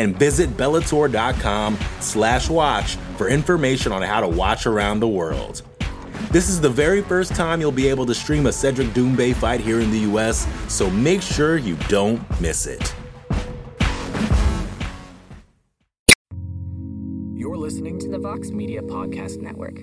And 0.00 0.18
visit 0.18 0.48
Bellator.com 0.56 1.78
slash 2.00 2.48
watch 2.48 2.96
for 3.18 3.28
information 3.28 3.92
on 3.92 4.00
how 4.00 4.22
to 4.22 4.28
watch 4.28 4.66
around 4.66 5.00
the 5.00 5.08
world. 5.08 5.60
This 6.30 6.48
is 6.48 6.58
the 6.58 6.70
very 6.70 7.02
first 7.02 7.34
time 7.34 7.60
you'll 7.60 7.70
be 7.70 7.86
able 7.86 8.06
to 8.06 8.14
stream 8.14 8.46
a 8.46 8.52
Cedric 8.52 8.88
Doumbé 8.94 9.34
fight 9.34 9.60
here 9.60 9.78
in 9.78 9.90
the 9.90 9.98
US, 10.10 10.46
so 10.72 10.88
make 10.88 11.20
sure 11.20 11.58
you 11.58 11.76
don't 11.88 12.18
miss 12.40 12.66
it. 12.66 12.94
You're 17.34 17.58
listening 17.58 17.98
to 17.98 18.08
the 18.08 18.18
Vox 18.18 18.52
Media 18.52 18.80
Podcast 18.80 19.42
Network. 19.42 19.80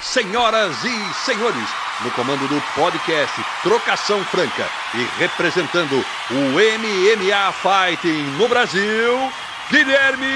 Senhoras 0.00 0.84
e 0.84 0.94
senhores, 1.26 1.87
no 2.02 2.10
comando 2.12 2.46
do 2.48 2.60
podcast 2.74 3.44
Trocação 3.62 4.24
Franca 4.24 4.68
e 4.94 5.06
representando 5.18 6.04
o 6.30 6.34
MMA 6.34 7.52
Fighting 7.52 8.22
no 8.36 8.48
Brasil, 8.48 9.32
Guilherme 9.70 10.26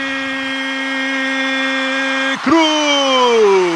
Cruz. 2.43 3.72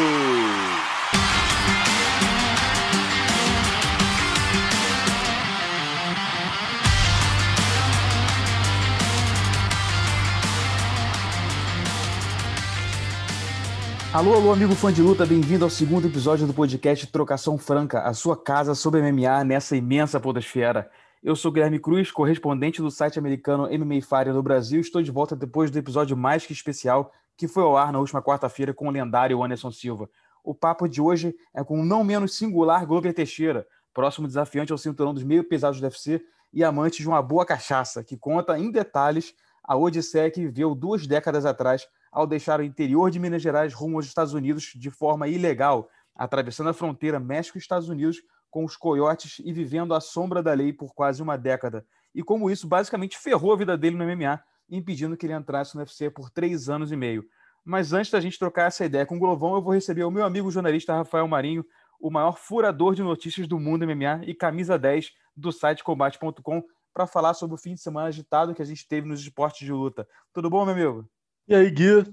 Alô, 14.17 14.33
alô, 14.33 14.51
amigo 14.51 14.73
fã 14.73 14.91
de 14.91 14.99
luta, 14.99 15.27
bem-vindo 15.27 15.63
ao 15.63 15.69
segundo 15.69 16.07
episódio 16.07 16.47
do 16.47 16.53
podcast 16.53 17.05
Trocação 17.05 17.55
Franca, 17.55 18.01
a 18.01 18.15
sua 18.15 18.35
casa 18.35 18.73
sobre 18.73 18.99
MMA 18.99 19.43
nessa 19.43 19.77
imensa 19.77 20.19
podosfera. 20.19 20.89
Eu 21.23 21.35
sou 21.35 21.51
Guilherme 21.51 21.77
Cruz, 21.77 22.09
correspondente 22.09 22.81
do 22.81 22.89
site 22.89 23.19
americano 23.19 23.69
MMA 23.69 24.01
Fire 24.01 24.33
no 24.33 24.41
Brasil. 24.41 24.81
Estou 24.81 25.03
de 25.03 25.11
volta 25.11 25.35
depois 25.35 25.69
do 25.69 25.77
episódio 25.77 26.17
mais 26.17 26.47
que 26.47 26.51
especial 26.51 27.13
que 27.37 27.47
foi 27.47 27.61
ao 27.61 27.77
ar 27.77 27.93
na 27.93 27.99
última 27.99 28.19
quarta-feira 28.19 28.73
com 28.73 28.87
o 28.87 28.91
lendário 28.91 29.43
Anderson 29.43 29.69
Silva. 29.69 30.09
O 30.43 30.55
papo 30.55 30.87
de 30.87 30.99
hoje 30.99 31.35
é 31.53 31.63
com 31.63 31.79
o 31.79 31.85
não 31.85 32.03
menos 32.03 32.35
singular 32.35 32.87
Glover 32.87 33.13
Teixeira, 33.13 33.67
próximo 33.93 34.25
desafiante 34.25 34.71
ao 34.71 34.79
cinturão 34.79 35.13
dos 35.13 35.21
meio 35.21 35.43
pesados 35.43 35.79
do 35.79 35.83
UFC 35.83 36.25
e 36.51 36.63
amante 36.63 37.03
de 37.03 37.07
uma 37.07 37.21
boa 37.21 37.45
cachaça, 37.45 38.03
que 38.03 38.17
conta 38.17 38.57
em 38.57 38.71
detalhes 38.71 39.35
a 39.63 39.77
odisseia 39.77 40.31
que 40.31 40.41
viveu 40.41 40.73
duas 40.73 41.05
décadas 41.05 41.45
atrás 41.45 41.87
ao 42.17 42.25
deixar 42.25 42.59
o 42.59 42.63
interior 42.63 43.11
de 43.11 43.19
Minas 43.19 43.43
Gerais 43.43 43.75
rumo 43.75 43.97
aos 43.97 44.07
Estados 44.07 44.33
Unidos 44.33 44.71
de 44.75 44.89
forma 44.89 45.27
ilegal, 45.27 45.87
atravessando 46.15 46.71
a 46.71 46.73
fronteira 46.73 47.19
México-Estados 47.19 47.89
Unidos 47.89 48.23
com 48.49 48.65
os 48.65 48.75
coiotes 48.75 49.39
e 49.45 49.53
vivendo 49.53 49.93
à 49.93 50.01
sombra 50.01 50.41
da 50.41 50.51
lei 50.51 50.73
por 50.73 50.95
quase 50.95 51.21
uma 51.21 51.37
década. 51.37 51.85
E 52.15 52.23
como 52.23 52.49
isso 52.49 52.67
basicamente 52.67 53.19
ferrou 53.19 53.53
a 53.53 53.55
vida 53.55 53.77
dele 53.77 53.95
no 53.95 54.03
MMA, 54.03 54.41
impedindo 54.67 55.15
que 55.15 55.27
ele 55.27 55.33
entrasse 55.33 55.75
no 55.75 55.81
UFC 55.81 56.09
por 56.09 56.31
três 56.31 56.69
anos 56.69 56.91
e 56.91 56.95
meio. 56.95 57.23
Mas 57.63 57.93
antes 57.93 58.09
da 58.09 58.19
gente 58.19 58.39
trocar 58.39 58.65
essa 58.65 58.83
ideia 58.83 59.05
com 59.05 59.17
o 59.17 59.19
Glovão, 59.19 59.53
eu 59.53 59.61
vou 59.61 59.73
receber 59.73 60.03
o 60.03 60.09
meu 60.09 60.25
amigo 60.25 60.49
jornalista 60.49 60.95
Rafael 60.95 61.27
Marinho, 61.27 61.63
o 61.99 62.09
maior 62.09 62.35
furador 62.35 62.95
de 62.95 63.03
notícias 63.03 63.47
do 63.47 63.59
mundo 63.59 63.85
MMA 63.85 64.21
e 64.25 64.33
camisa 64.33 64.75
10 64.75 65.11
do 65.35 65.51
site 65.51 65.83
combate.com, 65.83 66.63
para 66.91 67.05
falar 67.05 67.35
sobre 67.35 67.53
o 67.53 67.59
fim 67.59 67.75
de 67.75 67.79
semana 67.79 68.07
agitado 68.07 68.55
que 68.55 68.61
a 68.63 68.65
gente 68.65 68.87
teve 68.87 69.07
nos 69.07 69.21
esportes 69.21 69.63
de 69.63 69.71
luta. 69.71 70.07
Tudo 70.33 70.49
bom, 70.49 70.65
meu 70.65 70.73
amigo? 70.73 71.16
E 71.47 71.55
aí, 71.55 71.69
Gui? 71.71 72.03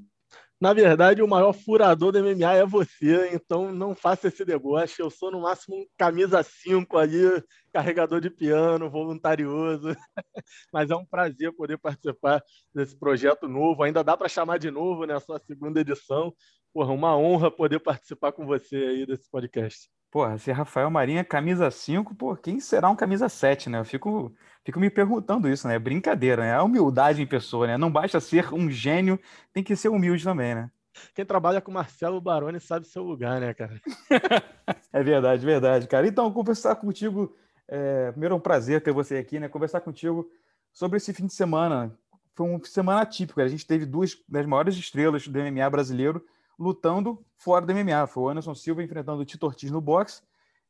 Na 0.61 0.73
verdade, 0.73 1.21
o 1.23 1.29
maior 1.29 1.53
furador 1.53 2.13
do 2.13 2.21
MMA 2.21 2.55
é 2.55 2.65
você, 2.65 3.31
então 3.35 3.73
não 3.73 3.95
faça 3.95 4.29
esse 4.29 4.45
deboche. 4.45 5.03
Eu 5.03 5.11
sou 5.11 5.31
no 5.31 5.43
máximo 5.43 5.77
um 5.77 5.87
camisa 5.99 6.43
5 6.43 6.97
ali, 6.97 7.43
carregador 7.73 8.21
de 8.21 8.31
piano, 8.31 8.89
voluntarioso. 8.89 9.89
Mas 10.73 10.91
é 10.91 10.97
um 10.97 11.05
prazer 11.05 11.53
poder 11.55 11.79
participar 11.79 12.43
desse 12.75 12.97
projeto 12.99 13.49
novo. 13.49 13.83
Ainda 13.83 14.05
dá 14.05 14.17
para 14.17 14.29
chamar 14.29 14.59
de 14.59 14.71
novo, 14.71 15.05
né? 15.05 15.19
Sua 15.21 15.41
segunda 15.41 15.81
edição. 15.81 16.33
Porra, 16.73 16.93
uma 16.93 17.17
honra 17.17 17.51
poder 17.51 17.81
participar 17.81 18.33
com 18.33 18.47
você 18.47 18.77
aí 18.77 19.07
desse 19.07 19.29
podcast. 19.31 19.91
Porra, 20.15 20.39
se 20.39 20.53
Rafael 20.53 20.89
Marinho 20.89 21.19
é 21.19 21.25
camisa 21.25 21.69
5, 21.69 22.15
pô, 22.15 22.37
quem 22.37 22.61
será 22.61 22.89
um 22.89 22.95
camisa 22.95 23.29
7, 23.29 23.69
né? 23.69 23.81
Eu 23.81 23.85
fico, 23.85 24.33
fico 24.65 24.79
me 24.79 24.89
perguntando 24.89 25.49
isso, 25.49 25.67
né? 25.67 25.77
Brincadeira, 25.77 26.41
né? 26.41 26.55
A 26.55 26.63
humildade 26.63 27.21
em 27.21 27.27
pessoa, 27.27 27.67
né? 27.67 27.77
Não 27.77 27.91
basta 27.91 28.21
ser 28.21 28.55
um 28.55 28.71
gênio, 28.71 29.19
tem 29.53 29.65
que 29.65 29.75
ser 29.75 29.89
humilde 29.89 30.23
também, 30.23 30.55
né? 30.55 30.71
Quem 31.17 31.27
trabalha 31.27 31.61
com 31.61 31.73
Marcelo 31.73 32.21
Baroni 32.21 32.61
sabe 32.61 32.87
seu 32.87 33.03
lugar, 33.03 33.41
né, 33.41 33.53
cara? 33.55 33.83
é 34.93 35.03
verdade, 35.03 35.45
verdade, 35.45 35.89
cara. 35.89 36.07
Então, 36.07 36.33
conversar 36.33 36.77
contigo, 36.77 37.37
é, 37.67 38.13
primeiro 38.13 38.37
é 38.37 38.39
um 38.39 38.41
prazer 38.41 38.81
ter 38.85 38.93
você 38.93 39.17
aqui, 39.17 39.41
né? 39.41 39.49
Conversar 39.49 39.81
contigo 39.81 40.31
sobre 40.73 40.99
esse 40.99 41.13
fim 41.13 41.27
de 41.27 41.35
semana. 41.35 41.93
Foi 42.37 42.47
um 42.47 42.61
de 42.61 42.69
semana 42.69 43.01
atípico. 43.01 43.41
A 43.41 43.49
gente 43.49 43.67
teve 43.67 43.85
duas 43.85 44.17
das 44.29 44.47
maiores 44.47 44.77
estrelas 44.77 45.27
do 45.27 45.41
MMA 45.41 45.69
brasileiro 45.69 46.25
lutando 46.59 47.25
fora 47.37 47.65
do 47.65 47.75
MMA. 47.75 48.07
Foi 48.07 48.23
o 48.25 48.29
Anderson 48.29 48.55
Silva 48.55 48.83
enfrentando 48.83 49.21
o 49.21 49.25
Tito 49.25 49.47
Ortiz 49.47 49.71
no 49.71 49.81
boxe 49.81 50.23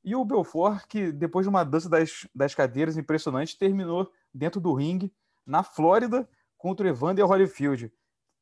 e 0.04 0.14
o 0.14 0.24
Belfort, 0.24 0.86
que 0.86 1.10
depois 1.10 1.46
de 1.46 1.50
uma 1.50 1.64
dança 1.64 1.88
das, 1.88 2.28
das 2.34 2.54
cadeiras 2.54 2.98
impressionante, 2.98 3.58
terminou 3.58 4.12
dentro 4.32 4.60
do 4.60 4.74
ringue, 4.74 5.10
na 5.46 5.62
Flórida, 5.62 6.28
contra 6.58 6.86
o 6.86 6.88
Evander 6.88 7.26
Holyfield. 7.26 7.90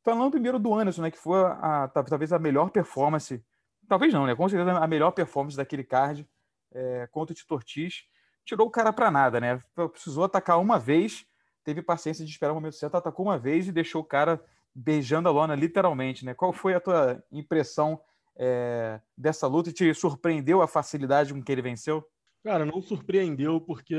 Falando 0.02 0.32
primeiro 0.32 0.58
do 0.58 0.74
Anderson, 0.74 1.02
né, 1.02 1.10
que 1.10 1.18
foi 1.18 1.38
a, 1.40 1.88
talvez 1.88 2.32
a 2.32 2.38
melhor 2.38 2.70
performance, 2.70 3.44
talvez 3.88 4.12
não, 4.12 4.26
né, 4.26 4.34
com 4.34 4.48
certeza 4.48 4.76
a 4.76 4.86
melhor 4.88 5.12
performance 5.12 5.56
daquele 5.56 5.84
card 5.84 6.28
é, 6.72 7.06
contra 7.12 7.32
o 7.32 7.36
Tito 7.36 7.54
Ortiz. 7.54 8.04
Tirou 8.44 8.66
o 8.66 8.70
cara 8.70 8.92
para 8.92 9.08
nada, 9.08 9.38
né? 9.38 9.60
Precisou 9.92 10.24
atacar 10.24 10.58
uma 10.58 10.76
vez, 10.76 11.24
teve 11.62 11.80
paciência 11.80 12.24
de 12.24 12.30
esperar 12.32 12.50
o 12.50 12.56
momento 12.56 12.74
certo, 12.74 12.96
atacou 12.96 13.24
uma 13.24 13.38
vez 13.38 13.68
e 13.68 13.72
deixou 13.72 14.02
o 14.02 14.04
cara 14.04 14.44
beijando 14.74 15.28
a 15.28 15.32
lona, 15.32 15.54
literalmente, 15.54 16.24
né? 16.24 16.34
Qual 16.34 16.52
foi 16.52 16.74
a 16.74 16.80
tua 16.80 17.22
impressão 17.30 18.00
é, 18.36 19.00
dessa 19.16 19.46
luta 19.46 19.70
e 19.70 19.72
te 19.72 19.92
surpreendeu 19.94 20.62
a 20.62 20.68
facilidade 20.68 21.32
com 21.32 21.42
que 21.42 21.52
ele 21.52 21.62
venceu? 21.62 22.04
Cara, 22.42 22.64
não 22.64 22.80
surpreendeu, 22.80 23.60
porque 23.60 23.94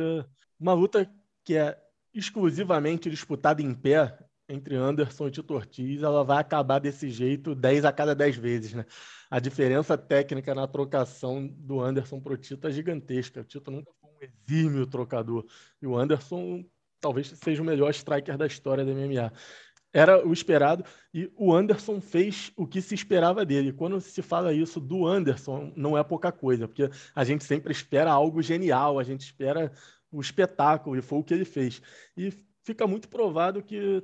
uma 0.59 0.73
luta 0.73 1.09
que 1.43 1.55
é 1.55 1.77
exclusivamente 2.13 3.09
disputada 3.09 3.61
em 3.61 3.73
pé 3.73 4.17
entre 4.49 4.75
Anderson 4.75 5.27
e 5.27 5.31
Tito 5.31 5.53
Ortiz, 5.53 6.03
ela 6.03 6.23
vai 6.23 6.39
acabar 6.39 6.79
desse 6.79 7.09
jeito 7.09 7.55
10 7.55 7.85
a 7.85 7.91
cada 7.91 8.13
10 8.13 8.35
vezes, 8.37 8.73
né? 8.73 8.85
A 9.29 9.39
diferença 9.39 9.97
técnica 9.97 10.53
na 10.53 10.67
trocação 10.67 11.47
do 11.47 11.79
Anderson 11.79 12.19
pro 12.19 12.37
Tito 12.37 12.67
é 12.67 12.71
gigantesca. 12.71 13.41
O 13.41 13.43
Tito 13.43 13.71
nunca 13.71 13.91
foi 13.99 14.09
um 14.11 14.21
exímio 14.21 14.85
trocador. 14.85 15.45
E 15.81 15.87
o 15.87 15.97
Anderson 15.97 16.63
talvez 16.99 17.27
seja 17.29 17.61
o 17.61 17.65
melhor 17.65 17.89
striker 17.89 18.37
da 18.37 18.45
história 18.45 18.85
da 18.85 18.93
MMA 18.93 19.31
era 19.93 20.27
o 20.27 20.33
esperado 20.33 20.83
e 21.13 21.31
o 21.37 21.53
Anderson 21.53 22.01
fez 22.01 22.51
o 22.57 22.65
que 22.65 22.81
se 22.81 22.95
esperava 22.95 23.45
dele. 23.45 23.71
Quando 23.71 24.01
se 24.01 24.23
fala 24.23 24.51
isso 24.51 24.79
do 24.79 25.05
Anderson, 25.05 25.71
não 25.75 25.95
é 25.95 26.03
pouca 26.03 26.31
coisa, 26.31 26.67
porque 26.67 26.89
a 27.13 27.23
gente 27.23 27.43
sempre 27.43 27.71
espera 27.71 28.11
algo 28.11 28.41
genial, 28.41 28.97
a 28.97 29.03
gente 29.03 29.21
espera 29.21 29.71
o 30.11 30.19
espetáculo, 30.19 30.97
e 30.97 31.01
foi 31.01 31.19
o 31.19 31.23
que 31.23 31.33
ele 31.33 31.45
fez. 31.45 31.81
E 32.17 32.33
fica 32.63 32.87
muito 32.87 33.07
provado 33.07 33.61
que 33.61 34.03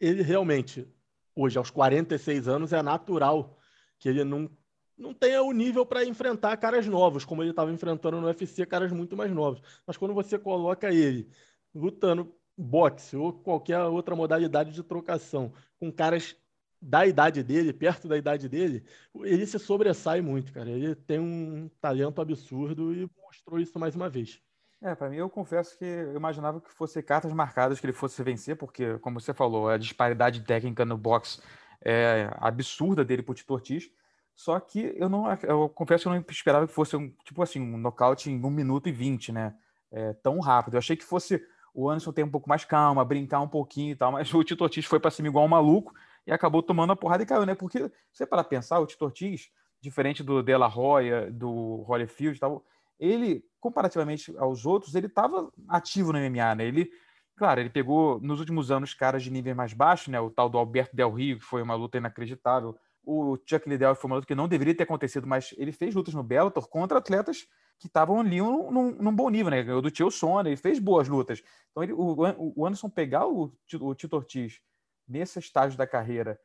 ele 0.00 0.22
realmente, 0.22 0.88
hoje, 1.34 1.56
aos 1.56 1.70
46 1.70 2.48
anos, 2.48 2.72
é 2.72 2.82
natural 2.82 3.56
que 3.98 4.08
ele 4.08 4.24
não, 4.24 4.50
não 4.98 5.14
tenha 5.14 5.42
o 5.42 5.52
nível 5.52 5.86
para 5.86 6.04
enfrentar 6.04 6.56
caras 6.56 6.86
novos, 6.86 7.24
como 7.24 7.42
ele 7.42 7.50
estava 7.50 7.70
enfrentando 7.70 8.20
no 8.20 8.26
UFC, 8.26 8.66
caras 8.66 8.90
muito 8.90 9.16
mais 9.16 9.30
novos. 9.30 9.62
Mas 9.86 9.96
quando 9.96 10.14
você 10.14 10.38
coloca 10.38 10.92
ele 10.92 11.28
lutando 11.72 12.34
boxe 12.56 13.16
ou 13.16 13.32
qualquer 13.32 13.80
outra 13.84 14.14
modalidade 14.14 14.72
de 14.72 14.82
trocação 14.82 15.52
com 15.78 15.90
caras 15.90 16.36
da 16.80 17.06
idade 17.06 17.44
dele, 17.44 17.72
perto 17.72 18.08
da 18.08 18.16
idade 18.16 18.48
dele, 18.48 18.84
ele 19.22 19.46
se 19.46 19.56
sobressai 19.58 20.20
muito, 20.20 20.52
cara. 20.52 20.68
Ele 20.68 20.96
tem 20.96 21.20
um 21.20 21.70
talento 21.80 22.20
absurdo 22.20 22.92
e 22.92 23.08
mostrou 23.24 23.60
isso 23.60 23.78
mais 23.78 23.94
uma 23.94 24.10
vez. 24.10 24.40
É, 24.80 24.96
para 24.96 25.08
mim 25.08 25.16
eu 25.16 25.30
confesso 25.30 25.78
que 25.78 25.84
eu 25.84 26.16
imaginava 26.16 26.60
que 26.60 26.72
fosse 26.72 27.00
cartas 27.00 27.32
marcadas 27.32 27.78
que 27.78 27.86
ele 27.86 27.92
fosse 27.92 28.20
vencer, 28.24 28.56
porque, 28.56 28.98
como 28.98 29.20
você 29.20 29.32
falou, 29.32 29.68
a 29.68 29.78
disparidade 29.78 30.40
técnica 30.40 30.84
no 30.84 30.98
boxe 30.98 31.40
é 31.84 32.28
absurda 32.38 33.04
dele 33.04 33.22
pro 33.22 33.34
Tito 33.34 33.54
Ortiz. 33.54 33.88
Só 34.34 34.58
que 34.58 34.92
eu 34.96 35.08
não, 35.08 35.26
eu 35.42 35.68
confesso 35.68 36.02
que 36.02 36.08
eu 36.08 36.14
não 36.14 36.24
esperava 36.28 36.66
que 36.66 36.72
fosse 36.72 36.96
um 36.96 37.10
tipo 37.24 37.42
assim 37.42 37.60
um 37.60 37.76
nocaute 37.76 38.28
em 38.28 38.42
1 38.42 38.50
minuto 38.50 38.88
e 38.88 38.92
20, 38.92 39.30
né? 39.30 39.54
É, 39.90 40.14
tão 40.14 40.40
rápido. 40.40 40.74
Eu 40.74 40.78
achei 40.78 40.96
que 40.96 41.04
fosse 41.04 41.40
o 41.74 41.88
Anderson 41.88 42.12
tem 42.12 42.24
um 42.24 42.30
pouco 42.30 42.48
mais 42.48 42.64
calma, 42.64 43.04
brincar 43.04 43.40
um 43.40 43.48
pouquinho 43.48 43.92
e 43.92 43.96
tal, 43.96 44.12
mas 44.12 44.32
o 44.32 44.44
Tito 44.44 44.62
Ortiz 44.62 44.84
foi 44.84 45.00
para 45.00 45.10
cima 45.10 45.28
igual 45.28 45.44
um 45.44 45.48
maluco 45.48 45.94
e 46.26 46.32
acabou 46.32 46.62
tomando 46.62 46.92
a 46.92 46.96
porrada 46.96 47.22
e 47.22 47.26
caiu, 47.26 47.46
né? 47.46 47.54
Porque, 47.54 47.90
você 48.12 48.26
para 48.26 48.44
pensar, 48.44 48.78
o 48.78 48.86
Tito 48.86 49.04
Ortiz, 49.04 49.50
diferente 49.80 50.22
do 50.22 50.42
De 50.42 50.56
La 50.56 50.66
Roya, 50.66 51.30
do 51.30 51.84
Holyfield 51.88 52.36
e 52.36 52.40
tal, 52.40 52.64
ele, 52.98 53.44
comparativamente 53.58 54.36
aos 54.36 54.64
outros, 54.64 54.94
ele 54.94 55.06
estava 55.06 55.50
ativo 55.68 56.12
no 56.12 56.18
MMA, 56.18 56.54
né? 56.54 56.64
Ele, 56.66 56.90
claro, 57.36 57.60
ele 57.60 57.70
pegou 57.70 58.20
nos 58.20 58.38
últimos 58.38 58.70
anos 58.70 58.94
caras 58.94 59.22
de 59.22 59.30
nível 59.30 59.56
mais 59.56 59.72
baixo, 59.72 60.10
né? 60.10 60.20
O 60.20 60.30
tal 60.30 60.48
do 60.48 60.58
Alberto 60.58 60.94
Del 60.94 61.10
Rio, 61.10 61.38
que 61.38 61.44
foi 61.44 61.62
uma 61.62 61.74
luta 61.74 61.98
inacreditável. 61.98 62.76
O 63.04 63.36
Chuck 63.44 63.68
Liddell 63.68 63.96
foi 63.96 64.08
uma 64.08 64.16
luta 64.16 64.26
que 64.28 64.34
não 64.34 64.46
deveria 64.46 64.76
ter 64.76 64.84
acontecido, 64.84 65.26
mas 65.26 65.52
ele 65.58 65.72
fez 65.72 65.94
lutas 65.94 66.14
no 66.14 66.22
Bellator 66.22 66.68
contra 66.68 66.98
atletas 66.98 67.48
que 67.78 67.86
estavam 67.86 68.20
ali 68.20 68.38
num, 68.38 68.70
num, 68.70 68.90
num, 68.92 69.14
bom 69.14 69.28
nível, 69.28 69.50
né? 69.50 69.74
O 69.74 69.80
do 69.80 69.90
Tio 69.90 70.10
Sona, 70.10 70.48
ele 70.48 70.56
fez 70.56 70.78
boas 70.78 71.08
lutas. 71.08 71.42
Então, 71.70 71.82
ele, 71.82 71.92
o, 71.92 72.16
o 72.56 72.66
Anderson 72.66 72.88
pegar 72.88 73.26
o, 73.26 73.52
o 73.80 73.94
Tito 73.94 74.16
Ortiz 74.16 74.60
nesse 75.08 75.38
estágio 75.38 75.76
da 75.76 75.86
carreira 75.86 76.40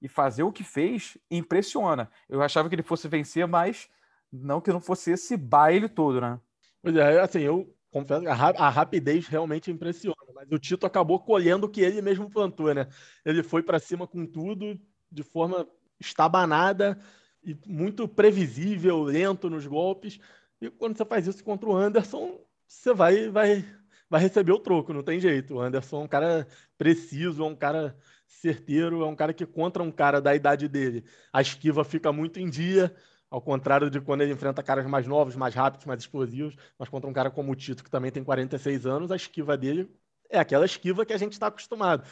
e 0.00 0.08
fazer 0.08 0.42
o 0.42 0.52
que 0.52 0.64
fez, 0.64 1.18
impressiona. 1.30 2.10
Eu 2.28 2.40
achava 2.42 2.68
que 2.68 2.74
ele 2.74 2.82
fosse 2.82 3.08
vencer, 3.08 3.46
mas 3.46 3.88
não 4.32 4.60
que 4.60 4.72
não 4.72 4.80
fosse 4.80 5.10
esse 5.10 5.36
baile 5.36 5.88
todo, 5.88 6.20
né? 6.20 6.40
Pois 6.82 6.94
é, 6.96 7.20
assim, 7.20 7.40
eu 7.40 7.74
confesso 7.90 8.22
que 8.22 8.28
a, 8.28 8.32
a 8.32 8.68
rapidez 8.68 9.26
realmente 9.26 9.70
impressiona, 9.70 10.16
mas 10.34 10.50
o 10.50 10.58
Tito 10.58 10.86
acabou 10.86 11.18
colhendo 11.18 11.66
o 11.66 11.68
que 11.68 11.80
ele 11.80 12.00
mesmo 12.00 12.30
plantou, 12.30 12.72
né? 12.72 12.86
Ele 13.24 13.42
foi 13.42 13.62
para 13.62 13.78
cima 13.78 14.06
com 14.06 14.24
tudo, 14.26 14.78
de 15.10 15.22
forma 15.22 15.66
estabanada 15.98 16.98
e 17.42 17.56
muito 17.66 18.06
previsível, 18.06 19.02
lento 19.02 19.50
nos 19.50 19.66
golpes. 19.66 20.20
E 20.60 20.70
quando 20.70 20.96
você 20.96 21.04
faz 21.04 21.26
isso 21.26 21.42
contra 21.44 21.68
o 21.68 21.76
Anderson, 21.76 22.40
você 22.66 22.92
vai, 22.92 23.28
vai, 23.30 23.64
vai 24.10 24.20
receber 24.20 24.52
o 24.52 24.58
troco, 24.58 24.92
não 24.92 25.02
tem 25.02 25.20
jeito. 25.20 25.54
O 25.54 25.60
Anderson 25.60 26.02
é 26.02 26.04
um 26.04 26.08
cara 26.08 26.46
preciso, 26.76 27.42
é 27.42 27.46
um 27.46 27.56
cara 27.56 27.96
certeiro, 28.26 29.02
é 29.02 29.06
um 29.06 29.16
cara 29.16 29.32
que 29.32 29.46
contra 29.46 29.82
um 29.82 29.90
cara 29.90 30.20
da 30.20 30.34
idade 30.34 30.68
dele, 30.68 31.04
a 31.32 31.40
esquiva 31.40 31.84
fica 31.84 32.12
muito 32.12 32.38
em 32.38 32.48
dia, 32.48 32.94
ao 33.30 33.40
contrário 33.40 33.90
de 33.90 34.00
quando 34.00 34.22
ele 34.22 34.32
enfrenta 34.32 34.62
caras 34.62 34.86
mais 34.86 35.06
novos, 35.06 35.34
mais 35.36 35.54
rápidos, 35.54 35.86
mais 35.86 36.00
explosivos, 36.00 36.54
mas 36.78 36.88
contra 36.88 37.08
um 37.08 37.12
cara 37.12 37.30
como 37.30 37.52
o 37.52 37.56
Tito, 37.56 37.82
que 37.84 37.90
também 37.90 38.10
tem 38.10 38.22
46 38.24 38.86
anos, 38.86 39.10
a 39.10 39.16
esquiva 39.16 39.56
dele 39.56 39.90
é 40.30 40.38
aquela 40.38 40.66
esquiva 40.66 41.06
que 41.06 41.12
a 41.12 41.16
gente 41.16 41.32
está 41.32 41.46
acostumado. 41.46 42.04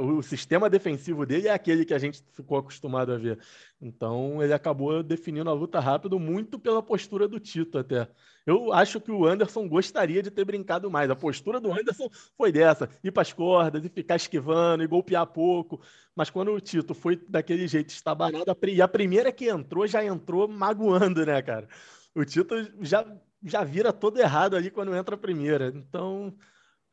O 0.00 0.22
sistema 0.22 0.68
defensivo 0.68 1.24
dele 1.24 1.48
é 1.48 1.52
aquele 1.52 1.84
que 1.84 1.94
a 1.94 1.98
gente 1.98 2.22
ficou 2.32 2.58
acostumado 2.58 3.12
a 3.12 3.18
ver. 3.18 3.38
Então 3.80 4.42
ele 4.42 4.52
acabou 4.52 5.02
definindo 5.02 5.48
a 5.48 5.54
luta 5.54 5.80
rápido 5.80 6.18
muito 6.18 6.58
pela 6.58 6.82
postura 6.82 7.26
do 7.26 7.40
Tito 7.40 7.78
até. 7.78 8.08
Eu 8.44 8.72
acho 8.72 9.00
que 9.00 9.10
o 9.10 9.26
Anderson 9.26 9.68
gostaria 9.68 10.22
de 10.22 10.30
ter 10.30 10.44
brincado 10.44 10.90
mais. 10.90 11.10
A 11.10 11.16
postura 11.16 11.60
do 11.60 11.72
Anderson 11.72 12.08
foi 12.36 12.52
dessa: 12.52 12.88
ir 13.02 13.10
para 13.10 13.22
as 13.22 13.32
cordas 13.32 13.84
e 13.84 13.88
ficar 13.88 14.16
esquivando 14.16 14.82
e 14.82 14.86
golpear 14.86 15.26
pouco. 15.26 15.80
Mas 16.14 16.28
quando 16.28 16.52
o 16.52 16.60
Tito 16.60 16.92
foi 16.92 17.16
daquele 17.28 17.66
jeito 17.66 17.90
estabanado, 17.90 18.56
e 18.68 18.82
a 18.82 18.88
primeira 18.88 19.32
que 19.32 19.48
entrou 19.48 19.86
já 19.86 20.04
entrou 20.04 20.46
magoando, 20.46 21.24
né, 21.24 21.40
cara? 21.40 21.68
O 22.14 22.24
Tito 22.24 22.54
já, 22.80 23.06
já 23.42 23.64
vira 23.64 23.92
todo 23.92 24.18
errado 24.20 24.56
ali 24.56 24.70
quando 24.70 24.94
entra 24.94 25.14
a 25.14 25.18
primeira. 25.18 25.68
Então 25.74 26.34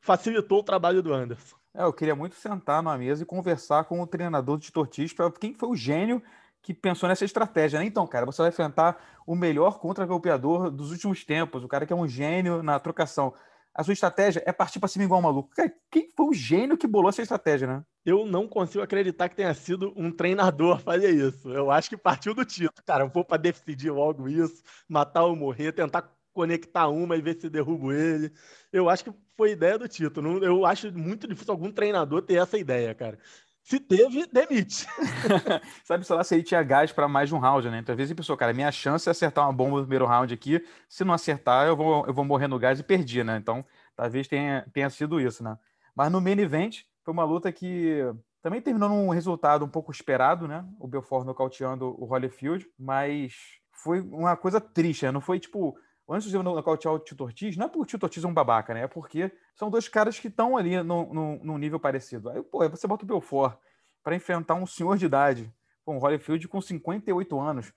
facilitou 0.01 0.59
o 0.59 0.63
trabalho 0.63 1.01
do 1.01 1.13
Anderson. 1.13 1.55
É, 1.73 1.83
eu 1.83 1.93
queria 1.93 2.15
muito 2.15 2.35
sentar 2.35 2.81
numa 2.81 2.97
mesa 2.97 3.23
e 3.23 3.25
conversar 3.25 3.83
com 3.85 4.01
o 4.01 4.07
treinador 4.07 4.57
de 4.57 4.71
Tortis 4.71 5.13
para 5.13 5.31
quem 5.31 5.53
foi 5.53 5.69
o 5.69 5.75
gênio 5.75 6.21
que 6.61 6.73
pensou 6.73 7.07
nessa 7.07 7.25
estratégia. 7.25 7.79
Né? 7.79 7.85
Então, 7.85 8.05
cara, 8.07 8.25
você 8.25 8.41
vai 8.41 8.49
enfrentar 8.49 8.97
o 9.25 9.35
melhor 9.35 9.79
contra-golpeador 9.79 10.71
dos 10.71 10.91
últimos 10.91 11.23
tempos, 11.23 11.63
o 11.63 11.67
cara 11.67 11.85
que 11.85 11.93
é 11.93 11.95
um 11.95 12.07
gênio 12.07 12.63
na 12.63 12.79
trocação. 12.79 13.33
A 13.73 13.83
sua 13.83 13.93
estratégia 13.93 14.43
é 14.45 14.51
partir 14.51 14.79
para 14.79 14.89
cima 14.89 15.05
igual 15.05 15.19
um 15.19 15.23
maluco. 15.23 15.51
Cara, 15.55 15.71
quem 15.91 16.09
foi 16.15 16.25
o 16.25 16.33
gênio 16.33 16.77
que 16.77 16.87
bolou 16.87 17.09
essa 17.09 17.21
estratégia, 17.21 17.67
né? 17.67 17.83
Eu 18.03 18.25
não 18.25 18.47
consigo 18.47 18.83
acreditar 18.83 19.29
que 19.29 19.35
tenha 19.35 19.53
sido 19.53 19.93
um 19.95 20.11
treinador 20.11 20.79
fazer 20.83 21.11
isso. 21.11 21.49
Eu 21.49 21.69
acho 21.71 21.89
que 21.89 21.95
partiu 21.95 22.33
do 22.33 22.43
Tito. 22.43 22.83
Cara, 22.83 23.03
eu 23.03 23.09
vou 23.09 23.23
para 23.23 23.37
decidir 23.37 23.91
logo 23.91 24.27
isso, 24.27 24.63
matar 24.87 25.23
ou 25.23 25.35
morrer, 25.35 25.71
tentar 25.71 26.11
conectar 26.33 26.87
uma 26.87 27.15
e 27.15 27.21
ver 27.21 27.39
se 27.39 27.49
derrubo 27.49 27.91
ele. 27.93 28.33
Eu 28.71 28.89
acho 28.89 29.03
que 29.03 29.13
foi 29.39 29.51
ideia 29.51 29.77
do 29.77 29.87
Tito. 29.87 30.21
Não, 30.21 30.37
eu 30.39 30.65
acho 30.65 30.91
muito 30.91 31.25
difícil 31.25 31.53
algum 31.53 31.71
treinador 31.71 32.21
ter 32.21 32.35
essa 32.35 32.57
ideia, 32.57 32.93
cara. 32.93 33.17
Se 33.63 33.79
teve, 33.79 34.27
demite. 34.27 34.85
Sabe, 35.85 36.05
sei 36.05 36.15
lá, 36.17 36.23
se 36.25 36.35
ele 36.35 36.43
tinha 36.43 36.61
gás 36.61 36.91
para 36.91 37.07
mais 37.07 37.29
de 37.29 37.35
um 37.35 37.39
round, 37.39 37.69
né? 37.69 37.79
Então, 37.79 37.93
às 37.93 37.97
vezes 37.97 38.11
a 38.11 38.15
pessoa, 38.15 38.37
cara, 38.37 38.51
minha 38.51 38.69
chance 38.69 39.07
é 39.07 39.11
acertar 39.11 39.45
uma 39.45 39.53
bomba 39.53 39.77
no 39.77 39.83
primeiro 39.83 40.05
round 40.05 40.33
aqui. 40.33 40.61
Se 40.89 41.05
não 41.05 41.13
acertar, 41.13 41.67
eu 41.67 41.77
vou, 41.77 42.05
eu 42.05 42.13
vou 42.13 42.25
morrer 42.25 42.47
no 42.47 42.59
gás 42.59 42.81
e 42.81 42.83
perdi, 42.83 43.23
né? 43.23 43.37
Então, 43.37 43.65
talvez 43.95 44.27
tenha, 44.27 44.67
tenha 44.73 44.89
sido 44.89 45.21
isso, 45.21 45.41
né? 45.41 45.57
Mas 45.95 46.11
no 46.11 46.19
main 46.19 46.37
event, 46.37 46.81
foi 47.05 47.13
uma 47.13 47.23
luta 47.23 47.49
que 47.49 48.01
também 48.41 48.61
terminou 48.61 48.89
num 48.89 49.07
resultado 49.07 49.63
um 49.63 49.69
pouco 49.69 49.89
esperado, 49.89 50.49
né? 50.49 50.65
O 50.77 50.85
Belfort 50.87 51.25
nocauteando 51.25 51.95
o 51.97 52.03
Holyfield, 52.03 52.67
mas 52.77 53.33
foi 53.71 54.01
uma 54.01 54.35
coisa 54.35 54.59
triste, 54.59 55.05
né? 55.05 55.11
Não 55.13 55.21
foi 55.21 55.39
tipo 55.39 55.77
antes 56.09 56.29
de 56.29 56.37
nocautear 56.37 56.93
o 56.93 56.99
Tito 56.99 57.23
Ortiz, 57.23 57.55
não 57.55 57.65
é 57.65 57.69
porque 57.69 57.81
o 57.81 57.85
Tito 57.85 58.05
Ortiz 58.05 58.23
é 58.23 58.27
um 58.27 58.33
babaca, 58.33 58.73
né? 58.73 58.83
É 58.83 58.87
porque 58.87 59.31
são 59.55 59.69
dois 59.69 59.87
caras 59.87 60.19
que 60.19 60.27
estão 60.27 60.57
ali 60.57 60.81
no, 60.81 61.39
num 61.43 61.57
nível 61.57 61.79
parecido. 61.79 62.29
Aí, 62.29 62.41
pô, 62.41 62.67
você 62.69 62.87
bota 62.87 63.03
o 63.03 63.07
Belfort 63.07 63.57
para 64.03 64.15
enfrentar 64.15 64.55
um 64.55 64.65
senhor 64.65 64.97
de 64.97 65.05
idade, 65.05 65.53
com 65.85 65.97
o 65.97 65.99
Holyfield 65.99 66.47
com 66.47 66.61
58 66.61 67.39
anos, 67.39 67.73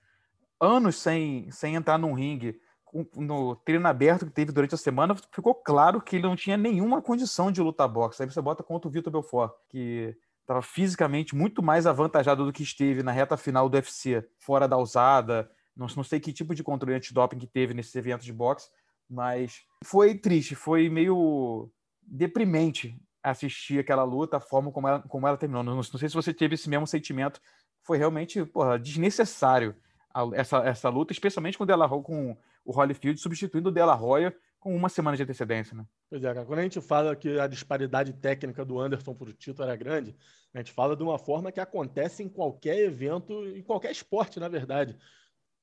anos 0.59 0.95
sem, 0.95 1.49
sem 1.51 1.75
entrar 1.75 1.97
num 1.97 2.13
ringue, 2.13 2.59
com, 2.83 3.05
no 3.15 3.55
treino 3.55 3.87
aberto 3.87 4.25
que 4.25 4.31
teve 4.31 4.51
durante 4.51 4.75
a 4.75 4.77
semana, 4.77 5.15
ficou 5.31 5.55
claro 5.55 6.01
que 6.01 6.15
ele 6.15 6.27
não 6.27 6.35
tinha 6.35 6.55
nenhuma 6.55 7.01
condição 7.01 7.51
de 7.51 7.61
lutar 7.61 7.87
boxe. 7.87 8.21
Aí 8.21 8.29
você 8.29 8.41
bota 8.41 8.63
contra 8.63 8.87
o 8.87 8.91
Vitor 8.91 9.11
Belfort, 9.11 9.53
que 9.69 10.15
estava 10.41 10.61
fisicamente 10.61 11.35
muito 11.35 11.63
mais 11.63 11.87
avantajado 11.87 12.45
do 12.45 12.53
que 12.53 12.63
esteve 12.63 13.01
na 13.01 13.11
reta 13.11 13.35
final 13.37 13.67
do 13.67 13.75
UFC, 13.75 14.27
fora 14.37 14.67
da 14.67 14.77
usada, 14.77 15.49
não, 15.75 15.87
não 15.95 16.03
sei 16.03 16.19
que 16.19 16.31
tipo 16.31 16.53
de 16.53 16.63
controle 16.63 16.95
antidoping 16.95 17.39
que 17.39 17.47
teve 17.47 17.73
nesses 17.73 17.95
eventos 17.95 18.25
de 18.25 18.33
boxe, 18.33 18.69
mas 19.09 19.61
foi 19.83 20.15
triste, 20.15 20.55
foi 20.55 20.89
meio 20.89 21.71
deprimente 22.01 22.99
assistir 23.21 23.79
aquela 23.79 24.03
luta, 24.03 24.37
a 24.37 24.41
forma 24.41 24.71
como 24.71 24.87
ela, 24.87 25.01
como 25.01 25.27
ela 25.27 25.37
terminou. 25.37 25.63
Não, 25.63 25.75
não 25.75 25.83
sei 25.83 26.09
se 26.09 26.15
você 26.15 26.33
teve 26.33 26.55
esse 26.55 26.69
mesmo 26.69 26.85
sentimento. 26.85 27.39
Foi 27.81 27.97
realmente 27.97 28.45
porra, 28.45 28.77
desnecessário 28.77 29.75
a, 30.13 30.29
essa, 30.33 30.57
essa 30.59 30.89
luta, 30.89 31.13
especialmente 31.13 31.57
com 31.57 31.63
o 31.63 31.67
Della 31.67 31.87
com 31.87 32.37
o 32.65 32.77
Holyfield 32.77 33.19
substituindo 33.19 33.69
o 33.69 33.71
Della 33.71 33.93
Roya 33.93 34.35
com 34.59 34.73
uma 34.73 34.87
semana 34.87 35.17
de 35.17 35.23
antecedência, 35.23 35.75
né? 35.75 35.85
Pois 36.09 36.23
é, 36.23 36.33
cara. 36.33 36.45
Quando 36.45 36.59
a 36.59 36.63
gente 36.63 36.79
fala 36.79 37.15
que 37.15 37.37
a 37.39 37.47
disparidade 37.47 38.13
técnica 38.13 38.63
do 38.63 38.79
Anderson 38.79 39.13
para 39.13 39.29
o 39.29 39.33
título 39.33 39.67
era 39.67 39.75
grande, 39.75 40.15
a 40.53 40.59
gente 40.59 40.71
fala 40.71 40.95
de 40.95 41.03
uma 41.03 41.17
forma 41.17 41.51
que 41.51 41.59
acontece 41.59 42.23
em 42.23 42.29
qualquer 42.29 42.77
evento, 42.79 43.33
em 43.47 43.61
qualquer 43.61 43.91
esporte, 43.91 44.39
na 44.39 44.47
verdade 44.47 44.97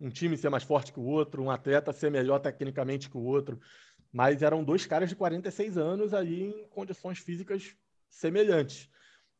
um 0.01 0.09
time 0.09 0.37
ser 0.37 0.49
mais 0.49 0.63
forte 0.63 0.93
que 0.93 0.99
o 0.99 1.05
outro, 1.05 1.43
um 1.43 1.51
atleta 1.51 1.93
ser 1.93 2.11
melhor 2.11 2.39
tecnicamente 2.39 3.11
que 3.11 3.17
o 3.17 3.23
outro. 3.23 3.61
Mas 4.13 4.43
eram 4.43 4.65
dois 4.65 4.87
caras 4.87 5.09
de 5.09 5.17
46 5.17 5.77
anos 5.77 6.15
ali 6.15 6.45
em 6.45 6.67
condições 6.69 7.19
físicas 7.19 7.77
semelhantes. 8.09 8.89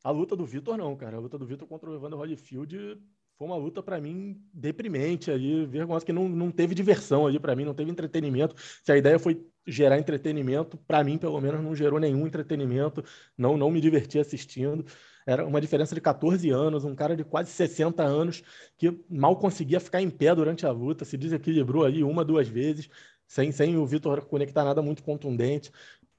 A 0.03 0.11
luta 0.11 0.37
do 0.37 0.47
Vitor, 0.47 0.77
não, 0.77 0.97
cara. 0.97 1.17
A 1.17 1.21
luta 1.21 1.37
do 1.37 1.47
Vitor 1.47 1.67
contra 1.67 1.91
o 1.91 1.95
Evander 1.95 2.19
Holyfield 2.19 3.01
foi 3.37 3.47
uma 3.47 3.57
luta 3.57 3.83
para 3.83 4.01
mim 4.01 4.39
deprimente 4.53 5.31
ali, 5.31 5.65
vergonhosa, 5.65 6.05
que 6.05 6.13
não, 6.13 6.29
não 6.29 6.51
teve 6.51 6.75
diversão 6.75 7.27
ali 7.27 7.41
para 7.41 7.57
mim, 7.57 7.65
não 7.65 7.75
teve 7.75 7.91
entretenimento. 7.91 8.55
Se 8.83 8.93
a 8.93 8.97
ideia 8.97 9.19
foi 9.19 9.47
gerar 9.67 9.99
entretenimento, 9.99 10.77
para 10.77 11.03
mim, 11.03 11.17
pelo 11.17 11.41
menos, 11.41 11.63
não 11.63 11.75
gerou 11.75 11.99
nenhum 11.99 12.27
entretenimento, 12.27 13.03
não, 13.37 13.57
não 13.57 13.71
me 13.71 13.81
diverti 13.81 14.19
assistindo. 14.19 14.85
Era 15.27 15.47
uma 15.47 15.61
diferença 15.61 15.95
de 15.95 16.01
14 16.01 16.51
anos, 16.51 16.85
um 16.85 16.95
cara 16.95 17.17
de 17.17 17.25
quase 17.25 17.51
60 17.51 18.03
anos 18.03 18.43
que 18.79 18.91
mal 19.09 19.37
conseguia 19.37 19.81
ficar 19.81 20.01
em 20.01 20.11
pé 20.11 20.35
durante 20.35 20.67
a 20.67 20.71
luta, 20.71 21.05
se 21.05 21.17
desequilibrou 21.17 21.85
ali 21.85 22.03
uma, 22.03 22.25
duas 22.25 22.49
vezes, 22.49 22.89
sem, 23.27 23.53
sem 23.53 23.77
o 23.77 23.87
Vitor 23.87 24.25
conectar 24.27 24.65
nada 24.65 24.83
muito 24.83 25.03
contundente 25.03 25.71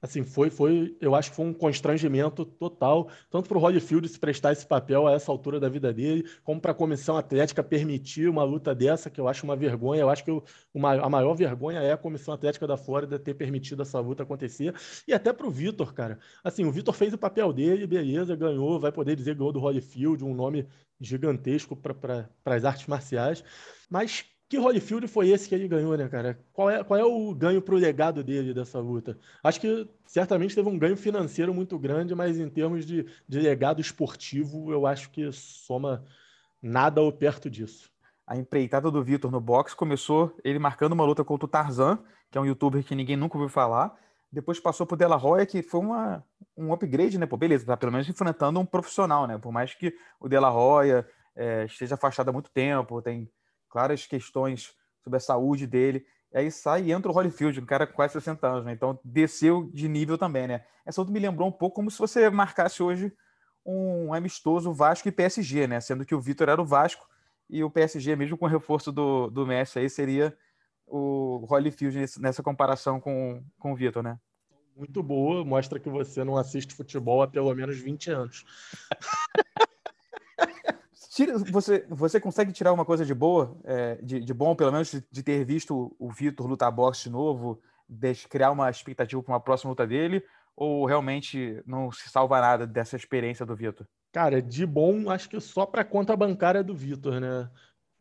assim, 0.02 0.24
foi, 0.24 0.50
foi, 0.50 0.96
eu 1.00 1.14
acho 1.14 1.30
que 1.30 1.36
foi 1.36 1.46
um 1.46 1.54
constrangimento 1.54 2.44
total, 2.44 3.08
tanto 3.30 3.48
para 3.48 3.56
o 3.56 3.60
Holyfield 3.60 4.08
se 4.08 4.18
prestar 4.18 4.50
esse 4.50 4.66
papel 4.66 5.06
a 5.06 5.12
essa 5.12 5.30
altura 5.30 5.60
da 5.60 5.68
vida 5.68 5.92
dele, 5.92 6.28
como 6.42 6.60
para 6.60 6.72
a 6.72 6.74
comissão 6.74 7.16
atlética 7.16 7.62
permitir 7.62 8.28
uma 8.28 8.42
luta 8.42 8.74
dessa, 8.74 9.08
que 9.08 9.20
eu 9.20 9.28
acho 9.28 9.44
uma 9.44 9.54
vergonha. 9.54 10.00
Eu 10.00 10.10
acho 10.10 10.24
que 10.24 10.30
eu, 10.30 10.42
uma, 10.74 10.94
a 10.94 11.08
maior 11.08 11.34
vergonha 11.34 11.78
é 11.78 11.92
a 11.92 11.96
comissão 11.96 12.34
atlética 12.34 12.66
da 12.66 12.76
Flórida 12.76 13.16
ter 13.16 13.34
permitido 13.34 13.82
essa 13.82 14.00
luta 14.00 14.24
acontecer. 14.24 14.74
E 15.06 15.14
até 15.14 15.32
para 15.32 15.46
o 15.46 15.50
Vitor, 15.50 15.94
cara. 15.94 16.18
Assim, 16.42 16.64
o 16.64 16.72
Vitor 16.72 16.94
fez 16.94 17.12
o 17.12 17.18
papel 17.18 17.52
dele, 17.52 17.86
beleza, 17.86 18.34
ganhou, 18.34 18.80
vai 18.80 18.90
poder 18.90 19.14
dizer 19.14 19.36
ganhou 19.36 19.52
do 19.52 19.60
Holyfield, 19.60 20.24
um 20.24 20.34
nome 20.34 20.66
gigantesco 21.00 21.76
para 21.76 21.94
pra, 21.94 22.28
as 22.56 22.64
artes 22.64 22.86
marciais. 22.88 23.44
Mas 23.88 24.24
que 24.52 24.58
Holyfield 24.58 25.08
foi 25.08 25.30
esse 25.30 25.48
que 25.48 25.54
ele 25.54 25.66
ganhou, 25.66 25.96
né, 25.96 26.06
cara? 26.10 26.38
Qual 26.52 26.68
é, 26.68 26.84
qual 26.84 27.00
é 27.00 27.02
o 27.02 27.34
ganho 27.34 27.62
pro 27.62 27.74
legado 27.74 28.22
dele 28.22 28.52
dessa 28.52 28.78
luta? 28.78 29.18
Acho 29.42 29.58
que 29.58 29.88
certamente 30.04 30.54
teve 30.54 30.68
um 30.68 30.78
ganho 30.78 30.94
financeiro 30.94 31.54
muito 31.54 31.78
grande, 31.78 32.14
mas 32.14 32.38
em 32.38 32.50
termos 32.50 32.84
de, 32.84 33.06
de 33.26 33.40
legado 33.40 33.80
esportivo, 33.80 34.70
eu 34.70 34.86
acho 34.86 35.08
que 35.08 35.32
soma 35.32 36.04
nada 36.60 37.00
ou 37.00 37.10
perto 37.10 37.48
disso. 37.48 37.90
A 38.26 38.36
empreitada 38.36 38.90
do 38.90 39.02
Vitor 39.02 39.30
no 39.30 39.40
boxe 39.40 39.74
começou 39.74 40.36
ele 40.44 40.58
marcando 40.58 40.92
uma 40.92 41.06
luta 41.06 41.24
contra 41.24 41.46
o 41.46 41.48
Tarzan, 41.48 41.98
que 42.30 42.36
é 42.36 42.40
um 42.42 42.44
youtuber 42.44 42.84
que 42.84 42.94
ninguém 42.94 43.16
nunca 43.16 43.38
ouviu 43.38 43.48
falar, 43.48 43.98
depois 44.30 44.60
passou 44.60 44.86
pro 44.86 44.98
Della 44.98 45.16
Roya, 45.16 45.46
que 45.46 45.62
foi 45.62 45.80
uma, 45.80 46.22
um 46.54 46.74
upgrade, 46.74 47.16
né? 47.16 47.24
Pô, 47.24 47.38
beleza, 47.38 47.64
tá 47.64 47.74
pelo 47.74 47.90
menos 47.90 48.06
enfrentando 48.06 48.60
um 48.60 48.66
profissional, 48.66 49.26
né? 49.26 49.38
Por 49.38 49.50
mais 49.50 49.74
que 49.74 49.94
o 50.20 50.28
Della 50.28 50.50
Roya 50.50 51.08
é, 51.34 51.64
esteja 51.64 51.94
afastado 51.94 52.28
há 52.28 52.32
muito 52.34 52.50
tempo, 52.50 53.00
tem 53.00 53.30
claras 53.72 54.06
questões 54.06 54.74
sobre 55.02 55.16
a 55.16 55.20
saúde 55.20 55.66
dele. 55.66 56.06
Aí 56.32 56.50
sai 56.50 56.84
e 56.84 56.92
entra 56.92 57.10
o 57.10 57.14
Holyfield, 57.14 57.60
um 57.60 57.66
cara 57.66 57.86
com 57.86 57.94
quase 57.94 58.12
60 58.12 58.46
anos, 58.46 58.64
né? 58.64 58.72
Então 58.72 58.98
desceu 59.02 59.70
de 59.72 59.88
nível 59.88 60.18
também, 60.18 60.46
né? 60.46 60.64
Essa 60.84 61.00
outra 61.00 61.12
me 61.12 61.18
lembrou 61.18 61.48
um 61.48 61.52
pouco 61.52 61.76
como 61.76 61.90
se 61.90 61.98
você 61.98 62.28
marcasse 62.30 62.82
hoje 62.82 63.12
um 63.64 64.12
amistoso 64.12 64.72
Vasco 64.72 65.08
e 65.08 65.12
PSG, 65.12 65.66
né? 65.66 65.80
Sendo 65.80 66.04
que 66.04 66.14
o 66.14 66.20
Vitor 66.20 66.48
era 66.48 66.60
o 66.60 66.66
Vasco 66.66 67.08
e 67.48 67.64
o 67.64 67.70
PSG, 67.70 68.14
mesmo 68.14 68.36
com 68.36 68.44
o 68.44 68.48
reforço 68.48 68.92
do, 68.92 69.28
do 69.30 69.46
Messi 69.46 69.78
aí, 69.78 69.88
seria 69.88 70.36
o 70.86 71.46
Holyfield 71.48 72.20
nessa 72.20 72.42
comparação 72.42 73.00
com, 73.00 73.42
com 73.58 73.72
o 73.72 73.76
Vitor, 73.76 74.02
né? 74.02 74.18
Muito 74.76 75.02
boa, 75.02 75.44
mostra 75.44 75.78
que 75.78 75.88
você 75.88 76.24
não 76.24 76.36
assiste 76.36 76.74
futebol 76.74 77.22
há 77.22 77.28
pelo 77.28 77.54
menos 77.54 77.78
20 77.78 78.10
anos. 78.10 78.44
Tira, 81.14 81.36
você, 81.36 81.84
você 81.90 82.18
consegue 82.18 82.52
tirar 82.52 82.72
uma 82.72 82.86
coisa 82.86 83.04
de 83.04 83.12
boa, 83.12 83.54
é, 83.64 83.96
de, 83.96 84.20
de, 84.20 84.32
bom, 84.32 84.56
pelo 84.56 84.72
menos, 84.72 84.90
de, 84.90 85.04
de 85.10 85.22
ter 85.22 85.44
visto 85.44 85.94
o 85.98 86.10
Vitor 86.10 86.46
lutar 86.46 86.72
boxe 86.72 87.04
de 87.04 87.10
novo, 87.10 87.60
de 87.86 88.14
criar 88.30 88.50
uma 88.50 88.70
expectativa 88.70 89.22
para 89.22 89.34
uma 89.34 89.40
próxima 89.40 89.68
luta 89.68 89.86
dele, 89.86 90.24
ou 90.56 90.86
realmente 90.86 91.62
não 91.66 91.92
se 91.92 92.08
salva 92.08 92.40
nada 92.40 92.66
dessa 92.66 92.96
experiência 92.96 93.44
do 93.44 93.54
Vitor? 93.54 93.86
Cara, 94.10 94.40
de 94.40 94.64
bom, 94.64 95.10
acho 95.10 95.28
que 95.28 95.38
só 95.38 95.66
para 95.66 95.84
conta 95.84 96.16
bancária 96.16 96.64
do 96.64 96.74
Vitor, 96.74 97.20
né? 97.20 97.50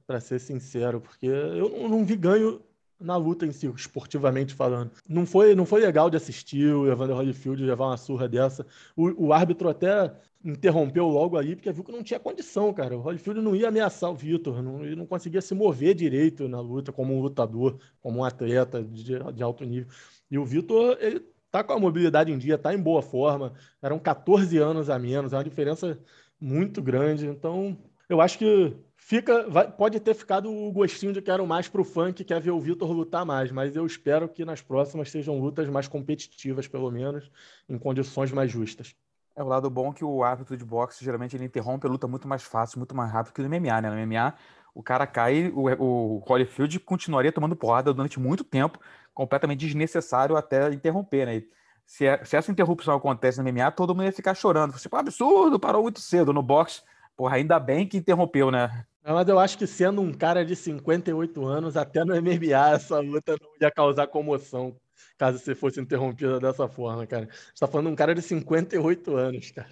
Para 0.08 0.22
ser 0.22 0.40
sincero, 0.40 1.02
porque 1.02 1.26
eu 1.26 1.70
não, 1.70 1.90
não 1.90 2.06
vi 2.06 2.16
ganho 2.16 2.62
na 2.98 3.18
luta 3.18 3.46
em 3.46 3.52
si, 3.52 3.68
esportivamente 3.68 4.54
falando. 4.54 4.92
Não 5.06 5.26
foi, 5.26 5.54
não 5.54 5.66
foi 5.66 5.82
legal 5.82 6.10
de 6.10 6.16
assistir 6.16 6.74
o 6.74 6.90
Evander 6.90 7.18
Holyfield 7.18 7.62
levar 7.62 7.88
uma 7.88 7.98
surra 7.98 8.30
dessa. 8.30 8.66
O, 8.96 9.28
o 9.28 9.34
árbitro 9.34 9.68
até 9.68 10.14
interrompeu 10.44 11.08
logo 11.08 11.38
aí, 11.38 11.56
porque 11.56 11.72
viu 11.72 11.84
que 11.84 11.92
não 11.92 12.04
tinha 12.04 12.20
condição, 12.20 12.74
cara. 12.74 12.98
O 12.98 13.02
Holyfield 13.02 13.42
não 13.42 13.56
ia 13.56 13.68
ameaçar 13.68 14.10
o 14.10 14.16
Vitor, 14.16 14.62
não, 14.62 14.84
ele 14.84 14.96
não 14.96 15.06
conseguia 15.06 15.42
se 15.42 15.54
mover 15.54 15.94
direito 15.94 16.48
na 16.48 16.60
luta 16.60 16.92
como 16.92 17.16
um 17.16 17.22
lutador, 17.22 17.80
como 18.02 18.20
um 18.20 18.24
atleta 18.24 18.84
de, 18.84 19.18
de 19.34 19.44
alto 19.44 19.64
nível. 19.64 19.92
E 20.30 20.38
o 20.38 20.46
Vitor, 20.46 20.98
ele 21.00 21.22
tá 21.52 21.64
com 21.64 21.74
a 21.74 21.80
mobilidade 21.80 22.32
em 22.32 22.38
dia, 22.38 22.58
tá 22.58 22.74
em 22.74 22.82
boa 22.82 23.02
forma. 23.02 23.54
Eram 23.82 24.00
14 24.00 24.58
anos 24.58 24.90
a 24.90 24.98
menos, 24.98 25.34
é 25.34 25.38
uma 25.38 25.44
diferença 25.44 26.00
muito 26.40 26.82
grande. 26.82 27.28
Então, 27.28 27.78
eu 28.10 28.20
acho 28.20 28.38
que 28.38 28.76
fica, 28.96 29.48
vai, 29.50 29.72
pode 29.72 30.00
ter 30.00 30.14
ficado 30.14 30.52
o 30.52 30.72
gostinho 30.72 31.14
de 31.14 31.22
quero 31.22 31.46
mais 31.46 31.68
para 31.68 31.82
o 31.82 31.86
fã 31.86 32.12
que 32.12 32.24
quer 32.24 32.42
ver 32.42 32.52
o 32.52 32.60
Vitor 32.60 32.92
lutar 32.92 33.26
mais, 33.26 33.52
mas 33.52 33.76
eu 33.76 33.86
espero 33.86 34.28
que 34.30 34.46
nas 34.46 34.62
próximas 34.62 35.12
sejam 35.12 35.40
lutas 35.40 35.68
mais 35.70 35.88
competitivas, 35.88 36.68
pelo 36.68 36.90
menos, 36.90 37.30
em 37.70 37.78
condições 37.78 38.32
mais 38.32 38.50
justas. 38.50 38.96
É 39.36 39.44
o 39.44 39.48
lado 39.48 39.70
bom 39.70 39.94
que 39.94 40.04
o 40.04 40.24
árbitro 40.24 40.58
de 40.58 40.66
boxe 40.66 41.04
geralmente 41.04 41.36
ele 41.36 41.46
interrompe 41.46 41.88
a 41.88 41.90
luta 41.90 42.08
muito 42.08 42.28
mais 42.28 42.44
fácil, 42.44 42.80
muito 42.80 42.96
mais 42.96 43.12
rápido 43.12 43.34
que 43.34 43.42
no 43.42 43.50
MMA, 43.50 43.82
né? 43.82 43.90
No 43.90 43.96
MMA, 43.96 44.34
o 44.74 44.84
cara 44.84 45.08
cai, 45.08 45.50
o, 45.54 45.68
o 45.84 46.24
Holyfield 46.28 46.80
continuaria 46.80 47.32
tomando 47.32 47.56
porrada 47.56 47.94
durante 47.94 48.20
muito 48.20 48.44
tempo, 48.44 48.80
completamente 49.14 49.66
desnecessário 49.66 50.36
até 50.36 50.72
interromper, 50.72 51.26
né? 51.26 51.44
Se, 51.86 52.06
é, 52.06 52.24
se 52.24 52.38
essa 52.38 52.52
interrupção 52.52 52.96
acontece 52.96 53.42
no 53.42 53.50
MMA, 53.50 53.72
todo 53.72 53.94
mundo 53.94 54.06
ia 54.06 54.14
ficar 54.14 54.34
chorando. 54.34 54.78
Tipo, 54.78 54.96
absurdo, 54.96 55.60
parou 55.60 55.84
muito 55.84 56.00
cedo. 56.00 56.32
No 56.32 56.42
boxe, 56.42 56.82
Porra, 57.22 57.36
ainda 57.36 57.60
bem 57.60 57.88
que 57.88 57.98
interrompeu, 57.98 58.50
né? 58.50 58.84
Mas 59.04 59.28
eu 59.28 59.38
acho 59.38 59.56
que 59.56 59.68
sendo 59.68 60.02
um 60.02 60.12
cara 60.12 60.44
de 60.44 60.56
58 60.56 61.46
anos, 61.46 61.78
até 61.78 62.04
no 62.04 62.16
MMA, 62.16 62.72
essa 62.74 63.00
luta 63.00 63.36
não 63.40 63.50
ia 63.60 63.72
causar 63.72 64.08
comoção 64.08 64.76
caso 65.18 65.40
você 65.40 65.56
fosse 65.56 65.80
interrompida 65.80 66.40
dessa 66.40 66.68
forma, 66.68 67.06
cara. 67.06 67.28
Você 67.32 67.60
tá 67.60 67.68
falando 67.68 67.88
de 67.88 67.94
um 67.94 67.96
cara 67.96 68.14
de 68.14 68.22
58 68.22 69.16
anos, 69.16 69.52
cara. 69.52 69.70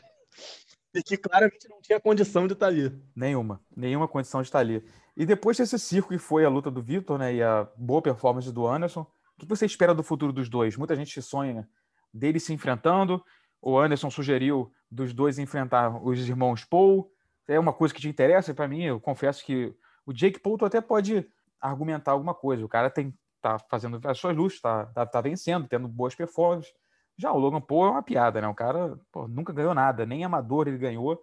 E 0.93 1.03
que 1.03 1.17
claramente 1.17 1.69
não 1.69 1.81
tinha 1.81 1.99
condição 1.99 2.47
de 2.47 2.53
estar 2.53 2.67
tá 2.67 2.71
ali. 2.71 2.91
Nenhuma, 3.15 3.61
nenhuma 3.75 4.07
condição 4.07 4.41
de 4.41 4.47
estar 4.47 4.59
tá 4.59 4.61
ali. 4.61 4.83
E 5.15 5.25
depois 5.25 5.57
desse 5.57 5.77
circo 5.77 6.09
que 6.09 6.17
foi 6.17 6.45
a 6.45 6.49
luta 6.49 6.71
do 6.71 6.81
Vitor, 6.81 7.17
né, 7.17 7.33
e 7.35 7.43
a 7.43 7.67
boa 7.77 8.01
performance 8.01 8.51
do 8.51 8.67
Anderson, 8.67 9.01
o 9.01 9.39
que 9.39 9.45
você 9.45 9.65
espera 9.65 9.93
do 9.93 10.03
futuro 10.03 10.33
dos 10.33 10.49
dois? 10.49 10.77
Muita 10.77 10.95
gente 10.95 11.21
sonha 11.21 11.67
deles 12.13 12.43
se 12.43 12.53
enfrentando. 12.53 13.23
O 13.61 13.77
Anderson 13.77 14.09
sugeriu 14.09 14.71
dos 14.89 15.13
dois 15.13 15.37
enfrentar 15.37 16.01
os 16.03 16.27
irmãos 16.27 16.65
Paul 16.65 17.11
é 17.49 17.59
uma 17.59 17.73
coisa 17.73 17.93
que 17.93 18.01
te 18.01 18.07
interessa, 18.07 18.53
para 18.53 18.67
mim, 18.67 18.83
eu 18.83 18.99
confesso 18.99 19.43
que 19.43 19.73
o 20.05 20.13
Jake 20.13 20.39
Paul 20.39 20.57
até 20.61 20.79
pode 20.79 21.27
argumentar 21.59 22.11
alguma 22.11 22.33
coisa. 22.33 22.63
O 22.63 22.69
cara 22.69 22.89
tem 22.89 23.13
tá 23.41 23.57
fazendo 23.69 23.99
as 24.05 24.17
suas 24.17 24.35
luzes, 24.35 24.61
tá, 24.61 24.85
tá, 24.87 25.05
tá, 25.05 25.21
vencendo, 25.21 25.67
tendo 25.67 25.87
boas 25.87 26.15
performances. 26.15 26.73
Já 27.17 27.31
o 27.31 27.37
Logan 27.39 27.61
Paul 27.61 27.87
é 27.87 27.89
uma 27.91 28.03
piada, 28.03 28.41
né? 28.41 28.47
O 28.47 28.55
cara 28.55 28.97
pô, 29.11 29.27
nunca 29.27 29.53
ganhou 29.53 29.73
nada, 29.73 30.05
nem 30.05 30.23
amador 30.23 30.67
ele 30.67 30.77
ganhou. 30.77 31.21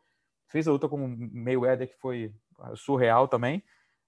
Fez 0.49 0.69
a 0.69 0.73
luta 0.73 0.89
com 0.89 1.05
o 1.05 1.09
Mayweather, 1.09 1.89
que 1.89 1.97
foi 1.97 2.35
surreal 2.77 3.29
também. 3.29 3.63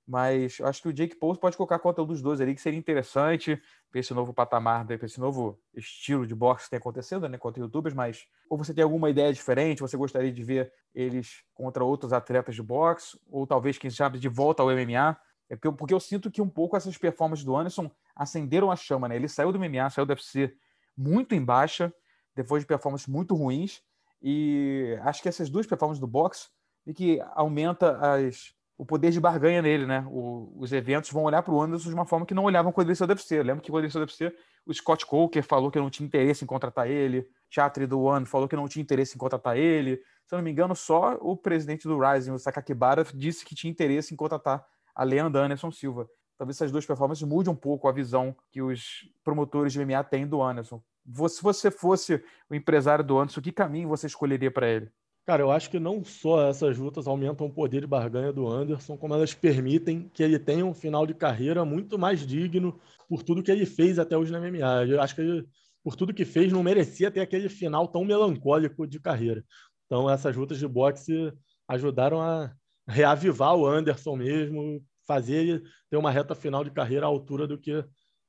Mas 0.07 0.59
acho 0.63 0.81
que 0.81 0.89
o 0.89 0.93
Jake 0.93 1.17
Paul 1.17 1.37
pode 1.37 1.55
colocar 1.55 1.79
conta 1.79 2.03
dos 2.03 2.23
dois 2.23 2.41
ali, 2.41 2.55
que 2.55 2.63
seria 2.63 2.79
interessante 2.79 3.61
para 3.91 4.01
esse 4.01 4.15
novo 4.15 4.33
patamar, 4.33 4.87
para 4.87 5.05
esse 5.05 5.21
novo 5.21 5.61
estilo 5.75 6.27
de 6.27 6.35
boxe 6.35 6.65
que 6.65 6.71
tem 6.71 6.79
acontecendo, 6.79 7.29
né, 7.29 7.37
contra 7.37 7.63
youtubers, 7.63 7.95
mas 7.95 8.27
ou 8.49 8.57
você 8.57 8.73
tem 8.73 8.83
alguma 8.83 9.11
ideia 9.11 9.31
diferente, 9.31 9.83
você 9.83 9.99
gostaria 9.99 10.33
de 10.33 10.43
ver 10.43 10.73
eles 10.95 11.45
contra 11.53 11.85
outros 11.85 12.15
atletas 12.15 12.55
de 12.55 12.63
boxe, 12.63 13.21
ou 13.29 13.47
talvez, 13.47 13.77
quem 13.77 13.91
sabe, 13.91 14.19
de 14.19 14.31
volta 14.31 14.63
ao 14.63 14.71
MMA, 14.71 15.15
é 15.49 15.57
porque, 15.57 15.69
eu, 15.69 15.73
porque 15.73 15.95
eu 15.95 16.01
sinto 16.01 16.31
que 16.31 16.43
um 16.43 16.49
pouco 16.49 16.77
essas 16.77 16.97
performances 16.97 17.45
do 17.45 17.57
Anderson 17.57 17.91
acenderam 18.15 18.71
a 18.71 18.77
chama, 18.77 19.09
né, 19.09 19.17
ele 19.17 19.29
saiu 19.29 19.53
do 19.53 19.59
MMA, 19.59 19.89
saiu 19.91 20.07
do 20.07 20.11
UFC 20.11 20.55
muito 20.97 21.35
em 21.35 21.45
baixa, 21.45 21.93
depois 22.35 22.63
de 22.63 22.67
performances 22.67 23.07
muito 23.07 23.35
ruins, 23.35 23.83
e 24.23 24.99
acho 25.03 25.23
que 25.23 25.29
essas 25.29 25.49
duas 25.49 25.67
performances 25.67 26.01
do 26.01 26.07
boxe 26.07 26.49
e 26.87 26.93
que 26.93 27.21
aumenta 27.35 27.99
as 27.99 28.57
o 28.79 28.87
poder 28.87 29.11
de 29.11 29.19
barganha 29.19 29.61
nele, 29.61 29.85
né? 29.85 30.07
O, 30.09 30.55
os 30.57 30.73
eventos 30.73 31.11
vão 31.11 31.25
olhar 31.25 31.43
para 31.43 31.53
o 31.53 31.61
Anderson 31.61 31.89
de 31.89 31.95
uma 31.95 32.07
forma 32.07 32.25
que 32.25 32.33
não 32.33 32.45
olhavam 32.45 32.71
quando 32.71 32.87
ele 32.87 32.95
saiu 32.95 33.09
do 33.09 33.11
UFC. 33.11 33.37
Eu 33.37 33.43
lembro 33.43 33.61
que 33.61 33.73
quando 33.73 33.83
ele 33.83 33.93
saiu 33.93 34.07
do 34.07 34.09
UFC, 34.09 34.33
o 34.65 34.73
Scott 34.73 35.05
Coker 35.05 35.43
falou 35.43 35.69
que 35.69 35.81
não 35.81 35.91
tinha 35.91 36.07
interesse 36.07 36.45
em 36.45 36.47
contratar 36.47 36.89
ele, 36.89 37.29
Chatri 37.51 37.87
do 37.87 38.01
One 38.01 38.25
falou 38.25 38.47
que 38.47 38.55
não 38.55 38.69
tinha 38.69 38.81
interesse 38.81 39.17
em 39.17 39.19
contratar 39.19 39.57
ele. 39.57 39.97
Se 40.25 40.33
eu 40.33 40.37
não 40.37 40.45
me 40.45 40.53
engano, 40.53 40.77
só 40.77 41.19
o 41.21 41.37
presidente 41.37 41.89
do 41.89 41.99
Rising, 41.99 42.31
o 42.31 42.39
Sakakibara, 42.39 43.05
disse 43.13 43.45
que 43.45 43.53
tinha 43.53 43.69
interesse 43.69 44.15
em 44.15 44.17
contratar 44.17 44.65
a 44.99 45.05
Leandro 45.05 45.41
Anderson 45.41 45.71
Silva. 45.71 46.09
Talvez 46.37 46.57
essas 46.57 46.73
duas 46.73 46.85
performances 46.85 47.27
mudem 47.27 47.53
um 47.53 47.57
pouco 47.57 47.87
a 47.87 47.93
visão 47.93 48.37
que 48.51 48.61
os 48.61 49.09
promotores 49.23 49.73
de 49.73 49.85
MMA 49.85 50.03
têm 50.03 50.27
do 50.27 50.43
Anderson. 50.43 50.83
Se 51.29 51.41
você 51.41 51.71
fosse 51.71 52.23
o 52.51 52.55
empresário 52.55 53.05
do 53.05 53.17
Anderson, 53.17 53.41
que 53.41 53.53
caminho 53.53 53.89
você 53.89 54.09
escolheria 54.09 54.51
para 54.51 54.69
ele? 54.69 54.91
Cara, 55.25 55.43
eu 55.43 55.51
acho 55.53 55.71
que 55.71 55.79
não 55.79 56.03
só 56.03 56.49
essas 56.49 56.79
lutas 56.79 57.07
aumentam 57.07 57.47
o 57.47 57.53
poder 57.53 57.83
de 57.83 57.87
barganha 57.87 58.33
do 58.33 58.49
Anderson, 58.49 58.97
como 58.97 59.15
elas 59.15 59.35
permitem 59.35 60.11
que 60.13 60.23
ele 60.23 60.39
tenha 60.39 60.65
um 60.65 60.75
final 60.75 61.07
de 61.07 61.15
carreira 61.15 61.65
muito 61.65 61.99
mais 61.99 62.27
digno 62.27 62.79
por 63.09 63.23
tudo 63.23 63.43
que 63.43 63.51
ele 63.51 63.67
fez 63.67 63.99
até 63.99 64.17
hoje 64.17 64.33
na 64.33 64.41
MMA. 64.41 64.87
Eu 64.87 65.01
acho 65.01 65.15
que 65.15 65.21
ele, 65.21 65.47
por 65.85 65.95
tudo 65.95 66.15
que 66.15 66.25
fez, 66.25 66.53
não 66.53 66.63
merecia 66.63 67.11
ter 67.11 67.21
aquele 67.21 67.49
final 67.49 67.87
tão 67.87 68.05
melancólico 68.05 68.87
de 68.87 68.99
carreira. 68.99 69.45
Então, 69.87 70.11
essas 70.11 70.35
lutas 70.35 70.59
de 70.59 70.67
boxe 70.67 71.33
ajudaram 71.69 72.21
a 72.21 72.53
reavivar 72.89 73.55
o 73.55 73.67
Anderson 73.67 74.17
mesmo, 74.17 74.83
fazer 75.09 75.37
ele 75.37 75.63
ter 75.89 75.97
uma 75.97 76.11
reta 76.11 76.35
final 76.35 76.63
de 76.63 76.71
carreira 76.71 77.07
à 77.07 77.09
altura 77.09 77.47
do 77.47 77.57
que, 77.57 77.83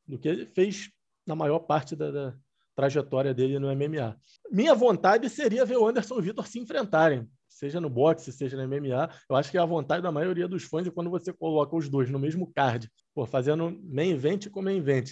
do 0.07 0.17
que 0.17 0.29
ele 0.29 0.45
fez 0.45 0.89
na 1.27 1.35
maior 1.35 1.59
parte 1.59 1.93
da, 1.93 2.09
da 2.09 2.33
trajetória 2.73 3.33
dele 3.33 3.59
no 3.59 3.67
MMA. 3.75 4.17
Minha 4.49 4.73
vontade 4.73 5.29
seria 5.29 5.65
ver 5.65 5.77
o 5.77 5.85
Anderson 5.85 6.15
e 6.15 6.19
o 6.19 6.21
Vitor 6.21 6.47
se 6.47 6.57
enfrentarem, 6.57 7.29
seja 7.49 7.81
no 7.81 7.89
boxe, 7.89 8.31
seja 8.31 8.55
no 8.55 8.65
MMA. 8.65 9.09
Eu 9.29 9.35
acho 9.35 9.51
que 9.51 9.57
é 9.57 9.61
a 9.61 9.65
vontade 9.65 10.01
da 10.01 10.11
maioria 10.11 10.47
dos 10.47 10.63
fãs 10.63 10.87
é 10.87 10.89
quando 10.89 11.09
você 11.09 11.33
coloca 11.33 11.75
os 11.75 11.89
dois 11.89 12.09
no 12.09 12.17
mesmo 12.17 12.49
card, 12.53 12.89
pô, 13.13 13.25
fazendo 13.25 13.77
main 13.83 14.11
event 14.11 14.49
com 14.49 14.61
main 14.61 14.77
event. 14.77 15.11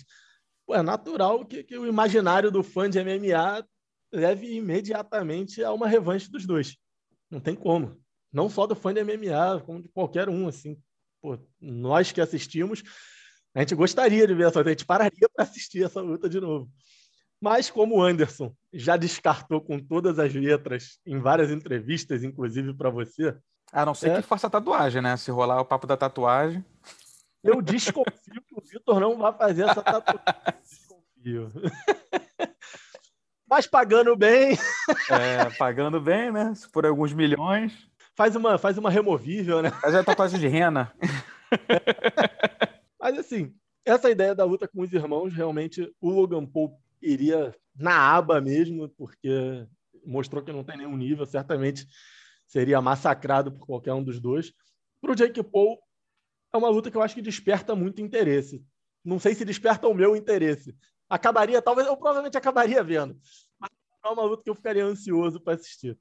Pô, 0.65 0.73
é 0.73 0.81
natural 0.81 1.45
que, 1.45 1.61
que 1.61 1.77
o 1.77 1.85
imaginário 1.85 2.49
do 2.49 2.63
fã 2.63 2.89
de 2.89 3.03
MMA 3.03 3.67
leve 4.13 4.55
imediatamente 4.55 5.61
a 5.61 5.73
uma 5.73 5.87
revanche 5.87 6.31
dos 6.31 6.45
dois. 6.45 6.77
Não 7.29 7.41
tem 7.41 7.53
como. 7.53 8.01
Não 8.31 8.49
só 8.49 8.65
do 8.65 8.75
fã 8.75 8.93
de 8.93 9.03
MMA, 9.03 9.61
como 9.65 9.81
de 9.81 9.89
qualquer 9.89 10.29
um, 10.29 10.47
assim. 10.47 10.77
Pô, 11.21 11.37
nós 11.59 12.11
que 12.11 12.21
assistimos, 12.21 12.83
a 13.55 13.59
gente 13.59 13.75
gostaria 13.75 14.27
de 14.27 14.33
ver 14.33 14.47
essa 14.47 14.59
luta, 14.59 14.69
a 14.69 14.73
gente 14.73 14.85
pararia 14.85 15.29
para 15.33 15.43
assistir 15.43 15.83
essa 15.83 16.01
luta 16.01 16.29
de 16.29 16.39
novo. 16.39 16.69
Mas 17.41 17.69
como 17.69 17.97
o 17.97 18.01
Anderson 18.01 18.53
já 18.73 18.97
descartou 18.97 19.61
com 19.61 19.79
todas 19.79 20.17
as 20.19 20.33
letras 20.33 20.99
em 21.05 21.19
várias 21.19 21.51
entrevistas, 21.51 22.23
inclusive 22.23 22.73
para 22.73 22.89
você. 22.89 23.35
A 23.71 23.85
não 23.85 23.93
ser 23.93 24.11
é... 24.11 24.15
que 24.21 24.27
faça 24.27 24.49
tatuagem, 24.49 25.01
né? 25.01 25.15
Se 25.17 25.29
rolar 25.29 25.61
o 25.61 25.65
papo 25.65 25.85
da 25.85 25.95
tatuagem. 25.95 26.65
Eu 27.43 27.61
desconfio 27.61 28.41
que 28.47 28.55
o 28.55 28.61
Vitor 28.61 28.99
não 28.99 29.17
vai 29.17 29.33
fazer 29.33 29.63
essa 29.63 29.81
tatuagem. 29.81 30.23
Desconfio. 30.63 31.51
Mas 33.49 33.65
pagando 33.65 34.15
bem. 34.15 34.57
É, 35.09 35.49
pagando 35.57 36.01
bem, 36.01 36.31
né? 36.31 36.53
Se 36.55 36.69
por 36.69 36.85
alguns 36.85 37.13
milhões. 37.13 37.87
Faz 38.17 38.35
uma, 38.35 38.57
faz 38.57 38.79
uma 38.79 38.89
removível, 38.89 39.61
né? 39.61 39.69
Faz 39.69 39.93
a 39.93 40.03
tatuagem 40.03 40.39
de 40.39 40.47
rena. 40.47 40.91
Mas 42.99 43.15
assim, 43.19 43.53
essa 43.85 44.09
ideia 44.09 44.33
da 44.33 44.43
luta 44.43 44.67
com 44.67 44.81
os 44.81 44.91
irmãos, 44.91 45.31
realmente, 45.31 45.93
o 46.01 46.09
Logan 46.09 46.43
Paul 46.43 46.81
iria 46.99 47.55
na 47.75 48.15
aba 48.15 48.41
mesmo, 48.41 48.89
porque 48.89 49.67
mostrou 50.03 50.41
que 50.43 50.51
não 50.51 50.63
tem 50.63 50.77
nenhum 50.77 50.97
nível, 50.97 51.27
certamente 51.27 51.87
seria 52.47 52.81
massacrado 52.81 53.51
por 53.51 53.67
qualquer 53.67 53.93
um 53.93 54.03
dos 54.03 54.19
dois. 54.19 54.51
Para 54.99 55.11
o 55.11 55.15
Jake 55.15 55.43
Paul, 55.43 55.77
é 56.51 56.57
uma 56.57 56.69
luta 56.69 56.89
que 56.89 56.97
eu 56.97 57.03
acho 57.03 57.13
que 57.13 57.21
desperta 57.21 57.75
muito 57.75 58.01
interesse. 58.01 58.65
Não 59.05 59.19
sei 59.19 59.35
se 59.35 59.45
desperta 59.45 59.87
o 59.87 59.93
meu 59.93 60.15
interesse. 60.15 60.75
Acabaria, 61.07 61.61
talvez, 61.61 61.87
eu 61.87 61.95
provavelmente 61.95 62.35
acabaria 62.35 62.83
vendo. 62.83 63.15
Mas 63.59 63.69
é 64.03 64.07
uma 64.07 64.23
luta 64.23 64.43
que 64.43 64.49
eu 64.49 64.55
ficaria 64.55 64.83
ansioso 64.83 65.39
para 65.39 65.53
assistir. 65.53 65.95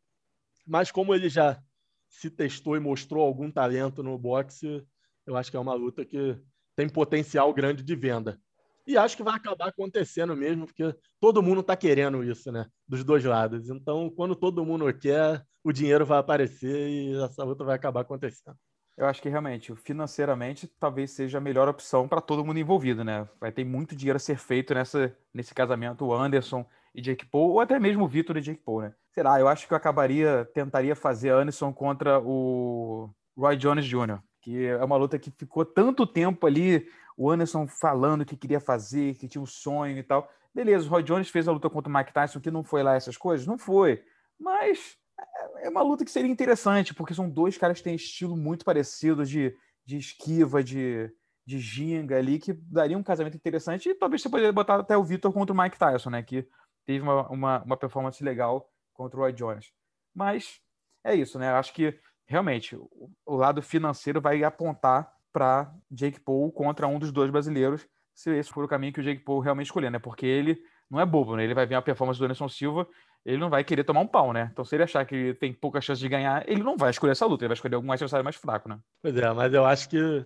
Mas 0.67 0.91
como 0.91 1.15
ele 1.15 1.29
já 1.29 1.63
se 2.09 2.31
testou 2.31 2.77
e 2.77 2.81
mostrou 2.81 3.25
algum 3.25 3.51
talento 3.51 4.03
no 4.03 4.19
boxe, 4.19 4.85
eu 5.27 5.37
acho 5.37 5.51
que 5.51 5.57
é 5.57 5.61
uma 5.61 5.75
luta 5.75 6.05
que 6.05 6.37
tem 6.75 6.89
potencial 6.89 7.53
grande 7.53 7.83
de 7.83 7.97
venda. 7.97 8.41
E 8.87 8.97
acho 8.97 9.17
que 9.17 9.23
vai 9.23 9.35
acabar 9.35 9.69
acontecendo 9.69 10.37
mesmo, 10.37 10.67
porque 10.67 10.95
todo 11.21 11.43
mundo 11.43 11.61
está 11.61 11.77
querendo 11.77 12.23
isso, 12.23 12.53
né? 12.53 12.67
Dos 12.87 13.03
dois 13.03 13.25
lados. 13.25 13.69
Então, 13.69 14.09
quando 14.11 14.37
todo 14.37 14.65
mundo 14.65 14.93
quer, 14.95 15.45
o 15.65 15.73
dinheiro 15.73 16.07
vai 16.07 16.19
aparecer 16.19 16.89
e 16.89 17.21
essa 17.21 17.43
luta 17.43 17.65
vai 17.65 17.75
acabar 17.75 18.03
acontecendo. 18.03 18.57
Eu 18.97 19.07
acho 19.07 19.21
que 19.21 19.29
realmente, 19.29 19.75
financeiramente, 19.75 20.69
talvez 20.79 21.11
seja 21.11 21.39
a 21.39 21.41
melhor 21.41 21.69
opção 21.69 22.09
para 22.09 22.21
todo 22.21 22.45
mundo 22.45 22.61
envolvido, 22.61 23.03
né? 23.03 23.29
Vai 23.41 23.51
ter 23.51 23.65
muito 23.65 23.97
dinheiro 23.97 24.17
a 24.17 24.21
ser 24.21 24.39
feito 24.39 24.73
nessa, 24.73 25.15
nesse 25.35 25.53
casamento, 25.53 26.05
o 26.07 26.15
Anderson 26.15 26.65
e 26.95 27.03
Jake 27.03 27.27
Paul, 27.27 27.51
ou 27.51 27.61
até 27.61 27.81
mesmo 27.81 28.05
o 28.05 28.09
Vitor 28.09 28.37
e 28.37 28.41
Jake 28.41 28.63
Paul, 28.63 28.83
né? 28.83 28.95
Será? 29.17 29.41
Eu 29.41 29.49
acho 29.49 29.67
que 29.67 29.73
eu 29.73 29.77
acabaria, 29.79 30.47
tentaria 30.53 30.95
fazer 30.95 31.31
Anderson 31.31 31.73
contra 31.73 32.21
o 32.21 33.09
Roy 33.35 33.57
Jones 33.57 33.87
Jr., 33.87 34.19
que 34.43 34.67
é 34.67 34.85
uma 34.85 34.99
luta 34.99 35.19
que 35.19 35.31
ficou 35.31 35.65
tanto 35.65 36.07
tempo 36.07 36.47
ali 36.47 36.87
o 37.17 37.31
Anderson 37.31 37.67
falando 37.67 38.27
que 38.27 38.37
queria 38.37 38.61
fazer, 38.61 39.15
que 39.15 39.27
tinha 39.27 39.41
um 39.41 39.47
sonho 39.47 39.97
e 39.97 40.03
tal. 40.03 40.31
Beleza, 40.55 40.87
o 40.87 40.91
Roy 40.91 41.03
Jones 41.03 41.31
fez 41.31 41.49
a 41.49 41.53
luta 41.53 41.71
contra 41.71 41.91
o 41.91 41.97
Mike 41.97 42.13
Tyson, 42.13 42.41
que 42.41 42.51
não 42.51 42.63
foi 42.63 42.83
lá 42.83 42.95
essas 42.95 43.17
coisas? 43.17 43.47
Não 43.47 43.57
foi. 43.57 44.05
Mas 44.39 44.99
é, 45.19 45.67
é 45.67 45.71
uma 45.71 45.81
luta 45.81 46.05
que 46.05 46.11
seria 46.11 46.31
interessante, 46.31 46.93
porque 46.93 47.15
são 47.15 47.31
dois 47.31 47.57
caras 47.57 47.79
que 47.79 47.85
têm 47.85 47.95
estilo 47.95 48.37
muito 48.37 48.67
parecido 48.67 49.25
de, 49.25 49.57
de 49.87 49.97
esquiva, 49.97 50.63
de, 50.63 51.11
de 51.47 51.59
ginga 51.59 52.19
ali, 52.19 52.39
que 52.39 52.53
daria 52.53 52.99
um 52.99 53.03
casamento 53.03 53.39
interessante. 53.39 53.89
E 53.89 53.95
talvez 53.95 54.21
você 54.21 54.29
poderia 54.29 54.53
botar 54.53 54.75
até 54.75 54.95
o 54.95 55.03
Vitor 55.03 55.33
contra 55.33 55.55
o 55.55 55.59
Mike 55.59 55.79
Tyson, 55.79 56.11
né? 56.11 56.23
Que 56.23 56.47
teve 56.85 57.03
uma, 57.03 57.27
uma, 57.31 57.63
uma 57.63 57.77
performance 57.79 58.23
legal 58.23 58.71
contra 58.97 59.19
o 59.19 59.23
Roy 59.23 59.33
Jones. 59.33 59.71
Mas 60.15 60.61
é 61.05 61.15
isso, 61.15 61.39
né? 61.39 61.51
Acho 61.51 61.73
que 61.73 61.99
realmente 62.27 62.77
o, 62.77 63.37
lado 63.37 63.63
financeiro 63.63 64.21
vai 64.21 64.43
apontar 64.43 65.11
para 65.33 65.73
Jake 65.91 66.19
Paul 66.19 66.51
contra 66.51 66.87
um 66.89 66.99
dos 66.99 67.13
dois 67.13 67.31
brasileiros, 67.31 67.87
se 68.15 68.31
esse 68.31 68.51
for 68.51 68.65
o 68.65 68.69
caminho 68.69 68.93
que 68.93 69.01
o 69.01 69.03
Jake 69.03 69.23
Paul 69.23 69.41
realmente 69.41 69.67
escolher, 69.67 69.91
né? 69.91 69.99
Porque 69.99 70.27
ele 70.27 70.59
não 70.91 71.01
é 71.01 71.07
bobo, 71.07 71.37
né? 71.37 71.45
Ele 71.45 71.55
vai 71.55 71.67
ver 71.67 71.75
a 71.75 71.83
performance 71.83 72.19
do 72.19 72.25
Anderson 72.25 72.49
Silva, 72.49 72.89
ele 73.25 73.39
não 73.39 73.51
vai 73.51 73.63
querer 73.63 73.85
tomar 73.85 74.01
um 74.01 74.07
pau, 74.07 74.33
né? 74.33 74.49
Então, 74.53 74.65
se 74.65 74.75
ele 74.75 74.85
achar 74.85 75.05
que 75.05 75.35
tem 75.35 75.53
pouca 75.53 75.81
chance 75.81 76.01
de 76.01 76.09
ganhar, 76.09 76.49
ele 76.49 76.63
não 76.63 76.77
vai 76.77 76.91
escolher 76.91 77.13
essa 77.13 77.27
luta, 77.27 77.45
ele 77.45 77.49
vai 77.49 77.57
escolher 77.57 77.75
algum 77.75 77.93
adversário 77.93 78.25
mais 78.25 78.37
fraco, 78.37 78.69
né? 78.69 78.79
Pois 79.03 79.17
é, 79.17 79.33
mas 79.33 79.53
eu 79.53 79.65
acho 79.65 79.89
que 79.89 80.25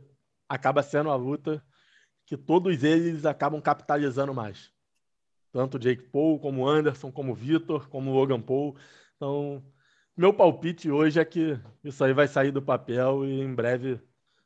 acaba 0.49 0.83
sendo 0.83 1.11
a 1.11 1.17
luta 1.17 1.65
que 2.27 2.37
todos 2.37 2.85
eles 2.85 3.25
acabam 3.25 3.61
capitalizando 3.61 4.33
mais. 4.33 4.71
Tanto 5.53 5.79
Jake 5.79 6.03
Paul, 6.03 6.39
como 6.39 6.69
Anderson, 6.69 7.11
como 7.11 7.35
Vitor, 7.35 7.89
como 7.89 8.13
Logan 8.13 8.41
Paul. 8.41 8.77
Então, 9.17 9.63
meu 10.17 10.33
palpite 10.33 10.91
hoje 10.91 11.19
é 11.19 11.25
que 11.25 11.59
isso 11.83 12.05
aí 12.05 12.13
vai 12.13 12.29
sair 12.29 12.53
do 12.53 12.63
papel 12.63 13.25
e 13.25 13.41
em 13.41 13.55
breve 13.55 14.01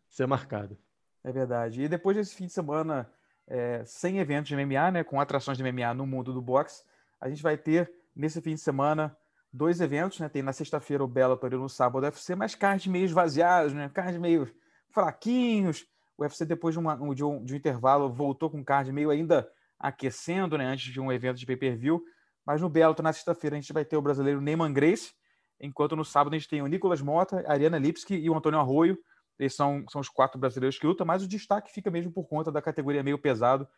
ser 0.08 0.26
marcado. 0.26 0.78
É 1.22 1.32
verdade. 1.32 1.82
E 1.82 1.88
depois 1.88 2.16
desse 2.16 2.34
fim 2.34 2.46
de 2.46 2.52
semana 2.52 3.10
é, 3.46 3.84
sem 3.84 4.18
eventos 4.18 4.48
de 4.48 4.56
MMA, 4.56 4.90
né, 4.90 5.04
com 5.04 5.20
atrações 5.20 5.58
de 5.58 5.64
MMA 5.64 5.94
no 5.94 6.06
mundo 6.06 6.32
do 6.32 6.40
boxe, 6.40 6.84
a 7.20 7.28
gente 7.28 7.42
vai 7.42 7.56
ter 7.56 7.92
nesse 8.14 8.40
fim 8.40 8.54
de 8.54 8.60
semana 8.60 9.16
dois 9.52 9.80
eventos, 9.80 10.18
né? 10.18 10.28
Tem 10.28 10.42
na 10.42 10.52
sexta-feira 10.52 11.04
o 11.04 11.08
Bellator 11.08 11.52
e 11.52 11.56
no 11.56 11.68
sábado 11.68 12.02
o 12.02 12.06
UFC, 12.06 12.34
mas 12.34 12.54
cards 12.54 12.86
meio 12.86 13.04
esvaziados, 13.04 13.72
né? 13.72 13.88
Cards 13.92 14.18
meio 14.18 14.52
fraquinhos. 14.90 15.86
O 16.16 16.22
UFC 16.22 16.44
depois 16.44 16.74
de, 16.74 16.78
uma, 16.78 16.96
de, 17.14 17.24
um, 17.24 17.44
de 17.44 17.54
um 17.54 17.56
intervalo 17.56 18.12
voltou 18.12 18.50
com 18.50 18.64
card 18.64 18.90
meio 18.92 19.10
ainda 19.10 19.48
aquecendo, 19.84 20.56
né? 20.56 20.64
Antes 20.64 20.90
de 20.90 20.98
um 20.98 21.12
evento 21.12 21.36
de 21.36 21.44
pay-per-view. 21.44 22.02
Mas 22.46 22.60
no 22.60 22.70
Bellator 22.70 23.02
na 23.02 23.12
sexta-feira 23.12 23.54
a 23.56 23.60
gente 23.60 23.72
vai 23.72 23.84
ter 23.84 23.96
o 23.96 24.02
brasileiro 24.02 24.40
Neyman 24.40 24.72
Grace, 24.72 25.12
enquanto 25.60 25.94
no 25.94 26.04
sábado 26.04 26.34
a 26.34 26.38
gente 26.38 26.48
tem 26.48 26.62
o 26.62 26.66
Nicolas 26.66 27.02
Mota, 27.02 27.44
a 27.46 27.52
Ariana 27.52 27.78
Lipski 27.78 28.14
e 28.14 28.30
o 28.30 28.34
Antônio 28.34 28.58
Arroio. 28.58 28.98
Eles 29.38 29.54
são, 29.54 29.84
são 29.90 30.00
os 30.00 30.08
quatro 30.08 30.38
brasileiros 30.38 30.78
que 30.78 30.86
lutam, 30.86 31.06
mas 31.06 31.22
o 31.22 31.28
destaque 31.28 31.70
fica 31.70 31.90
mesmo 31.90 32.10
por 32.10 32.26
conta 32.26 32.50
da 32.50 32.62
categoria 32.62 33.02
meio 33.02 33.18
pesado, 33.18 33.68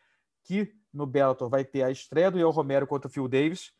que 0.45 0.73
no 0.92 1.07
Bellator 1.07 1.49
vai 1.49 1.64
ter 1.64 1.83
a 1.83 1.90
estreia 1.90 2.31
do 2.31 2.38
El 2.38 2.51
Romero 2.51 2.87
contra 2.87 3.09
o 3.09 3.11
Phil 3.11 3.27
Davis, 3.27 3.73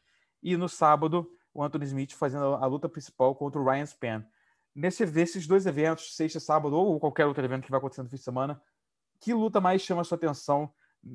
e 0.43 0.57
no 0.57 0.69
sábado 0.69 1.29
o 1.55 1.63
Anthony 1.63 1.85
Smith 1.85 2.13
fazendo 2.13 2.55
a 2.55 2.67
luta 2.67 2.89
principal 2.89 3.35
contra 3.37 3.61
o 3.61 3.65
Ryan 3.65 3.87
Spann. 3.87 4.25
Nesse, 4.75 5.07
nesses 5.07 5.47
dois 5.47 5.65
eventos, 5.65 6.17
sexta 6.17 6.41
sábado, 6.41 6.75
ou 6.77 6.99
qualquer 6.99 7.27
outro 7.27 7.45
evento 7.45 7.65
que 7.65 7.71
vai 7.71 7.79
acontecer 7.79 8.03
no 8.03 8.09
fim 8.09 8.17
de 8.17 8.23
semana, 8.23 8.61
que 9.21 9.33
luta 9.33 9.61
mais 9.61 9.81
chama 9.81 10.01
a 10.03 10.05
sua 10.05 10.17
atenção? 10.17 10.73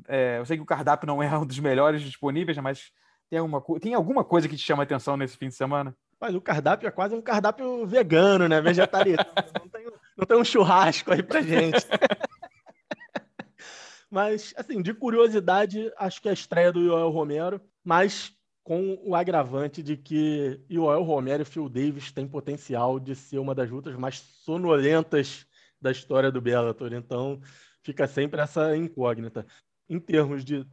É, 0.08 0.40
eu 0.40 0.46
sei 0.46 0.58
que 0.58 0.64
o 0.64 0.66
cardápio 0.66 1.08
não 1.08 1.22
é 1.22 1.38
um 1.38 1.46
dos 1.46 1.60
melhores 1.60 2.02
disponíveis, 2.02 2.58
mas 2.58 2.92
tem 3.30 3.40
alguma, 3.40 3.64
tem 3.80 3.94
alguma 3.94 4.24
coisa 4.24 4.48
que 4.48 4.58
te 4.58 4.64
chama 4.64 4.82
a 4.82 4.86
atenção 4.86 5.16
nesse 5.16 5.38
fim 5.38 5.48
de 5.48 5.56
semana? 5.56 5.96
Mas 6.20 6.36
o 6.36 6.42
cardápio 6.42 6.88
é 6.88 6.92
quase 6.92 7.16
um 7.16 7.22
cardápio 7.22 7.86
vegano, 7.88 8.48
né? 8.48 8.62
Vegetariano. 8.62 9.26
não, 9.60 9.70
tem, 9.70 9.86
não 10.18 10.28
tem 10.28 10.38
um 10.38 10.46
churrasco 10.46 11.12
aí 11.12 11.24
pra 11.24 11.42
gente. 11.42 11.78
mas, 14.12 14.54
assim, 14.56 14.82
de 14.82 14.94
curiosidade, 14.94 15.92
acho 15.98 16.22
que 16.22 16.30
a 16.30 16.34
estreia 16.34 16.72
do 16.72 16.84
Joel 16.84 17.10
Romero, 17.10 17.60
mas 17.84 18.34
com 18.64 19.00
o 19.04 19.16
agravante 19.16 19.82
de 19.82 19.98
que 19.98 20.60
Joel 20.70 21.02
Romero 21.02 21.42
e 21.42 21.46
Phil 21.46 21.68
Davis 21.68 22.12
têm 22.12 22.28
potencial 22.28 23.00
de 23.00 23.16
ser 23.16 23.40
uma 23.40 23.56
das 23.56 23.70
lutas 23.70 23.96
mais 23.96 24.20
sonolentas 24.20 25.48
da 25.82 25.92
história 25.92 26.32
do 26.32 26.40
Bellator. 26.40 26.94
Então, 26.94 27.42
fica 27.82 28.08
sempre 28.08 28.40
essa 28.40 28.76
incógnita. 28.76 29.46
Em 29.92 30.00
termos 30.00 30.46
de 30.46 30.66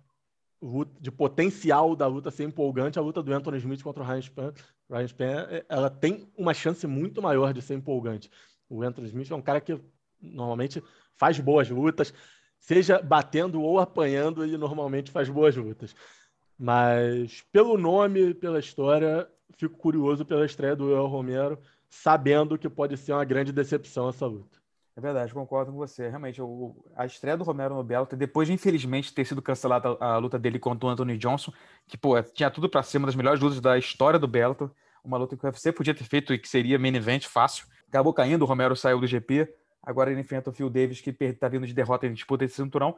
de 1.01 1.11
potencial 1.11 1.95
da 1.95 2.07
luta 2.07 2.31
ser 2.31 2.45
empolgante, 2.45 2.99
a 2.99 3.03
luta 3.03 3.23
do 3.23 3.33
Anthony 3.33 3.59
Smith 3.59 3.83
contra 3.83 4.03
o 4.03 4.07
Ryan 4.07 4.23
Spann, 4.23 4.53
Ryan 4.91 5.07
Spann 5.07 5.47
é, 5.51 5.65
ela 5.69 5.89
tem 5.89 6.29
uma 6.37 6.53
chance 6.53 6.87
muito 6.87 7.23
maior 7.23 7.53
de 7.53 7.63
ser 7.63 7.75
empolgante. 7.75 8.29
O 8.69 8.83
Anthony 8.83 9.07
Smith 9.07 9.31
é 9.31 9.35
um 9.37 9.43
cara 9.43 9.61
que 9.61 9.81
normalmente 10.21 10.83
faz 11.17 11.39
boas 11.39 11.71
lutas, 11.71 12.13
seja 12.59 13.01
batendo 13.01 13.63
ou 13.63 13.79
apanhando, 13.79 14.43
ele 14.43 14.59
normalmente 14.59 15.13
faz 15.13 15.29
boas 15.29 15.55
lutas. 15.55 15.95
Mas 16.59 17.43
pelo 17.53 17.79
nome, 17.79 18.35
pela 18.35 18.59
história, 18.59 19.31
fico 19.57 19.79
curioso 19.79 20.25
pela 20.25 20.45
estreia 20.45 20.75
do 20.75 20.93
El 20.93 21.07
Romero, 21.07 21.59
sabendo 21.89 22.59
que 22.59 22.69
pode 22.69 22.97
ser 22.97 23.13
uma 23.13 23.25
grande 23.25 23.53
decepção 23.53 24.09
essa 24.09 24.27
luta. 24.27 24.58
É 24.99 25.01
verdade, 25.01 25.33
concordo 25.33 25.71
com 25.71 25.79
você. 25.79 26.09
Realmente, 26.09 26.43
o, 26.43 26.75
a 26.97 27.07
estreia 27.07 27.37
do 27.37 27.45
Romero 27.45 27.73
no 27.73 27.85
Bellator, 27.85 28.19
depois 28.19 28.49
de 28.49 28.55
infelizmente 28.55 29.15
ter 29.15 29.25
sido 29.25 29.41
cancelada 29.41 29.97
a, 30.01 30.15
a, 30.15 30.19
luta 30.19 30.37
dele 30.37 30.59
contra 30.59 30.89
o 30.89 30.91
Anthony 30.91 31.17
Johnson, 31.17 31.53
que 31.87 31.97
pô, 31.97 32.21
tinha 32.21 32.51
tudo 32.51 32.69
para 32.69 32.83
ser 32.83 32.99
uma 32.99 33.07
das 33.07 33.15
melhores 33.15 33.41
lutas 33.41 33.61
da 33.61 33.79
história 33.79 34.19
do 34.19 34.27
Bellator, 34.27 34.73
uma 35.05 35.17
luta 35.17 35.37
que 35.37 35.45
o 35.45 35.47
UFC 35.47 35.71
podia 35.71 35.95
ter 35.95 36.03
feito 36.03 36.35
e 36.35 36.39
que 36.39 36.49
seria 36.49 36.81
main 36.81 36.97
event 36.97 37.27
fácil. 37.27 37.69
Acabou 37.87 38.13
caindo, 38.13 38.43
o 38.43 38.45
Romero 38.45 38.75
saiu 38.75 38.99
do 38.99 39.07
GP, 39.07 39.49
agora 39.81 40.11
ele 40.11 40.21
enfrenta 40.21 40.51
o 40.51 40.53
Phil 40.53 40.69
Davis, 40.69 41.01
que 41.01 41.15
está 41.21 41.47
vindo 41.47 41.65
de 41.65 41.73
derrota 41.73 42.05
em 42.09 42.13
disputa 42.13 42.45
de 42.45 42.53
cinturão. 42.53 42.97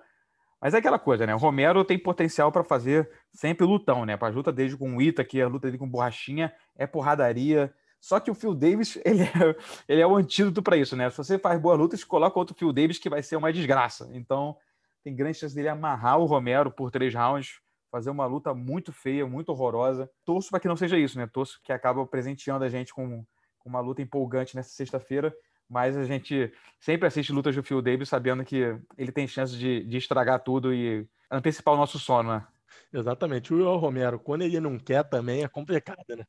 Mas 0.58 0.72
é 0.72 0.78
aquela 0.78 0.98
coisa, 0.98 1.26
né? 1.26 1.34
O 1.34 1.38
Romero 1.38 1.84
tem 1.84 1.98
potencial 1.98 2.50
para 2.50 2.64
fazer 2.64 3.10
sempre 3.30 3.66
lutão, 3.66 4.06
né? 4.06 4.16
Para 4.16 4.28
a 4.28 4.30
luta 4.30 4.50
dele 4.50 4.74
com 4.74 4.96
o 4.96 5.02
Ita, 5.02 5.22
que 5.22 5.38
a 5.38 5.48
luta 5.48 5.66
dele 5.66 5.76
com 5.76 5.86
borrachinha 5.86 6.50
é 6.78 6.86
porradaria, 6.86 7.70
só 8.00 8.18
que 8.18 8.30
o 8.30 8.34
Phil 8.34 8.54
Davis, 8.54 8.98
ele 9.04 9.22
é, 9.22 9.56
ele 9.88 10.00
é 10.00 10.06
o 10.06 10.16
antídoto 10.16 10.62
para 10.62 10.76
isso, 10.76 10.96
né? 10.96 11.10
Se 11.10 11.18
você 11.18 11.38
faz 11.38 11.60
boa 11.60 11.74
luta, 11.74 11.96
coloca 12.06 12.38
outro 12.38 12.56
Phil 12.56 12.72
Davis 12.72 12.98
que 12.98 13.10
vai 13.10 13.22
ser 13.22 13.36
uma 13.36 13.52
desgraça. 13.52 14.08
Então, 14.12 14.56
tem 15.04 15.14
grande 15.14 15.38
chance 15.38 15.54
dele 15.54 15.68
amarrar 15.68 16.18
o 16.18 16.24
Romero 16.24 16.70
por 16.70 16.90
três 16.90 17.14
rounds, 17.14 17.60
fazer 17.90 18.10
uma 18.10 18.26
luta 18.26 18.54
muito 18.54 18.92
feia, 18.92 19.26
muito 19.26 19.50
horrorosa. 19.50 20.10
Torço 20.24 20.50
para 20.50 20.60
que 20.60 20.68
não 20.68 20.76
seja 20.76 20.96
isso, 20.96 21.18
né? 21.18 21.26
Torço 21.26 21.60
que 21.62 21.72
acaba 21.72 22.06
presenteando 22.06 22.64
a 22.64 22.68
gente 22.68 22.94
com, 22.94 23.24
com 23.58 23.68
uma 23.68 23.80
luta 23.80 24.00
empolgante 24.00 24.56
nessa 24.56 24.70
sexta-feira. 24.70 25.34
Mas 25.68 25.96
a 25.96 26.04
gente 26.04 26.52
sempre 26.80 27.06
assiste 27.06 27.32
lutas 27.32 27.54
do 27.54 27.62
Phil 27.62 27.80
Davis 27.80 28.08
sabendo 28.08 28.44
que 28.44 28.76
ele 28.98 29.12
tem 29.12 29.28
chance 29.28 29.56
de, 29.56 29.84
de 29.84 29.96
estragar 29.98 30.40
tudo 30.40 30.74
e 30.74 31.06
antecipar 31.30 31.74
o 31.74 31.76
nosso 31.76 31.98
sono, 31.98 32.32
né? 32.32 32.46
Exatamente. 32.92 33.52
O 33.52 33.56
Will 33.56 33.76
Romero, 33.76 34.18
quando 34.18 34.42
ele 34.42 34.60
não 34.60 34.78
quer 34.78 35.02
também, 35.04 35.42
é 35.44 35.48
complicado, 35.48 36.04
né? 36.08 36.24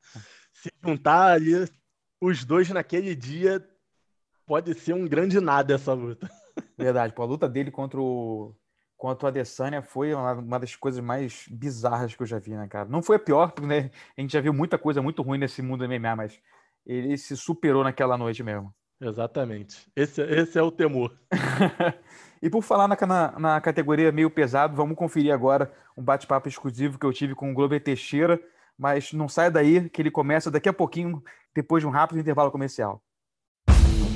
Se 0.53 0.69
juntar 0.83 1.33
ali 1.33 1.53
os 2.19 2.45
dois 2.45 2.69
naquele 2.69 3.15
dia, 3.15 3.65
pode 4.45 4.73
ser 4.73 4.93
um 4.93 5.07
grande 5.07 5.39
nada 5.39 5.75
essa 5.75 5.93
luta. 5.93 6.29
Verdade. 6.77 7.13
Pô, 7.13 7.23
a 7.23 7.25
luta 7.25 7.47
dele 7.47 7.71
contra 7.71 7.99
o, 7.99 8.55
contra 8.97 9.25
o 9.25 9.27
Adesanya 9.29 9.81
foi 9.81 10.13
uma, 10.13 10.59
das 10.59 10.75
coisas 10.75 11.03
mais 11.03 11.45
bizarras 11.49 12.15
que 12.15 12.21
eu 12.21 12.27
já 12.27 12.37
vi, 12.37 12.51
né, 12.51 12.67
cara? 12.67 12.87
Não 12.87 13.01
foi 13.01 13.15
a 13.15 13.19
pior, 13.19 13.51
porque 13.51 13.67
né, 13.67 13.89
a 14.17 14.21
gente 14.21 14.33
já 14.33 14.41
viu 14.41 14.53
muita 14.53 14.77
coisa 14.77 15.01
muito 15.01 15.21
ruim 15.21 15.39
nesse 15.39 15.61
mundo 15.61 15.79
do 15.79 15.91
MMA, 15.91 16.15
mas 16.15 16.39
ele 16.85 17.17
se 17.17 17.35
superou 17.35 17.83
naquela 17.83 18.17
noite 18.17 18.43
mesmo. 18.43 18.73
Exatamente. 18.99 19.91
Esse, 19.95 20.21
esse 20.21 20.59
é 20.59 20.61
o 20.61 20.71
temor. 20.71 21.17
E 22.41 22.49
por 22.49 22.63
falar 22.63 22.87
na, 22.87 22.97
na, 23.05 23.39
na 23.39 23.61
categoria 23.61 24.11
meio 24.11 24.29
pesado, 24.29 24.75
vamos 24.75 24.97
conferir 24.97 25.31
agora 25.31 25.71
um 25.95 26.01
bate-papo 26.01 26.49
exclusivo 26.49 26.97
que 26.97 27.05
eu 27.05 27.13
tive 27.13 27.35
com 27.35 27.51
o 27.51 27.53
Glober 27.53 27.81
Teixeira, 27.81 28.41
mas 28.77 29.13
não 29.13 29.29
saia 29.29 29.51
daí 29.51 29.89
que 29.89 30.01
ele 30.01 30.09
começa 30.09 30.49
daqui 30.49 30.67
a 30.67 30.73
pouquinho, 30.73 31.21
depois 31.53 31.83
de 31.83 31.87
um 31.87 31.91
rápido 31.91 32.19
intervalo 32.19 32.49
comercial. 32.49 33.01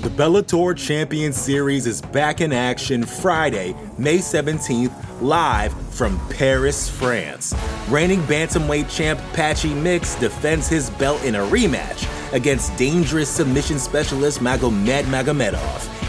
The 0.02 0.10
Bellator 0.10 0.78
Champion 0.78 1.32
Series 1.32 1.88
is 1.88 2.00
back 2.00 2.40
in 2.40 2.54
action 2.54 3.04
Friday, 3.04 3.76
May 3.98 4.20
17th, 4.20 4.92
live 5.20 5.74
from 5.92 6.20
Paris, 6.30 6.88
France. 6.88 7.56
Reigning 7.90 8.22
bantamweight 8.22 8.88
champ 8.88 9.20
Patchy 9.34 9.74
Mix 9.74 10.16
defends 10.16 10.68
his 10.68 10.92
belt 10.92 11.24
in 11.24 11.36
a 11.36 11.46
rematch 11.48 12.08
against 12.34 12.76
dangerous 12.78 13.30
submission 13.30 13.80
specialist 13.80 14.42
Magomed 14.42 15.06
Magomedov. 15.06 15.95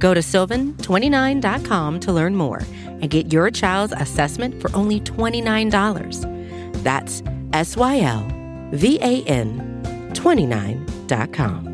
Go 0.00 0.14
to 0.14 0.20
sylvan29.com 0.20 2.00
to 2.00 2.12
learn 2.12 2.34
more 2.34 2.62
and 2.84 3.08
get 3.10 3.32
your 3.32 3.50
child's 3.50 3.92
assessment 3.92 4.60
for 4.60 4.74
only 4.74 4.98
$29. 5.00 6.82
That's 6.82 7.22
S 7.52 7.76
Y 7.76 8.00
L 8.00 8.26
V 8.72 8.98
A 9.02 9.22
N 9.28 9.80
29.com. 10.14 11.70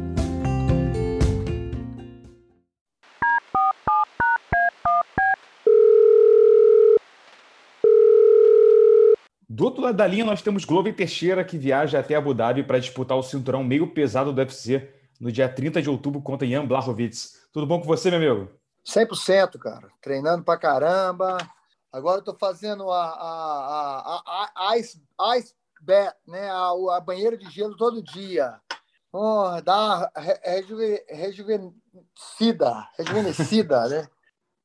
Do 9.48 9.64
outro 9.64 9.80
lado 9.82 9.96
da 9.96 10.06
linha, 10.06 10.24
nós 10.24 10.42
temos 10.42 10.66
Glover 10.66 10.94
Teixeira, 10.94 11.42
que 11.42 11.56
viaja 11.56 11.98
até 11.98 12.14
Abu 12.14 12.34
Dhabi 12.34 12.62
para 12.62 12.78
disputar 12.78 13.16
o 13.16 13.22
cinturão 13.22 13.64
meio 13.64 13.86
pesado 13.86 14.30
do 14.32 14.38
UFC 14.38 14.86
no 15.18 15.32
dia 15.32 15.48
30 15.48 15.80
de 15.80 15.88
outubro 15.88 16.20
contra 16.20 16.46
Ian 16.46 16.66
Blachowicz. 16.66 17.45
Tudo 17.56 17.66
bom 17.66 17.80
com 17.80 17.86
você, 17.86 18.10
meu 18.10 18.18
amigo? 18.18 18.52
100%, 18.84 19.58
cara. 19.58 19.88
Treinando 20.02 20.44
pra 20.44 20.58
caramba. 20.58 21.38
Agora 21.90 22.18
eu 22.18 22.22
tô 22.22 22.34
fazendo 22.34 22.90
a, 22.90 23.02
a, 23.02 24.22
a, 24.26 24.52
a 24.54 24.76
ice, 24.76 25.02
ice 25.38 25.54
bath, 25.80 26.14
né? 26.28 26.50
A, 26.50 26.72
a 26.98 27.00
banheira 27.00 27.34
de 27.34 27.48
gelo 27.48 27.74
todo 27.74 28.02
dia. 28.02 28.60
Oh, 29.10 29.58
dá 29.64 30.12
rejuve, 30.44 31.02
rejuvenescida, 31.08 32.86
rejuvenescida, 32.98 33.88
né? 33.88 34.08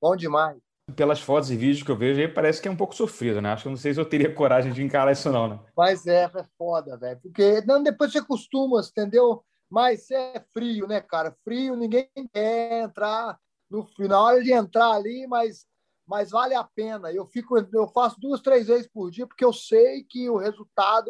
Bom 0.02 0.14
demais 0.14 0.60
pelas 0.96 1.22
fotos 1.22 1.50
e 1.50 1.56
vídeos 1.56 1.84
que 1.84 1.90
eu 1.90 1.96
vejo, 1.96 2.20
aí 2.20 2.28
parece 2.28 2.62
que 2.62 2.68
é 2.68 2.72
um 2.72 2.76
pouco 2.76 2.94
sofrido, 2.94 3.42
né? 3.42 3.54
Acho 3.54 3.64
que 3.64 3.68
eu 3.68 3.72
não 3.72 3.78
sei 3.78 3.94
se 3.94 4.00
eu 4.00 4.06
teria 4.06 4.34
coragem 4.34 4.74
de 4.74 4.84
encarar 4.84 5.12
isso, 5.12 5.32
não, 5.32 5.48
né? 5.48 5.60
Mas 5.76 6.06
é, 6.06 6.24
é 6.24 6.44
foda, 6.58 6.98
velho. 6.98 7.20
Porque 7.22 7.62
não, 7.66 7.82
depois 7.82 8.12
você 8.12 8.18
acostuma, 8.18 8.82
entendeu? 8.82 9.42
Mas 9.72 10.12
é 10.12 10.44
frio, 10.54 10.88
né, 10.88 11.00
cara? 11.00 11.36
Frio, 11.44 11.76
ninguém 11.76 12.10
quer 12.34 12.84
entrar 12.84 13.40
no 13.70 13.86
final, 13.86 14.26
hora 14.26 14.44
de 14.44 14.52
entrar 14.52 14.92
ali, 14.92 15.26
mas, 15.28 15.66
mas 16.06 16.30
vale 16.32 16.54
a 16.54 16.64
pena. 16.64 17.12
Eu 17.12 17.26
fico, 17.26 17.58
eu 17.58 17.88
faço 17.88 18.20
duas, 18.20 18.42
três 18.42 18.68
vezes 18.68 18.88
por 18.88 19.10
dia, 19.10 19.26
porque 19.26 19.46
eu 19.46 19.54
sei 19.54 20.04
que 20.04 20.30
o 20.30 20.38
resultado 20.38 21.10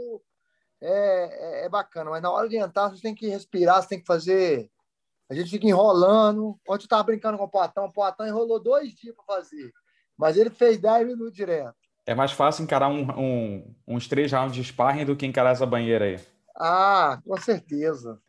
é, 0.79 1.63
é, 1.63 1.65
é 1.65 1.69
bacana. 1.69 2.11
Mas 2.11 2.21
na 2.21 2.31
hora 2.31 2.47
de 2.47 2.57
entrar, 2.57 2.89
você 2.89 3.01
tem 3.01 3.15
que 3.15 3.27
respirar, 3.27 3.81
você 3.81 3.89
tem 3.89 3.99
que 3.99 4.05
fazer 4.05 4.69
a 5.31 5.33
gente 5.33 5.49
fica 5.49 5.65
enrolando. 5.65 6.59
Ontem 6.67 6.83
eu 6.83 6.85
estava 6.85 7.03
brincando 7.03 7.37
com 7.37 7.45
o 7.45 7.49
Poatão. 7.49 7.85
O 7.85 7.91
Poatão 7.91 8.27
enrolou 8.27 8.61
dois 8.61 8.93
dias 8.93 9.15
para 9.15 9.37
fazer. 9.37 9.71
Mas 10.17 10.35
ele 10.35 10.49
fez 10.49 10.77
10 10.77 11.07
minutos 11.07 11.33
direto. 11.33 11.73
É 12.05 12.13
mais 12.13 12.33
fácil 12.33 12.63
encarar 12.63 12.89
um, 12.89 13.07
um, 13.17 13.75
uns 13.87 14.09
três 14.09 14.29
rounds 14.33 14.53
de 14.53 14.61
sparring 14.61 15.05
do 15.05 15.15
que 15.15 15.25
encarar 15.25 15.51
essa 15.51 15.65
banheira 15.65 16.03
aí. 16.03 16.19
Ah, 16.57 17.19
com 17.25 17.37
certeza. 17.37 18.19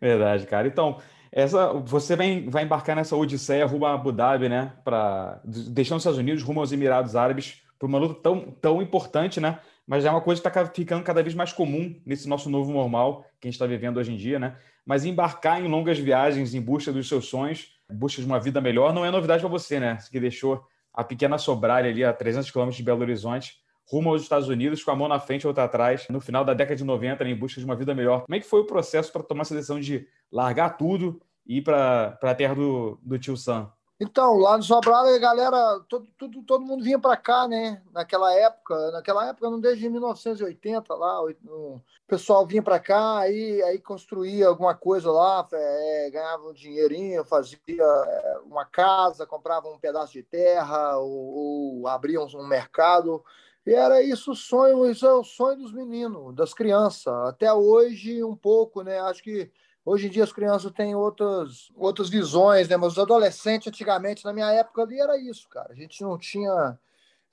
Verdade, 0.00 0.46
cara. 0.46 0.66
Então, 0.68 0.98
essa, 1.30 1.72
você 1.72 2.16
vai, 2.16 2.46
vai 2.48 2.64
embarcar 2.64 2.96
nessa 2.96 3.16
odisseia 3.16 3.66
rumo 3.66 3.86
a 3.86 3.94
Abu 3.94 4.12
Dhabi, 4.12 4.48
né? 4.48 4.72
Pra, 4.84 5.40
deixando 5.44 5.98
os 5.98 6.02
Estados 6.02 6.18
Unidos 6.18 6.42
rumo 6.42 6.60
aos 6.60 6.72
Emirados 6.72 7.16
Árabes, 7.16 7.62
para 7.78 7.88
uma 7.88 7.98
luta 7.98 8.20
tão, 8.22 8.40
tão 8.60 8.80
importante, 8.80 9.40
né? 9.40 9.58
Mas 9.86 10.04
é 10.04 10.10
uma 10.10 10.20
coisa 10.20 10.40
que 10.40 10.48
está 10.48 10.66
ficando 10.66 11.02
cada 11.02 11.22
vez 11.22 11.34
mais 11.34 11.52
comum 11.52 12.00
nesse 12.06 12.28
nosso 12.28 12.48
novo 12.48 12.72
normal 12.72 13.24
que 13.40 13.46
a 13.46 13.50
gente 13.50 13.56
está 13.56 13.66
vivendo 13.66 13.98
hoje 13.98 14.12
em 14.12 14.16
dia, 14.16 14.38
né? 14.38 14.56
mas 14.84 15.04
embarcar 15.04 15.60
em 15.60 15.68
longas 15.68 15.98
viagens 15.98 16.54
em 16.54 16.60
busca 16.60 16.92
dos 16.92 17.08
seus 17.08 17.26
sonhos, 17.26 17.70
em 17.90 17.94
busca 17.94 18.20
de 18.20 18.26
uma 18.26 18.38
vida 18.38 18.60
melhor, 18.60 18.92
não 18.92 19.04
é 19.04 19.10
novidade 19.10 19.40
para 19.40 19.48
você, 19.48 19.80
né? 19.80 19.98
Que 20.10 20.20
deixou 20.20 20.62
a 20.92 21.02
pequena 21.02 21.38
Sobralha 21.38 21.88
ali 21.88 22.04
a 22.04 22.12
300 22.12 22.50
quilômetros 22.50 22.76
de 22.76 22.82
Belo 22.82 23.00
Horizonte, 23.00 23.56
rumo 23.86 24.10
aos 24.10 24.22
Estados 24.22 24.48
Unidos, 24.48 24.82
com 24.82 24.90
a 24.90 24.96
mão 24.96 25.08
na 25.08 25.20
frente 25.20 25.42
e 25.42 25.46
outra 25.46 25.64
atrás, 25.64 26.06
no 26.08 26.20
final 26.20 26.44
da 26.44 26.54
década 26.54 26.76
de 26.76 26.84
90, 26.84 27.24
né, 27.24 27.30
em 27.30 27.36
busca 27.36 27.60
de 27.60 27.64
uma 27.64 27.76
vida 27.76 27.94
melhor. 27.94 28.22
Como 28.22 28.34
é 28.34 28.40
que 28.40 28.46
foi 28.46 28.60
o 28.60 28.66
processo 28.66 29.12
para 29.12 29.22
tomar 29.22 29.42
essa 29.42 29.54
decisão 29.54 29.78
de 29.78 30.06
largar 30.32 30.76
tudo 30.76 31.20
e 31.46 31.58
ir 31.58 31.62
para 31.62 32.18
a 32.22 32.34
terra 32.34 32.54
do, 32.54 32.98
do 33.02 33.18
tio 33.18 33.36
Sam? 33.36 33.70
Então, 34.00 34.36
lá 34.38 34.56
no 34.56 34.62
Sobral, 34.62 35.06
a 35.06 35.18
galera, 35.18 35.80
todo, 35.88 36.08
todo, 36.18 36.42
todo 36.42 36.64
mundo 36.64 36.82
vinha 36.82 36.98
para 36.98 37.16
cá, 37.16 37.46
né? 37.46 37.80
Naquela 37.92 38.34
época, 38.34 38.90
naquela 38.90 39.28
época, 39.28 39.48
não 39.48 39.60
desde 39.60 39.88
1980 39.88 40.92
lá, 40.94 41.22
o 41.22 41.80
pessoal 42.06 42.44
vinha 42.44 42.62
para 42.62 42.80
cá, 42.80 43.18
aí, 43.20 43.62
aí 43.62 43.78
construía 43.78 44.48
alguma 44.48 44.74
coisa 44.74 45.12
lá, 45.12 45.46
é, 45.52 46.10
ganhava 46.10 46.48
um 46.48 46.52
dinheirinho, 46.52 47.24
fazia 47.24 47.58
é, 47.70 48.38
uma 48.44 48.64
casa, 48.64 49.26
comprava 49.26 49.68
um 49.68 49.78
pedaço 49.78 50.12
de 50.12 50.24
terra, 50.24 50.98
ou, 50.98 51.78
ou 51.80 51.88
abria 51.88 52.20
um 52.20 52.46
mercado. 52.46 53.24
E 53.66 53.72
era 53.72 54.02
isso 54.02 54.32
o 54.32 54.36
sonho, 54.36 54.90
isso 54.90 55.06
é 55.06 55.12
o 55.12 55.24
sonho 55.24 55.56
dos 55.58 55.72
meninos, 55.72 56.34
das 56.34 56.52
crianças. 56.52 57.12
Até 57.26 57.52
hoje, 57.52 58.22
um 58.22 58.36
pouco, 58.36 58.82
né? 58.82 59.00
Acho 59.00 59.22
que 59.22 59.50
Hoje 59.84 60.06
em 60.06 60.10
dia 60.10 60.24
as 60.24 60.32
crianças 60.32 60.72
têm 60.72 60.94
outras, 60.94 61.70
outras 61.76 62.08
visões, 62.08 62.68
né? 62.68 62.76
Mas 62.76 62.92
os 62.92 62.98
adolescentes, 62.98 63.68
antigamente, 63.68 64.24
na 64.24 64.32
minha 64.32 64.50
época 64.50 64.82
ali, 64.82 64.98
era 64.98 65.18
isso, 65.18 65.46
cara. 65.50 65.72
A 65.72 65.74
gente 65.74 66.02
não 66.02 66.16
tinha 66.16 66.78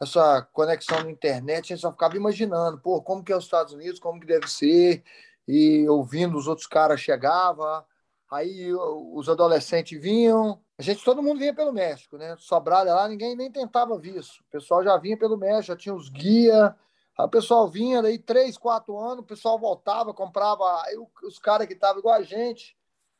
essa 0.02 0.42
conexão 0.52 1.02
na 1.02 1.12
internet, 1.12 1.72
a 1.72 1.76
gente 1.76 1.82
só 1.82 1.92
ficava 1.92 2.18
imaginando, 2.18 2.78
pô, 2.80 3.02
como 3.02 3.24
que 3.24 3.32
é 3.32 3.38
os 3.38 3.46
Estados 3.46 3.72
Unidos, 3.72 4.00
como 4.00 4.20
que 4.20 4.26
deve 4.26 4.48
ser, 4.48 5.02
e 5.48 5.88
ouvindo 5.88 6.38
os 6.38 6.48
outros 6.48 6.68
caras 6.68 7.00
chegava, 7.00 7.86
aí 8.32 8.74
os 8.74 9.30
adolescentes 9.30 10.02
vinham, 10.02 10.60
a 10.78 10.82
gente, 10.82 11.04
todo 11.04 11.22
mundo 11.22 11.40
vinha 11.40 11.54
pelo 11.54 11.74
México, 11.74 12.18
né? 12.18 12.36
Sobralha 12.40 12.94
lá, 12.94 13.08
ninguém 13.08 13.36
nem 13.36 13.52
tentava 13.52 14.00
ver 14.00 14.18
isso. 14.18 14.42
O 14.42 14.52
pessoal 14.52 14.84
já 14.84 14.98
vinha 14.98 15.18
pelo 15.18 15.38
México, 15.38 15.68
já 15.68 15.76
tinha 15.76 15.94
os 15.94 16.10
guia, 16.10 16.76
Aí 17.18 17.26
o 17.26 17.30
pessoal 17.30 17.68
vinha 17.68 18.02
daí 18.02 18.18
três, 18.18 18.58
quatro 18.58 18.98
anos, 18.98 19.20
o 19.20 19.28
pessoal 19.28 19.60
voltava, 19.60 20.14
comprava. 20.14 20.64
Aí 20.86 20.96
os 21.24 21.40
caras 21.40 21.68
que 21.68 21.74
estavam 21.74 22.00
igual 22.00 22.16
a 22.16 22.24
gente, 22.24 22.76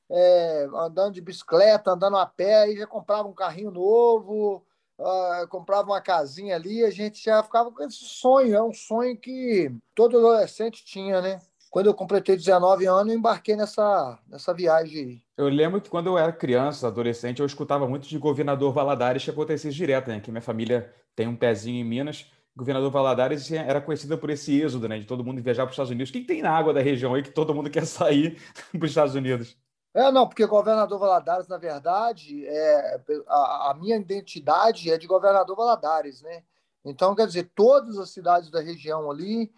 é, 0.10 0.68
andando 0.76 1.14
de 1.14 1.22
bicicleta, 1.22 1.92
andando 1.92 2.18
a 2.18 2.26
pé, 2.26 2.64
aí 2.64 2.78
já 2.78 2.88
comprava 2.88 3.28
um 3.28 3.34
carrinho 3.34 3.72
novo. 3.72 4.66
uh, 4.98 5.48
comprava 5.50 5.90
uma 5.90 6.02
casinha 6.02 6.56
ali, 6.56 6.84
a 6.84 6.90
gente 6.92 7.24
já 7.24 7.44
ficava 7.44 7.72
com 7.72 7.84
esse 7.84 8.06
sonho. 8.06 8.56
É 8.56 8.64
um 8.64 8.74
sonho 8.74 9.18
que 9.18 9.72
todo 9.96 10.18
adolescente 10.18 10.86
tinha, 10.86 11.22
né? 11.22 11.40
Quando 11.72 11.86
eu 11.86 11.94
completei 11.94 12.36
19 12.36 12.86
anos, 12.86 13.14
eu 13.14 13.18
embarquei 13.18 13.56
nessa, 13.56 14.20
nessa 14.28 14.54
viagem. 14.54 15.24
Eu 15.38 15.48
lembro 15.48 15.80
que 15.80 15.90
quando 15.90 16.08
eu 16.08 16.18
era 16.18 16.34
criança, 16.34 16.88
adolescente, 16.88 17.40
eu 17.40 17.46
escutava 17.46 17.88
muito 17.88 18.10
de 18.10 18.18
governador 18.18 18.74
Valadares 18.74 19.24
que 19.24 19.30
acontecia 19.30 19.72
direto, 19.72 20.10
né? 20.10 20.20
Que 20.20 20.30
minha 20.30 20.42
família 20.42 20.94
tem 21.16 21.30
um 21.30 21.36
pezinho 21.36 21.80
em 21.80 21.88
Minas. 21.88 22.30
Governador 22.54 22.92
Valadares 22.92 23.50
era 23.54 23.80
conhecida 23.80 24.18
por 24.18 24.30
esse 24.30 24.62
êxodo, 24.62 24.90
né? 24.90 25.00
De 25.00 25.06
todo 25.06 25.24
mundo 25.24 25.42
viajar 25.42 25.64
para 25.64 25.70
os 25.70 25.76
Estados 25.76 25.92
Unidos. 25.92 26.10
O 26.10 26.14
que, 26.14 26.20
que 26.20 26.28
tem 26.28 26.42
na 26.42 26.52
água 26.52 26.74
da 26.74 26.82
região 26.82 27.14
aí 27.14 27.24
que 27.24 27.32
todo 27.32 27.56
mundo 27.56 27.70
quer 27.72 27.86
sair 27.86 28.38
para 28.78 28.84
os 28.86 28.92
Estados 28.92 29.16
Unidos? 29.16 29.58
É, 29.94 30.12
não, 30.12 30.28
porque 30.28 30.46
governador 30.46 31.00
Valadares, 31.00 31.48
na 31.48 31.58
verdade, 31.58 32.46
é, 32.48 33.00
a, 33.30 33.72
a, 33.72 33.74
minha 33.80 33.96
identidade 33.96 34.92
é 34.92 34.98
de 34.98 35.08
governador 35.08 35.56
Valadares, 35.56 36.22
né? 36.22 36.44
Então, 36.84 37.16
quer 37.16 37.28
dizer, 37.28 37.50
todas 37.56 37.98
as 37.98 38.10
cidades 38.10 38.52
da 38.52 38.60
região 38.60 39.10
ali, 39.10 39.50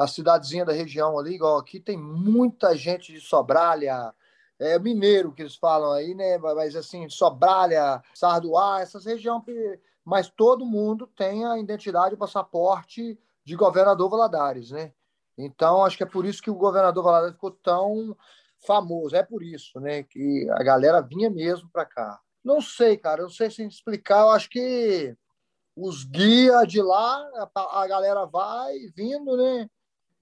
a 0.00 0.06
cidadezinha 0.06 0.64
da 0.64 0.72
região 0.72 1.18
ali, 1.18 1.34
igual 1.34 1.58
aqui, 1.58 1.78
tem 1.78 1.94
muita 1.94 2.74
gente 2.74 3.12
de 3.12 3.20
Sobralha, 3.20 4.14
é 4.58 4.78
mineiro 4.78 5.30
que 5.30 5.42
eles 5.42 5.56
falam 5.56 5.92
aí, 5.92 6.14
né? 6.14 6.38
Mas 6.38 6.74
assim, 6.74 7.06
Sobralha, 7.10 8.02
Sarduá, 8.14 8.80
essas 8.80 9.04
regiões, 9.04 9.42
mas 10.02 10.30
todo 10.30 10.64
mundo 10.64 11.06
tem 11.06 11.44
a 11.44 11.58
identidade, 11.58 12.14
o 12.14 12.18
passaporte 12.18 13.18
de 13.44 13.54
governador 13.54 14.08
Valadares, 14.08 14.70
né? 14.70 14.92
Então, 15.36 15.84
acho 15.84 15.98
que 15.98 16.02
é 16.02 16.06
por 16.06 16.24
isso 16.24 16.42
que 16.42 16.50
o 16.50 16.54
governador 16.54 17.04
Valadares 17.04 17.34
ficou 17.34 17.50
tão 17.50 18.16
famoso. 18.66 19.14
É 19.14 19.22
por 19.22 19.42
isso, 19.42 19.78
né, 19.80 20.02
que 20.02 20.48
a 20.52 20.62
galera 20.62 21.02
vinha 21.02 21.28
mesmo 21.28 21.68
para 21.70 21.84
cá. 21.84 22.18
Não 22.42 22.62
sei, 22.62 22.96
cara, 22.96 23.22
não 23.22 23.30
sei 23.30 23.50
se 23.50 23.62
explicar. 23.66 24.22
Eu 24.22 24.30
acho 24.30 24.48
que 24.48 25.14
os 25.76 26.04
guias 26.04 26.66
de 26.66 26.80
lá, 26.80 27.22
a, 27.54 27.82
a 27.82 27.86
galera 27.86 28.24
vai 28.24 28.78
vindo, 28.94 29.36
né? 29.36 29.68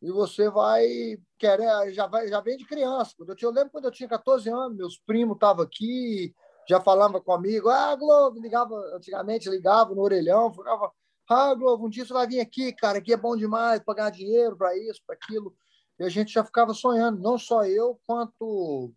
E 0.00 0.10
você 0.12 0.48
vai 0.48 1.18
querer, 1.38 1.92
já, 1.92 2.06
vai, 2.06 2.28
já 2.28 2.40
vem 2.40 2.56
de 2.56 2.64
criança. 2.64 3.14
Quando 3.16 3.30
eu, 3.30 3.36
tinha, 3.36 3.48
eu 3.48 3.52
lembro 3.52 3.70
quando 3.70 3.86
eu 3.86 3.90
tinha 3.90 4.08
14 4.08 4.48
anos, 4.48 4.76
meus 4.76 4.98
primos 4.98 5.34
estavam 5.34 5.64
aqui, 5.64 6.34
já 6.68 6.80
falavam 6.80 7.20
comigo, 7.20 7.68
ah, 7.68 7.96
Globo, 7.96 8.40
ligava, 8.40 8.76
antigamente 8.94 9.48
ligava 9.48 9.94
no 9.94 10.02
orelhão, 10.02 10.52
falava, 10.52 10.92
ah, 11.28 11.54
Globo, 11.54 11.86
um 11.86 11.90
dia 11.90 12.04
você 12.04 12.12
vai 12.12 12.26
vir 12.26 12.40
aqui, 12.40 12.72
cara, 12.72 12.98
aqui 12.98 13.12
é 13.12 13.16
bom 13.16 13.36
demais, 13.36 13.82
pagar 13.82 14.10
dinheiro 14.10 14.56
para 14.56 14.76
isso, 14.76 15.00
para 15.06 15.16
aquilo. 15.16 15.54
E 15.98 16.04
a 16.04 16.08
gente 16.08 16.32
já 16.32 16.44
ficava 16.44 16.72
sonhando, 16.72 17.20
não 17.20 17.36
só 17.36 17.64
eu, 17.64 18.00
quanto 18.06 18.94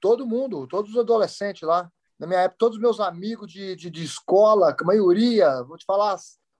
todo 0.00 0.26
mundo, 0.26 0.66
todos 0.66 0.90
os 0.90 0.98
adolescentes 0.98 1.62
lá. 1.62 1.90
Na 2.18 2.26
minha 2.26 2.40
época, 2.40 2.58
todos 2.58 2.76
os 2.76 2.82
meus 2.82 3.00
amigos 3.00 3.50
de, 3.50 3.74
de, 3.76 3.90
de 3.90 4.04
escola, 4.04 4.74
a 4.78 4.84
maioria, 4.84 5.62
vou 5.62 5.76
te 5.76 5.84
falar, 5.84 6.16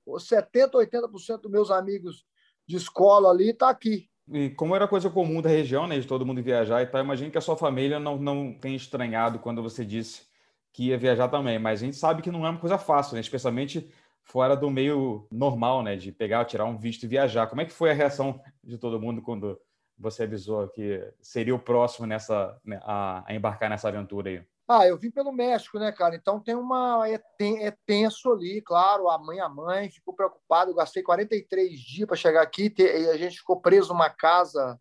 70%, 0.07 0.71
80% 0.73 1.41
dos 1.43 1.51
meus 1.51 1.71
amigos 1.71 2.25
de 2.67 2.77
escola 2.77 3.31
ali 3.31 3.51
está 3.51 3.71
aqui. 3.71 4.09
E 4.33 4.51
como 4.51 4.75
era 4.75 4.89
coisa 4.89 5.09
comum 5.09 5.41
da 5.41 5.49
região, 5.49 5.87
né, 5.87 5.99
de 5.99 6.07
todo 6.07 6.27
mundo 6.27 6.43
viajar 6.43 6.83
e 6.83 6.87
tal, 6.87 7.01
imagino 7.01 7.31
que 7.31 7.39
a 7.39 7.41
sua 7.41 7.57
família 7.57 8.01
não, 8.01 8.17
não 8.19 8.53
tenha 8.53 8.77
estranhado 8.77 9.39
quando 9.39 9.63
você 9.63 9.85
disse 9.85 10.27
que 10.73 10.89
ia 10.89 10.99
viajar 10.99 11.29
também, 11.29 11.59
mas 11.59 11.81
a 11.81 11.87
gente 11.87 11.97
sabe 11.97 12.23
que 12.23 12.31
não 12.31 12.45
é 12.45 12.51
uma 12.51 12.59
coisa 12.59 12.77
fácil, 12.77 13.15
né, 13.15 13.21
especialmente 13.21 13.89
fora 14.25 14.57
do 14.57 14.69
meio 14.69 15.27
normal, 15.31 15.83
né, 15.83 15.97
de 15.97 16.11
pegar, 16.11 16.45
tirar 16.45 16.65
um 16.65 16.77
visto 16.77 17.05
e 17.05 17.09
viajar. 17.09 17.47
Como 17.47 17.61
é 17.61 17.65
que 17.65 17.73
foi 17.73 17.91
a 17.91 17.95
reação 17.95 18.41
de 18.63 18.77
todo 18.77 19.01
mundo 19.01 19.23
quando 19.23 19.59
você 19.97 20.25
avisou 20.25 20.69
que 20.69 21.01
seria 21.23 21.55
o 21.55 21.59
próximo 21.59 22.07
nessa 22.07 22.59
né, 22.65 22.81
a, 22.83 23.25
a, 23.27 23.35
embarcar 23.35 23.71
nessa 23.71 23.89
aventura 23.89 24.29
aí? 24.29 24.43
Ah, 24.69 24.85
eu 24.85 24.99
vim 24.99 25.13
pelo 25.13 25.31
México, 25.31 25.79
né, 25.79 25.93
cara? 25.93 26.17
Então 26.17 26.41
tem 26.41 26.57
uma 26.57 27.09
é, 27.09 27.21
é 27.41 27.71
tenso 27.87 28.33
ali, 28.33 28.61
claro. 28.61 29.09
A 29.09 29.17
mãe, 29.17 29.39
a 29.39 29.49
mãe 29.49 29.89
ficou 29.89 30.13
preocupado. 30.13 30.73
Eu 30.73 30.75
gastei 30.75 31.05
43 31.05 31.79
dias 31.79 32.07
para 32.07 32.17
chegar 32.17 32.43
aqui. 32.43 32.73
e 32.77 33.11
a 33.11 33.17
gente 33.17 33.39
ficou 33.39 33.61
preso 33.61 33.89
numa 33.91 34.11
casa 34.11 34.79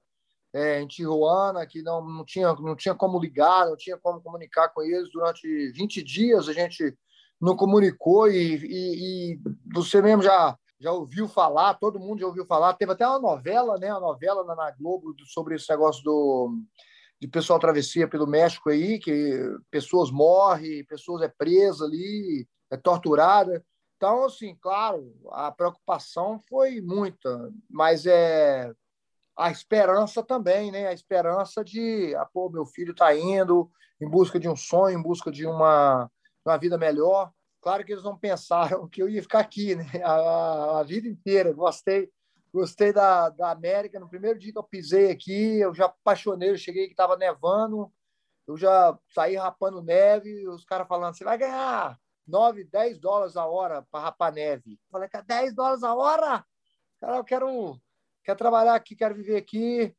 é, 0.53 0.81
em 0.81 0.87
Tijuana 0.87 1.67
que 1.67 1.83
não, 1.83 2.03
não 2.03 2.25
tinha 2.25 2.53
não 2.53 2.75
tinha 2.75 2.95
como 2.95 3.19
ligar, 3.19 3.67
não 3.67 3.75
tinha 3.75 3.97
como 3.97 4.21
comunicar 4.21 4.69
com 4.69 4.81
eles 4.81 5.11
durante 5.11 5.71
20 5.73 6.01
dias. 6.01 6.49
A 6.49 6.53
gente 6.53 6.97
não 7.39 7.55
comunicou 7.55 8.27
e, 8.27 8.55
e, 8.55 9.33
e 9.33 9.39
você 9.73 10.01
mesmo 10.01 10.23
já 10.23 10.57
já 10.79 10.91
ouviu 10.91 11.27
falar, 11.27 11.75
todo 11.75 11.99
mundo 11.99 12.19
já 12.19 12.27
ouviu 12.27 12.45
falar. 12.45 12.73
Teve 12.73 12.91
até 12.91 13.07
uma 13.07 13.19
novela, 13.19 13.77
né? 13.77 13.91
Uma 13.91 14.01
novela 14.01 14.43
na 14.55 14.71
Globo 14.71 15.15
sobre 15.25 15.55
esse 15.55 15.69
negócio 15.69 16.03
do 16.03 16.57
de 17.19 17.27
pessoal 17.27 17.59
travessia 17.59 18.07
pelo 18.07 18.27
México 18.27 18.69
aí, 18.69 18.99
que 18.99 19.39
pessoas 19.71 20.11
morrem, 20.11 20.85
pessoas 20.85 21.21
é 21.21 21.27
presa 21.27 21.85
ali, 21.85 22.47
é 22.69 22.77
torturada. 22.77 23.63
Então, 23.95 24.25
assim, 24.25 24.55
claro, 24.61 25.13
a 25.31 25.51
preocupação 25.51 26.39
foi 26.49 26.81
muita, 26.81 27.51
mas 27.69 28.05
é 28.05 28.71
a 29.37 29.51
esperança 29.51 30.23
também, 30.23 30.71
né? 30.71 30.87
A 30.87 30.93
esperança 30.93 31.63
de, 31.63 32.15
ah, 32.15 32.25
pô, 32.25 32.49
meu 32.49 32.65
filho 32.65 32.91
está 32.91 33.15
indo 33.15 33.69
em 33.99 34.09
busca 34.09 34.39
de 34.39 34.47
um 34.47 34.55
sonho, 34.55 34.97
em 34.97 35.01
busca 35.01 35.31
de 35.31 35.45
uma, 35.45 36.09
uma 36.45 36.57
vida 36.57 36.77
melhor. 36.77 37.31
Claro 37.61 37.83
que 37.83 37.91
eles 37.91 38.03
não 38.03 38.17
pensaram 38.17 38.87
que 38.89 39.01
eu 39.01 39.09
ia 39.09 39.21
ficar 39.21 39.39
aqui, 39.39 39.75
né? 39.75 39.85
A, 40.03 40.79
a 40.79 40.83
vida 40.83 41.07
inteira. 41.07 41.51
Gostei, 41.51 42.09
gostei 42.55 42.93
da, 42.93 43.29
da 43.29 43.51
América. 43.51 43.99
No 43.99 44.07
primeiro 44.07 44.39
dia 44.39 44.53
que 44.53 44.57
eu 44.57 44.63
pisei 44.63 45.11
aqui, 45.11 45.59
eu 45.59 45.73
já 45.73 45.85
apaixonei. 45.85 46.51
Eu 46.51 46.57
cheguei 46.57 46.85
que 46.85 46.93
estava 46.93 47.17
nevando, 47.17 47.91
eu 48.47 48.55
já 48.55 48.97
saí 49.13 49.35
rapando 49.35 49.83
neve. 49.83 50.47
Os 50.47 50.63
caras 50.63 50.87
falando: 50.87 51.15
você 51.15 51.25
vai 51.25 51.37
ganhar 51.37 51.99
9, 52.25 52.63
10 52.63 52.97
dólares 52.97 53.35
a 53.35 53.45
hora 53.45 53.85
para 53.91 54.05
rapar 54.05 54.31
neve. 54.31 54.73
Eu 54.73 54.89
falei: 54.89 55.09
10 55.25 55.53
dólares 55.53 55.83
a 55.83 55.93
hora? 55.93 56.45
Cara, 57.01 57.17
eu 57.17 57.25
quero, 57.25 57.77
quero 58.23 58.37
trabalhar 58.37 58.75
aqui, 58.75 58.95
quero 58.95 59.15
viver 59.15 59.35
aqui. 59.35 59.93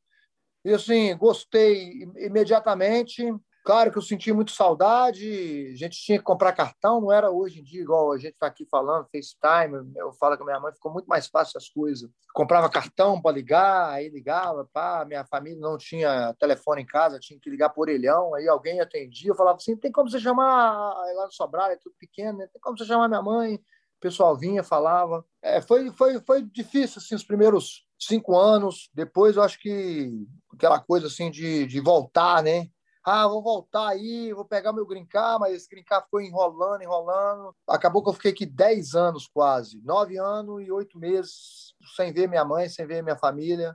E 0.65 0.73
assim, 0.73 1.15
gostei 1.15 2.01
imediatamente. 2.15 3.23
Claro 3.67 3.91
que 3.91 3.97
eu 3.97 4.01
senti 4.01 4.31
muito 4.31 4.51
saudade, 4.51 5.71
a 5.73 5.75
gente 5.75 6.01
tinha 6.01 6.17
que 6.17 6.23
comprar 6.23 6.53
cartão, 6.53 7.01
não 7.01 7.11
era 7.11 7.29
hoje 7.29 7.59
em 7.59 7.63
dia 7.65 7.81
igual 7.81 8.13
a 8.13 8.17
gente 8.17 8.31
está 8.31 8.47
aqui 8.47 8.65
falando, 8.65 9.09
FaceTime, 9.11 9.91
eu 9.97 10.13
falo 10.13 10.37
com 10.37 10.43
a 10.43 10.45
minha 10.45 10.59
mãe, 10.61 10.71
ficou 10.71 10.89
muito 10.89 11.05
mais 11.07 11.27
fácil 11.27 11.57
as 11.57 11.67
coisas. 11.67 12.09
Comprava 12.33 12.69
cartão 12.69 13.21
para 13.21 13.35
ligar, 13.35 13.89
aí 13.89 14.07
ligava, 14.07 14.65
pá, 14.71 15.03
minha 15.03 15.25
família 15.25 15.59
não 15.59 15.77
tinha 15.77 16.33
telefone 16.39 16.83
em 16.83 16.85
casa, 16.85 17.19
tinha 17.19 17.37
que 17.37 17.49
ligar 17.49 17.67
por 17.71 17.81
orelhão, 17.81 18.33
aí 18.35 18.47
alguém 18.47 18.79
atendia, 18.79 19.31
eu 19.31 19.35
falava 19.35 19.57
assim, 19.57 19.75
tem 19.75 19.91
como 19.91 20.09
você 20.09 20.17
chamar, 20.21 20.93
lá 21.13 21.25
no 21.25 21.33
Sobral, 21.33 21.69
é 21.69 21.75
tudo 21.75 21.93
pequeno, 21.99 22.37
né? 22.37 22.47
tem 22.47 22.61
como 22.61 22.77
você 22.77 22.85
chamar 22.85 23.09
minha 23.09 23.21
mãe? 23.21 23.55
O 23.55 23.99
pessoal 23.99 24.37
vinha, 24.37 24.63
falava. 24.63 25.25
É, 25.41 25.59
foi, 25.59 25.91
foi, 25.91 26.21
foi 26.21 26.41
difícil, 26.41 27.01
assim, 27.01 27.15
os 27.15 27.23
primeiros 27.25 27.85
cinco 27.99 28.37
anos, 28.37 28.89
depois 28.93 29.35
eu 29.35 29.43
acho 29.43 29.59
que 29.59 30.25
aquela 30.53 30.79
coisa 30.79 31.07
assim 31.07 31.29
de, 31.29 31.65
de 31.65 31.81
voltar, 31.81 32.41
né? 32.41 32.69
Ah, 33.09 33.25
vou 33.25 33.41
voltar 33.41 33.87
aí, 33.87 34.33
vou 34.33 34.43
pegar 34.43 34.73
meu 34.73 34.85
grincar, 34.85 35.39
mas 35.39 35.55
esse 35.55 35.69
grincar 35.69 36.05
foi 36.11 36.25
enrolando, 36.25 36.81
enrolando. 36.81 37.55
Acabou 37.65 38.03
que 38.03 38.09
eu 38.09 38.13
fiquei 38.13 38.31
aqui 38.31 38.45
10 38.45 38.95
anos 38.95 39.25
quase, 39.27 39.81
9 39.81 40.17
anos 40.17 40.61
e 40.61 40.69
8 40.69 40.99
meses 40.99 41.73
sem 41.95 42.11
ver 42.11 42.27
minha 42.27 42.43
mãe, 42.43 42.67
sem 42.67 42.85
ver 42.85 43.01
minha 43.01 43.15
família. 43.15 43.73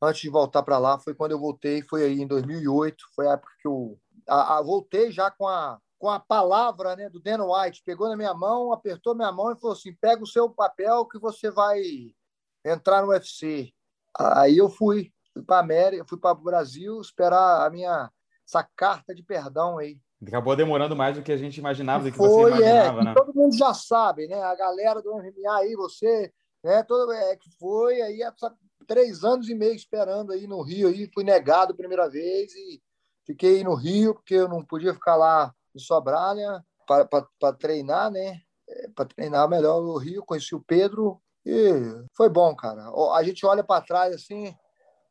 Antes 0.00 0.20
de 0.20 0.28
voltar 0.28 0.62
para 0.62 0.78
lá, 0.78 1.00
foi 1.00 1.16
quando 1.16 1.32
eu 1.32 1.40
voltei, 1.40 1.82
foi 1.82 2.04
aí 2.04 2.20
em 2.20 2.28
2008, 2.28 3.04
foi 3.16 3.26
a 3.26 3.32
época 3.32 3.52
que 3.60 3.66
eu 3.66 3.98
a, 4.28 4.58
a, 4.58 4.62
voltei 4.62 5.10
já 5.10 5.32
com 5.32 5.48
a, 5.48 5.80
com 5.98 6.08
a 6.08 6.20
palavra 6.20 6.94
né, 6.94 7.10
do 7.10 7.18
Dan 7.18 7.44
White. 7.44 7.82
Pegou 7.84 8.08
na 8.08 8.16
minha 8.16 8.34
mão, 8.34 8.72
apertou 8.72 9.16
minha 9.16 9.32
mão 9.32 9.50
e 9.50 9.58
falou 9.58 9.74
assim: 9.74 9.92
pega 10.00 10.22
o 10.22 10.28
seu 10.28 10.48
papel 10.48 11.06
que 11.06 11.18
você 11.18 11.50
vai 11.50 11.82
entrar 12.64 13.02
no 13.02 13.08
UFC. 13.08 13.72
Aí 14.16 14.56
eu 14.56 14.70
fui, 14.70 15.12
fui 15.32 15.42
para 15.42 15.58
América, 15.58 16.04
fui 16.08 16.18
para 16.18 16.38
o 16.38 16.44
Brasil 16.44 17.00
esperar 17.00 17.66
a 17.66 17.68
minha 17.68 18.08
essa 18.46 18.66
carta 18.76 19.14
de 19.14 19.22
perdão 19.22 19.78
aí. 19.78 19.98
Acabou 20.26 20.56
demorando 20.56 20.96
mais 20.96 21.16
do 21.16 21.22
que 21.22 21.32
a 21.32 21.36
gente 21.36 21.58
imaginava, 21.58 22.04
do 22.04 22.10
que 22.10 22.16
Foi, 22.16 22.28
você 22.28 22.58
imaginava, 22.58 23.00
é, 23.00 23.04
né? 23.04 23.14
Todo 23.14 23.34
mundo 23.34 23.56
já 23.56 23.74
sabe, 23.74 24.26
né? 24.26 24.42
A 24.42 24.54
galera 24.54 25.02
do 25.02 25.12
MMA 25.12 25.56
aí, 25.56 25.74
você, 25.74 26.32
né? 26.62 26.82
Todo, 26.82 27.12
é, 27.12 27.36
que 27.36 27.50
foi 27.58 28.00
aí 28.00 28.20
três 28.86 29.24
anos 29.24 29.48
e 29.48 29.54
meio 29.54 29.74
esperando 29.74 30.32
aí 30.32 30.46
no 30.46 30.62
Rio 30.62 30.88
aí, 30.88 31.10
fui 31.12 31.24
negado 31.24 31.72
a 31.72 31.76
primeira 31.76 32.08
vez 32.08 32.54
e 32.54 32.82
fiquei 33.26 33.64
no 33.64 33.74
Rio 33.74 34.14
porque 34.14 34.34
eu 34.34 34.48
não 34.48 34.64
podia 34.64 34.94
ficar 34.94 35.16
lá 35.16 35.52
em 35.74 35.78
Sobralha 35.78 36.64
para 36.86 37.52
treinar, 37.52 38.10
né? 38.10 38.40
É, 38.66 38.88
para 38.94 39.04
treinar 39.04 39.48
melhor 39.48 39.82
no 39.82 39.96
Rio, 39.98 40.24
conheci 40.24 40.54
o 40.54 40.64
Pedro 40.64 41.20
e 41.44 41.70
foi 42.14 42.30
bom, 42.30 42.54
cara. 42.54 42.90
A 43.14 43.22
gente 43.22 43.44
olha 43.44 43.62
para 43.62 43.84
trás 43.84 44.14
assim, 44.14 44.54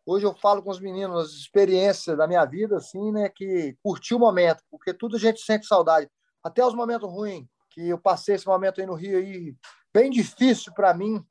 Hoje 0.06 0.26
eu 0.26 0.34
falo 0.36 0.62
com 0.62 0.70
os 0.70 0.80
meninos 0.80 1.26
as 1.26 1.32
experiências 1.32 2.18
da 2.18 2.28
minha 2.28 2.44
vida, 2.46 2.78
assim, 2.78 3.12
né? 3.12 3.30
Que 3.30 3.78
curti 3.82 4.14
o 4.14 4.20
momento, 4.20 4.64
porque 4.70 4.94
tudo 4.94 5.16
a 5.16 5.20
gente 5.20 5.40
sente 5.42 5.66
saudade. 5.66 6.10
Até 6.44 6.66
os 6.66 6.76
momentos 6.76 7.10
ruins, 7.10 7.48
que 7.70 7.90
eu 7.90 7.98
passei 7.98 8.36
esse 8.36 8.46
momento 8.46 8.82
aí 8.82 8.88
no 8.88 8.96
Rio 8.96 9.18
aí, 9.18 9.56
bem 9.94 10.10
difícil 10.10 10.74
para 10.74 10.94
mim, 10.94 11.26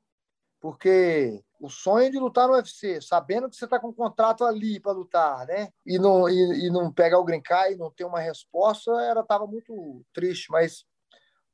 porque 0.59 1.39
o 1.59 1.69
sonho 1.69 2.11
de 2.11 2.17
lutar 2.17 2.47
no 2.47 2.55
UFC, 2.55 2.99
sabendo 3.01 3.49
que 3.49 3.55
você 3.55 3.65
está 3.65 3.79
com 3.79 3.89
um 3.89 3.93
contrato 3.93 4.43
ali 4.43 4.79
para 4.79 4.91
lutar, 4.91 5.45
né? 5.45 5.69
E 5.85 5.99
não, 5.99 6.27
e, 6.27 6.67
e, 6.67 6.69
não 6.69 6.91
pegar 6.91 7.19
o 7.19 7.23
green 7.23 7.41
card 7.41 7.73
e 7.73 7.77
não 7.77 7.91
ter 7.91 8.05
uma 8.05 8.19
resposta, 8.19 8.91
era 9.01 9.23
tava 9.23 9.45
muito 9.45 10.03
triste, 10.13 10.51
mas 10.51 10.83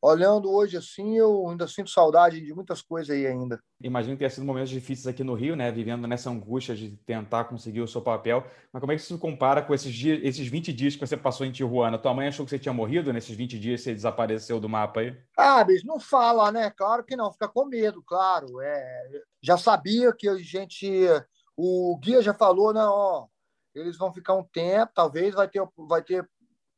olhando 0.01 0.51
hoje 0.51 0.77
assim, 0.77 1.17
eu 1.17 1.47
ainda 1.49 1.67
sinto 1.67 1.89
saudade 1.89 2.39
de 2.39 2.53
muitas 2.53 2.81
coisas 2.81 3.15
aí 3.15 3.27
ainda. 3.27 3.59
Imagino 3.81 4.15
que 4.15 4.19
tenha 4.19 4.29
sido 4.29 4.45
momentos 4.45 4.69
difíceis 4.69 5.07
aqui 5.07 5.23
no 5.23 5.33
Rio, 5.33 5.55
né? 5.55 5.71
Vivendo 5.71 6.07
nessa 6.07 6.29
angústia 6.29 6.75
de 6.75 6.91
tentar 7.05 7.45
conseguir 7.45 7.81
o 7.81 7.87
seu 7.87 8.01
papel. 8.01 8.45
Mas 8.71 8.79
como 8.79 8.91
é 8.91 8.95
que 8.95 9.01
isso 9.01 9.13
se 9.13 9.19
compara 9.19 9.61
com 9.61 9.73
esses, 9.73 9.93
dias, 9.93 10.19
esses 10.23 10.47
20 10.47 10.73
dias 10.73 10.95
que 10.95 11.05
você 11.05 11.17
passou 11.17 11.45
em 11.45 11.51
Tijuana? 11.51 11.97
Tua 11.97 12.13
mãe 12.13 12.27
achou 12.27 12.45
que 12.45 12.49
você 12.49 12.59
tinha 12.59 12.73
morrido 12.73 13.13
nesses 13.13 13.35
20 13.35 13.59
dias 13.59 13.81
que 13.81 13.85
você 13.85 13.93
desapareceu 13.93 14.59
do 14.59 14.69
mapa 14.69 15.01
aí? 15.01 15.17
Ah, 15.37 15.63
bicho, 15.63 15.85
não 15.85 15.99
fala, 15.99 16.51
né? 16.51 16.69
Claro 16.71 17.03
que 17.03 17.15
não, 17.15 17.31
fica 17.31 17.47
com 17.47 17.65
medo, 17.65 18.01
claro. 18.03 18.61
É, 18.61 19.09
já 19.41 19.57
sabia 19.57 20.13
que 20.13 20.27
a 20.27 20.37
gente. 20.37 20.87
O 21.55 21.97
guia 22.01 22.21
já 22.21 22.33
falou, 22.33 22.73
não, 22.73 22.91
ó, 22.91 23.27
eles 23.75 23.97
vão 23.97 24.13
ficar 24.13 24.33
um 24.33 24.43
tempo, 24.43 24.91
talvez 24.95 25.33
vai 25.33 25.47
ter, 25.47 25.61
vai 25.77 26.01
ter 26.01 26.25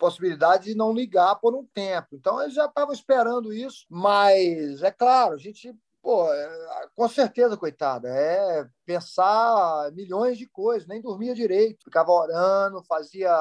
possibilidade 0.02 0.66
de 0.66 0.76
não 0.76 0.92
ligar 0.92 1.36
por 1.36 1.54
um 1.54 1.64
tempo. 1.64 2.08
Então, 2.14 2.42
eles 2.42 2.56
já 2.56 2.66
estavam 2.66 2.92
esperando 2.92 3.54
isso, 3.54 3.86
mas 3.88 4.82
é 4.82 4.90
claro, 4.90 5.36
a 5.36 5.38
gente, 5.38 5.72
pô, 6.02 6.34
é, 6.34 6.88
com 6.96 7.08
certeza, 7.08 7.56
coitada, 7.56 8.10
é 8.10 8.66
pensar 8.84 9.92
milhões 9.94 10.40
de 10.40 10.48
coisas, 10.48 10.88
nem 10.88 11.04
dormia 11.04 11.36
direito, 11.36 11.84
ficava 11.84 12.12
orando, 12.12 12.84
fazia 12.86 13.32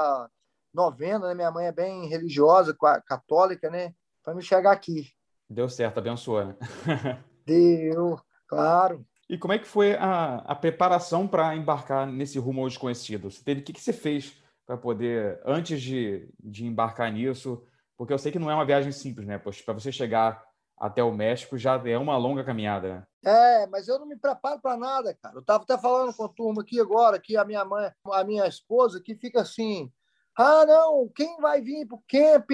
novena, 0.72 1.28
né? 1.28 1.34
Minha 1.34 1.50
mãe 1.50 1.66
é 1.66 1.72
bem 1.72 2.06
religiosa, 2.06 2.76
católica, 3.06 3.70
né? 3.70 3.94
Para 4.22 4.34
me 4.34 4.42
chegar 4.42 4.72
aqui. 4.72 5.08
Deu 5.48 5.66
certo, 5.66 5.96
abençoa, 5.96 6.44
né? 6.44 6.56
Deu, 7.46 8.20
claro. 8.46 9.02
E 9.30 9.38
como 9.38 9.54
é 9.54 9.58
que 9.58 9.66
foi 9.66 9.94
a, 9.94 10.36
a 10.46 10.54
preparação 10.54 11.26
para 11.26 11.56
embarcar 11.56 12.06
nesse 12.06 12.38
rumo 12.38 12.60
ao 12.60 12.68
desconhecido? 12.68 13.30
Você 13.30 13.42
teve, 13.42 13.62
o 13.62 13.64
que, 13.64 13.72
que 13.72 13.80
você 13.80 13.94
fez 13.94 14.36
para 14.70 14.76
poder, 14.76 15.42
antes 15.44 15.83
de, 15.83 16.33
de 16.38 16.64
embarcar 16.64 17.11
nisso, 17.11 17.61
porque 17.96 18.12
eu 18.12 18.18
sei 18.18 18.30
que 18.30 18.38
não 18.38 18.48
é 18.48 18.54
uma 18.54 18.64
viagem 18.64 18.92
simples, 18.92 19.26
né? 19.26 19.37
Para 19.37 19.74
você 19.74 19.90
chegar 19.90 20.40
até 20.78 21.02
o 21.02 21.12
México 21.12 21.59
já 21.59 21.74
é 21.85 21.98
uma 21.98 22.16
longa 22.16 22.44
caminhada, 22.44 22.88
né? 22.88 23.06
É, 23.33 23.66
mas 23.66 23.88
eu 23.88 23.98
não 23.98 24.06
me 24.06 24.16
preparo 24.16 24.61
para 24.61 24.76
nada, 24.76 25.12
cara. 25.20 25.35
Eu 25.35 25.40
estava 25.40 25.64
até 25.64 25.76
falando 25.76 26.14
com 26.14 26.24
a 26.24 26.28
turma 26.28 26.62
aqui 26.62 26.80
agora, 26.80 27.18
que 27.18 27.37
a 27.37 27.44
minha 27.44 27.64
mãe, 27.64 27.90
a 28.12 28.22
minha 28.22 28.46
esposa, 28.46 29.02
que 29.04 29.16
fica 29.16 29.40
assim, 29.40 29.92
ah, 30.38 30.64
não, 30.64 31.11
quem 31.16 31.37
vai 31.40 31.61
vir 31.61 31.85
para 31.88 31.96
o 31.96 32.04
camp, 32.09 32.50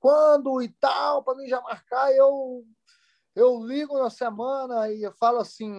quando 0.00 0.60
e 0.60 0.68
tal, 0.80 1.22
para 1.22 1.36
mim 1.36 1.46
já 1.46 1.60
marcar, 1.60 2.12
eu 2.12 2.64
eu 3.36 3.64
ligo 3.64 3.96
na 3.96 4.10
semana 4.10 4.90
e 4.90 5.04
eu 5.04 5.12
falo 5.12 5.38
assim, 5.38 5.72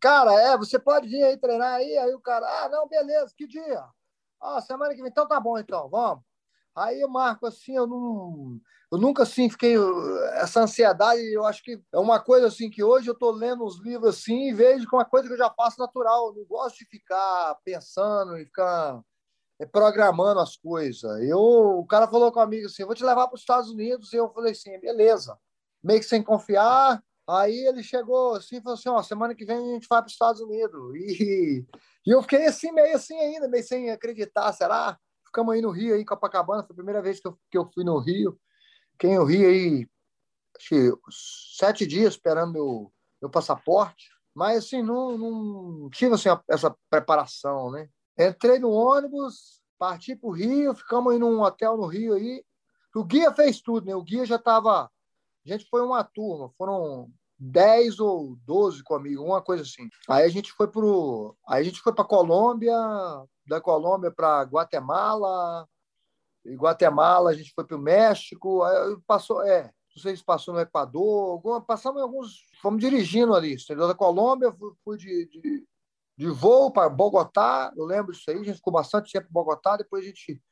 cara, 0.00 0.32
é, 0.32 0.56
você 0.56 0.78
pode 0.78 1.08
vir 1.08 1.24
aí 1.24 1.36
treinar 1.36 1.74
aí? 1.74 1.98
Aí 1.98 2.14
o 2.14 2.20
cara, 2.20 2.46
ah, 2.46 2.68
não, 2.68 2.88
beleza, 2.88 3.34
que 3.36 3.48
dia? 3.48 3.84
Ah, 4.40 4.60
semana 4.60 4.94
que 4.94 5.02
vem. 5.02 5.10
Então 5.10 5.26
tá 5.26 5.40
bom, 5.40 5.58
então, 5.58 5.88
vamos. 5.88 6.22
Aí 6.78 7.00
eu 7.00 7.08
marco 7.08 7.46
assim, 7.46 7.74
eu 7.74 7.86
não. 7.86 8.60
Eu 8.90 8.98
nunca 8.98 9.24
assim 9.24 9.50
fiquei. 9.50 9.74
Essa 10.34 10.60
ansiedade, 10.60 11.20
eu 11.32 11.44
acho 11.44 11.62
que 11.62 11.82
é 11.92 11.98
uma 11.98 12.20
coisa 12.20 12.46
assim 12.46 12.70
que 12.70 12.82
hoje 12.82 13.08
eu 13.08 13.14
estou 13.14 13.32
lendo 13.32 13.64
os 13.64 13.80
livros 13.80 14.16
assim 14.16 14.48
e 14.48 14.54
vejo 14.54 14.88
que 14.88 14.94
é 14.94 14.98
uma 14.98 15.04
coisa 15.04 15.26
que 15.26 15.34
eu 15.34 15.38
já 15.38 15.50
faço 15.50 15.78
natural. 15.80 16.28
Eu 16.28 16.34
não 16.36 16.44
gosto 16.44 16.78
de 16.78 16.84
ficar 16.84 17.56
pensando 17.64 18.38
e 18.38 18.44
ficar 18.44 19.02
é, 19.60 19.66
programando 19.66 20.40
as 20.40 20.56
coisas. 20.56 21.02
Eu, 21.22 21.38
o 21.38 21.86
cara 21.86 22.06
falou 22.06 22.30
comigo 22.30 22.66
assim: 22.66 22.84
vou 22.84 22.94
te 22.94 23.04
levar 23.04 23.26
para 23.26 23.34
os 23.34 23.40
Estados 23.40 23.70
Unidos. 23.70 24.12
E 24.12 24.16
eu 24.16 24.32
falei 24.32 24.52
assim: 24.52 24.78
beleza. 24.78 25.36
Meio 25.82 26.00
que 26.00 26.06
sem 26.06 26.22
confiar. 26.22 27.02
Aí 27.28 27.66
ele 27.66 27.82
chegou 27.82 28.36
assim 28.36 28.56
e 28.56 28.62
falou 28.62 28.78
assim: 28.78 28.88
ó, 28.88 29.02
semana 29.02 29.34
que 29.34 29.44
vem 29.44 29.58
a 29.58 29.74
gente 29.74 29.88
vai 29.88 30.00
para 30.00 30.06
os 30.06 30.12
Estados 30.12 30.40
Unidos. 30.40 30.94
E 30.94 31.66
e 32.06 32.10
eu 32.10 32.22
fiquei 32.22 32.46
assim, 32.46 32.72
meio 32.72 32.96
assim 32.96 33.18
ainda, 33.18 33.48
meio 33.48 33.64
sem 33.64 33.90
acreditar, 33.90 34.52
será? 34.52 34.98
Ficamos 35.24 35.54
aí 35.54 35.60
no 35.60 35.70
Rio, 35.70 35.94
aí, 35.94 36.04
Copacabana, 36.04 36.62
foi 36.62 36.72
a 36.72 36.76
primeira 36.76 37.02
vez 37.02 37.20
que 37.20 37.28
eu, 37.28 37.38
que 37.50 37.58
eu 37.58 37.70
fui 37.72 37.84
no 37.84 37.98
Rio. 37.98 38.38
Fiquei 38.92 39.14
no 39.14 39.24
Rio 39.24 39.48
aí, 39.48 39.86
acho 40.56 40.68
que 40.68 40.92
sete 41.58 41.86
dias 41.86 42.14
esperando 42.14 42.52
meu, 42.52 42.92
meu 43.20 43.30
passaporte. 43.30 44.08
Mas, 44.34 44.64
assim, 44.64 44.82
não, 44.82 45.18
não 45.18 45.90
tive 45.90 46.14
assim, 46.14 46.28
essa 46.48 46.74
preparação, 46.88 47.70
né? 47.70 47.88
Entrei 48.18 48.58
no 48.58 48.70
ônibus, 48.70 49.62
parti 49.78 50.16
para 50.16 50.28
o 50.28 50.32
Rio, 50.32 50.74
ficamos 50.74 51.12
aí 51.12 51.18
num 51.18 51.42
hotel 51.42 51.76
no 51.76 51.86
Rio 51.86 52.14
aí. 52.14 52.44
O 52.94 53.04
guia 53.04 53.32
fez 53.32 53.60
tudo, 53.60 53.86
né? 53.86 53.94
O 53.94 54.02
guia 54.02 54.24
já 54.24 54.36
estava... 54.36 54.84
A 54.84 54.90
gente 55.44 55.68
foi 55.68 55.82
uma 55.82 56.02
turma, 56.02 56.50
foram 56.56 57.12
10 57.38 58.00
ou 58.00 58.36
12 58.44 58.82
comigo, 58.82 59.22
uma 59.22 59.40
coisa 59.40 59.62
assim. 59.62 59.88
Aí 60.08 60.24
a 60.24 60.28
gente 60.28 60.52
foi 60.52 60.68
pro, 60.68 61.36
aí 61.46 61.62
a 61.62 61.64
gente 61.64 61.80
foi 61.80 61.94
para 61.94 62.04
Colômbia, 62.04 62.74
da 63.46 63.60
Colômbia 63.60 64.10
para 64.10 64.42
Guatemala, 64.42 65.66
e 66.44 66.54
Guatemala 66.54 67.30
a 67.30 67.34
gente 67.34 67.52
foi 67.54 67.64
para 67.64 67.76
o 67.76 67.80
México, 67.80 68.62
aí 68.62 68.96
passou, 69.06 69.42
é, 69.42 69.64
não 69.94 70.02
sei 70.02 70.16
se 70.16 70.24
passou 70.24 70.54
no 70.54 70.60
Equador, 70.60 71.40
passamos 71.64 72.00
em 72.00 72.02
alguns, 72.02 72.42
fomos 72.60 72.80
dirigindo 72.80 73.34
ali, 73.34 73.54
entendeu? 73.54 73.86
Da 73.86 73.94
Colômbia 73.94 74.54
fui 74.84 74.96
de, 74.96 75.26
de, 75.26 75.64
de 76.16 76.26
voo 76.28 76.72
para 76.72 76.88
Bogotá, 76.88 77.72
eu 77.76 77.84
lembro 77.84 78.12
disso 78.12 78.30
aí, 78.30 78.38
a 78.38 78.42
gente 78.44 78.56
ficou 78.56 78.72
bastante 78.72 79.12
tempo 79.12 79.28
em 79.28 79.32
Bogotá, 79.32 79.76
depois 79.76 80.04
a 80.04 80.08
gente 80.08 80.42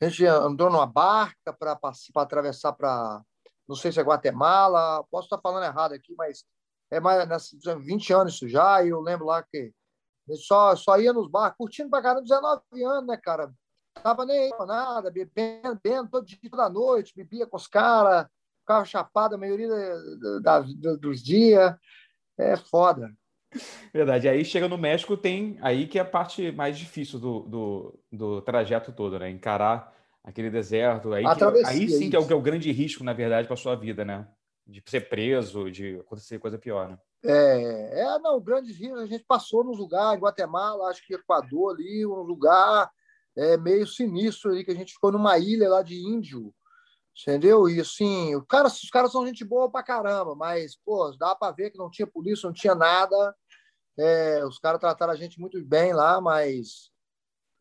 a 0.00 0.08
gente 0.08 0.24
andou 0.26 0.70
numa 0.70 0.86
barca 0.86 1.52
para 1.52 1.76
atravessar 2.14 2.72
para 2.72 3.20
não 3.68 3.76
sei 3.76 3.92
se 3.92 4.00
é 4.00 4.02
Guatemala, 4.02 5.04
posso 5.10 5.26
estar 5.26 5.38
falando 5.38 5.64
errado 5.64 5.92
aqui, 5.92 6.14
mas 6.16 6.44
é 6.90 6.98
mais 6.98 7.28
nessa 7.28 7.76
20 7.76 8.12
anos 8.12 8.34
isso 8.34 8.48
já, 8.48 8.82
e 8.82 8.88
eu 8.88 9.00
lembro 9.00 9.26
lá 9.26 9.42
que 9.42 9.72
só, 10.36 10.74
só 10.74 10.98
ia 10.98 11.12
nos 11.12 11.30
barcos, 11.30 11.56
curtindo 11.58 11.90
pra 11.90 12.02
caramba, 12.02 12.22
19 12.22 12.62
anos, 12.84 13.06
né, 13.06 13.16
cara? 13.16 13.52
Tava 14.02 14.24
nem 14.24 14.38
aí 14.38 14.66
nada, 14.66 15.10
bebendo, 15.10 15.78
bebendo 15.82 16.08
todo 16.10 16.26
dia, 16.26 16.38
toda 16.50 16.68
noite, 16.68 17.14
bebia 17.16 17.46
com 17.46 17.56
os 17.56 17.66
caras, 17.66 18.26
ficava 18.60 18.84
chapado 18.84 19.34
a 19.34 19.38
maioria 19.38 19.68
da, 20.40 20.60
da, 20.60 20.96
dos 20.96 21.22
dias. 21.22 21.74
É 22.38 22.56
foda. 22.56 23.12
Verdade. 23.92 24.28
Aí 24.28 24.44
chega 24.44 24.68
no 24.68 24.78
México, 24.78 25.16
tem 25.16 25.58
aí 25.60 25.86
que 25.86 25.98
é 25.98 26.02
a 26.02 26.04
parte 26.04 26.52
mais 26.52 26.78
difícil 26.78 27.18
do, 27.18 27.40
do, 27.40 28.00
do 28.12 28.42
trajeto 28.42 28.92
todo, 28.92 29.18
né? 29.18 29.30
Encarar 29.30 29.92
aquele 30.24 30.50
deserto. 30.50 31.12
Aí, 31.12 31.24
que, 31.24 31.66
aí 31.66 31.88
sim 31.88 32.10
que 32.10 32.16
é, 32.16 32.18
o, 32.18 32.26
que 32.26 32.32
é 32.32 32.36
o 32.36 32.42
grande 32.42 32.70
risco, 32.72 33.04
na 33.04 33.12
verdade, 33.12 33.46
para 33.46 33.56
sua 33.56 33.74
vida, 33.74 34.04
né? 34.04 34.28
De 34.66 34.82
ser 34.86 35.08
preso, 35.08 35.70
de 35.70 35.98
acontecer 36.00 36.38
coisa 36.38 36.58
pior, 36.58 36.88
né? 36.88 36.98
É, 37.24 38.00
é 38.00 38.18
não, 38.18 38.40
grandes 38.40 38.76
riscos. 38.76 39.00
A 39.00 39.06
gente 39.06 39.24
passou 39.24 39.64
nos 39.64 39.78
lugares, 39.78 40.22
Guatemala, 40.22 40.90
acho 40.90 41.04
que 41.06 41.14
Equador 41.14 41.74
ali, 41.74 42.06
um 42.06 42.22
lugar 42.22 42.90
é, 43.36 43.56
meio 43.56 43.86
sinistro 43.86 44.50
ali, 44.50 44.64
que 44.64 44.70
a 44.70 44.74
gente 44.74 44.92
ficou 44.92 45.12
numa 45.12 45.38
ilha 45.38 45.68
lá 45.68 45.82
de 45.82 45.96
índio, 45.96 46.52
entendeu? 47.20 47.68
E 47.68 47.80
assim, 47.80 48.34
o 48.34 48.44
cara, 48.44 48.68
os 48.68 48.90
caras 48.90 49.12
são 49.12 49.26
gente 49.26 49.44
boa 49.44 49.70
pra 49.70 49.82
caramba, 49.82 50.34
mas, 50.34 50.76
pô, 50.84 51.10
dá 51.18 51.34
para 51.34 51.52
ver 51.52 51.70
que 51.70 51.78
não 51.78 51.90
tinha 51.90 52.06
polícia, 52.06 52.46
não 52.46 52.52
tinha 52.52 52.74
nada. 52.74 53.34
É, 53.98 54.44
os 54.44 54.58
caras 54.58 54.80
trataram 54.80 55.12
a 55.12 55.16
gente 55.16 55.40
muito 55.40 55.60
bem 55.64 55.92
lá, 55.92 56.20
mas 56.20 56.90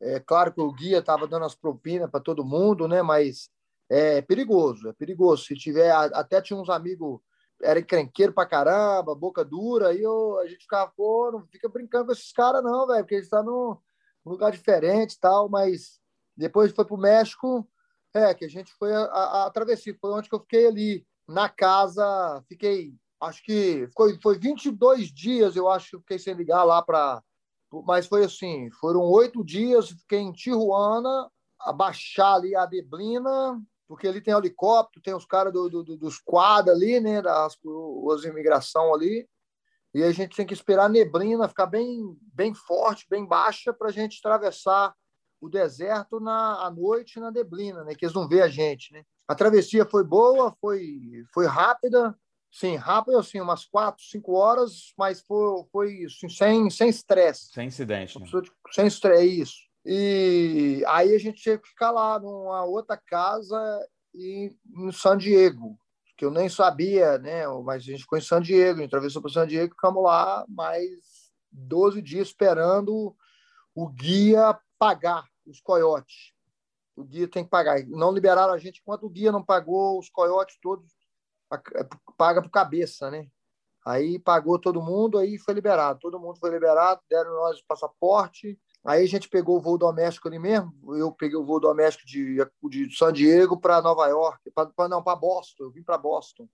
é 0.02 0.20
claro 0.20 0.54
que 0.54 0.62
o 0.62 0.72
guia 0.72 1.00
estava 1.00 1.28
dando 1.28 1.46
as 1.46 1.56
propinas 1.56 2.10
para 2.10 2.20
todo 2.20 2.46
mundo, 2.46 2.88
né? 2.88 3.02
Mas 3.02 3.50
é 3.90 4.22
perigoso, 4.22 4.90
é 4.90 4.94
perigoso. 4.94 5.46
Se 5.46 5.56
tiver, 5.56 5.92
até 5.92 6.42
tinha 6.42 6.60
uns 6.60 6.70
amigos, 6.70 7.20
era 7.62 7.80
encrenqueiro 7.80 8.34
pra 8.34 8.46
caramba, 8.46 9.16
boca 9.16 9.44
dura, 9.44 9.90
aí 9.90 10.02
eu, 10.02 10.40
a 10.40 10.48
gente 10.48 10.62
ficava, 10.64 10.92
pô, 10.96 11.32
não 11.32 11.46
fica 11.48 11.68
brincando 11.68 12.08
com 12.08 12.12
esses 12.12 12.32
caras, 12.32 12.64
não, 12.64 12.88
velho, 12.88 13.04
porque 13.04 13.16
eles 13.16 13.26
estão 13.26 13.44
tá 13.44 13.52
num 13.52 13.78
lugar 14.26 14.52
diferente 14.52 15.14
e 15.14 15.20
tal, 15.20 15.50
mas 15.50 16.00
depois 16.36 16.72
foi 16.72 16.86
pro 16.86 16.98
México, 16.98 17.68
é, 18.14 18.34
que 18.34 18.46
a 18.46 18.50
gente 18.50 18.72
foi 18.74 18.94
a, 18.94 19.00
a, 19.00 19.46
a 19.48 19.52
travessia, 19.52 19.98
foi 20.00 20.12
onde 20.12 20.30
que 20.30 20.36
eu 20.36 20.42
fiquei 20.42 20.68
ali, 20.68 21.08
na 21.28 21.50
casa, 21.50 22.42
fiquei, 22.48 22.94
acho 23.22 23.44
que 23.44 23.88
foi, 23.96 24.18
foi 24.22 24.40
22 24.40 25.12
dias, 25.12 25.56
eu 25.56 25.68
acho 25.68 25.98
que 25.98 26.04
fiquei 26.04 26.20
sem 26.20 26.34
ligar 26.34 26.64
lá 26.64 26.82
para 26.82 27.22
mas 27.86 28.08
foi 28.08 28.24
assim, 28.24 28.70
foram 28.72 29.02
oito 29.02 29.44
dias, 29.44 29.90
fiquei 29.90 30.20
em 30.20 30.32
Tijuana, 30.32 31.30
abaixar 31.60 32.36
ali 32.36 32.56
a 32.56 32.66
Deblina, 32.66 33.62
porque 33.88 34.08
ali 34.08 34.22
tem 34.22 34.34
helicóptero, 34.34 35.02
tem 35.02 35.14
os 35.14 35.26
caras 35.26 35.54
do, 35.54 35.70
do, 35.70 35.98
dos 35.98 36.20
quadros 36.20 36.76
ali, 36.76 37.00
né, 37.00 37.22
das 37.22 37.58
as 38.14 38.24
imigração 38.26 38.94
ali, 38.94 39.28
e 39.94 40.04
a 40.04 40.12
gente 40.12 40.36
tem 40.36 40.46
que 40.46 40.54
esperar 40.54 40.86
a 40.86 40.90
neblina 40.90 41.48
ficar 41.48 41.66
bem, 41.66 42.16
bem 42.34 42.54
forte, 42.54 43.08
bem 43.10 43.26
baixa, 43.26 43.74
para 43.74 43.88
a 43.88 43.92
gente 43.92 44.20
atravessar 44.20 44.94
o 45.40 45.48
deserto 45.48 46.20
na 46.20 46.66
à 46.66 46.70
noite 46.70 47.20
na 47.20 47.32
neblina, 47.32 47.84
né, 47.84 47.96
que 47.96 48.06
eles 48.06 48.16
não 48.16 48.28
vê 48.28 48.42
a 48.42 48.48
gente, 48.48 48.92
né. 48.94 49.04
A 49.28 49.36
travessia 49.36 49.86
foi 49.86 50.04
boa, 50.04 50.56
foi, 50.60 51.24
foi 51.34 51.46
rápida, 51.46 52.18
Sim, 52.60 52.76
rápido, 52.76 53.20
assim, 53.20 53.40
umas 53.40 53.66
quatro, 53.66 54.04
cinco 54.04 54.34
horas, 54.34 54.92
mas 54.98 55.22
foi, 55.22 55.64
foi 55.72 56.06
assim, 56.06 56.28
sem 56.28 56.68
sem 56.72 56.90
estresse. 56.90 57.52
Sem 57.54 57.68
incidente, 57.68 58.20
né? 58.20 58.26
Sem 58.72 58.88
estresse, 58.88 59.42
isso. 59.42 59.58
E 59.86 60.84
aí 60.88 61.14
a 61.14 61.20
gente 61.20 61.44
teve 61.44 61.62
que 61.62 61.70
ficar 61.70 61.92
lá 61.92 62.20
numa 62.20 62.64
outra 62.66 62.98
casa 62.98 63.60
e, 64.12 64.56
em 64.76 64.92
San 64.92 65.20
Diego, 65.20 65.78
que 66.18 66.26
eu 66.26 66.32
nem 66.32 66.50
sabia, 66.50 67.20
né? 67.20 67.48
Mas 67.64 67.84
a 67.84 67.92
gente 67.92 68.02
ficou 68.02 68.18
em 68.18 68.22
San 68.22 68.42
Diego, 68.42 68.80
a 68.80 68.82
gente 68.82 68.90
atravessou 68.90 69.22
para 69.22 69.32
San 69.32 69.46
Diego, 69.46 69.76
ficamos 69.76 70.02
lá 70.02 70.44
mais 70.50 71.30
12 71.52 72.02
dias 72.02 72.30
esperando 72.30 73.16
o 73.76 73.88
guia 73.88 74.60
pagar 74.80 75.28
os 75.46 75.62
coiotes. 75.62 76.34
O 76.96 77.04
guia 77.04 77.28
tem 77.28 77.44
que 77.44 77.52
pagar. 77.52 77.86
Não 77.86 78.12
liberaram 78.12 78.52
a 78.52 78.58
gente 78.58 78.80
enquanto 78.82 79.04
o 79.04 79.10
guia 79.12 79.32
não 79.32 79.44
pagou 79.46 80.00
os 80.00 80.10
coiotes 80.10 80.58
todos 80.60 80.97
é, 80.97 80.97
paga 82.18 82.42
por 82.42 82.50
cabeça, 82.50 83.10
né? 83.10 83.28
Aí 83.86 84.20
pagou 84.20 84.60
todo 84.60 84.82
mundo, 84.82 85.18
aí 85.18 85.38
foi 85.38 85.54
liberado. 85.54 86.00
Todo 86.00 86.20
mundo 86.20 86.38
foi 86.38 86.50
liberado, 86.50 87.00
deram 87.10 87.34
nós 87.34 87.60
o 87.60 87.66
passaporte. 87.66 88.60
Aí 88.86 89.04
a 89.04 89.08
gente 89.08 89.30
pegou 89.30 89.58
o 89.58 89.62
voo 89.62 89.78
doméstico 89.78 90.28
ali 90.28 90.38
mesmo. 90.38 90.74
Eu 90.96 91.12
peguei 91.12 91.38
o 91.38 91.46
voo 91.46 91.60
doméstico 91.60 92.06
de, 92.06 92.38
de 92.70 92.98
San 92.98 93.14
Diego 93.14 93.58
para 93.58 93.82
Nova 93.82 94.06
York, 94.08 94.52
para 94.54 94.90
não, 94.90 95.02
para 95.02 95.16
Boston. 95.16 95.64
Eu 95.64 95.72
vim 95.72 95.84
para 95.84 95.98
Boston. 95.98 96.50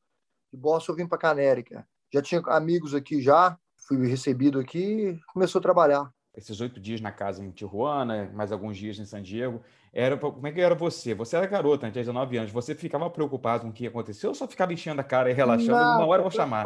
De 0.51 0.59
Boston 0.59 0.91
eu 0.91 0.95
vim 0.95 1.07
para 1.07 1.17
Canérica. 1.17 1.87
Já 2.13 2.21
tinha 2.21 2.41
amigos 2.45 2.93
aqui 2.93 3.19
já, 3.19 3.57
fui 3.87 4.07
recebido 4.07 4.59
aqui, 4.59 5.19
começou 5.33 5.57
a 5.57 5.63
trabalhar. 5.63 6.11
Esses 6.35 6.59
oito 6.61 6.79
dias 6.79 6.99
na 6.99 7.11
casa 7.11 7.43
em 7.43 7.51
Tijuana, 7.51 8.31
mais 8.33 8.51
alguns 8.51 8.75
dias 8.75 8.97
em 8.97 9.05
San 9.05 9.21
Diego, 9.21 9.61
era 9.93 10.17
como 10.17 10.47
é 10.47 10.51
que 10.51 10.59
era 10.59 10.73
você? 10.73 11.13
Você 11.13 11.35
era 11.35 11.45
garota, 11.45 11.91
tinha 11.91 12.03
19 12.03 12.37
anos. 12.37 12.51
Você 12.51 12.73
ficava 12.73 13.07
preocupado 13.09 13.63
com 13.63 13.69
o 13.69 13.73
que 13.73 13.85
aconteceu 13.85 14.29
ou 14.29 14.35
só 14.35 14.47
ficava 14.47 14.73
enchendo 14.73 14.99
a 14.99 15.03
cara 15.03 15.29
e 15.29 15.33
relaxando? 15.33 15.77
Não, 15.77 15.97
uma 15.97 16.07
hora 16.07 16.21
eu 16.21 16.23
vou 16.23 16.31
chamar. 16.31 16.63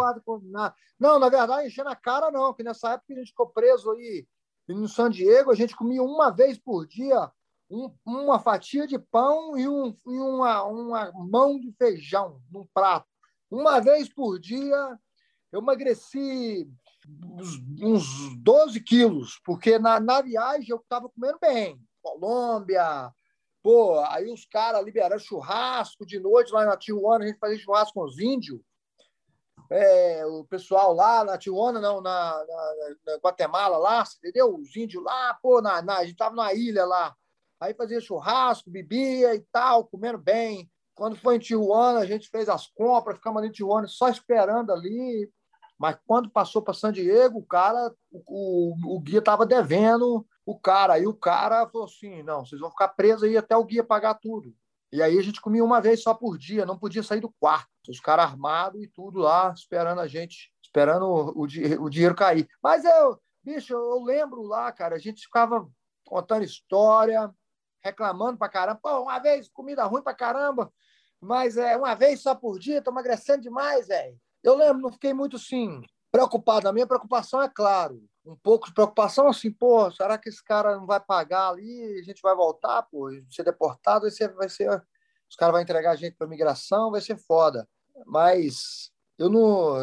Não, 0.98 1.20
na 1.20 1.28
verdade, 1.28 1.68
enchendo 1.68 1.90
a 1.90 1.96
cara 1.96 2.32
não, 2.32 2.48
porque 2.48 2.64
nessa 2.64 2.94
época 2.94 3.14
a 3.14 3.18
gente 3.18 3.32
ficou 3.32 3.48
preso 3.50 3.92
aí 3.92 4.26
no 4.70 4.88
San 4.88 5.10
Diego, 5.10 5.52
a 5.52 5.56
gente 5.56 5.76
comia 5.76 6.02
uma 6.02 6.30
vez 6.30 6.58
por 6.58 6.88
dia 6.88 7.30
um, 7.70 7.92
uma 8.06 8.40
fatia 8.40 8.88
de 8.88 8.98
pão 8.98 9.58
e, 9.58 9.68
um, 9.68 9.90
e 9.90 10.20
uma, 10.20 10.64
uma 10.64 11.12
mão 11.14 11.60
de 11.60 11.72
feijão 11.74 12.42
num 12.50 12.66
prato. 12.74 13.08
Uma 13.52 13.80
vez 13.80 14.08
por 14.08 14.40
dia 14.40 14.98
eu 15.52 15.62
emagreci 15.62 16.70
uns, 17.38 17.60
uns 17.82 18.38
12 18.38 18.82
quilos, 18.82 19.40
porque 19.46 19.80
na, 19.80 20.00
na 20.00 20.22
viagem 20.22 20.70
eu 20.70 20.78
estava 20.78 21.10
comendo 21.10 21.38
bem. 21.40 21.80
Colômbia, 22.02 23.12
pô, 23.62 24.00
aí 24.06 24.32
os 24.32 24.46
caras 24.46 24.84
liberaram 24.84 25.20
churrasco 25.20 26.06
de 26.06 26.20
noite 26.20 26.52
lá 26.52 26.66
na 26.66 26.78
Tijuana, 26.78 27.26
a 27.26 27.28
gente 27.28 27.40
fazia 27.40 27.60
churrasco 27.60 27.94
com 27.94 28.06
os 28.06 28.20
índios. 28.20 28.60
É, 29.70 30.26
o 30.26 30.46
pessoal 30.46 30.94
lá 30.94 31.26
na 31.26 31.38
Tijuana, 31.38 31.82
não, 31.82 32.00
na, 32.00 32.46
na, 32.46 32.96
na, 33.06 33.16
Guatemala 33.18 33.78
lá, 33.78 34.04
entendeu? 34.18 34.56
Os 34.56 34.74
índios 34.76 35.04
lá, 35.04 35.34
pô, 35.42 35.62
na, 35.62 35.82
na, 35.82 35.98
a 35.98 36.06
gente 36.06 36.16
tava 36.16 36.36
na 36.36 36.54
ilha 36.54 36.86
lá. 36.86 37.14
Aí 37.60 37.74
fazia 37.74 38.00
churrasco, 38.00 38.70
bebia 38.70 39.36
e 39.36 39.42
tal, 39.52 39.86
comendo 39.86 40.18
bem. 40.18 40.72
Quando 40.96 41.18
foi 41.18 41.36
em 41.36 41.40
Tijuana, 41.40 42.00
a 42.00 42.06
gente 42.06 42.30
fez 42.30 42.48
as 42.48 42.68
compras, 42.68 43.18
ficamos 43.18 43.40
ali 43.40 43.50
em 43.50 43.52
Tijuana 43.52 43.88
só 43.88 44.08
esperando 44.10 44.72
ali. 44.72 45.30
Mas 45.78 45.98
quando 46.08 46.30
passou 46.30 46.62
para 46.62 46.74
San 46.74 46.92
Diego, 46.92 47.40
o 47.40 47.46
cara, 47.46 47.94
o, 48.12 48.96
o, 48.96 49.00
guia 49.00 49.20
estava 49.20 49.46
devendo 49.46 50.26
o 50.46 50.60
cara. 50.60 50.94
Aí 50.94 51.06
o 51.06 51.14
cara 51.14 51.68
falou 51.68 51.86
assim: 51.86 52.24
não, 52.24 52.46
vocês 52.46 52.60
vão 52.60 52.72
ficar 52.72 52.90
presos 52.90 53.24
aí 53.24 53.38
até 53.38 53.56
o 53.56 53.64
guia 53.64 53.84
pagar 53.84 54.16
tudo. 54.16 54.54
E 54.92 55.02
aí 55.02 55.18
a 55.20 55.22
gente 55.22 55.42
comia 55.42 55.64
uma 55.64 55.82
vez 55.82 56.02
só 56.02 56.14
por 56.14 56.38
dia, 56.38 56.66
não 56.66 56.80
podia 56.80 57.04
sair 57.04 57.20
do 57.20 57.34
quarto. 57.40 57.70
Os 57.90 58.00
caras 58.00 58.26
armados 58.26 58.82
e 58.82 58.88
tudo 58.88 59.20
lá, 59.20 59.54
esperando 59.56 60.00
a 60.00 60.08
gente, 60.08 60.52
esperando 60.64 61.06
o, 61.06 61.44
o, 61.44 61.44
o 61.44 61.90
dinheiro 61.90 62.16
cair. 62.16 62.48
Mas 62.64 62.86
eu, 62.86 63.20
bicho, 63.44 63.74
eu 63.74 64.04
lembro 64.04 64.44
lá, 64.44 64.72
cara, 64.72 64.96
a 64.96 65.00
gente 65.00 65.24
ficava 65.24 65.70
contando 66.06 66.44
história, 66.44 67.30
reclamando 67.84 68.38
pra 68.38 68.50
caramba. 68.50 68.80
Pô, 68.82 69.02
uma 69.02 69.20
vez 69.20 69.50
comida 69.50 69.84
ruim 69.84 70.02
pra 70.02 70.14
caramba, 70.14 70.72
mas 71.20 71.58
é 71.58 71.76
uma 71.76 71.94
vez 71.94 72.22
só 72.22 72.34
por 72.34 72.58
dia, 72.58 72.82
tô 72.82 72.90
emagrecendo 72.92 73.42
demais, 73.44 73.88
velho. 73.88 74.18
Eu 74.48 74.56
lembro, 74.56 74.82
não 74.82 74.92
fiquei 74.94 75.14
muito 75.14 75.36
assim 75.36 75.82
preocupado. 76.10 76.70
A 76.70 76.74
minha 76.74 76.88
preocupação 76.88 77.42
é 77.42 77.50
claro, 77.50 78.02
um 78.26 78.38
pouco 78.38 78.68
de 78.68 78.74
preocupação 78.74 79.28
assim, 79.28 79.52
pô, 79.52 79.92
será 79.92 80.18
que 80.18 80.30
esse 80.30 80.42
cara 80.42 80.78
não 80.78 80.86
vai 80.86 81.02
pagar 81.02 81.50
ali? 81.50 82.00
A 82.00 82.04
gente 82.04 82.22
vai 82.22 82.34
voltar, 82.34 82.82
pô, 82.84 83.10
ser 83.30 83.44
deportado, 83.44 84.04
vai 84.04 84.12
ser, 84.12 84.34
vai 84.34 84.48
ser 84.48 84.70
os 85.30 85.36
caras 85.36 85.52
vão 85.52 85.62
entregar 85.62 85.92
a 85.92 85.96
gente 85.98 86.16
para 86.16 86.28
migração, 86.28 86.92
vai 86.92 87.02
ser 87.02 87.18
foda. 87.18 87.68
Mas 88.06 88.90
eu 89.20 89.30
não 89.30 89.74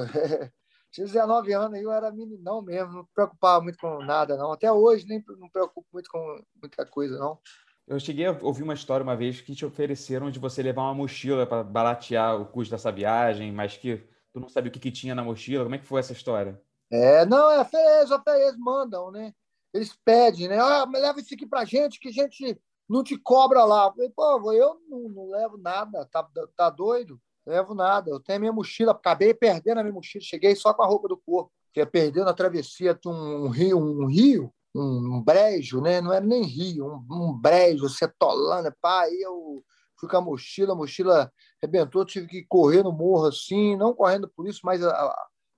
tinha 0.90 1.06
19 1.06 1.52
anos, 1.52 1.78
eu 1.78 1.92
era 1.92 2.10
meninão 2.10 2.62
mesmo, 2.62 2.92
não 2.94 3.02
me 3.02 3.08
preocupava 3.14 3.62
muito 3.62 3.78
com 3.78 4.02
nada 4.02 4.34
não. 4.34 4.50
Até 4.50 4.72
hoje 4.72 5.06
nem 5.06 5.22
não 5.28 5.40
me 5.40 5.50
preocupo 5.50 5.86
muito 5.92 6.08
com 6.08 6.42
muita 6.58 6.86
coisa 6.86 7.18
não. 7.18 7.38
Eu 7.86 8.00
cheguei 8.00 8.24
a 8.24 8.38
ouvir 8.40 8.62
uma 8.62 8.72
história 8.72 9.04
uma 9.04 9.14
vez 9.14 9.42
que 9.42 9.54
te 9.54 9.66
ofereceram 9.66 10.30
de 10.30 10.38
você 10.38 10.62
levar 10.62 10.84
uma 10.84 10.94
mochila 10.94 11.46
para 11.46 11.62
baratear 11.62 12.40
o 12.40 12.46
custo 12.46 12.70
dessa 12.70 12.90
viagem, 12.90 13.52
mas 13.52 13.76
que 13.76 14.02
tu 14.34 14.40
não 14.40 14.48
sabia 14.48 14.68
o 14.68 14.72
que, 14.72 14.80
que 14.80 14.90
tinha 14.90 15.14
na 15.14 15.24
mochila. 15.24 15.64
Como 15.64 15.74
é 15.74 15.78
que 15.78 15.86
foi 15.86 16.00
essa 16.00 16.12
história? 16.12 16.60
É, 16.90 17.24
não, 17.24 17.50
é 17.50 17.64
fez, 17.64 18.10
eles 18.10 18.58
mandam, 18.58 19.10
né? 19.10 19.32
Eles 19.72 19.96
pedem, 20.04 20.48
né? 20.48 20.58
Ah, 20.58 20.84
leva 20.84 21.20
isso 21.20 21.32
aqui 21.32 21.46
pra 21.46 21.64
gente, 21.64 21.98
que 21.98 22.08
a 22.08 22.12
gente 22.12 22.60
não 22.88 23.02
te 23.02 23.16
cobra 23.16 23.64
lá. 23.64 23.86
Eu 23.86 23.92
falei, 23.92 24.10
pô, 24.10 24.52
eu 24.52 24.80
não, 24.88 25.08
não 25.08 25.30
levo 25.30 25.56
nada, 25.56 26.04
tá, 26.06 26.28
tá 26.54 26.68
doido? 26.68 27.18
levo 27.46 27.74
nada. 27.74 28.10
Eu 28.10 28.20
tenho 28.20 28.36
a 28.36 28.40
minha 28.40 28.52
mochila, 28.52 28.92
acabei 28.92 29.34
perdendo 29.34 29.78
a 29.78 29.82
minha 29.82 29.94
mochila, 29.94 30.24
cheguei 30.24 30.54
só 30.56 30.72
com 30.72 30.82
a 30.82 30.86
roupa 30.86 31.08
do 31.08 31.16
corpo, 31.16 31.52
que 31.72 31.80
é 31.80 31.86
perdendo 31.86 32.26
na 32.26 32.34
travessia 32.34 32.98
um, 33.06 33.44
um 33.44 33.48
rio, 33.48 33.78
um 33.78 34.06
rio, 34.06 34.52
um, 34.74 35.22
brejo, 35.22 35.80
né? 35.80 36.00
Não 36.00 36.12
era 36.12 36.24
nem 36.24 36.42
rio, 36.42 36.86
um, 36.86 37.06
um 37.10 37.32
brejo, 37.32 37.88
setolando, 37.88 38.72
pá, 38.80 39.02
aí 39.02 39.20
eu 39.20 39.64
fui 40.04 40.08
com 40.08 40.16
a 40.16 40.20
mochila, 40.20 40.72
a 40.72 40.76
mochila 40.76 41.32
arrebentou, 41.62 42.04
tive 42.04 42.26
que 42.26 42.44
correr 42.44 42.82
no 42.82 42.92
morro 42.92 43.26
assim, 43.26 43.76
não 43.76 43.94
correndo 43.94 44.28
por 44.28 44.46
isso, 44.46 44.60
mas 44.62 44.80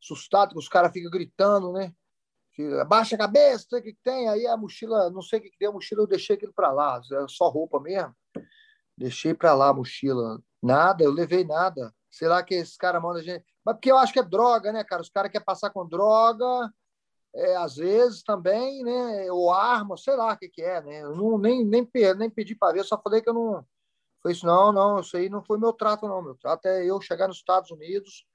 assustado, 0.00 0.52
que 0.52 0.58
os 0.58 0.68
caras 0.68 0.92
ficam 0.92 1.10
gritando, 1.10 1.72
né? 1.72 1.92
Abaixa 2.80 3.16
a 3.16 3.18
cabeça, 3.18 3.66
o 3.76 3.82
que, 3.82 3.94
tem? 4.02 4.28
Aí 4.28 4.46
a 4.46 4.56
mochila, 4.56 5.10
não 5.10 5.20
sei 5.20 5.38
o 5.38 5.42
que, 5.42 5.50
que 5.50 5.58
deu, 5.60 5.70
a 5.70 5.74
mochila 5.74 6.02
eu 6.02 6.06
deixei 6.06 6.36
aquilo 6.36 6.54
para 6.54 6.72
lá, 6.72 7.00
é 7.12 7.26
só 7.28 7.48
roupa 7.48 7.78
mesmo. 7.80 8.14
Deixei 8.96 9.34
para 9.34 9.52
lá 9.52 9.68
a 9.68 9.74
mochila. 9.74 10.40
Nada, 10.62 11.04
eu 11.04 11.12
levei 11.12 11.44
nada. 11.44 11.92
Sei 12.10 12.26
lá 12.26 12.42
que 12.42 12.54
esses 12.54 12.78
caras 12.78 13.02
mandam 13.02 13.20
a 13.20 13.22
gente. 13.22 13.44
Mas 13.62 13.74
porque 13.74 13.92
eu 13.92 13.98
acho 13.98 14.10
que 14.10 14.18
é 14.18 14.22
droga, 14.22 14.72
né, 14.72 14.82
cara? 14.84 15.02
Os 15.02 15.10
caras 15.10 15.30
querem 15.30 15.44
passar 15.44 15.68
com 15.68 15.86
droga, 15.86 16.72
é, 17.34 17.56
às 17.56 17.76
vezes 17.76 18.22
também, 18.22 18.82
né? 18.82 19.30
Ou 19.30 19.52
arma, 19.52 19.98
sei 19.98 20.16
lá 20.16 20.32
o 20.32 20.38
que, 20.38 20.48
que 20.48 20.62
é, 20.62 20.80
né? 20.80 21.02
Eu 21.02 21.14
não, 21.14 21.36
nem, 21.36 21.62
nem, 21.62 21.86
nem 22.16 22.30
pedi 22.30 22.54
para 22.54 22.72
ver, 22.72 22.84
só 22.84 22.98
falei 22.98 23.20
que 23.20 23.28
eu 23.28 23.34
não 23.34 23.66
foi 24.26 24.32
isso, 24.32 24.44
não, 24.44 24.72
não, 24.72 24.98
isso 24.98 25.16
aí 25.16 25.28
não 25.28 25.40
foi 25.40 25.56
meu 25.56 25.72
trato, 25.72 26.08
não. 26.08 26.20
Meu 26.20 26.34
trato 26.34 26.66
é 26.66 26.84
eu 26.84 27.00
chegar 27.00 27.28
nos 27.28 27.36
Estados 27.36 27.70
Unidos 27.70 28.26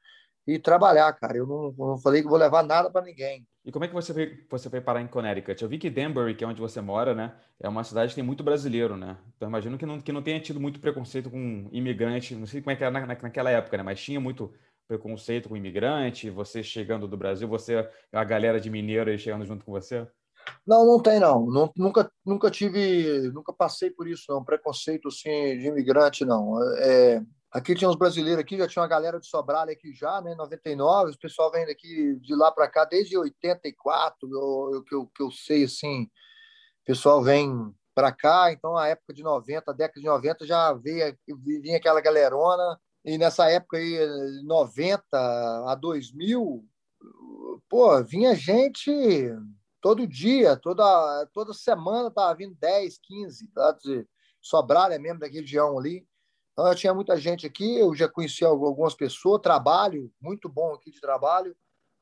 e 0.47 0.57
trabalhar, 0.57 1.11
cara. 1.11 1.35
Eu 1.35 1.45
não, 1.45 1.73
não 1.77 1.97
falei 1.97 2.21
que 2.21 2.29
vou 2.29 2.37
levar 2.37 2.63
nada 2.63 2.89
para 2.89 3.05
ninguém. 3.05 3.45
E 3.65 3.73
como 3.73 3.83
é 3.83 3.89
que 3.89 3.93
você 3.93 4.13
veio, 4.13 4.45
você 4.49 4.69
foi 4.69 4.79
parar 4.79 5.01
em 5.01 5.07
Connecticut? 5.07 5.61
Eu 5.61 5.67
vi 5.67 5.77
que 5.77 5.89
Danbury, 5.89 6.33
que 6.33 6.45
é 6.45 6.47
onde 6.47 6.61
você 6.61 6.79
mora, 6.79 7.13
né, 7.13 7.35
é 7.59 7.67
uma 7.67 7.83
cidade 7.83 8.11
que 8.11 8.15
tem 8.15 8.23
muito 8.23 8.41
brasileiro, 8.41 8.95
né? 8.95 9.17
Então 9.35 9.49
imagino 9.49 9.77
que 9.77 9.85
não, 9.85 9.99
que 9.99 10.13
não 10.13 10.23
tenha 10.23 10.39
tido 10.39 10.61
muito 10.61 10.79
preconceito 10.79 11.29
com 11.29 11.67
imigrante. 11.73 12.35
Não 12.35 12.47
sei 12.47 12.61
como 12.61 12.71
é 12.71 12.75
que 12.77 12.83
era 12.85 12.91
na, 12.91 13.05
naquela 13.05 13.51
época, 13.51 13.75
né? 13.75 13.83
Mas 13.83 14.01
tinha 14.01 14.19
muito 14.19 14.53
preconceito 14.87 15.49
com 15.49 15.57
imigrante. 15.57 16.29
Você 16.29 16.63
chegando 16.63 17.05
do 17.05 17.17
Brasil, 17.17 17.49
você 17.49 17.85
a 18.13 18.23
galera 18.23 18.61
de 18.61 18.69
mineiro 18.69 19.09
aí 19.09 19.19
chegando 19.19 19.45
junto 19.45 19.65
com 19.65 19.73
você. 19.73 20.07
Não, 20.65 20.85
não 20.85 21.01
tem 21.01 21.19
não. 21.19 21.45
nunca, 21.75 22.11
nunca 22.25 22.51
tive, 22.51 23.31
nunca 23.33 23.53
passei 23.53 23.89
por 23.89 24.07
isso 24.07 24.25
não. 24.29 24.43
Preconceito 24.43 25.07
assim 25.07 25.57
de 25.57 25.67
imigrante 25.67 26.25
não. 26.25 26.57
É, 26.77 27.21
aqui 27.51 27.75
tinha 27.75 27.89
uns 27.89 27.95
brasileiros 27.95 28.41
aqui, 28.41 28.57
já 28.57 28.67
tinha 28.67 28.81
uma 28.81 28.87
galera 28.87 29.19
de 29.19 29.27
Sobral 29.27 29.63
aqui 29.63 29.93
já, 29.93 30.21
né? 30.21 30.35
99. 30.35 31.11
O 31.11 31.19
pessoal 31.19 31.51
vem 31.51 31.65
daqui 31.65 32.15
de 32.21 32.35
lá 32.35 32.51
para 32.51 32.67
cá 32.67 32.85
desde 32.85 33.17
84, 33.17 34.29
eu, 34.29 34.71
eu, 34.73 34.83
que, 34.83 34.95
eu, 34.95 35.07
que 35.07 35.23
eu 35.23 35.31
sei 35.31 35.65
assim. 35.65 36.03
O 36.03 36.85
pessoal 36.85 37.21
vem 37.21 37.73
para 37.93 38.11
cá, 38.11 38.51
então 38.51 38.77
a 38.77 38.87
época 38.87 39.13
de 39.13 39.21
90, 39.21 39.73
década 39.73 39.99
de 39.99 40.05
90 40.05 40.45
já 40.45 40.73
veio, 40.73 41.15
vinha 41.61 41.77
aquela 41.77 42.01
galerona. 42.01 42.79
E 43.03 43.17
nessa 43.17 43.49
época 43.49 43.77
aí, 43.77 43.97
90 44.43 45.01
a 45.11 45.75
2000, 45.75 46.63
pô, 47.67 48.03
vinha 48.03 48.35
gente 48.35 48.91
todo 49.81 50.07
dia, 50.07 50.55
toda, 50.55 51.27
toda 51.33 51.53
semana 51.53 52.07
estava 52.07 52.33
vindo 52.35 52.55
10, 52.55 52.99
15, 52.99 53.47
tá? 53.47 53.71
Dizer, 53.71 54.07
Sobralha 54.41 54.97
mesmo 54.97 55.19
da 55.19 55.27
região 55.27 55.77
ali. 55.77 56.07
Então, 56.53 56.67
eu 56.67 56.75
tinha 56.75 56.93
muita 56.93 57.15
gente 57.17 57.45
aqui, 57.45 57.79
eu 57.79 57.93
já 57.95 58.09
conheci 58.09 58.43
algumas 58.43 58.93
pessoas, 58.93 59.41
trabalho, 59.41 60.11
muito 60.19 60.49
bom 60.49 60.73
aqui 60.73 60.91
de 60.91 60.99
trabalho, 60.99 61.55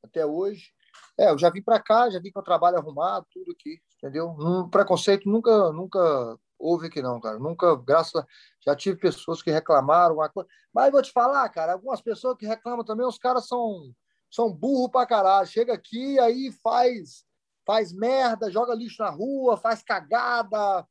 até 0.04 0.26
hoje. 0.26 0.72
É, 1.18 1.30
eu 1.30 1.38
já 1.38 1.50
vim 1.50 1.62
para 1.62 1.80
cá, 1.80 2.10
já 2.10 2.20
vim 2.20 2.32
com 2.32 2.40
o 2.40 2.44
trabalho 2.44 2.78
arrumado, 2.78 3.28
tudo 3.32 3.52
aqui, 3.52 3.80
entendeu? 3.98 4.30
Um 4.40 4.68
preconceito 4.70 5.30
nunca, 5.30 5.72
nunca 5.72 6.38
houve 6.58 6.88
aqui 6.88 7.02
não, 7.02 7.20
cara. 7.20 7.38
Nunca, 7.38 7.76
graças 7.76 8.16
a... 8.16 8.26
Já 8.66 8.76
tive 8.76 8.98
pessoas 8.98 9.42
que 9.42 9.52
reclamaram, 9.52 10.16
uma 10.16 10.30
coisa. 10.30 10.50
mas 10.74 10.92
vou 10.92 11.02
te 11.02 11.12
falar, 11.12 11.48
cara, 11.50 11.74
algumas 11.74 12.02
pessoas 12.02 12.36
que 12.38 12.48
reclamam 12.48 12.84
também, 12.84 13.06
os 13.06 13.18
caras 13.18 13.48
são, 13.48 13.94
são 14.32 14.52
burro 14.52 14.90
pra 14.90 15.06
caralho. 15.06 15.48
Chega 15.48 15.74
aqui, 15.74 16.18
aí 16.20 16.52
faz 16.64 17.29
faz 17.66 17.94
merda, 17.94 18.52
joga 18.52 18.74
lixo 18.74 19.02
na 19.04 19.10
rua, 19.10 19.58
faz 19.58 19.82
cagada, 19.84 20.86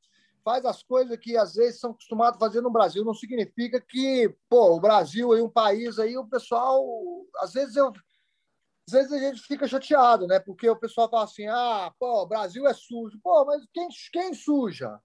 faz 0.45 0.65
as 0.65 0.83
coisas 0.83 1.17
que 1.19 1.37
às 1.37 1.55
vezes 1.55 1.81
são 1.81 1.91
acostumados 1.91 2.37
a 2.37 2.47
fazer 2.47 2.61
no 2.61 2.71
Brasil. 2.71 3.05
Não 3.05 3.15
significa 3.15 3.81
que, 3.81 4.35
pô, 4.49 4.77
o 4.77 4.81
Brasil 4.81 5.35
é 5.35 5.43
um 5.43 5.51
país 5.51 5.99
aí, 5.99 6.17
o 6.17 6.27
pessoal, 6.27 6.83
às 7.39 7.53
vezes 7.53 7.77
eu 7.77 7.93
às 8.89 8.93
vezes 8.93 9.13
a 9.13 9.19
gente 9.19 9.43
fica 9.43 9.69
chateado, 9.69 10.27
né? 10.27 10.41
Porque 10.41 10.69
o 10.69 10.77
pessoal 10.77 11.11
fala 11.11 11.25
assim: 11.25 11.47
"Ah, 11.47 11.93
pô, 11.99 12.23
o 12.23 12.27
Brasil 12.27 12.67
é 12.67 12.73
sujo". 12.73 13.19
Pô, 13.23 13.45
mas 13.45 13.63
quem 13.73 13.89
quem 14.11 14.33
suja? 14.33 14.99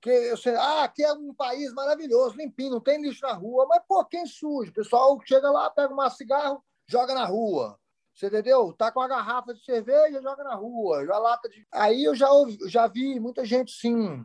que 0.00 0.08
eu 0.08 0.36
sei, 0.36 0.54
ah, 0.54 0.84
aqui 0.84 1.04
é 1.04 1.12
um 1.12 1.34
país 1.34 1.72
maravilhoso, 1.74 2.36
limpinho, 2.36 2.70
não 2.70 2.80
tem 2.80 3.00
lixo 3.02 3.20
na 3.22 3.34
rua, 3.34 3.66
mas 3.68 3.82
pô, 3.86 4.04
quem 4.04 4.24
suja? 4.26 4.70
O 4.70 4.74
pessoal 4.74 5.20
chega 5.26 5.50
lá, 5.50 5.68
pega 5.70 5.92
um 5.92 6.10
cigarro, 6.10 6.64
joga 6.86 7.14
na 7.14 7.26
rua. 7.26 7.78
Você 8.20 8.26
entendeu? 8.26 8.70
Tá 8.74 8.92
com 8.92 9.00
a 9.00 9.08
garrafa 9.08 9.54
de 9.54 9.64
cerveja, 9.64 10.20
joga 10.20 10.44
na 10.44 10.54
rua, 10.54 11.06
já 11.06 11.16
lata 11.16 11.48
de. 11.48 11.66
Aí 11.72 12.04
eu 12.04 12.14
já 12.14 12.30
ouvi, 12.30 12.58
já 12.68 12.86
vi 12.86 13.18
muita 13.18 13.46
gente 13.46 13.72
sim, 13.72 14.22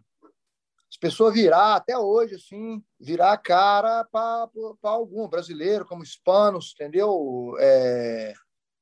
as 0.91 0.98
pessoas 1.00 1.34
virar 1.34 1.78
até 1.78 1.98
hoje 1.98 2.36
assim, 2.36 2.84
virar 3.00 3.32
a 3.32 3.38
cara 3.38 4.04
para 4.04 4.50
algum 4.84 5.30
brasileiro, 5.30 5.86
como 5.86 6.04
hispanos, 6.04 6.74
entendeu? 6.74 7.56
É, 7.58 8.34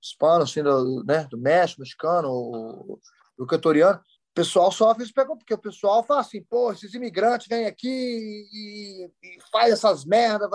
hispanos 0.01 0.49
assim 0.49 0.63
do, 0.63 1.03
né, 1.03 1.27
do 1.29 1.37
México, 1.37 1.81
mexicano, 1.81 2.99
do 3.37 3.43
equatoriano. 3.43 3.99
O 3.99 4.33
pessoal 4.33 4.71
sofre 4.71 5.03
isso 5.03 5.13
porque 5.13 5.53
o 5.53 5.61
pessoal 5.61 6.01
fala 6.01 6.21
assim, 6.21 6.41
pô, 6.41 6.71
esses 6.71 6.95
imigrantes 6.95 7.45
vêm 7.47 7.67
aqui 7.67 7.87
e, 7.87 9.11
e 9.21 9.37
faz 9.51 9.73
essas 9.73 10.05
merdas. 10.05 10.49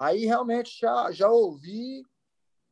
Aí 0.00 0.24
realmente 0.24 0.78
já, 0.80 1.12
já 1.12 1.28
ouvi 1.28 2.02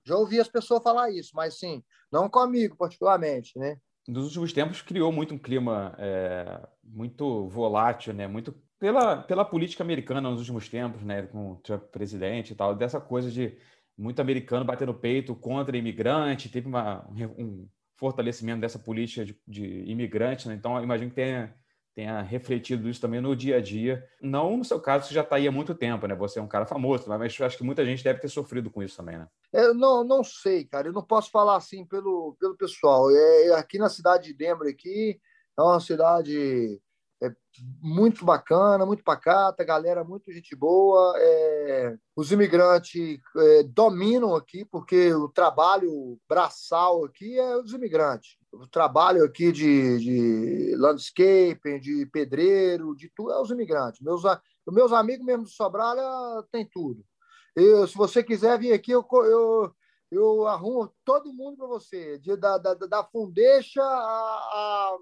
já 0.07 0.17
ouvi 0.17 0.41
as 0.41 0.49
pessoas 0.49 0.83
falar 0.83 1.11
isso, 1.11 1.33
mas 1.35 1.59
sim, 1.59 1.83
não 2.13 2.29
comigo 2.29 2.77
particularmente, 2.77 3.59
né? 3.59 3.77
Nos 4.07 4.27
últimos 4.27 4.53
tempos 4.53 4.81
criou 4.81 5.11
muito 5.11 5.35
um 5.35 5.39
clima 5.39 5.95
é, 5.99 6.67
muito 6.85 7.49
volátil, 7.49 8.15
né? 8.15 8.29
Muito 8.29 8.55
pela, 8.79 9.17
pela 9.23 9.45
política 9.45 9.83
americana 9.83 10.21
nos 10.21 10.39
últimos 10.39 10.69
tempos, 10.69 11.03
né? 11.03 11.23
Com 11.23 11.53
o 11.53 11.57
Trump 11.57 11.83
presidente 11.91 12.53
e 12.53 12.57
tal, 12.57 12.75
dessa 12.75 13.01
coisa 13.01 13.31
de 13.31 13.59
muito 13.99 14.21
americano 14.21 14.65
batendo 14.65 14.95
peito 14.95 15.35
contra 15.35 15.77
imigrante, 15.77 16.49
teve 16.49 16.69
uma, 16.69 17.05
um 17.37 17.69
fortalecimento 17.97 18.61
dessa 18.61 18.79
política 18.79 19.25
de, 19.25 19.41
de 19.47 19.91
imigrante, 19.91 20.47
né? 20.47 20.55
Então, 20.55 20.81
imagino 20.83 21.11
que 21.11 21.17
tenha 21.17 21.53
tenha 21.97 22.21
refletido 22.21 22.91
isso 22.91 23.01
também 23.01 23.23
no 23.23 23.35
dia 23.35 23.57
a 23.57 23.61
dia. 23.61 24.07
Não 24.21 24.59
no 24.59 24.65
seu 24.65 24.79
caso, 24.79 25.09
você 25.09 25.15
já 25.15 25.23
está 25.23 25.37
aí 25.37 25.49
há 25.49 25.51
muito 25.51 25.75
tempo, 25.75 26.07
né? 26.07 26.15
Você 26.15 26.39
é 26.39 26.43
um 26.43 26.47
cara 26.47 26.67
famoso, 26.67 27.09
mas 27.09 27.41
acho 27.41 27.57
que 27.57 27.65
muita 27.65 27.87
gente 27.87 28.05
deve 28.05 28.21
ter 28.21 28.29
sofrido 28.29 28.71
com 28.71 28.83
isso 28.83 28.99
também, 28.99 29.17
né? 29.17 29.27
Eu 29.51 29.73
não, 29.73 30.05
não 30.05 30.23
sei, 30.23 30.67
cara. 30.67 30.89
Eu 30.89 30.93
não 30.93 31.03
posso 31.03 31.31
falar 31.31 31.57
assim 31.57 31.87
pelo, 31.87 32.37
pelo 32.39 32.55
pessoal. 32.55 33.11
É, 33.11 33.55
aqui 33.55 33.79
na 33.79 33.89
cidade 33.89 34.27
de 34.27 34.35
Denver, 34.35 34.69
aqui, 34.71 35.19
é 35.59 35.63
uma 35.63 35.81
cidade 35.81 36.79
é 37.23 37.33
muito 37.81 38.27
bacana, 38.27 38.85
muito 38.85 39.03
pacata, 39.03 39.65
galera 39.65 40.05
muito 40.05 40.31
gente 40.31 40.55
boa. 40.55 41.15
É, 41.17 41.97
os 42.15 42.31
imigrantes 42.31 43.19
é, 43.39 43.63
dominam 43.63 44.37
aqui, 44.37 44.67
porque 44.67 45.15
o 45.15 45.29
trabalho 45.31 46.19
braçal 46.29 47.07
aqui 47.07 47.39
é 47.39 47.57
os 47.57 47.73
imigrantes. 47.73 48.37
O 48.61 48.67
trabalho 48.67 49.25
aqui 49.25 49.53
de, 49.53 49.99
de 49.99 50.77
landscaping, 50.77 51.79
de 51.81 52.07
pedreiro, 52.07 52.95
de 52.95 53.11
tudo, 53.15 53.33
é 53.33 53.41
os 53.41 53.51
imigrantes. 53.51 54.01
Meus, 54.01 54.23
meus 54.69 54.93
amigos 54.93 55.25
mesmo 55.25 55.45
do 55.45 55.51
Sobralha 55.51 56.03
tem 56.51 56.69
tudo. 56.69 57.05
Eu, 57.55 57.87
se 57.87 57.97
você 57.97 58.23
quiser 58.23 58.59
vir 58.59 58.73
aqui, 58.73 58.93
eu, 58.93 59.07
eu, 59.13 59.75
eu 60.11 60.47
arrumo 60.47 60.93
todo 61.05 61.33
mundo 61.33 61.57
para 61.57 61.67
você, 61.67 62.19
de, 62.19 62.37
da, 62.37 62.59
da, 62.59 62.75
da 62.75 63.05
Fundeixa 63.05 63.83
a, 63.83 63.87
a 63.87 64.99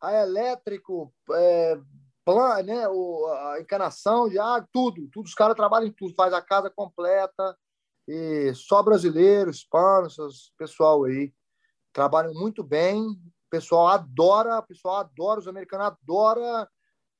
a 0.00 0.14
elétrico, 0.22 1.12
é, 1.32 1.78
plan, 2.24 2.62
né, 2.62 2.88
o, 2.88 3.26
a 3.26 3.60
encanação 3.60 4.28
de 4.28 4.38
água, 4.38 4.68
tudo, 4.72 5.08
tudo. 5.12 5.26
Os 5.26 5.34
caras 5.34 5.56
trabalham 5.56 5.88
em 5.88 5.92
tudo, 5.92 6.14
faz 6.14 6.32
a 6.32 6.42
casa 6.42 6.70
completa. 6.70 7.56
E 8.06 8.52
só 8.54 8.82
brasileiros, 8.82 9.58
hispanos, 9.58 10.52
pessoal 10.56 11.04
aí 11.04 11.32
trabalham 11.92 12.32
muito 12.34 12.62
bem. 12.62 13.00
O 13.02 13.50
pessoal 13.50 13.88
adora, 13.88 14.58
o 14.58 14.66
pessoal 14.66 14.96
adora, 14.96 15.40
os 15.40 15.48
americanos 15.48 15.86
adoram 15.86 16.66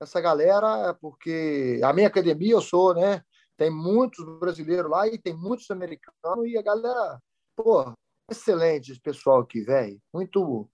essa 0.00 0.20
galera, 0.20 0.94
porque 0.94 1.80
a 1.82 1.92
minha 1.92 2.06
academia 2.06 2.52
eu 2.52 2.60
sou, 2.60 2.94
né? 2.94 3.22
Tem 3.56 3.70
muitos 3.70 4.24
brasileiros 4.38 4.90
lá 4.90 5.08
e 5.08 5.18
tem 5.18 5.34
muitos 5.34 5.70
americanos 5.70 6.46
e 6.46 6.56
a 6.56 6.62
galera, 6.62 7.18
pô, 7.56 7.92
excelente 8.30 8.92
esse 8.92 9.00
pessoal 9.00 9.40
aqui, 9.40 9.62
velho. 9.62 9.98
Muito, 10.12 10.70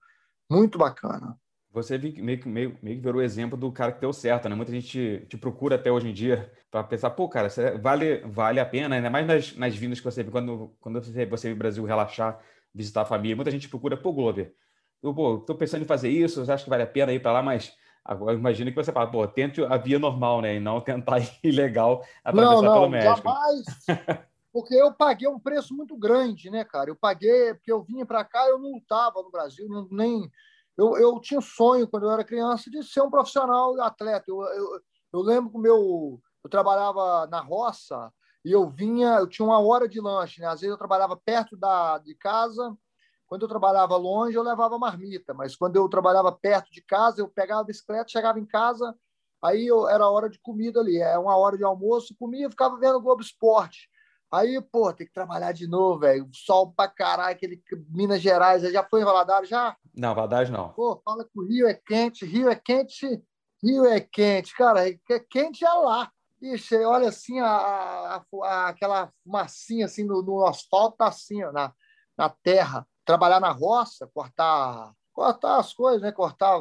muito 0.49 0.77
bacana 0.77 1.35
você 1.75 1.97
meio 1.97 2.39
que, 2.39 2.47
meio, 2.47 2.77
meio 2.81 2.95
que 2.95 3.03
virou 3.03 3.19
o 3.19 3.21
exemplo 3.21 3.57
do 3.57 3.69
cara 3.69 3.91
que 3.91 3.99
deu 3.99 4.13
certo, 4.13 4.47
né? 4.47 4.55
Muita 4.55 4.71
gente 4.71 5.25
te, 5.27 5.37
procura 5.37 5.75
até 5.75 5.91
hoje 5.91 6.07
em 6.07 6.13
dia 6.13 6.49
para 6.71 6.81
pensar, 6.85 7.09
pô, 7.09 7.27
cara, 7.27 7.49
vale, 7.81 8.19
vale 8.19 8.61
a 8.61 8.65
pena, 8.65 8.95
ainda 8.95 9.09
mais 9.09 9.27
nas, 9.27 9.55
nas 9.57 9.75
vindas 9.75 9.99
que 9.99 10.05
você 10.05 10.23
vê, 10.23 10.31
quando, 10.31 10.73
quando 10.79 11.03
você, 11.03 11.25
você 11.25 11.49
vem 11.49 11.57
Brasil 11.57 11.83
relaxar, 11.83 12.39
visitar 12.75 13.01
a 13.01 13.05
família, 13.05 13.35
muita 13.35 13.49
gente 13.49 13.69
procura, 13.69 13.95
pô, 13.95 14.11
Glover, 14.11 14.53
eu, 15.01 15.13
pô, 15.13 15.39
tô 15.39 15.55
pensando 15.55 15.83
em 15.83 15.87
fazer 15.87 16.09
isso, 16.09 16.41
acha 16.41 16.63
que 16.63 16.69
vale 16.69 16.83
a 16.83 16.87
pena 16.87 17.13
ir 17.13 17.21
para 17.21 17.31
lá, 17.31 17.41
mas 17.41 17.73
agora 18.03 18.35
imagina 18.35 18.69
que 18.69 18.75
você 18.75 18.91
fala, 18.91 19.09
pô, 19.09 19.25
tente 19.25 19.63
a 19.63 19.77
via 19.77 19.97
normal, 19.97 20.41
né? 20.41 20.55
E 20.55 20.59
não 20.59 20.81
tentar 20.81 21.19
ir 21.23 21.39
ilegal 21.43 22.05
atravessar 22.23 22.55
não, 22.55 22.61
não, 22.61 22.73
pelo 22.73 22.89
México. 22.89 23.27
Jamais. 23.27 23.65
Porque 24.51 24.73
eu 24.73 24.93
paguei 24.93 25.27
um 25.27 25.39
preço 25.39 25.75
muito 25.75 25.97
grande, 25.97 26.49
né, 26.49 26.63
cara? 26.63 26.89
Eu 26.89 26.95
paguei, 26.95 27.53
porque 27.55 27.69
eu 27.69 27.83
vinha 27.83 28.05
para 28.05 28.23
cá, 28.23 28.47
eu 28.47 28.57
não 28.57 28.77
estava 28.77 29.21
no 29.21 29.29
Brasil, 29.29 29.67
não, 29.67 29.85
nem 29.91 30.31
eu, 30.77 30.97
eu 30.97 31.19
tinha 31.19 31.41
sonho, 31.41 31.89
quando 31.89 32.05
eu 32.05 32.11
era 32.11 32.23
criança, 32.23 32.69
de 32.69 32.81
ser 32.81 33.01
um 33.01 33.09
profissional 33.09 33.77
atleta. 33.81 34.23
Eu, 34.29 34.41
eu, 34.41 34.81
eu 35.11 35.19
lembro 35.19 35.51
que 35.51 35.57
meu, 35.57 36.21
eu 36.41 36.49
trabalhava 36.49 37.27
na 37.27 37.41
roça 37.41 38.09
e 38.45 38.51
eu 38.51 38.69
vinha, 38.69 39.15
eu 39.15 39.27
tinha 39.27 39.43
uma 39.43 39.59
hora 39.59 39.89
de 39.89 39.99
lanche. 39.99 40.39
Né? 40.39 40.45
Às 40.45 40.61
vezes 40.61 40.71
eu 40.71 40.77
trabalhava 40.77 41.17
perto 41.17 41.57
da, 41.57 41.97
de 41.97 42.13
casa, 42.13 42.77
quando 43.25 43.41
eu 43.41 43.47
trabalhava 43.47 43.97
longe, 43.97 44.37
eu 44.37 44.43
levava 44.43 44.77
marmita, 44.77 45.33
mas 45.33 45.55
quando 45.55 45.77
eu 45.77 45.89
trabalhava 45.89 46.31
perto 46.31 46.71
de 46.71 46.81
casa, 46.83 47.21
eu 47.21 47.27
pegava 47.27 47.61
a 47.61 47.65
bicicleta, 47.65 48.07
chegava 48.07 48.39
em 48.39 48.45
casa, 48.45 48.95
aí 49.43 49.65
eu, 49.65 49.89
era 49.89 50.07
hora 50.07 50.29
de 50.29 50.39
comida 50.39 50.79
ali, 50.79 50.99
é 50.99 51.17
uma 51.17 51.35
hora 51.35 51.57
de 51.57 51.63
almoço, 51.63 52.15
comia, 52.19 52.47
ficava 52.49 52.77
vendo 52.77 52.97
o 52.97 53.01
Globo 53.01 53.23
Esporte. 53.23 53.89
Aí, 54.31 54.61
pô, 54.61 54.93
tem 54.93 55.07
que 55.07 55.13
trabalhar 55.13 55.51
de 55.53 55.67
novo, 55.67 55.99
velho. 55.99 56.27
Sol 56.33 56.71
pra 56.71 56.87
caralho, 56.87 57.31
aquele 57.31 57.63
Minas 57.89 58.21
Gerais. 58.21 58.63
Já 58.63 58.83
foi 58.83 59.01
em 59.01 59.05
Valadares 59.05 59.47
já? 59.47 59.77
Não, 59.95 60.13
Valadares 60.13 60.49
não. 60.49 60.69
Pô, 60.73 61.01
fala 61.05 61.23
que 61.23 61.39
o 61.39 61.45
Rio 61.45 61.67
é 61.67 61.73
quente, 61.73 62.25
Rio 62.25 62.49
é 62.49 62.55
quente, 62.55 63.23
Rio 63.63 63.85
é 63.85 63.99
quente. 63.99 64.53
Cara, 64.55 64.89
é 64.89 64.97
quente 65.29 65.63
é 65.63 65.69
lá. 65.69 66.11
Ixi, 66.41 66.75
olha 66.83 67.09
assim, 67.09 67.39
a, 67.39 67.47
a, 67.47 68.25
a, 68.43 68.67
aquela 68.67 69.11
fumacinha 69.23 69.85
assim 69.85 70.03
no, 70.03 70.21
no 70.21 70.45
asfalto, 70.45 70.97
tá 70.97 71.07
assim, 71.07 71.43
ó, 71.43 71.51
na, 71.51 71.73
na 72.17 72.29
terra. 72.29 72.87
Trabalhar 73.05 73.39
na 73.39 73.51
roça, 73.51 74.09
cortar, 74.13 74.93
cortar 75.13 75.59
as 75.59 75.73
coisas, 75.73 76.01
né? 76.01 76.11
Cortar 76.11 76.59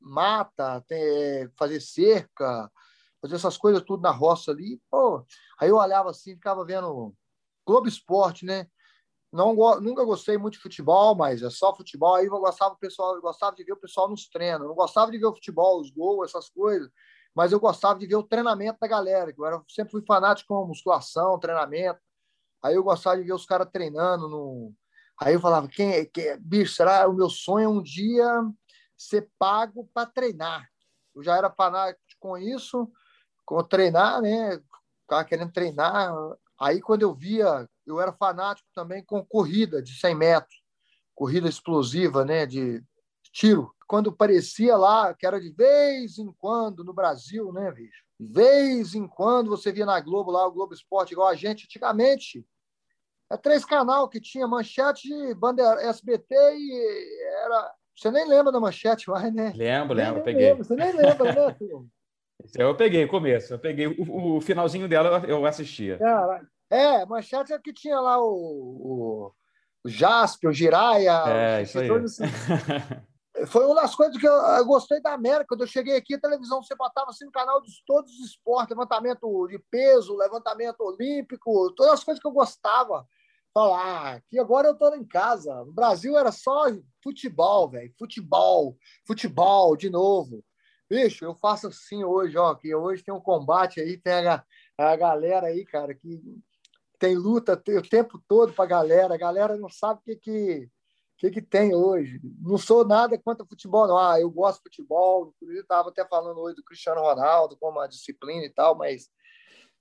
mata, 0.00 0.82
ter, 0.86 1.52
fazer 1.56 1.80
cerca, 1.80 2.70
fazer 3.20 3.36
essas 3.36 3.56
coisas 3.56 3.82
tudo 3.82 4.02
na 4.02 4.10
roça 4.10 4.50
ali. 4.50 4.80
Pô, 4.90 5.24
aí 5.58 5.68
eu 5.68 5.76
olhava 5.76 6.10
assim, 6.10 6.34
ficava 6.34 6.64
vendo 6.64 7.14
Globo 7.66 7.88
Esporte, 7.88 8.44
né? 8.44 8.66
Não, 9.32 9.54
nunca 9.80 10.04
gostei 10.04 10.38
muito 10.38 10.54
de 10.54 10.60
futebol, 10.60 11.14
mas 11.14 11.42
é 11.42 11.50
só 11.50 11.74
futebol. 11.74 12.14
Aí 12.14 12.26
eu 12.26 12.30
gostava, 12.30 12.74
pessoal, 12.76 13.14
eu 13.16 13.20
gostava 13.20 13.54
de 13.54 13.64
ver 13.64 13.72
o 13.72 13.80
pessoal 13.80 14.08
nos 14.08 14.28
treinos. 14.28 14.66
não 14.66 14.74
gostava 14.74 15.10
de 15.10 15.18
ver 15.18 15.26
o 15.26 15.34
futebol, 15.34 15.80
os 15.80 15.90
gols, 15.90 16.30
essas 16.30 16.48
coisas, 16.48 16.90
mas 17.36 17.52
eu 17.52 17.60
gostava 17.60 17.98
de 17.98 18.06
ver 18.06 18.16
o 18.16 18.22
treinamento 18.22 18.78
da 18.80 18.88
galera. 18.88 19.30
Eu 19.36 19.44
era, 19.44 19.62
sempre 19.68 19.90
fui 19.90 20.02
fanático 20.06 20.48
com 20.48 20.66
musculação, 20.66 21.38
treinamento. 21.38 22.00
Aí 22.62 22.74
eu 22.74 22.82
gostava 22.82 23.18
de 23.18 23.24
ver 23.24 23.34
os 23.34 23.44
caras 23.44 23.68
treinando. 23.70 24.26
No... 24.26 24.72
Aí 25.20 25.34
eu 25.34 25.40
falava, 25.40 25.68
quem, 25.68 25.92
é, 25.92 26.06
quem, 26.06 26.28
é? 26.28 26.38
bicho, 26.38 26.72
será 26.72 27.06
o 27.06 27.12
meu 27.12 27.28
sonho 27.28 27.66
é 27.66 27.68
um 27.68 27.82
dia 27.82 28.26
ser 28.96 29.30
pago 29.38 29.86
para 29.92 30.08
treinar. 30.08 30.66
Eu 31.14 31.22
já 31.22 31.36
era 31.36 31.50
fanático 31.50 32.00
com 32.18 32.38
isso, 32.38 32.90
com 33.44 33.62
treinar, 33.62 34.22
né? 34.22 34.58
Ficava 35.02 35.24
querendo 35.26 35.52
treinar. 35.52 36.14
Aí, 36.58 36.80
quando 36.80 37.02
eu 37.02 37.14
via, 37.14 37.68
eu 37.86 38.00
era 38.00 38.14
fanático 38.14 38.66
também 38.74 39.04
com 39.04 39.22
corrida 39.22 39.82
de 39.82 39.92
100 40.00 40.14
metros, 40.14 40.62
corrida 41.14 41.50
explosiva, 41.50 42.24
né? 42.24 42.46
De 42.46 42.82
tiro. 43.36 43.70
Quando 43.86 44.10
parecia 44.10 44.76
lá, 44.76 45.14
que 45.14 45.26
era 45.26 45.40
de 45.40 45.50
vez 45.50 46.18
em 46.18 46.32
quando 46.38 46.82
no 46.82 46.92
Brasil, 46.92 47.52
né, 47.52 47.70
bicho? 47.70 48.04
De 48.18 48.32
vez 48.32 48.94
em 48.94 49.06
quando 49.06 49.50
você 49.50 49.70
via 49.70 49.84
na 49.84 50.00
Globo 50.00 50.30
lá, 50.30 50.46
o 50.46 50.50
Globo 50.52 50.74
Esporte, 50.74 51.12
igual 51.12 51.28
a 51.28 51.36
gente 51.36 51.64
antigamente. 51.64 52.44
É 53.30 53.36
três 53.36 53.64
canal 53.64 54.08
que 54.08 54.20
tinha 54.20 54.46
manchete, 54.48 55.08
bandeira 55.34 55.82
SBT 55.82 56.34
e 56.34 57.24
era. 57.44 57.74
Você 57.94 58.10
nem 58.10 58.26
lembra 58.26 58.52
da 58.52 58.60
manchete 58.60 59.08
mais, 59.08 59.32
né? 59.32 59.52
Lembro, 59.54 59.94
lembro, 59.94 60.22
peguei. 60.22 60.50
Lembra. 60.50 60.64
Você 60.64 60.74
nem 60.74 60.92
lembra, 60.92 61.32
né, 61.32 61.54
filho? 61.54 61.86
Eu 62.56 62.76
peguei 62.76 63.02
o 63.02 63.08
começo, 63.08 63.54
eu 63.54 63.58
peguei 63.58 63.86
o, 63.86 64.36
o 64.36 64.40
finalzinho 64.42 64.86
dela, 64.86 65.24
eu 65.26 65.44
assistia. 65.46 65.98
É, 66.70 67.00
é 67.00 67.06
manchete 67.06 67.52
é 67.54 67.58
que 67.58 67.72
tinha 67.72 67.98
lá 67.98 68.20
o, 68.20 68.28
o, 68.28 69.32
o 69.82 69.88
Jasper, 69.88 70.50
o 70.50 70.52
Jiraya. 70.52 71.24
É, 71.26 71.62
isso 71.62 71.78
aí. 71.78 71.90
Assim. 71.90 72.24
Foi 73.48 73.66
uma 73.66 73.74
das 73.74 73.94
coisas 73.94 74.16
que 74.16 74.26
eu, 74.26 74.32
eu, 74.32 74.64
gostei 74.64 75.00
da 75.00 75.12
América. 75.12 75.48
Quando 75.48 75.62
eu 75.62 75.66
cheguei 75.66 75.96
aqui, 75.96 76.14
a 76.14 76.20
televisão 76.20 76.62
você 76.62 76.74
botava 76.74 77.10
assim 77.10 77.26
no 77.26 77.32
canal 77.32 77.60
de 77.60 77.70
todos 77.84 78.10
os 78.12 78.30
esportes, 78.30 78.70
levantamento 78.70 79.46
de 79.48 79.58
peso, 79.70 80.16
levantamento 80.16 80.80
olímpico, 80.80 81.72
todas 81.74 81.94
as 81.94 82.04
coisas 82.04 82.20
que 82.20 82.26
eu 82.26 82.32
gostava. 82.32 83.06
Falar 83.52 84.16
ah, 84.16 84.20
que 84.28 84.38
agora 84.38 84.68
eu 84.68 84.72
estou 84.72 84.94
em 84.94 85.04
casa. 85.04 85.64
No 85.64 85.72
Brasil 85.72 86.16
era 86.16 86.30
só 86.30 86.64
futebol, 87.02 87.70
velho. 87.70 87.92
Futebol, 87.98 88.76
futebol 89.06 89.76
de 89.76 89.90
novo. 89.90 90.44
Bicho, 90.88 91.24
eu 91.24 91.34
faço 91.34 91.66
assim 91.66 92.04
hoje, 92.04 92.36
ó, 92.38 92.54
que 92.54 92.74
hoje 92.74 93.02
tem 93.02 93.12
um 93.12 93.20
combate 93.20 93.80
aí, 93.80 93.98
tem 93.98 94.26
a, 94.28 94.44
a 94.78 94.94
galera 94.94 95.48
aí, 95.48 95.64
cara, 95.64 95.94
que 95.94 96.20
tem 96.98 97.16
luta 97.16 97.54
o 97.54 97.82
tempo 97.82 98.22
todo 98.28 98.52
pra 98.52 98.66
galera, 98.66 99.14
a 99.14 99.18
galera 99.18 99.56
não 99.56 99.68
sabe 99.68 100.00
o 100.00 100.02
que 100.04 100.16
que, 100.16 100.70
que, 101.16 101.30
que 101.30 101.42
tem 101.42 101.74
hoje. 101.74 102.20
Não 102.40 102.58
sou 102.58 102.86
nada 102.86 103.18
contra 103.18 103.46
futebol, 103.46 103.86
não. 103.86 103.98
Ah, 103.98 104.20
eu 104.20 104.30
gosto 104.30 104.58
de 104.58 104.64
futebol, 104.64 105.32
inclusive 105.36 105.60
estava 105.60 105.88
até 105.88 106.06
falando 106.06 106.38
hoje 106.38 106.56
do 106.56 106.64
Cristiano 106.64 107.00
Ronaldo 107.00 107.56
como 107.56 107.78
uma 107.78 107.88
disciplina 107.88 108.44
e 108.44 108.50
tal, 108.50 108.76
mas 108.76 109.08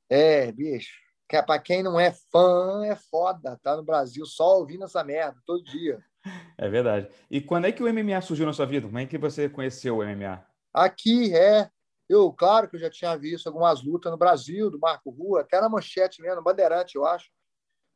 é, 0.10 0.52
bicho, 0.52 0.94
que 1.28 1.36
é 1.36 1.42
para 1.42 1.60
quem 1.60 1.84
não 1.84 2.00
é 2.00 2.14
fã, 2.32 2.86
é 2.86 2.96
foda, 2.96 3.60
tá 3.62 3.76
no 3.76 3.84
Brasil 3.84 4.26
só 4.26 4.60
ouvindo 4.60 4.86
essa 4.86 5.04
merda 5.04 5.40
todo 5.46 5.64
dia. 5.64 6.00
É 6.58 6.68
verdade. 6.68 7.08
E 7.30 7.40
quando 7.40 7.66
é 7.66 7.72
que 7.72 7.84
o 7.84 7.94
MMA 7.94 8.20
surgiu 8.20 8.48
na 8.48 8.54
sua 8.54 8.66
vida? 8.66 8.88
Como 8.88 8.98
é 8.98 9.06
que 9.06 9.16
você 9.16 9.48
conheceu 9.48 9.98
o 9.98 10.04
MMA? 10.04 10.44
Aqui 10.74 11.36
é. 11.36 11.70
Eu, 12.10 12.34
claro 12.34 12.68
que 12.68 12.78
eu 12.78 12.80
já 12.80 12.90
tinha 12.90 13.16
visto 13.16 13.46
algumas 13.46 13.84
lutas 13.84 14.12
no 14.12 14.18
Brasil, 14.18 14.72
do 14.72 14.80
Marco 14.80 15.12
Rua, 15.12 15.42
até 15.42 15.62
na 15.62 15.70
manchete 15.70 16.24
mesmo, 16.24 16.42
Bandeirante, 16.42 16.96
eu 16.96 17.06
acho. 17.06 17.30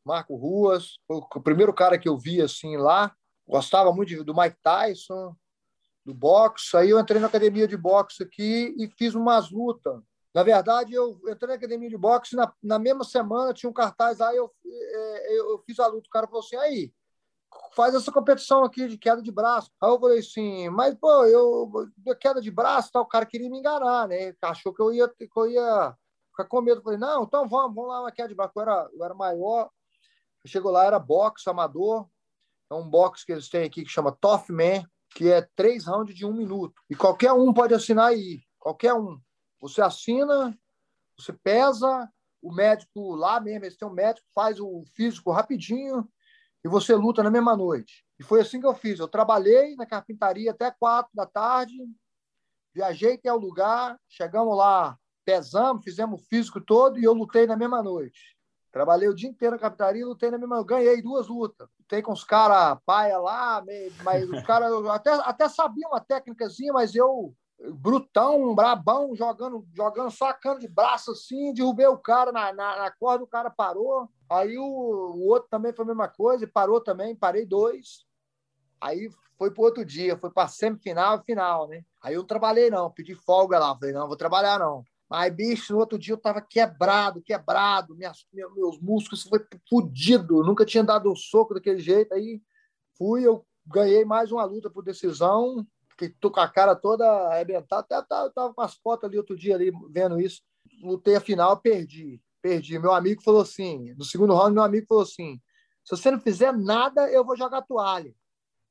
Marco 0.04 0.36
Ruas, 0.36 0.98
o 1.08 1.40
primeiro 1.40 1.74
cara 1.74 1.98
que 1.98 2.08
eu 2.08 2.16
vi 2.16 2.40
assim 2.40 2.76
lá. 2.76 3.12
Gostava 3.50 3.92
muito 3.92 4.22
do 4.22 4.32
Mike 4.32 4.56
Tyson, 4.62 5.34
do 6.06 6.14
boxe. 6.14 6.76
Aí 6.76 6.90
eu 6.90 7.00
entrei 7.00 7.20
na 7.20 7.26
academia 7.26 7.66
de 7.66 7.76
boxe 7.76 8.22
aqui 8.22 8.72
e 8.78 8.88
fiz 8.96 9.14
umas 9.14 9.50
lutas. 9.50 10.00
Na 10.32 10.44
verdade, 10.44 10.94
eu 10.94 11.20
entrei 11.28 11.48
na 11.48 11.54
academia 11.54 11.88
de 11.88 11.98
boxe, 11.98 12.36
na, 12.36 12.52
na 12.62 12.78
mesma 12.78 13.02
semana 13.02 13.52
tinha 13.52 13.68
um 13.68 13.72
cartaz 13.72 14.20
aí, 14.20 14.36
eu, 14.36 14.48
é, 14.64 15.36
eu, 15.36 15.50
eu 15.50 15.58
fiz 15.66 15.80
a 15.80 15.88
luta. 15.88 16.06
O 16.06 16.10
cara 16.10 16.28
falou 16.28 16.40
assim: 16.40 16.54
aí, 16.54 16.92
faz 17.74 17.92
essa 17.92 18.12
competição 18.12 18.62
aqui 18.62 18.86
de 18.86 18.96
queda 18.96 19.20
de 19.20 19.32
braço. 19.32 19.68
Aí 19.82 19.90
eu 19.90 19.98
falei 19.98 20.20
assim, 20.20 20.68
mas, 20.68 20.94
pô, 20.94 21.24
eu, 21.24 21.68
queda 22.20 22.40
de 22.40 22.52
braço, 22.52 22.92
tá, 22.92 23.00
o 23.00 23.06
cara 23.06 23.26
queria 23.26 23.50
me 23.50 23.58
enganar, 23.58 24.06
né? 24.06 24.32
Achou 24.42 24.72
que 24.72 24.80
eu 24.80 24.92
ia, 24.92 25.08
que 25.08 25.28
eu 25.36 25.50
ia 25.50 25.96
ficar 26.30 26.44
com 26.44 26.62
medo. 26.62 26.78
Eu 26.78 26.84
falei, 26.84 26.98
não, 27.00 27.24
então 27.24 27.48
vamos, 27.48 27.74
vamos 27.74 27.90
lá, 27.90 28.00
uma 28.02 28.12
queda 28.12 28.28
de 28.28 28.34
braço. 28.36 28.52
Eu 28.54 28.62
era, 28.62 28.88
eu 28.92 29.04
era 29.04 29.14
maior. 29.14 29.68
Chegou 30.46 30.70
lá, 30.70 30.84
era 30.84 31.00
boxe 31.00 31.50
amador. 31.50 32.08
É 32.70 32.74
um 32.74 32.88
boxe 32.88 33.26
que 33.26 33.32
eles 33.32 33.48
têm 33.48 33.64
aqui 33.64 33.82
que 33.82 33.90
chama 33.90 34.16
Tough 34.20 34.48
Man, 34.48 34.84
que 35.14 35.30
é 35.30 35.42
três 35.56 35.86
rounds 35.86 36.14
de 36.14 36.24
um 36.24 36.32
minuto. 36.32 36.80
E 36.88 36.94
qualquer 36.94 37.32
um 37.32 37.52
pode 37.52 37.74
assinar 37.74 38.08
aí, 38.08 38.40
qualquer 38.58 38.94
um. 38.94 39.20
Você 39.60 39.82
assina, 39.82 40.56
você 41.18 41.32
pesa, 41.32 42.08
o 42.40 42.52
médico 42.52 43.14
lá 43.14 43.40
mesmo, 43.40 43.66
esse 43.66 43.76
tem 43.76 43.88
um 43.88 43.92
médico, 43.92 44.26
faz 44.34 44.60
o 44.60 44.84
físico 44.94 45.32
rapidinho 45.32 46.08
e 46.64 46.68
você 46.68 46.94
luta 46.94 47.22
na 47.22 47.30
mesma 47.30 47.56
noite. 47.56 48.04
E 48.18 48.22
foi 48.22 48.40
assim 48.40 48.60
que 48.60 48.66
eu 48.66 48.74
fiz. 48.74 48.98
Eu 48.98 49.08
trabalhei 49.08 49.74
na 49.76 49.86
carpintaria 49.86 50.50
até 50.50 50.70
quatro 50.70 51.10
da 51.14 51.26
tarde, 51.26 51.74
viajei 52.74 53.14
até 53.14 53.32
o 53.32 53.38
lugar, 53.38 53.98
chegamos 54.08 54.56
lá, 54.56 54.96
pesamos, 55.24 55.84
fizemos 55.84 56.20
o 56.20 56.24
físico 56.24 56.60
todo 56.60 56.98
e 56.98 57.04
eu 57.04 57.12
lutei 57.12 57.46
na 57.46 57.56
mesma 57.56 57.82
noite. 57.82 58.36
Trabalhei 58.70 59.08
o 59.08 59.14
dia 59.14 59.28
inteiro 59.28 59.56
na 59.56 59.60
carpintaria, 59.60 60.06
lutei 60.06 60.30
na 60.30 60.38
mesma. 60.38 60.64
Ganhei 60.64 61.02
duas 61.02 61.26
lutas. 61.26 61.68
Lutei 61.78 62.02
com 62.02 62.12
os 62.12 62.24
caras 62.24 62.78
paia 62.86 63.18
lá, 63.18 63.62
mas 64.04 64.28
os 64.30 64.42
caras 64.42 64.72
até, 64.86 65.10
até 65.10 65.48
sabiam 65.48 65.90
uma 65.90 66.00
técnicazinha, 66.00 66.72
mas 66.72 66.94
eu 66.94 67.34
brutão, 67.74 68.54
brabão, 68.54 69.14
jogando, 69.14 69.66
jogando 69.74 70.10
sacando 70.10 70.60
de 70.60 70.68
braço 70.68 71.12
assim, 71.12 71.52
derrubei 71.52 71.86
o 71.86 71.98
cara 71.98 72.32
na, 72.32 72.52
na, 72.52 72.78
na 72.78 72.90
corda, 72.90 73.24
o 73.24 73.28
cara 73.28 73.50
parou. 73.50 74.08
Aí 74.30 74.56
o, 74.56 74.62
o, 74.64 75.26
outro 75.26 75.48
também 75.50 75.72
foi 75.72 75.84
a 75.84 75.88
mesma 75.88 76.08
coisa, 76.08 76.46
parou 76.46 76.80
também, 76.80 77.14
parei 77.14 77.44
dois. 77.44 78.06
Aí 78.80 79.10
foi 79.36 79.50
pro 79.50 79.64
outro 79.64 79.84
dia, 79.84 80.16
foi 80.16 80.30
para 80.30 80.48
semifinal 80.48 81.18
e 81.18 81.24
final, 81.24 81.68
né? 81.68 81.82
Aí 82.00 82.14
eu 82.14 82.20
não 82.20 82.26
trabalhei 82.26 82.70
não, 82.70 82.90
pedi 82.90 83.14
folga 83.14 83.58
lá, 83.58 83.76
falei, 83.76 83.92
não, 83.92 84.06
vou 84.06 84.16
trabalhar 84.16 84.58
não. 84.58 84.82
Aí, 85.10 85.28
bicho, 85.28 85.72
no 85.72 85.80
outro 85.80 85.98
dia 85.98 86.14
eu 86.14 86.18
tava 86.18 86.40
quebrado, 86.40 87.20
quebrado, 87.20 87.96
minhas, 87.96 88.24
meus 88.32 88.78
músculos 88.80 89.24
foi 89.24 89.44
fudido, 89.68 90.44
nunca 90.44 90.64
tinha 90.64 90.84
dado 90.84 91.10
um 91.10 91.16
soco 91.16 91.54
daquele 91.54 91.80
jeito. 91.80 92.14
Aí 92.14 92.40
fui, 92.96 93.26
eu 93.26 93.44
ganhei 93.66 94.04
mais 94.04 94.30
uma 94.30 94.44
luta 94.44 94.70
por 94.70 94.84
decisão, 94.84 95.66
que 95.98 96.08
tô 96.08 96.30
com 96.30 96.40
a 96.40 96.48
cara 96.48 96.76
toda 96.76 97.04
arrebentada. 97.28 97.80
Até 97.80 98.02
tava, 98.02 98.30
tava 98.30 98.54
com 98.54 98.62
as 98.62 98.74
fotos 98.76 99.08
ali 99.08 99.18
outro 99.18 99.36
dia 99.36 99.56
ali 99.56 99.72
vendo 99.90 100.20
isso. 100.20 100.42
Lutei 100.82 101.16
a 101.16 101.20
final, 101.20 101.56
perdi. 101.60 102.22
Perdi. 102.40 102.78
Meu 102.78 102.92
amigo 102.92 103.20
falou 103.22 103.42
assim: 103.42 103.92
no 103.94 104.04
segundo 104.04 104.34
round, 104.34 104.54
meu 104.54 104.62
amigo 104.62 104.86
falou 104.86 105.02
assim: 105.02 105.40
se 105.84 105.96
você 105.96 106.10
não 106.10 106.20
fizer 106.20 106.52
nada, 106.52 107.10
eu 107.10 107.24
vou 107.24 107.36
jogar 107.36 107.62
toalha. 107.62 108.14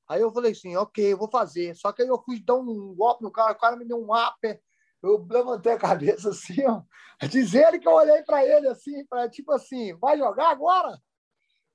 Aí 0.07 0.21
eu 0.21 0.31
falei 0.31 0.53
assim: 0.53 0.75
ok, 0.75 1.13
eu 1.13 1.17
vou 1.17 1.29
fazer. 1.29 1.75
Só 1.75 1.91
que 1.91 2.01
aí 2.01 2.07
eu 2.07 2.21
fui 2.23 2.39
dar 2.39 2.55
um 2.55 2.95
golpe 2.95 3.23
no 3.23 3.31
cara, 3.31 3.51
o 3.51 3.59
cara 3.59 3.75
me 3.75 3.85
deu 3.85 4.01
um 4.01 4.15
upper. 4.15 4.59
Eu 5.01 5.25
levantei 5.29 5.73
a 5.73 5.79
cabeça 5.79 6.29
assim, 6.29 6.65
ó. 6.65 6.81
Diz 7.27 7.53
ele 7.53 7.79
que 7.79 7.87
eu 7.87 7.93
olhei 7.93 8.21
para 8.23 8.45
ele 8.45 8.67
assim, 8.67 9.05
para 9.05 9.29
tipo 9.29 9.51
assim: 9.51 9.93
vai 9.97 10.17
jogar 10.17 10.49
agora? 10.49 10.99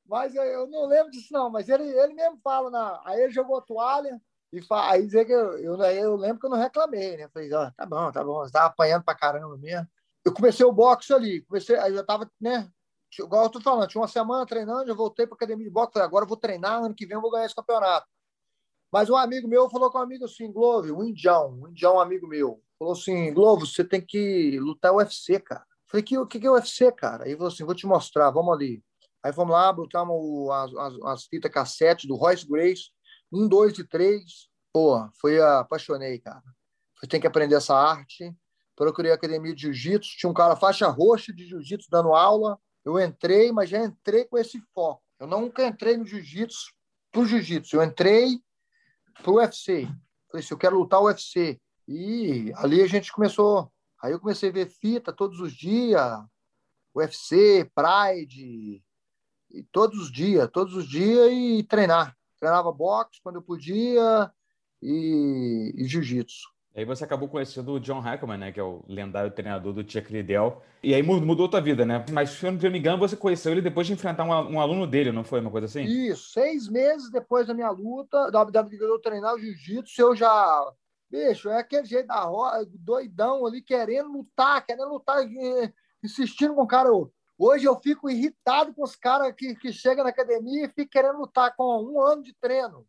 Mas 0.07 0.35
eu 0.35 0.66
não 0.66 0.87
lembro 0.87 1.11
disso, 1.11 1.33
não. 1.33 1.51
Mas 1.51 1.68
ele, 1.68 1.85
ele 1.85 2.14
mesmo 2.14 2.39
fala, 2.43 2.70
na... 2.70 3.01
aí 3.05 3.22
ele 3.22 3.33
jogou 3.33 3.61
toalha. 3.62 4.20
E 4.53 4.61
aí 4.70 5.05
dizer 5.05 5.25
que 5.25 5.33
eu, 5.33 5.59
eu, 5.59 5.77
eu, 5.83 6.16
lembro 6.16 6.39
que 6.39 6.47
eu 6.47 6.51
não 6.51 6.59
reclamei, 6.59 7.16
né? 7.16 7.29
Falei, 7.29 7.53
ó, 7.53 7.70
tá 7.72 7.85
bom, 7.85 8.12
tá 8.12 8.22
bom, 8.22 8.39
você 8.39 8.57
apanhando 8.57 9.03
pra 9.03 9.14
caramba 9.14 9.57
mesmo. 9.57 9.89
Eu 10.25 10.33
comecei 10.33 10.64
o 10.64 10.72
boxe 10.72 11.12
ali, 11.12 11.43
comecei, 11.43 11.77
aí 11.77 11.93
eu 11.95 12.07
tava, 12.07 12.31
né? 12.41 12.70
Igual 13.18 13.45
eu 13.45 13.51
tô 13.51 13.61
falando, 13.61 13.89
tinha 13.89 14.01
uma 14.01 14.09
semana 14.09 14.47
treinando, 14.47 14.87
já 14.87 14.95
voltei 14.95 15.27
pra 15.27 15.35
academia 15.35 15.64
de 15.64 15.70
boxe, 15.70 15.93
falei, 15.93 16.07
agora 16.07 16.25
eu 16.25 16.29
vou 16.29 16.37
treinar, 16.37 16.85
ano 16.85 16.95
que 16.95 17.05
vem 17.05 17.16
eu 17.16 17.20
vou 17.20 17.31
ganhar 17.31 17.47
esse 17.47 17.55
campeonato. 17.55 18.07
Mas 18.93 19.11
um 19.11 19.16
amigo 19.16 19.49
meu 19.49 19.68
falou 19.68 19.91
com 19.91 19.99
um 19.99 20.03
amigo 20.03 20.25
assim, 20.25 20.53
Globo, 20.53 20.87
um 20.93 21.05
indião, 21.05 21.51
um 21.61 21.68
indião 21.68 21.99
amigo 21.99 22.29
meu, 22.29 22.62
falou 22.79 22.93
assim, 22.95 23.33
Globo, 23.33 23.66
você 23.66 23.85
tem 23.85 24.01
que 24.01 24.59
lutar 24.61 24.95
UFC, 24.95 25.41
cara. 25.41 25.64
Falei, 25.87 26.03
que, 26.03 26.18
o 26.18 26.27
que, 26.27 26.41
que 26.41 26.47
é 26.47 26.51
UFC, 26.51 26.91
cara? 26.93 27.25
Aí 27.25 27.35
falou 27.35 27.49
assim, 27.49 27.64
vou 27.64 27.75
te 27.75 27.87
mostrar, 27.87 28.31
vamos 28.31 28.53
ali. 28.55 28.83
Aí 29.22 29.33
fomos 29.33 29.53
lá, 29.53 29.72
botamos 29.72 30.51
as, 30.51 30.75
as, 30.75 31.03
as 31.05 31.25
fitas 31.25 31.51
cassete 31.51 32.07
do 32.07 32.14
Royce 32.14 32.47
Grace, 32.47 32.91
um, 33.33 33.49
dois 33.49 33.79
e 33.79 33.85
três. 33.85 34.49
Pô, 34.72 35.09
foi 35.20 35.41
apaixonei, 35.41 36.18
cara. 36.18 36.43
Eu 37.03 37.09
tenho 37.09 37.20
que 37.20 37.27
aprender 37.27 37.55
essa 37.55 37.75
arte. 37.75 38.35
Procurei 38.77 39.12
a 39.12 39.14
academia 39.14 39.55
de 39.55 39.62
jiu-jitsu. 39.62 40.16
Tinha 40.18 40.31
um 40.31 40.35
cara 40.35 40.57
faixa 40.57 40.89
roxa 40.89 41.33
de 41.33 41.47
jiu-jitsu 41.47 41.89
dando 41.91 42.12
aula. 42.12 42.59
Eu 42.85 43.01
entrei, 43.01 43.53
mas 43.53 43.70
já 43.70 43.83
entrei 43.83 44.25
com 44.25 44.37
esse 44.37 44.61
foco. 44.75 45.03
Eu 45.18 45.27
nunca 45.27 45.66
entrei 45.66 45.97
no 45.97 46.05
jiu-jitsu 46.05 46.72
pro 47.12 47.25
jiu-jitsu. 47.25 47.77
Eu 47.77 47.83
entrei 47.83 48.39
pro 49.22 49.37
UFC. 49.37 49.87
Falei 50.31 50.45
assim, 50.45 50.55
eu 50.55 50.59
quero 50.59 50.79
lutar 50.79 51.01
o 51.01 51.05
UFC. 51.05 51.61
E 51.87 52.53
ali 52.57 52.82
a 52.82 52.87
gente 52.87 53.12
começou. 53.12 53.70
Aí 54.03 54.12
eu 54.12 54.20
comecei 54.20 54.51
a 54.51 54.53
ver 54.53 54.68
fita 54.68 55.12
todos 55.12 55.41
os 55.41 55.53
dias, 55.53 56.22
UFC, 56.95 57.70
Pride, 57.74 58.82
e 59.51 59.62
todos 59.70 59.99
os 59.99 60.12
dias, 60.12 60.49
todos 60.51 60.74
os 60.74 60.89
dias 60.89 61.30
e 61.32 61.62
treinar 61.62 62.16
treinava 62.45 62.70
boxe 62.70 63.20
quando 63.22 63.37
eu 63.37 63.43
podia 63.43 64.30
e, 64.82 65.72
e 65.76 65.85
jiu-jitsu. 65.87 66.53
Aí 66.76 66.85
você 66.85 67.05
acabou 67.05 67.28
conhecendo 67.28 67.72
o 67.72 67.80
John 67.80 68.01
Hackman, 68.01 68.37
né, 68.37 68.53
que 68.53 68.59
é 68.59 68.62
o 68.62 68.85
lendário 68.89 69.30
treinador 69.30 69.72
do 69.72 69.89
Chuck 69.89 70.12
Liddell. 70.12 70.61
E 70.82 70.93
aí 70.93 71.03
mudou 71.03 71.49
tua 71.49 71.61
vida, 71.61 71.87
né? 71.87 72.05
Mas 72.11 72.30
se 72.30 72.45
eu 72.45 72.51
não 72.51 72.59
me 72.59 72.78
engano, 72.78 72.99
você 72.99 73.16
conheceu 73.16 73.53
ele 73.53 73.62
depois 73.62 73.87
de 73.87 73.93
enfrentar 73.93 74.24
um, 74.24 74.55
um, 74.55 74.61
aluno 74.61 74.85
dele, 74.85 75.12
não 75.12 75.22
foi 75.22 75.41
uma 75.41 75.53
coisa 75.53 75.66
assim? 75.66 75.85
Isso, 75.85 76.32
seis 76.32 76.68
meses 76.68 77.11
depois 77.11 77.47
da 77.47 77.55
minha 77.55 77.70
luta, 77.70 78.28
da 78.30 78.43
WWE 78.43 78.76
eu 78.80 78.99
treinar 78.99 79.35
o 79.35 79.39
jiu-jitsu, 79.39 80.03
eu 80.03 80.16
já... 80.16 80.72
Bicho, 81.15 81.49
é 81.49 81.61
aquele 81.61 81.85
jeito 81.85 82.09
da 82.09 82.25
roda, 82.25 82.69
doidão 82.75 83.47
ali, 83.47 83.62
querendo 83.62 84.11
lutar, 84.11 84.67
querendo 84.67 84.89
lutar, 84.89 85.23
eh, 85.23 85.73
insistindo 86.03 86.57
com 86.57 86.62
o 86.62 86.67
cara. 86.67 86.89
Hoje 87.39 87.67
eu 87.67 87.79
fico 87.79 88.11
irritado 88.11 88.75
com 88.75 88.83
os 88.83 88.97
caras 88.97 89.33
que, 89.33 89.55
que 89.55 89.73
chegam 89.73 90.03
na 90.03 90.11
academia 90.11 90.65
e 90.65 90.69
ficam 90.69 90.89
querendo 90.89 91.19
lutar 91.19 91.55
com 91.55 91.85
um 91.85 92.03
ano 92.03 92.21
de 92.21 92.35
treino. 92.35 92.81
O 92.81 92.87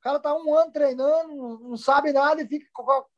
cara 0.00 0.18
tá 0.18 0.34
um 0.34 0.52
ano 0.58 0.72
treinando, 0.72 1.60
não 1.60 1.76
sabe 1.76 2.12
nada 2.12 2.42
e 2.42 2.48
fica 2.48 2.66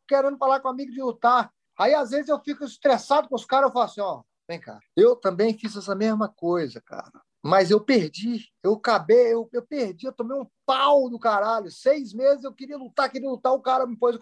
querendo 0.06 0.36
falar 0.36 0.60
com 0.60 0.68
amigo 0.68 0.92
de 0.92 1.00
lutar. 1.00 1.50
Aí, 1.78 1.94
às 1.94 2.10
vezes, 2.10 2.28
eu 2.28 2.38
fico 2.40 2.62
estressado 2.62 3.30
com 3.30 3.36
os 3.36 3.46
caras, 3.46 3.68
eu 3.68 3.72
falo 3.72 3.86
assim, 3.86 4.02
ó, 4.02 4.22
vem 4.46 4.60
cá. 4.60 4.78
Eu 4.94 5.16
também 5.16 5.56
fiz 5.56 5.74
essa 5.74 5.94
mesma 5.94 6.28
coisa, 6.28 6.82
cara. 6.82 7.22
Mas 7.42 7.70
eu 7.70 7.80
perdi, 7.80 8.48
eu 8.62 8.74
acabei, 8.74 9.32
eu, 9.32 9.48
eu 9.52 9.62
perdi, 9.62 10.06
eu 10.06 10.12
tomei 10.12 10.36
um 10.36 10.46
pau 10.66 11.08
do 11.08 11.18
caralho. 11.18 11.70
Seis 11.70 12.12
meses 12.12 12.44
eu 12.44 12.52
queria 12.52 12.76
lutar, 12.76 13.10
queria 13.10 13.28
lutar, 13.28 13.52
o 13.52 13.62
cara 13.62 13.86
me 13.86 13.96
pôs, 13.96 14.18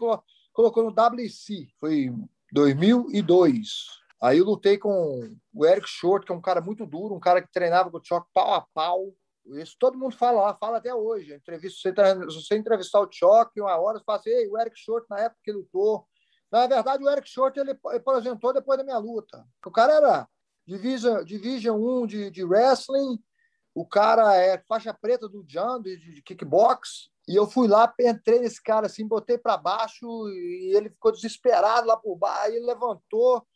colocou 0.53 0.85
no 0.85 0.91
WC. 0.91 1.69
Foi 1.81 2.12
2002. 2.53 3.87
Aí 4.23 4.39
eu 4.39 4.45
lutei 4.45 4.79
com 4.79 5.37
o 5.53 5.66
Eric 5.66 5.89
Short, 5.89 6.27
que 6.27 6.33
é 6.33 6.35
um 6.35 6.41
cara 6.41 6.61
muito 6.61 6.87
duro, 6.87 7.14
um 7.14 7.21
cara 7.21 7.43
que 7.43 7.53
treinava 7.53 7.91
com 7.91 7.99
o 7.99 8.05
Choque 8.05 8.29
pau 8.33 8.55
a 8.55 8.61
pau. 8.75 9.12
Isso 9.47 9.77
todo 9.79 9.99
mundo 9.99 10.16
fala 10.16 10.43
lá, 10.43 10.55
fala 10.55 10.79
até 10.79 10.95
hoje. 10.95 11.35
Entrevista, 11.35 11.79
se 11.81 12.37
você 12.37 12.57
entrevistar 12.57 13.01
o 13.01 13.09
Choque 13.11 13.61
uma 13.61 13.77
hora, 13.77 13.99
você 13.99 14.05
fala 14.05 14.19
assim, 14.19 14.47
o 14.49 14.59
Eric 14.59 14.79
Short 14.79 15.07
na 15.09 15.21
época 15.21 15.41
que 15.43 15.53
lutou. 15.53 16.07
Na 16.51 16.66
verdade, 16.66 17.03
o 17.03 17.11
Eric 17.11 17.29
Short 17.29 17.59
ele, 17.59 17.79
apresentou 17.85 18.53
depois 18.53 18.79
da 18.79 18.85
minha 18.85 18.99
luta. 18.99 19.45
O 19.64 19.71
cara 19.71 19.95
era 19.95 20.29
Division, 20.69 21.25
Division 21.25 21.81
1 22.03 22.07
de, 22.07 22.31
de 22.31 22.45
wrestling, 22.45 23.19
o 23.75 23.87
cara 23.87 24.37
é 24.37 24.62
faixa 24.69 24.93
preta 24.93 25.27
do 25.27 25.43
Jan, 25.49 25.81
de, 25.81 25.97
de 25.97 26.21
kickbox, 26.21 27.09
E 27.27 27.35
eu 27.35 27.47
fui 27.47 27.66
lá, 27.66 27.91
entrei 27.99 28.41
nesse 28.41 28.62
cara 28.62 28.85
assim, 28.85 29.09
botei 29.09 29.39
para 29.39 29.57
baixo 29.57 30.07
e 30.29 30.77
ele 30.77 30.91
ficou 30.91 31.11
desesperado 31.11 31.87
lá 31.87 31.97
por 31.97 32.16
baixo. 32.16 32.49
Aí 32.49 32.57
ele 32.57 32.66
levantou. 32.66 33.47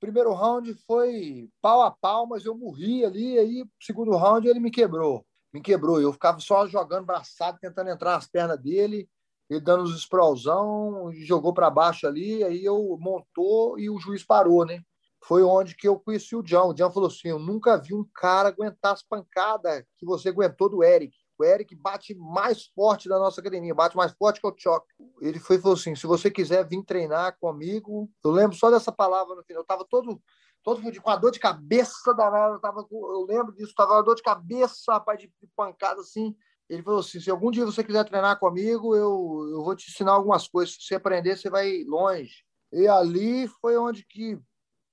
Primeiro 0.00 0.32
round 0.32 0.72
foi 0.86 1.50
pau 1.60 1.82
a 1.82 1.90
pau, 1.90 2.26
mas 2.26 2.46
eu 2.46 2.56
morri 2.56 3.04
ali. 3.04 3.38
Aí, 3.38 3.64
segundo 3.78 4.16
round, 4.16 4.48
ele 4.48 4.60
me 4.60 4.70
quebrou. 4.70 5.26
Me 5.52 5.60
quebrou. 5.60 6.00
Eu 6.00 6.14
ficava 6.14 6.40
só 6.40 6.66
jogando 6.66 7.04
braçado, 7.04 7.58
tentando 7.60 7.90
entrar 7.90 8.12
nas 8.12 8.26
pernas 8.26 8.58
dele. 8.58 9.06
Ele 9.50 9.60
dando 9.60 9.84
os 9.84 9.98
sprawlzão, 9.98 11.12
jogou 11.12 11.52
para 11.52 11.68
baixo 11.68 12.06
ali. 12.06 12.42
Aí 12.42 12.64
eu 12.64 12.96
montou 12.98 13.78
e 13.78 13.90
o 13.90 13.98
juiz 13.98 14.24
parou, 14.24 14.64
né? 14.64 14.82
Foi 15.26 15.42
onde 15.42 15.74
que 15.74 15.88
eu 15.88 15.98
conheci 15.98 16.36
o 16.36 16.42
John. 16.42 16.68
O 16.68 16.74
John 16.74 16.90
falou 16.90 17.08
assim: 17.08 17.28
Eu 17.28 17.38
nunca 17.38 17.78
vi 17.78 17.94
um 17.94 18.04
cara 18.14 18.48
aguentar 18.48 18.92
as 18.92 19.02
pancadas 19.02 19.82
que 19.96 20.04
você 20.04 20.28
aguentou 20.28 20.68
do 20.68 20.84
Eric. 20.84 21.16
O 21.38 21.44
Eric 21.44 21.74
bate 21.74 22.14
mais 22.14 22.66
forte 22.66 23.08
da 23.08 23.18
nossa 23.18 23.40
academia, 23.40 23.74
bate 23.74 23.96
mais 23.96 24.12
forte 24.12 24.40
que 24.40 24.46
o 24.46 24.54
Choque. 24.56 24.86
Ele 25.22 25.40
foi 25.40 25.58
falou 25.58 25.76
assim: 25.76 25.96
se 25.96 26.06
você 26.06 26.30
quiser 26.30 26.68
vir 26.68 26.84
treinar 26.84 27.38
comigo, 27.40 28.10
eu 28.22 28.30
lembro 28.30 28.54
só 28.54 28.70
dessa 28.70 28.92
palavra 28.92 29.34
no 29.34 29.42
final. 29.42 29.60
Eu 29.60 29.64
estava 29.64 29.84
todo, 29.88 30.20
todo 30.62 30.82
com 31.00 31.10
a 31.10 31.16
dor 31.16 31.30
de 31.30 31.40
cabeça 31.40 32.12
danada. 32.14 32.56
Eu, 32.56 32.60
tava, 32.60 32.86
eu 32.90 33.24
lembro 33.26 33.52
disso, 33.54 33.70
estava 33.70 34.02
dor 34.02 34.16
de 34.16 34.22
cabeça, 34.22 34.92
rapaz, 34.92 35.18
de, 35.18 35.26
de 35.26 35.48
pancada 35.56 36.02
assim. 36.02 36.36
Ele 36.68 36.82
falou 36.82 37.00
assim: 37.00 37.18
se 37.18 37.30
algum 37.30 37.50
dia 37.50 37.64
você 37.64 37.82
quiser 37.82 38.04
treinar 38.04 38.38
comigo, 38.38 38.94
eu, 38.94 39.48
eu 39.52 39.64
vou 39.64 39.74
te 39.74 39.90
ensinar 39.90 40.12
algumas 40.12 40.46
coisas. 40.46 40.74
Se 40.74 40.82
você 40.82 40.96
aprender, 40.96 41.38
você 41.38 41.48
vai 41.48 41.82
longe. 41.84 42.44
E 42.70 42.86
ali 42.86 43.48
foi 43.48 43.78
onde 43.78 44.04
que 44.06 44.38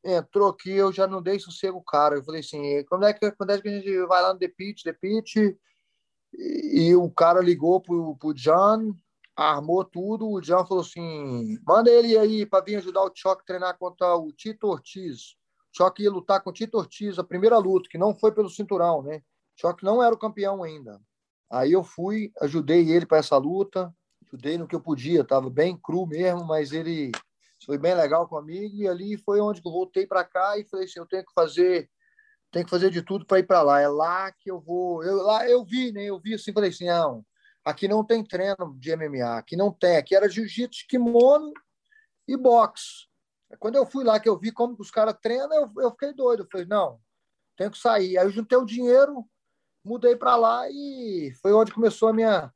entrou 0.03 0.49
aqui, 0.49 0.71
eu 0.71 0.91
já 0.91 1.07
não 1.07 1.21
dei 1.21 1.39
sossego, 1.39 1.81
cara. 1.81 2.15
Eu 2.15 2.23
falei 2.23 2.41
assim: 2.41 2.83
quando 2.85 3.05
é 3.05 3.13
que, 3.13 3.31
quando 3.31 3.51
é 3.51 3.61
que 3.61 3.67
a 3.67 3.71
gente 3.71 4.05
vai 4.05 4.21
lá 4.21 4.33
no 4.33 4.39
The 4.39 4.47
Pitch? 4.47 4.83
The 4.83 4.93
Pitch 4.93 5.35
e, 6.33 6.95
o 6.95 7.09
cara 7.09 7.41
ligou 7.41 7.81
pro, 7.81 8.15
pro 8.17 8.33
John, 8.33 8.95
armou 9.35 9.83
tudo. 9.83 10.29
O 10.29 10.41
John 10.41 10.65
falou 10.65 10.83
assim: 10.83 11.57
manda 11.65 11.89
ele 11.89 12.17
aí 12.17 12.45
para 12.45 12.63
vir 12.63 12.77
ajudar 12.77 13.03
o 13.03 13.11
a 13.27 13.35
treinar 13.35 13.77
contra 13.77 14.15
o 14.15 14.31
Tito 14.31 14.67
Ortiz. 14.67 15.35
O 15.79 16.01
ia 16.01 16.11
lutar 16.11 16.43
com 16.43 16.49
o 16.49 16.53
Tito 16.53 16.77
Ortiz, 16.77 17.17
a 17.17 17.23
primeira 17.23 17.57
luta, 17.57 17.87
que 17.89 17.97
não 17.97 18.13
foi 18.13 18.31
pelo 18.33 18.49
cinturão, 18.49 19.01
né? 19.01 19.21
O 19.63 19.85
não 19.85 20.03
era 20.03 20.13
o 20.13 20.17
campeão 20.17 20.63
ainda. 20.63 20.99
Aí 21.49 21.71
eu 21.71 21.83
fui, 21.83 22.31
ajudei 22.41 22.89
ele 22.89 23.05
para 23.05 23.19
essa 23.19 23.37
luta, 23.37 23.93
ajudei 24.27 24.57
no 24.57 24.67
que 24.67 24.75
eu 24.75 24.81
podia, 24.81 25.23
tava 25.23 25.49
bem 25.49 25.77
cru 25.77 26.05
mesmo, 26.05 26.45
mas 26.45 26.71
ele 26.71 27.11
foi 27.65 27.77
bem 27.77 27.93
legal 27.93 28.27
comigo 28.27 28.75
e 28.75 28.87
ali 28.87 29.17
foi 29.17 29.39
onde 29.39 29.61
eu 29.63 29.71
voltei 29.71 30.07
para 30.07 30.23
cá 30.23 30.57
e 30.57 30.65
falei 30.65 30.85
assim, 30.85 30.99
eu 30.99 31.05
tenho 31.05 31.25
que 31.25 31.33
fazer 31.33 31.89
tem 32.51 32.65
que 32.65 32.69
fazer 32.69 32.91
de 32.91 33.01
tudo 33.01 33.25
para 33.25 33.39
ir 33.39 33.47
para 33.47 33.61
lá. 33.61 33.79
É 33.79 33.87
lá 33.87 34.31
que 34.31 34.51
eu 34.51 34.59
vou. 34.59 35.03
Eu, 35.03 35.23
lá 35.23 35.49
eu 35.49 35.63
vi, 35.63 35.91
né? 35.91 36.03
Eu 36.03 36.19
vi 36.19 36.33
assim, 36.33 36.51
falei 36.51 36.69
assim, 36.69 36.85
não, 36.85 37.25
aqui 37.63 37.87
não 37.87 38.03
tem 38.05 38.23
treino 38.23 38.77
de 38.77 38.95
MMA, 38.95 39.37
aqui 39.37 39.55
não 39.55 39.71
tem. 39.71 39.95
Aqui 39.95 40.15
era 40.15 40.29
jiu-jitsu, 40.29 40.85
kimono 40.87 41.53
e 42.27 42.35
boxe. 42.35 43.07
Quando 43.57 43.75
eu 43.75 43.85
fui 43.85 44.03
lá, 44.03 44.19
que 44.19 44.29
eu 44.29 44.37
vi 44.37 44.51
como 44.51 44.75
os 44.79 44.91
caras 44.91 45.15
treinam, 45.21 45.53
eu, 45.53 45.83
eu 45.83 45.91
fiquei 45.91 46.13
doido. 46.13 46.43
Eu 46.43 46.47
falei, 46.51 46.67
não, 46.67 46.99
tenho 47.55 47.71
que 47.71 47.77
sair. 47.77 48.17
Aí 48.17 48.25
eu 48.25 48.31
juntei 48.31 48.57
o 48.57 48.65
dinheiro, 48.65 49.25
mudei 49.83 50.15
para 50.15 50.35
lá 50.35 50.69
e 50.69 51.33
foi 51.41 51.53
onde 51.53 51.73
começou 51.73 52.09
a 52.09 52.13
minha, 52.13 52.53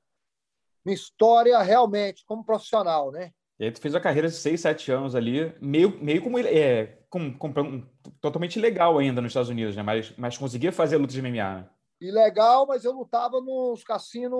minha 0.83 0.95
história 0.95 1.57
realmente 1.61 2.23
como 2.25 2.45
profissional, 2.45 3.11
né? 3.11 3.31
E 3.59 3.65
aí 3.65 3.71
tu 3.71 3.79
fez 3.79 3.95
a 3.95 4.01
carreira 4.01 4.27
de 4.27 4.35
6, 4.35 4.59
7 4.59 4.91
anos 4.91 5.15
ali, 5.15 5.53
meio, 5.61 5.97
meio 6.03 6.21
como 6.21 6.37
é, 6.37 6.99
com, 7.09 7.33
com, 7.37 7.83
totalmente 8.19 8.59
legal 8.59 8.97
ainda 8.97 9.21
nos 9.21 9.29
Estados 9.29 9.49
Unidos, 9.49 9.75
né? 9.75 9.81
Mas, 9.81 10.13
mas 10.17 10.37
conseguia 10.37 10.71
fazer 10.71 10.97
lutas 10.97 11.13
de 11.13 11.21
MMA, 11.21 11.55
né? 11.55 11.69
Ilegal, 12.01 12.67
mas 12.67 12.83
eu 12.83 12.91
lutava 12.91 13.39
nos 13.39 13.83
cassinos 13.83 14.37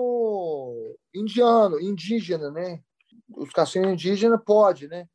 indiano, 1.14 1.80
indígena, 1.80 2.50
né? 2.50 2.80
Os 3.34 3.50
cassinos 3.50 3.92
indígenas 3.92 4.40
pode, 4.44 4.86
né? 4.86 5.08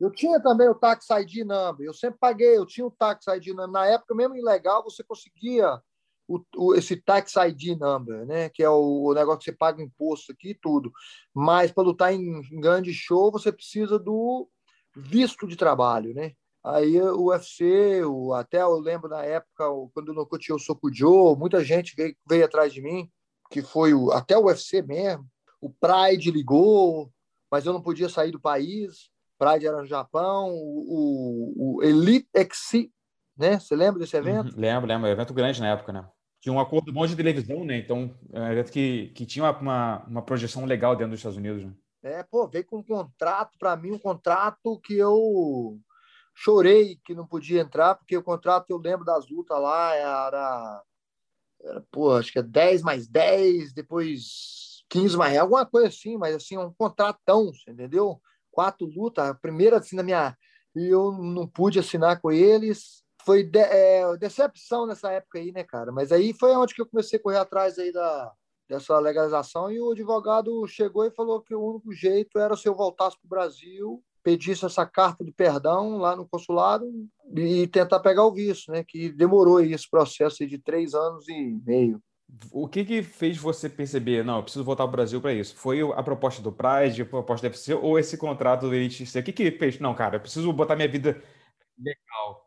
Eu 0.00 0.10
tinha 0.10 0.40
também 0.40 0.68
o 0.68 0.74
Tax 0.74 1.08
ID 1.10 1.44
number, 1.46 1.86
eu 1.86 1.94
sempre 1.94 2.18
paguei, 2.18 2.56
eu 2.56 2.66
tinha 2.66 2.86
o 2.86 2.90
Tax 2.90 3.26
ID 3.26 3.48
number. 3.48 3.68
Na 3.68 3.86
época, 3.86 4.14
mesmo 4.14 4.36
ilegal, 4.36 4.82
você 4.82 5.04
conseguia 5.04 5.80
o, 6.28 6.40
o, 6.56 6.74
esse 6.74 6.96
tax 6.96 7.34
ID 7.36 7.78
number, 7.78 8.26
né? 8.26 8.48
Que 8.48 8.62
é 8.62 8.70
o, 8.70 9.04
o, 9.04 9.14
negócio 9.14 9.38
que 9.40 9.44
você 9.44 9.52
paga 9.52 9.82
imposto 9.82 10.32
aqui 10.32 10.50
e 10.50 10.54
tudo. 10.54 10.92
Mas 11.34 11.70
para 11.70 11.84
lutar 11.84 12.12
em, 12.12 12.40
em, 12.40 12.60
grande 12.60 12.92
show, 12.92 13.30
você 13.30 13.52
precisa 13.52 13.98
do 13.98 14.48
visto 14.94 15.46
de 15.46 15.56
trabalho, 15.56 16.14
né? 16.14 16.32
Aí 16.64 17.00
o 17.00 17.26
UFC, 17.26 18.02
o, 18.04 18.32
até 18.32 18.62
eu 18.62 18.78
lembro 18.80 19.08
na 19.08 19.22
época, 19.22 19.64
quando 19.94 20.12
no 20.12 20.26
tinha 20.38 20.56
o 20.56 20.58
Soco 20.58 20.92
Joe, 20.92 21.36
muita 21.36 21.64
gente 21.64 21.94
veio, 21.96 22.16
veio 22.28 22.44
atrás 22.44 22.72
de 22.72 22.82
mim, 22.82 23.08
que 23.50 23.62
foi 23.62 23.94
o, 23.94 24.10
até 24.10 24.36
o 24.36 24.46
UFC 24.46 24.82
mesmo. 24.82 25.24
O 25.60 25.70
Pride 25.70 26.30
ligou, 26.30 27.10
mas 27.50 27.64
eu 27.64 27.72
não 27.72 27.80
podia 27.80 28.08
sair 28.08 28.32
do 28.32 28.40
país. 28.40 29.10
Pride 29.38 29.66
era 29.66 29.80
no 29.80 29.86
Japão. 29.86 30.50
O, 30.50 31.76
o, 31.76 31.76
o 31.76 31.82
Elite 31.84 32.28
XC, 32.34 32.90
né? 33.36 33.60
Você 33.60 33.76
lembra 33.76 34.00
desse 34.00 34.16
evento? 34.16 34.52
Uhum, 34.52 34.60
lembro, 34.60 34.88
lembro. 34.88 35.08
Evento 35.08 35.32
grande 35.32 35.60
na 35.60 35.68
época, 35.68 35.92
né? 35.92 36.08
Tinha 36.46 36.54
um 36.54 36.60
acordo 36.60 36.92
bom 36.92 37.04
de 37.04 37.16
televisão, 37.16 37.64
né? 37.64 37.78
Então, 37.78 38.14
é 38.32 38.62
que, 38.62 39.08
que 39.16 39.26
tinha 39.26 39.50
uma, 39.50 40.06
uma 40.06 40.22
projeção 40.22 40.64
legal 40.64 40.94
dentro 40.94 41.10
dos 41.10 41.18
Estados 41.18 41.36
Unidos. 41.36 41.64
Né? 41.64 41.72
É, 42.04 42.22
pô, 42.22 42.46
veio 42.46 42.64
com 42.64 42.78
um 42.78 42.84
contrato, 42.84 43.58
para 43.58 43.74
mim, 43.74 43.90
um 43.90 43.98
contrato 43.98 44.78
que 44.78 44.94
eu 44.94 45.76
chorei 46.32 47.00
que 47.04 47.16
não 47.16 47.26
podia 47.26 47.60
entrar, 47.62 47.96
porque 47.96 48.16
o 48.16 48.22
contrato, 48.22 48.70
eu 48.70 48.78
lembro 48.78 49.04
das 49.04 49.28
lutas 49.28 49.60
lá, 49.60 49.92
era, 49.96 50.82
era 51.64 51.84
pô, 51.90 52.12
acho 52.12 52.30
que 52.30 52.38
é 52.38 52.44
10 52.44 52.82
mais 52.82 53.08
10, 53.08 53.72
depois 53.72 54.84
15 54.88 55.16
mais 55.16 55.36
alguma 55.36 55.66
coisa 55.66 55.88
assim, 55.88 56.16
mas 56.16 56.32
assim, 56.32 56.56
um 56.56 56.72
contratão, 56.72 57.50
entendeu? 57.66 58.20
Quatro 58.52 58.86
lutas, 58.86 59.28
a 59.28 59.34
primeira 59.34 59.78
assim 59.78 59.96
na 59.96 60.04
minha. 60.04 60.38
E 60.76 60.86
eu 60.86 61.10
não 61.10 61.48
pude 61.48 61.80
assinar 61.80 62.20
com 62.20 62.30
eles, 62.30 63.02
foi 63.26 63.42
de, 63.42 63.58
é, 63.58 64.16
decepção 64.16 64.86
nessa 64.86 65.10
época 65.10 65.40
aí, 65.40 65.50
né, 65.50 65.64
cara? 65.64 65.90
Mas 65.90 66.12
aí 66.12 66.32
foi 66.32 66.54
onde 66.54 66.72
que 66.72 66.80
eu 66.80 66.86
comecei 66.86 67.18
a 67.18 67.22
correr 67.22 67.38
atrás 67.38 67.76
aí 67.76 67.92
da, 67.92 68.32
dessa 68.68 68.96
legalização 69.00 69.70
e 69.70 69.80
o 69.80 69.90
advogado 69.90 70.64
chegou 70.68 71.04
e 71.04 71.10
falou 71.10 71.42
que 71.42 71.52
o 71.52 71.72
único 71.72 71.92
jeito 71.92 72.38
era 72.38 72.56
se 72.56 72.68
eu 72.68 72.74
voltasse 72.74 73.16
para 73.18 73.26
o 73.26 73.28
Brasil, 73.28 74.00
pedisse 74.22 74.64
essa 74.64 74.86
carta 74.86 75.24
de 75.24 75.32
perdão 75.32 75.98
lá 75.98 76.14
no 76.14 76.26
consulado 76.26 76.86
e 77.34 77.66
tentar 77.66 77.98
pegar 77.98 78.24
o 78.24 78.32
visto, 78.32 78.70
né? 78.70 78.84
Que 78.86 79.10
demorou 79.10 79.56
aí 79.56 79.72
esse 79.72 79.90
processo 79.90 80.46
de 80.46 80.58
três 80.58 80.94
anos 80.94 81.28
e 81.28 81.60
meio. 81.66 82.00
O 82.52 82.68
que, 82.68 82.84
que 82.84 83.02
fez 83.02 83.36
você 83.36 83.68
perceber, 83.68 84.24
não, 84.24 84.36
eu 84.36 84.42
preciso 84.42 84.64
voltar 84.64 84.84
para 84.84 84.88
o 84.88 84.92
Brasil 84.92 85.20
para 85.20 85.32
isso? 85.32 85.56
Foi 85.56 85.80
a 85.80 86.02
proposta 86.02 86.40
do 86.40 86.52
Pride, 86.52 87.02
a 87.02 87.06
proposta 87.06 87.48
do 87.48 87.52
UFC 87.52 87.74
ou 87.74 87.98
esse 87.98 88.16
contrato 88.16 88.68
do 88.68 88.74
Elite 88.74 89.18
O 89.18 89.22
que, 89.22 89.32
que 89.32 89.50
fez? 89.52 89.80
Não, 89.80 89.94
cara, 89.94 90.16
eu 90.16 90.20
preciso 90.20 90.52
botar 90.52 90.76
minha 90.76 90.88
vida 90.88 91.22
legal 91.78 92.45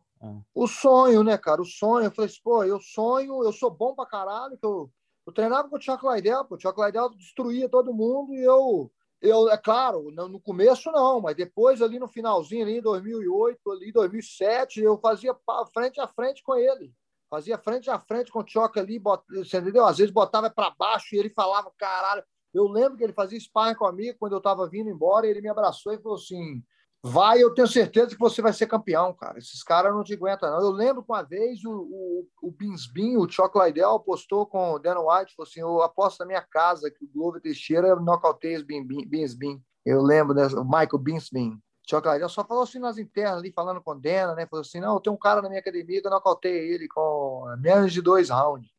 o 0.53 0.67
sonho, 0.67 1.23
né, 1.23 1.37
cara? 1.37 1.61
O 1.61 1.65
sonho. 1.65 2.05
Eu 2.05 2.11
falei 2.11 2.29
assim, 2.29 2.41
pô, 2.43 2.63
eu 2.63 2.79
sonho, 2.79 3.43
eu 3.43 3.53
sou 3.53 3.71
bom 3.71 3.95
pra 3.95 4.05
caralho, 4.05 4.57
que 4.57 4.65
eu, 4.65 4.91
eu 5.25 5.33
treinava 5.33 5.69
com 5.69 5.77
o 5.77 5.81
Chuck 5.81 6.05
Liddell, 6.05 6.45
pô, 6.45 6.55
o 6.55 6.59
Chuck 6.59 6.79
Liddell 6.81 7.09
destruía 7.09 7.69
todo 7.69 7.93
mundo 7.93 8.33
e 8.33 8.43
eu, 8.43 8.91
eu, 9.21 9.49
é 9.49 9.57
claro, 9.57 10.11
no 10.11 10.39
começo 10.39 10.91
não, 10.91 11.21
mas 11.21 11.35
depois 11.35 11.81
ali 11.81 11.99
no 11.99 12.07
finalzinho, 12.07 12.63
ali 12.63 12.77
em 12.77 12.81
2008, 12.81 13.71
ali 13.71 13.91
2007, 13.91 14.81
eu 14.81 14.97
fazia 14.97 15.35
frente 15.73 15.99
a 15.99 16.07
frente 16.07 16.43
com 16.43 16.55
ele. 16.55 16.93
Fazia 17.29 17.59
frente 17.59 17.89
a 17.91 17.99
frente 17.99 18.31
com 18.31 18.39
o 18.39 18.47
Chuck 18.47 18.79
ali, 18.79 18.97
bot, 18.97 19.23
entendeu? 19.31 19.85
Às 19.85 19.99
vezes 19.99 20.11
botava 20.11 20.49
para 20.49 20.71
baixo 20.71 21.15
e 21.15 21.19
ele 21.19 21.29
falava, 21.29 21.71
caralho. 21.77 22.23
Eu 22.51 22.67
lembro 22.67 22.97
que 22.97 23.03
ele 23.03 23.13
fazia 23.13 23.39
sparring 23.39 23.75
comigo 23.75 24.17
quando 24.19 24.33
eu 24.33 24.39
estava 24.39 24.67
vindo 24.67 24.89
embora, 24.89 25.27
e 25.27 25.29
ele 25.29 25.41
me 25.41 25.49
abraçou 25.49 25.93
e 25.93 26.01
falou 26.01 26.17
assim: 26.17 26.63
Vai, 27.01 27.41
eu 27.41 27.53
tenho 27.53 27.67
certeza 27.67 28.09
que 28.09 28.19
você 28.19 28.41
vai 28.41 28.51
ser 28.51 28.67
campeão, 28.67 29.13
cara. 29.13 29.39
Esses 29.39 29.63
caras 29.63 29.93
não 29.93 30.03
te 30.03 30.13
aguentam, 30.13 30.51
não. 30.51 30.59
Eu 30.59 30.71
lembro 30.71 31.01
que 31.01 31.09
uma 31.09 31.23
vez 31.23 31.63
o, 31.63 31.71
o, 31.71 32.27
o 32.41 32.51
Binsbin, 32.51 33.15
o 33.15 33.29
Chuck 33.29 33.57
Liddell, 33.57 33.91
apostou 33.91 34.45
com 34.45 34.73
o 34.73 34.79
Dan 34.79 34.99
White, 34.99 35.33
falou 35.33 35.47
assim: 35.47 35.61
eu 35.61 35.81
aposto 35.81 36.19
na 36.19 36.25
minha 36.25 36.41
casa 36.41 36.91
que 36.91 37.05
o 37.05 37.09
Glover 37.09 37.41
Teixeira 37.41 37.95
nocauteia 37.95 38.57
os 38.57 38.63
Binsbin. 38.63 39.63
Eu 39.85 40.01
lembro, 40.01 40.33
né? 40.33 40.45
O 40.47 40.65
Michael 40.65 40.97
Binsbin. 40.99 41.57
Chuck 41.89 42.05
Liddell 42.07 42.29
só 42.29 42.43
falou 42.43 42.63
assim 42.63 42.79
nas 42.79 42.97
internas 42.97 43.39
ali, 43.39 43.51
falando 43.51 43.81
com 43.81 43.91
o 43.91 43.99
Dana, 43.99 44.35
né? 44.35 44.45
Falou 44.45 44.61
assim: 44.61 44.81
não, 44.81 44.99
tenho 44.99 45.15
um 45.15 45.19
cara 45.19 45.41
na 45.41 45.47
minha 45.47 45.61
academia 45.61 46.01
que 46.01 46.07
eu 46.07 46.11
nocauteia 46.11 46.59
ele 46.59 46.87
com 46.89 47.45
menos 47.59 47.93
de 47.93 48.01
dois 48.01 48.29
rounds. 48.29 48.69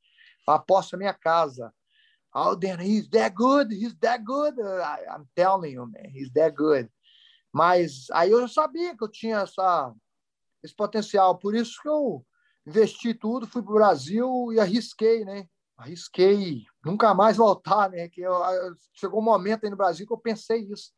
Aposto 0.47 0.93
na 0.93 0.99
minha 0.99 1.15
casa. 1.15 1.73
Oh, 2.35 2.55
Dan, 2.55 2.81
he's 2.81 3.09
that 3.09 3.35
good, 3.35 3.75
he's 3.75 3.95
that 4.01 4.23
good. 4.23 4.61
I, 4.61 5.05
I'm 5.09 5.27
telling 5.35 5.73
you, 5.73 5.87
man, 5.87 6.11
he's 6.15 6.31
that 6.35 6.55
good. 6.55 6.89
Mas 7.53 8.07
aí 8.13 8.31
eu 8.31 8.47
sabia 8.49 8.97
que 8.97 9.03
eu 9.03 9.09
tinha 9.09 9.39
essa, 9.39 9.93
esse 10.63 10.75
potencial, 10.75 11.39
por 11.39 11.55
isso 11.55 11.81
que 11.83 11.89
eu 11.89 12.25
investi 12.67 13.15
tudo, 13.15 13.47
fui 13.47 13.63
para 13.63 13.73
o 13.73 13.75
Brasil 13.75 14.53
e 14.53 14.61
arrisquei, 14.61 15.25
né? 15.25 15.49
Arrisquei 15.77 16.65
nunca 16.85 17.15
mais 17.15 17.37
voltar, 17.39 17.91
né? 17.91 18.09
Que 18.09 18.21
eu, 18.21 18.35
chegou 18.95 19.21
um 19.21 19.25
momento 19.25 19.65
aí 19.65 19.71
no 19.71 19.77
Brasil 19.77 20.07
que 20.07 20.13
eu 20.13 20.19
pensei 20.19 20.61
isso. 20.71 20.93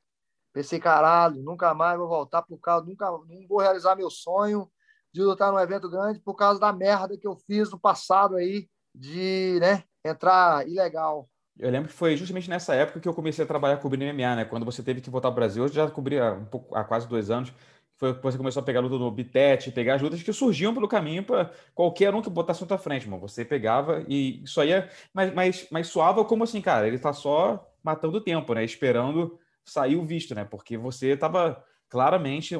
Pensei, 0.52 0.78
caralho, 0.78 1.42
nunca 1.42 1.72
mais 1.72 1.98
vou 1.98 2.08
voltar 2.08 2.42
por 2.42 2.58
causa, 2.58 2.84
nunca 2.84 3.10
não 3.10 3.46
vou 3.48 3.58
realizar 3.58 3.96
meu 3.96 4.10
sonho 4.10 4.70
de 5.10 5.22
lutar 5.22 5.50
num 5.50 5.58
evento 5.58 5.88
grande 5.88 6.20
por 6.20 6.34
causa 6.34 6.60
da 6.60 6.72
merda 6.72 7.16
que 7.16 7.26
eu 7.26 7.36
fiz 7.36 7.70
no 7.70 7.78
passado 7.78 8.36
aí 8.36 8.68
de, 8.94 9.58
né, 9.60 9.84
entrar 10.04 10.66
ilegal. 10.68 11.28
Eu 11.58 11.70
lembro 11.70 11.88
que 11.88 11.94
foi 11.94 12.16
justamente 12.16 12.48
nessa 12.48 12.74
época 12.74 13.00
que 13.00 13.08
eu 13.08 13.14
comecei 13.14 13.44
a 13.44 13.48
trabalhar 13.48 13.76
cobrindo 13.76 14.04
MMA, 14.04 14.36
né? 14.36 14.44
Quando 14.44 14.64
você 14.64 14.82
teve 14.82 15.00
que 15.00 15.10
voltar 15.10 15.28
ao 15.28 15.34
Brasil, 15.34 15.64
eu 15.64 15.68
já 15.68 15.90
cobria 15.90 16.32
um 16.32 16.46
pouco, 16.46 16.74
há 16.74 16.82
quase 16.82 17.06
dois 17.06 17.30
anos. 17.30 17.52
Foi 17.96 18.12
você 18.14 18.36
começou 18.36 18.60
a 18.60 18.64
pegar 18.64 18.80
luta 18.80 18.96
no 18.96 19.10
Bitete, 19.10 19.70
pegar 19.70 19.94
as 19.94 20.02
lutas 20.02 20.22
que 20.22 20.32
surgiam 20.32 20.74
pelo 20.74 20.88
caminho 20.88 21.22
para 21.22 21.52
qualquer 21.74 22.12
um 22.14 22.22
que 22.22 22.30
botasse 22.30 22.60
na 22.62 22.66
tua 22.66 22.78
frente, 22.78 23.08
mano. 23.08 23.20
Você 23.20 23.44
pegava 23.44 24.04
e 24.08 24.42
isso 24.42 24.60
aí 24.60 24.72
é. 24.72 24.90
Mas, 25.12 25.32
mas, 25.34 25.68
mas 25.70 25.86
soava 25.88 26.24
como 26.24 26.42
assim, 26.42 26.60
cara, 26.60 26.88
ele 26.88 26.98
tá 26.98 27.12
só 27.12 27.64
matando 27.82 28.18
o 28.18 28.20
tempo, 28.20 28.54
né? 28.54 28.64
Esperando 28.64 29.38
sair 29.64 29.96
o 29.96 30.02
visto, 30.02 30.34
né? 30.34 30.44
Porque 30.44 30.76
você 30.76 31.16
tava 31.16 31.62
claramente 31.88 32.56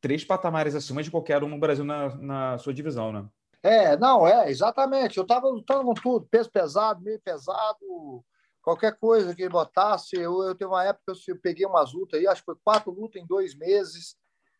três 0.00 0.24
patamares 0.24 0.74
acima 0.74 1.02
de 1.02 1.10
qualquer 1.10 1.42
um 1.42 1.48
no 1.48 1.58
Brasil 1.58 1.84
na, 1.84 2.14
na 2.16 2.58
sua 2.58 2.72
divisão, 2.72 3.12
né? 3.12 3.26
É, 3.62 3.96
não, 3.96 4.26
é, 4.26 4.48
exatamente. 4.48 5.16
Eu 5.18 5.24
estava 5.24 5.48
lutando 5.48 5.84
com 5.84 5.94
tudo, 5.94 6.26
peso 6.30 6.50
pesado, 6.50 7.02
meio 7.02 7.20
pesado, 7.20 8.24
qualquer 8.66 8.98
coisa 8.98 9.32
que 9.32 9.42
ele 9.42 9.48
botasse. 9.48 10.16
Eu, 10.16 10.42
eu 10.42 10.52
tenho 10.52 10.70
uma 10.70 10.82
época 10.82 11.12
que 11.14 11.30
eu 11.30 11.38
peguei 11.38 11.64
umas 11.64 11.92
lutas 11.92 12.18
aí, 12.18 12.26
acho 12.26 12.40
que 12.42 12.46
foi 12.46 12.56
quatro 12.64 12.90
lutas 12.90 13.22
em 13.22 13.24
dois 13.24 13.54
meses, 13.54 14.16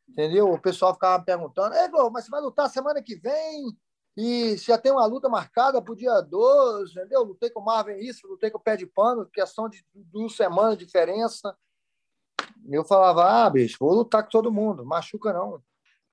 entendeu? 0.09 0.49
O 0.49 0.61
pessoal 0.61 0.95
ficava 0.95 1.21
perguntando, 1.25 1.75
Globo, 1.91 2.13
mas 2.13 2.25
você 2.25 2.31
vai 2.31 2.41
lutar 2.41 2.71
semana 2.71 3.03
que 3.03 3.17
vem? 3.17 3.77
E 4.17 4.57
já 4.59 4.79
tem 4.79 4.93
uma 4.93 5.05
luta 5.07 5.29
marcada 5.29 5.83
para 5.83 5.93
o 5.93 5.97
dia 5.97 6.21
12, 6.21 6.93
entendeu? 6.93 7.25
Lutei 7.25 7.51
com 7.51 7.61
o 7.61 7.65
Marvin 7.65 7.97
isso, 7.97 8.29
lutei 8.29 8.49
com 8.49 8.59
o 8.59 8.63
Pé 8.63 8.77
de 8.77 8.87
Pano, 8.87 9.27
questão 9.27 9.69
de 9.69 9.85
duas 9.93 10.37
semanas 10.37 10.79
de 10.79 10.87
diferença. 10.87 11.57
Eu 12.69 12.85
falava, 12.85 13.25
ah, 13.25 13.51
bicho, 13.51 13.77
vou 13.81 13.93
lutar 13.93 14.23
com 14.23 14.31
todo 14.31 14.53
mundo, 14.53 14.87
machuca 14.87 15.33
não. 15.33 15.61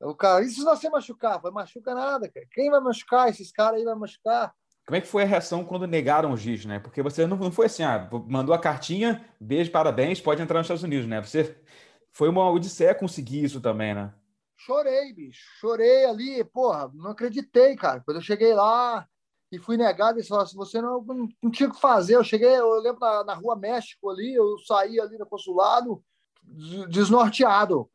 O 0.01 0.15
cara, 0.15 0.43
e 0.43 0.49
se 0.49 0.63
você 0.63 0.89
machucar? 0.89 1.39
Vai 1.39 1.51
machuca 1.51 1.93
nada, 1.93 2.27
cara. 2.27 2.45
Quem 2.51 2.71
vai 2.71 2.81
machucar? 2.81 3.29
Esses 3.29 3.51
caras 3.51 3.79
aí 3.79 3.85
vai 3.85 3.95
machucar. 3.95 4.53
Como 4.85 4.97
é 4.97 5.01
que 5.01 5.07
foi 5.07 5.23
a 5.23 5.25
reação 5.25 5.63
quando 5.63 5.87
negaram 5.87 6.33
o 6.33 6.37
giz, 6.37 6.65
né? 6.65 6.79
Porque 6.79 7.01
você 7.01 7.25
não, 7.25 7.37
não 7.37 7.51
foi 7.51 7.67
assim, 7.67 7.83
ah, 7.83 8.09
mandou 8.27 8.53
a 8.53 8.59
cartinha, 8.59 9.23
beijo, 9.39 9.71
parabéns, 9.71 10.19
pode 10.19 10.41
entrar 10.41 10.59
nos 10.59 10.65
Estados 10.65 10.83
Unidos, 10.83 11.07
né? 11.07 11.21
Você 11.21 11.57
foi 12.11 12.27
uma 12.27 12.49
odisseia 12.49 12.93
conseguir 12.93 13.43
isso 13.43 13.61
também, 13.61 13.95
né? 13.95 14.13
Chorei, 14.57 15.13
bicho. 15.13 15.41
Chorei 15.59 16.05
ali, 16.05 16.43
porra, 16.43 16.91
não 16.93 17.11
acreditei, 17.11 17.75
cara. 17.75 18.01
Quando 18.01 18.17
eu 18.17 18.23
cheguei 18.23 18.53
lá 18.53 19.07
e 19.51 19.57
fui 19.57 19.77
negado, 19.77 20.17
eles 20.17 20.27
falaram 20.27 20.47
assim, 20.47 20.57
você 20.57 20.81
não, 20.81 21.01
não, 21.03 21.29
não 21.41 21.51
tinha 21.51 21.69
o 21.69 21.73
que 21.73 21.79
fazer. 21.79 22.15
Eu 22.15 22.23
cheguei, 22.23 22.49
eu 22.49 22.79
lembro 22.81 22.99
na, 22.99 23.23
na 23.23 23.33
rua 23.33 23.55
México 23.55 24.09
ali, 24.09 24.33
eu 24.33 24.57
saí 24.59 24.99
ali 24.99 25.17
no 25.17 25.25
consulado, 25.25 26.03
desnorteado. 26.89 27.89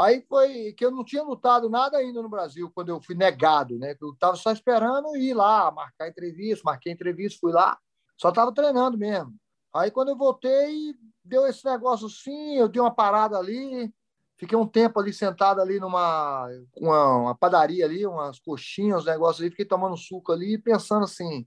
Aí 0.00 0.24
foi 0.28 0.72
que 0.74 0.84
eu 0.84 0.92
não 0.92 1.04
tinha 1.04 1.24
lutado 1.24 1.68
nada 1.68 1.96
ainda 1.98 2.22
no 2.22 2.28
Brasil 2.28 2.70
quando 2.72 2.90
eu 2.90 3.00
fui 3.00 3.16
negado, 3.16 3.76
né? 3.78 3.96
Eu 4.00 4.12
estava 4.12 4.36
só 4.36 4.52
esperando 4.52 5.16
ir 5.16 5.34
lá, 5.34 5.72
marcar 5.72 6.08
entrevista, 6.08 6.62
marquei 6.64 6.92
entrevista, 6.92 7.38
fui 7.40 7.52
lá, 7.52 7.76
só 8.16 8.28
estava 8.28 8.54
treinando 8.54 8.96
mesmo. 8.96 9.34
Aí 9.74 9.90
quando 9.90 10.10
eu 10.10 10.16
voltei, 10.16 10.94
deu 11.24 11.48
esse 11.48 11.64
negócio 11.64 12.06
assim, 12.06 12.56
eu 12.56 12.68
dei 12.68 12.80
uma 12.80 12.94
parada 12.94 13.36
ali, 13.36 13.92
fiquei 14.36 14.56
um 14.56 14.68
tempo 14.68 15.00
ali 15.00 15.12
sentado 15.12 15.60
ali 15.60 15.80
numa 15.80 16.48
uma, 16.76 17.16
uma 17.16 17.34
padaria 17.34 17.84
ali, 17.84 18.06
umas 18.06 18.38
coxinhas, 18.38 19.00
uns 19.00 19.06
negócios 19.06 19.40
ali, 19.40 19.50
fiquei 19.50 19.66
tomando 19.66 19.96
suco 19.96 20.30
ali, 20.30 20.56
pensando 20.58 21.04
assim, 21.04 21.44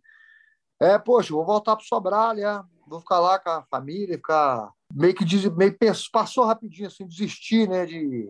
é, 0.78 1.00
poxa, 1.00 1.34
vou 1.34 1.46
voltar 1.46 1.78
para 1.78 1.86
Sobralha, 1.86 2.66
vou 2.86 3.00
ficar 3.00 3.20
lá 3.22 3.40
com 3.40 3.50
a 3.50 3.64
família, 3.72 4.18
ficar 4.18 4.70
meio 4.94 5.16
que 5.16 5.24
meio 5.56 5.78
passou 6.12 6.44
rapidinho 6.44 6.88
assim, 6.88 7.08
desistir, 7.08 7.70
né, 7.70 7.86
de 7.86 8.30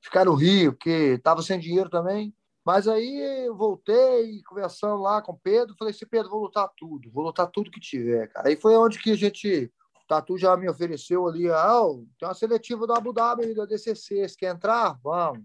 ficar 0.00 0.24
no 0.24 0.34
Rio, 0.34 0.72
porque 0.72 1.14
estava 1.16 1.42
sem 1.42 1.58
dinheiro 1.58 1.90
também. 1.90 2.34
Mas 2.64 2.86
aí 2.86 3.46
eu 3.46 3.56
voltei, 3.56 4.42
conversando 4.42 5.00
lá 5.00 5.22
com 5.22 5.32
o 5.32 5.38
Pedro, 5.42 5.74
falei 5.78 5.94
assim, 5.94 6.06
Pedro, 6.06 6.30
vou 6.30 6.42
lutar 6.42 6.68
tudo, 6.76 7.10
vou 7.10 7.24
lutar 7.24 7.50
tudo 7.50 7.70
que 7.70 7.80
tiver, 7.80 8.28
cara. 8.28 8.48
Aí 8.48 8.56
foi 8.56 8.76
onde 8.76 8.98
que 8.98 9.12
a 9.12 9.16
gente, 9.16 9.72
o 9.96 10.06
Tatu 10.06 10.36
já 10.36 10.56
me 10.56 10.68
ofereceu 10.68 11.26
ali, 11.26 11.50
ah, 11.50 11.80
tem 12.18 12.28
uma 12.28 12.34
seletiva 12.34 12.86
do 12.86 12.92
Abu 12.92 13.12
Dhabi, 13.12 13.54
do 13.54 13.62
ADCC, 13.62 14.28
você 14.28 14.36
quer 14.36 14.54
entrar? 14.54 14.98
Vamos. 15.02 15.42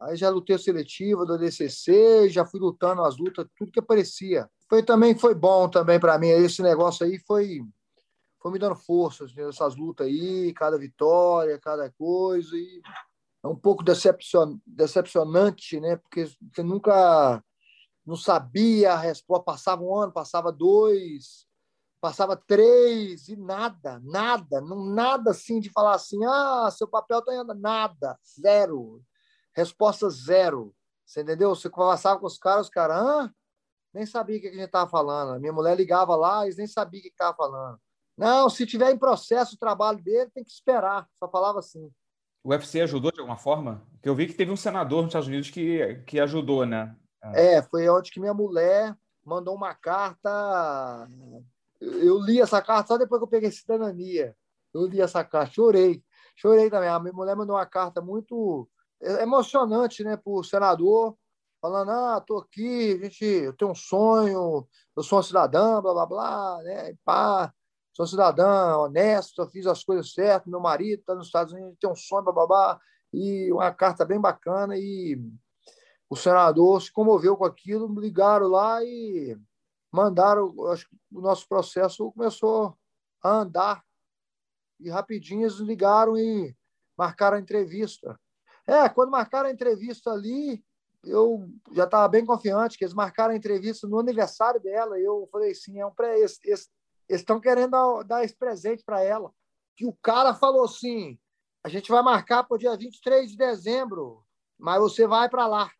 Aí 0.00 0.16
já 0.16 0.30
lutei 0.30 0.56
a 0.56 0.58
seletiva 0.58 1.26
do 1.26 1.34
ADCC, 1.34 2.30
já 2.30 2.46
fui 2.46 2.60
lutando 2.60 3.02
as 3.02 3.18
lutas, 3.18 3.46
tudo 3.56 3.72
que 3.72 3.80
aparecia. 3.80 4.48
Foi 4.70 4.82
também, 4.82 5.18
foi 5.18 5.34
bom 5.34 5.68
também 5.68 6.00
para 6.00 6.18
mim, 6.18 6.28
esse 6.28 6.62
negócio 6.62 7.04
aí 7.04 7.18
foi, 7.18 7.60
foi 8.40 8.52
me 8.52 8.58
dando 8.58 8.76
forças, 8.76 9.36
essas 9.36 9.76
lutas 9.76 10.06
aí, 10.06 10.52
cada 10.54 10.78
vitória, 10.78 11.58
cada 11.58 11.90
coisa, 11.90 12.56
e 12.56 12.80
é 13.44 13.48
um 13.48 13.56
pouco 13.56 13.82
decepcion, 13.84 14.58
decepcionante, 14.66 15.80
né? 15.80 15.96
Porque 15.96 16.26
você 16.52 16.62
nunca 16.62 17.42
não 18.04 18.16
sabia 18.16 18.92
a 18.92 18.96
resposta. 18.98 19.44
Passava 19.44 19.82
um 19.82 19.94
ano, 19.94 20.12
passava 20.12 20.50
dois, 20.50 21.46
passava 22.00 22.36
três 22.36 23.28
e 23.28 23.36
nada, 23.36 24.00
nada, 24.02 24.60
não 24.60 24.84
nada 24.84 25.30
assim 25.30 25.60
de 25.60 25.70
falar 25.70 25.94
assim, 25.94 26.18
ah, 26.24 26.70
seu 26.70 26.88
papel 26.88 27.18
está 27.18 27.34
indo 27.34 27.54
nada, 27.54 28.18
zero, 28.40 29.02
resposta 29.54 30.08
zero. 30.10 30.74
Você 31.04 31.22
entendeu? 31.22 31.54
Você 31.54 31.70
conversava 31.70 32.20
com 32.20 32.26
os 32.26 32.38
caras, 32.38 32.66
os 32.66 32.70
caras, 32.72 32.98
ah, 32.98 33.30
nem 33.92 34.04
sabia 34.04 34.36
o 34.38 34.40
que 34.40 34.48
a 34.48 34.52
gente 34.52 34.64
estava 34.64 34.88
falando. 34.90 35.40
Minha 35.40 35.52
mulher 35.52 35.76
ligava 35.76 36.14
lá, 36.14 36.44
eles 36.44 36.56
nem 36.56 36.66
sabiam 36.66 37.00
o 37.00 37.02
que 37.02 37.08
estava 37.08 37.36
falando. 37.36 37.80
Não, 38.16 38.50
se 38.50 38.66
tiver 38.66 38.90
em 38.90 38.98
processo 38.98 39.54
o 39.54 39.58
trabalho 39.58 40.02
dele, 40.02 40.30
tem 40.30 40.44
que 40.44 40.50
esperar. 40.50 41.08
Só 41.18 41.28
falava 41.30 41.60
assim. 41.60 41.90
O 42.42 42.50
UFC 42.50 42.80
ajudou 42.80 43.10
de 43.12 43.20
alguma 43.20 43.36
forma? 43.36 43.82
Porque 43.92 44.08
eu 44.08 44.14
vi 44.14 44.26
que 44.26 44.34
teve 44.34 44.50
um 44.50 44.56
senador 44.56 45.02
nos 45.02 45.08
Estados 45.08 45.28
Unidos 45.28 45.50
que, 45.50 46.02
que 46.06 46.20
ajudou, 46.20 46.64
né? 46.64 46.94
É, 47.34 47.62
foi 47.62 47.88
onde 47.88 48.10
que 48.10 48.20
minha 48.20 48.34
mulher 48.34 48.96
mandou 49.24 49.54
uma 49.54 49.74
carta. 49.74 51.08
Eu 51.80 52.18
li 52.20 52.40
essa 52.40 52.62
carta 52.62 52.88
só 52.88 52.98
depois 52.98 53.20
que 53.20 53.24
eu 53.24 53.28
peguei 53.28 53.50
cidadania. 53.50 54.36
Eu 54.72 54.86
li 54.86 55.00
essa 55.00 55.24
carta, 55.24 55.52
chorei. 55.52 56.02
Chorei 56.36 56.70
também. 56.70 56.88
A 56.88 57.00
minha 57.00 57.12
mulher 57.12 57.36
mandou 57.36 57.56
uma 57.56 57.66
carta 57.66 58.00
muito 58.00 58.68
emocionante, 59.20 60.02
né, 60.02 60.16
para 60.16 60.32
o 60.32 60.42
senador, 60.42 61.16
falando: 61.60 61.90
Ah, 61.90 62.22
tô 62.24 62.38
aqui, 62.38 62.98
gente, 63.02 63.24
eu 63.24 63.52
tenho 63.52 63.72
um 63.72 63.74
sonho, 63.74 64.66
eu 64.96 65.02
sou 65.02 65.18
um 65.18 65.22
cidadã, 65.22 65.80
blá 65.80 65.92
blá 65.92 66.06
blá, 66.06 66.62
né? 66.62 66.94
Pá 67.04 67.52
sou 67.98 68.06
cidadã 68.06 68.76
honesto, 68.76 69.44
fiz 69.48 69.66
as 69.66 69.82
coisas 69.82 70.12
certas, 70.12 70.46
meu 70.48 70.60
marido 70.60 71.00
está 71.00 71.16
nos 71.16 71.26
Estados 71.26 71.52
Unidos, 71.52 71.76
tem 71.80 71.90
um 71.90 71.96
sonho, 71.96 72.22
babá, 72.32 72.80
e 73.12 73.50
uma 73.50 73.72
carta 73.72 74.04
bem 74.04 74.20
bacana, 74.20 74.76
e 74.76 75.20
o 76.08 76.14
senador 76.14 76.80
se 76.80 76.92
comoveu 76.92 77.36
com 77.36 77.44
aquilo, 77.44 77.92
ligaram 78.00 78.46
lá 78.46 78.84
e 78.84 79.36
mandaram, 79.90 80.54
acho 80.68 80.88
que 80.88 80.96
o 81.10 81.20
nosso 81.20 81.48
processo 81.48 82.12
começou 82.12 82.78
a 83.20 83.30
andar, 83.30 83.84
e 84.78 84.88
rapidinho 84.88 85.42
eles 85.42 85.56
ligaram 85.56 86.16
e 86.16 86.54
marcaram 86.96 87.36
a 87.36 87.40
entrevista. 87.40 88.16
É, 88.64 88.88
quando 88.88 89.10
marcaram 89.10 89.48
a 89.48 89.52
entrevista 89.52 90.12
ali, 90.12 90.64
eu 91.02 91.50
já 91.72 91.82
estava 91.82 92.06
bem 92.06 92.24
confiante 92.24 92.78
que 92.78 92.84
eles 92.84 92.94
marcaram 92.94 93.34
a 93.34 93.36
entrevista 93.36 93.88
no 93.88 93.98
aniversário 93.98 94.60
dela. 94.60 95.00
Eu 95.00 95.28
falei 95.32 95.50
assim, 95.50 95.80
é 95.80 95.86
um 95.86 95.92
pré, 95.92 96.20
esse, 96.20 96.38
esse, 96.44 96.68
eles 97.08 97.22
estão 97.22 97.40
querendo 97.40 98.02
dar, 98.04 98.24
esse 98.24 98.36
presente 98.36 98.84
para 98.84 99.02
ela. 99.02 99.32
Que 99.76 99.86
o 99.86 99.96
cara 100.02 100.34
falou 100.34 100.64
assim: 100.64 101.18
a 101.64 101.68
gente 101.68 101.90
vai 101.90 102.02
marcar 102.02 102.44
para 102.44 102.54
o 102.54 102.58
dia 102.58 102.76
23 102.76 103.30
de 103.30 103.36
dezembro, 103.36 104.24
mas 104.58 104.80
você 104.80 105.06
vai 105.06 105.28
para 105.28 105.46
lá. 105.46 105.70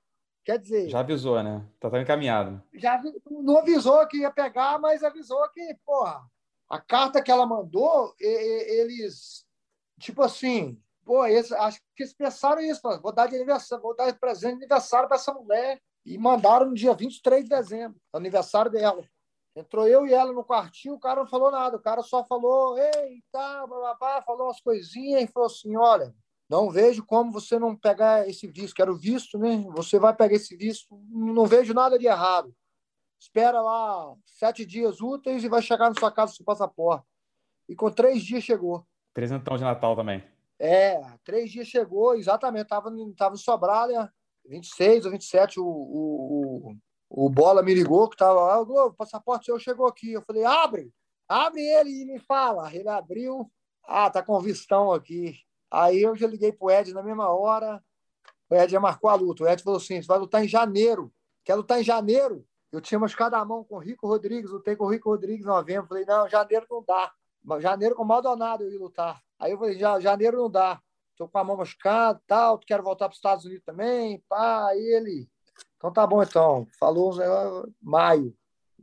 Quer 0.45 0.59
dizer. 0.59 0.89
Já 0.89 1.01
avisou, 1.01 1.43
né? 1.43 1.67
Tá, 1.79 1.91
tá 1.91 2.01
encaminhado. 2.01 2.63
Já 2.75 3.03
não 3.31 3.59
avisou 3.59 4.07
que 4.07 4.19
ia 4.19 4.31
pegar, 4.31 4.79
mas 4.79 5.05
avisou 5.05 5.47
que, 5.51 5.77
porra, 5.85 6.25
a 6.71 6.81
carta 6.81 7.23
que 7.23 7.31
ela 7.31 7.45
mandou, 7.45 8.15
eles, 8.19 9.45
tipo 10.01 10.23
assim, 10.23 10.81
pô, 11.05 11.27
eles, 11.27 11.53
acho 11.53 11.81
que 11.95 12.03
eles 12.03 12.15
pensaram 12.15 12.63
isso, 12.63 12.81
vou 13.03 13.13
dar 13.13 13.27
de 13.27 13.37
aniversário, 13.37 13.83
vou 13.83 13.95
dar 13.95 14.13
presente 14.19 14.53
de 14.53 14.65
aniversário 14.65 15.09
para 15.09 15.17
essa 15.17 15.33
mulher. 15.35 15.81
E 16.07 16.17
mandaram 16.17 16.67
no 16.67 16.75
dia 16.75 16.95
23 16.95 17.45
de 17.45 17.51
dezembro, 17.51 18.01
aniversário 18.15 18.71
dela. 18.71 19.05
Entrou 19.59 19.89
eu 19.89 20.07
e 20.07 20.15
ela 20.15 20.33
no 20.33 20.45
quartinho, 20.45 20.95
o 20.95 21.01
cara 21.01 21.23
não 21.23 21.27
falou 21.27 21.51
nada, 21.51 21.77
o 21.77 21.81
cara 21.81 22.01
só 22.01 22.25
falou, 22.25 22.79
ei, 22.79 23.25
tá, 23.33 23.67
blá, 23.67 24.23
falou 24.23 24.47
umas 24.47 24.61
coisinhas 24.61 25.23
e 25.23 25.27
falou 25.27 25.49
assim: 25.49 25.77
olha, 25.77 26.15
não 26.49 26.71
vejo 26.71 27.05
como 27.05 27.33
você 27.33 27.59
não 27.59 27.75
pegar 27.75 28.29
esse 28.29 28.47
visto, 28.47 28.77
quero 28.77 28.97
visto, 28.97 29.37
né? 29.37 29.65
Você 29.75 29.99
vai 29.99 30.15
pegar 30.15 30.37
esse 30.37 30.57
visto, 30.57 30.87
não 31.11 31.45
vejo 31.45 31.75
nada 31.75 31.99
de 31.99 32.07
errado. 32.07 32.55
Espera 33.19 33.61
lá 33.61 34.15
sete 34.25 34.65
dias 34.65 35.01
úteis 35.01 35.43
e 35.43 35.49
vai 35.49 35.61
chegar 35.61 35.89
na 35.89 35.99
sua 35.99 36.13
casa 36.13 36.33
o 36.33 36.37
seu 36.37 36.45
passaporte. 36.45 37.05
E 37.69 37.75
com 37.75 37.91
três 37.91 38.23
dias 38.23 38.45
chegou. 38.45 38.87
Presentão 39.13 39.57
de 39.57 39.65
Natal 39.65 39.97
também. 39.97 40.23
É, 40.57 41.01
três 41.25 41.51
dias 41.51 41.67
chegou, 41.67 42.15
exatamente. 42.15 42.69
Tava, 42.69 42.93
tava 43.17 43.35
em 43.35 43.39
Sobralha, 43.39 44.09
26 44.47 45.05
ou 45.05 45.11
27, 45.11 45.59
o, 45.59 45.65
o, 45.67 46.71
o 46.71 46.77
Bola 47.11 47.63
me 47.63 47.75
ligou 47.75 48.09
que 48.09 48.15
estava 48.15 48.41
lá, 48.41 48.61
o 48.61 48.67
Globo, 48.67 48.89
o 48.89 48.95
passaporte 48.95 49.47
seu 49.47 49.59
chegou 49.59 49.87
aqui. 49.87 50.13
Eu 50.13 50.23
falei, 50.23 50.45
abre, 50.45 50.93
abre 51.29 51.61
ele 51.61 52.03
e 52.03 52.05
me 52.05 52.19
fala. 52.19 52.75
Ele 52.75 52.89
abriu, 52.89 53.51
ah, 53.85 54.11
tá 54.11 54.23
com 54.23 54.39
vistão 54.41 54.93
aqui. 54.93 55.37
Aí 55.71 56.03
eu 56.03 56.17
já 56.17 56.27
liguei 56.27 56.53
pro 56.53 56.71
Ed 56.71 56.93
na 56.93 57.03
mesma 57.03 57.29
hora, 57.29 57.83
o 58.51 58.55
Ed 58.55 58.73
já 58.73 58.81
marcou 58.81 59.11
a 59.11 59.15
luta. 59.15 59.45
O 59.45 59.49
Ed 59.49 59.63
falou 59.63 59.79
assim, 59.79 60.01
você 60.01 60.09
vai 60.09 60.19
lutar 60.19 60.45
em 60.45 60.49
janeiro. 60.49 61.13
Quer 61.45 61.55
lutar 61.55 61.81
em 61.81 61.85
janeiro? 61.85 62.47
Eu 62.71 62.81
tinha 62.81 62.99
machucado 62.99 63.37
a 63.37 63.45
mão 63.45 63.65
com 63.65 63.77
o 63.77 63.79
Rico 63.79 64.07
Rodrigues, 64.07 64.51
lutei 64.51 64.77
com 64.77 64.85
o 64.85 64.91
Rico 64.91 65.11
Rodrigues 65.11 65.45
em 65.45 65.49
novembro. 65.49 65.89
Falei, 65.89 66.05
não, 66.05 66.29
janeiro 66.29 66.67
não 66.71 66.85
dá. 66.87 67.13
Janeiro 67.61 67.95
com 67.95 68.03
o 68.03 68.07
Maldonado 68.07 68.65
eu 68.65 68.73
ia 68.73 68.79
lutar. 68.79 69.23
Aí 69.39 69.53
eu 69.53 69.59
falei, 69.59 69.79
já, 69.79 69.99
janeiro 70.01 70.37
não 70.37 70.51
dá. 70.51 70.81
Tô 71.17 71.29
com 71.29 71.39
a 71.39 71.45
mão 71.45 71.57
machucada 71.57 72.21
tal, 72.27 72.59
quero 72.59 72.83
voltar 72.83 73.07
para 73.07 73.13
os 73.13 73.19
Estados 73.19 73.45
Unidos 73.45 73.65
também. 73.65 74.23
Pá, 74.29 74.69
aí 74.69 74.79
ele. 74.79 75.29
Então 75.77 75.93
tá 75.93 76.07
bom, 76.07 76.23
então. 76.23 76.67
Falou 76.79 77.15
maio. 77.81 78.35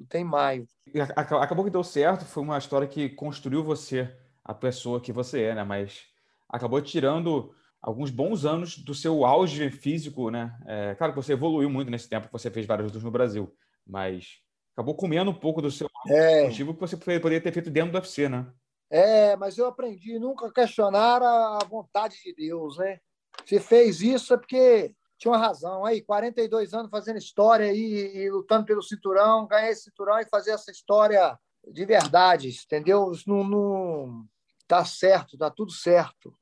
Tem 0.10 0.24
maio. 0.24 0.68
Acabou 1.16 1.64
que 1.64 1.72
deu 1.72 1.84
certo, 1.84 2.26
foi 2.26 2.44
uma 2.44 2.58
história 2.58 2.88
que 2.88 3.10
construiu 3.10 3.64
você, 3.64 4.14
a 4.44 4.54
pessoa 4.54 5.02
que 5.02 5.12
você 5.12 5.44
é, 5.44 5.56
né? 5.56 5.64
Mas 5.64 6.06
acabou 6.50 6.82
tirando 6.82 7.54
alguns 7.82 8.10
bons 8.10 8.46
anos 8.46 8.78
do 8.78 8.94
seu 8.94 9.26
auge 9.26 9.70
físico, 9.70 10.30
né? 10.30 10.58
É, 10.66 10.96
claro 10.96 11.14
que 11.14 11.22
você 11.22 11.34
evoluiu 11.34 11.70
muito 11.70 11.92
nesse 11.92 12.10
tempo 12.10 12.28
que 12.28 12.34
você 12.34 12.50
fez 12.50 12.66
vários 12.66 12.88
lutas 12.88 13.04
no 13.04 13.12
Brasil, 13.12 13.54
mas 13.86 14.40
acabou 14.74 14.96
comendo 14.96 15.32
um 15.32 15.40
pouco 15.40 15.62
do 15.62 15.72
seu 15.72 15.90
é. 16.08 16.44
motivo 16.44 16.74
que 16.74 16.80
você 16.80 16.98
poderia 16.98 17.42
ter 17.42 17.52
feito 17.52 17.70
dentro 17.70 17.92
do 17.92 17.96
UFC, 17.96 18.28
né? 18.28 18.48
É, 18.90 19.36
mas 19.36 19.58
eu 19.58 19.66
aprendi 19.68 20.20
nunca 20.20 20.52
questionar 20.52 21.22
a 21.22 21.60
vontade 21.70 22.16
de 22.24 22.34
Deus, 22.34 22.78
né? 22.78 23.00
Se 23.46 23.60
fez 23.60 24.02
isso 24.02 24.34
é 24.34 24.38
porque 24.38 24.96
tinha 25.18 25.32
uma 25.32 25.38
razão. 25.38 25.86
Aí, 25.86 26.02
42 26.02 26.74
anos 26.74 26.90
fazendo 26.90 27.18
história 27.18 27.72
e, 27.72 28.18
e 28.18 28.30
lutando 28.30 28.66
pelo 28.66 28.82
cinturão, 28.82 29.48
ganhar 29.48 29.70
esse 29.70 29.84
cinturão 29.84 30.20
e 30.20 30.26
fazer 30.26 30.52
essa 30.52 30.72
história 30.72 31.38
de 31.68 31.86
verdade, 31.86 32.50
entendeu? 32.50 33.12
Não, 33.26 33.44
não 33.44 34.26
tá 34.68 34.84
certo, 34.86 35.38
tá 35.38 35.50
tudo 35.50 35.72
certo. 35.72 36.34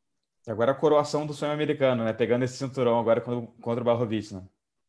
Agora 0.47 0.73
a 0.73 0.75
coroação 0.75 1.25
do 1.25 1.33
sonho 1.33 1.53
americano, 1.53 2.03
né? 2.03 2.11
Pegando 2.11 2.43
esse 2.43 2.57
cinturão 2.57 2.99
agora 2.99 3.21
contra 3.21 3.81
o 3.81 3.83
Barrovic, 3.83 4.33
né? 4.33 4.43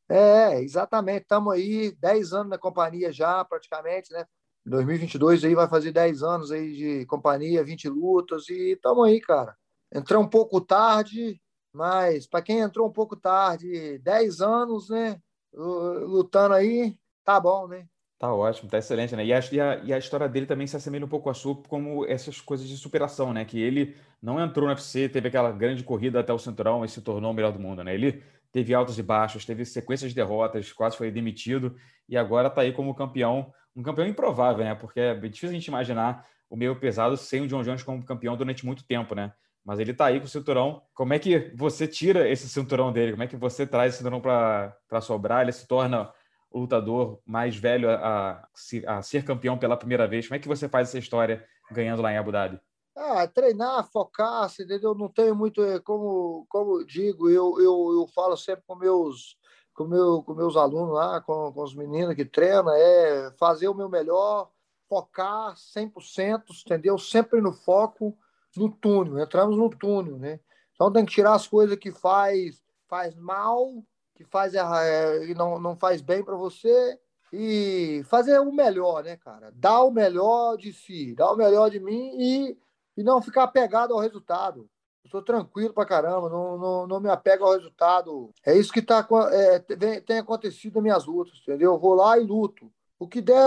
É, 0.08 0.60
exatamente. 0.60 1.22
Estamos 1.22 1.54
aí 1.54 1.92
10 1.92 2.32
anos 2.32 2.50
na 2.50 2.58
companhia 2.58 3.12
já, 3.12 3.44
praticamente, 3.44 4.12
né? 4.12 4.26
2022 4.66 5.44
aí 5.44 5.54
vai 5.54 5.68
fazer 5.68 5.92
10 5.92 6.22
anos 6.22 6.50
aí 6.50 6.72
de 6.72 7.06
companhia, 7.06 7.62
20 7.62 7.88
lutas 7.88 8.48
e 8.48 8.72
estamos 8.72 9.06
aí, 9.06 9.20
cara. 9.20 9.54
Entrou 9.92 10.22
um 10.22 10.28
pouco 10.28 10.60
tarde, 10.60 11.40
mas 11.74 12.26
para 12.26 12.40
quem 12.40 12.60
entrou 12.60 12.86
um 12.86 12.92
pouco 12.92 13.16
tarde, 13.16 13.98
10 13.98 14.40
anos, 14.40 14.88
né? 14.88 15.20
Lutando 15.52 16.54
aí, 16.54 16.96
tá 17.24 17.40
bom, 17.40 17.66
né? 17.66 17.86
Tá 18.16 18.32
ótimo, 18.32 18.70
tá 18.70 18.78
excelente, 18.78 19.14
né? 19.16 19.26
E 19.26 19.32
a, 19.32 19.40
e 19.52 19.60
a, 19.60 19.76
e 19.84 19.92
a 19.92 19.98
história 19.98 20.28
dele 20.28 20.46
também 20.46 20.66
se 20.66 20.76
assemelha 20.76 21.04
um 21.04 21.08
pouco 21.08 21.28
a 21.28 21.34
sua, 21.34 21.56
como 21.68 22.06
essas 22.06 22.40
coisas 22.40 22.66
de 22.66 22.76
superação, 22.76 23.32
né? 23.32 23.44
Que 23.44 23.60
ele 23.60 23.96
não 24.22 24.40
entrou 24.40 24.66
no 24.66 24.72
UFC, 24.72 25.08
teve 25.08 25.28
aquela 25.28 25.50
grande 25.50 25.82
corrida 25.82 26.20
até 26.20 26.32
o 26.32 26.38
cinturão 26.38 26.84
e 26.84 26.88
se 26.88 27.02
tornou 27.02 27.32
o 27.32 27.34
melhor 27.34 27.52
do 27.52 27.58
mundo, 27.58 27.82
né? 27.82 27.92
Ele 27.92 28.22
teve 28.52 28.72
altos 28.72 28.98
e 28.98 29.02
baixos, 29.02 29.44
teve 29.44 29.64
sequências 29.64 30.12
de 30.12 30.14
derrotas, 30.14 30.72
quase 30.72 30.96
foi 30.96 31.10
demitido 31.10 31.76
e 32.08 32.16
agora 32.16 32.48
tá 32.48 32.60
aí 32.60 32.72
como 32.72 32.94
campeão, 32.94 33.52
um 33.74 33.82
campeão 33.82 34.06
improvável, 34.06 34.64
né? 34.64 34.74
Porque 34.76 35.00
é 35.00 35.14
difícil 35.14 35.48
a 35.48 35.52
gente 35.52 35.66
imaginar 35.66 36.24
o 36.48 36.56
meio 36.56 36.78
pesado 36.78 37.16
sem 37.16 37.42
o 37.42 37.48
John 37.48 37.62
Jones 37.64 37.82
como 37.82 38.04
campeão 38.04 38.36
durante 38.36 38.64
muito 38.64 38.86
tempo, 38.86 39.14
né? 39.14 39.32
Mas 39.64 39.78
ele 39.78 39.94
tá 39.94 40.06
aí 40.06 40.20
com 40.20 40.26
o 40.26 40.28
cinturão. 40.28 40.82
Como 40.94 41.14
é 41.14 41.18
que 41.18 41.50
você 41.56 41.88
tira 41.88 42.28
esse 42.28 42.48
cinturão 42.48 42.92
dele? 42.92 43.12
Como 43.12 43.22
é 43.22 43.26
que 43.26 43.36
você 43.36 43.66
traz 43.66 43.94
esse 43.94 43.98
cinturão 43.98 44.20
para 44.20 45.00
sobrar? 45.00 45.42
Ele 45.42 45.52
se 45.52 45.66
torna 45.66 46.12
o 46.50 46.60
lutador 46.60 47.18
mais 47.24 47.56
velho 47.56 47.90
a, 47.90 48.48
a, 48.86 48.96
a, 48.98 49.02
ser 49.02 49.24
campeão 49.24 49.58
pela 49.58 49.76
primeira 49.76 50.06
vez. 50.06 50.28
Como 50.28 50.36
é 50.36 50.38
que 50.38 50.46
você 50.46 50.68
faz 50.68 50.88
essa 50.88 50.98
história 50.98 51.44
ganhando 51.72 52.02
lá 52.02 52.12
em 52.12 52.18
Abu 52.18 52.30
Dhabi? 52.30 52.60
Ah, 52.96 53.26
treinar, 53.26 53.90
focar, 53.90 54.48
entendeu? 54.60 54.94
Não 54.94 55.08
tenho 55.08 55.34
muito, 55.34 55.64
eh, 55.64 55.80
como, 55.80 56.46
como 56.48 56.84
digo, 56.84 57.28
eu, 57.28 57.58
eu, 57.58 57.92
eu 57.92 58.06
falo 58.14 58.36
sempre 58.36 58.62
com 58.68 58.76
meus, 58.76 59.36
com, 59.74 59.84
meu, 59.84 60.22
com 60.22 60.32
meus 60.32 60.56
alunos 60.56 60.94
lá, 60.94 61.20
com, 61.20 61.52
com 61.52 61.62
os 61.62 61.74
meninos 61.74 62.14
que 62.14 62.24
treinam, 62.24 62.72
é 62.72 63.32
fazer 63.36 63.66
o 63.66 63.74
meu 63.74 63.88
melhor, 63.88 64.48
focar 64.88 65.56
100%, 65.56 66.44
entendeu? 66.64 66.96
Sempre 66.96 67.40
no 67.40 67.52
foco, 67.52 68.16
no 68.56 68.70
túnel, 68.70 69.18
entramos 69.18 69.56
no 69.56 69.70
túnel, 69.70 70.18
né? 70.18 70.40
Então 70.74 70.92
tem 70.92 71.04
que 71.04 71.12
tirar 71.12 71.34
as 71.34 71.46
coisas 71.46 71.76
que 71.76 71.90
faz, 71.90 72.62
faz 72.88 73.14
mal, 73.14 73.82
que 74.14 74.24
faz 74.24 74.54
é, 74.54 75.26
e 75.26 75.34
não, 75.34 75.58
não 75.58 75.76
faz 75.76 76.00
bem 76.00 76.22
para 76.22 76.36
você 76.36 76.98
e 77.32 78.02
fazer 78.04 78.38
o 78.38 78.52
melhor, 78.52 79.02
né, 79.02 79.16
cara? 79.16 79.52
Dar 79.54 79.82
o 79.82 79.90
melhor 79.90 80.56
de 80.56 80.72
si, 80.72 81.14
dar 81.14 81.32
o 81.32 81.36
melhor 81.36 81.70
de 81.70 81.80
mim 81.80 82.12
e, 82.16 82.56
e 82.96 83.02
não 83.02 83.20
ficar 83.20 83.44
apegado 83.44 83.92
ao 83.92 84.00
resultado. 84.00 84.68
Eu 85.04 85.10
sou 85.10 85.22
tranquilo 85.22 85.74
pra 85.74 85.84
caramba, 85.84 86.30
não, 86.30 86.56
não, 86.56 86.86
não 86.86 87.00
me 87.00 87.10
apego 87.10 87.44
ao 87.44 87.52
resultado. 87.52 88.30
É 88.44 88.56
isso 88.56 88.72
que 88.72 88.80
tá, 88.80 89.06
é, 89.32 89.58
tem, 89.58 90.00
tem 90.00 90.18
acontecido 90.18 90.74
nas 90.74 90.82
minhas 90.82 91.06
lutas, 91.06 91.40
entendeu? 91.42 91.72
Eu 91.72 91.78
vou 91.78 91.94
lá 91.94 92.18
e 92.18 92.24
luto. 92.24 92.72
O 92.98 93.06
que 93.08 93.20
der, 93.20 93.44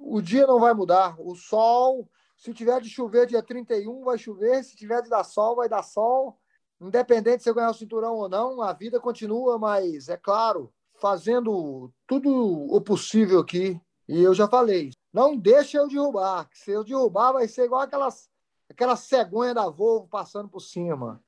o 0.00 0.20
dia 0.20 0.46
não 0.46 0.58
vai 0.58 0.74
mudar. 0.74 1.14
O 1.20 1.36
sol, 1.36 2.08
se 2.36 2.52
tiver 2.52 2.80
de 2.80 2.88
chover 2.88 3.26
dia 3.26 3.42
31, 3.42 4.04
vai 4.04 4.18
chover. 4.18 4.62
Se 4.62 4.76
tiver 4.76 5.02
de 5.02 5.08
dar 5.08 5.24
sol, 5.24 5.56
vai 5.56 5.68
dar 5.68 5.82
sol 5.82 6.38
independente 6.80 7.42
se 7.42 7.48
eu 7.48 7.54
ganhar 7.54 7.70
o 7.70 7.74
cinturão 7.74 8.14
ou 8.16 8.28
não, 8.28 8.62
a 8.62 8.72
vida 8.72 9.00
continua, 9.00 9.58
mas 9.58 10.08
é 10.08 10.16
claro, 10.16 10.72
fazendo 10.94 11.92
tudo 12.06 12.30
o 12.30 12.80
possível 12.80 13.40
aqui. 13.40 13.80
E 14.08 14.22
eu 14.22 14.34
já 14.34 14.46
falei, 14.46 14.90
não 15.12 15.36
deixa 15.36 15.78
eu 15.78 15.88
derrubar, 15.88 16.48
se 16.52 16.70
eu 16.70 16.84
derrubar 16.84 17.32
vai 17.32 17.48
ser 17.48 17.64
igual 17.64 17.82
aquelas, 17.82 18.28
aquela 18.70 18.94
cegonha 18.96 19.54
da 19.54 19.68
Volvo 19.68 20.06
passando 20.06 20.48
por 20.48 20.60
cima. 20.60 21.20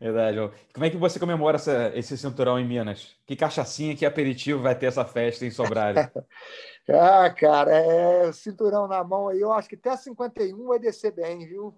Verdade. 0.00 0.38
Como 0.72 0.84
é 0.84 0.90
que 0.90 0.96
você 0.96 1.18
comemora 1.18 1.56
essa, 1.56 1.92
esse 1.94 2.16
cinturão 2.18 2.58
em 2.58 2.66
Minas? 2.66 3.16
Que 3.26 3.36
cachaçinha, 3.36 3.96
que 3.96 4.04
aperitivo 4.04 4.62
vai 4.62 4.74
ter 4.74 4.86
essa 4.86 5.04
festa 5.04 5.46
em 5.46 5.50
Sobralho? 5.50 5.98
ah, 6.90 7.30
cara, 7.30 7.72
é 7.72 8.32
cinturão 8.32 8.86
na 8.86 9.02
mão 9.02 9.28
aí, 9.28 9.40
eu 9.40 9.52
acho 9.52 9.68
que 9.68 9.76
até 9.76 9.96
51 9.96 10.66
vai 10.66 10.78
descer 10.78 11.12
bem, 11.12 11.46
viu? 11.46 11.74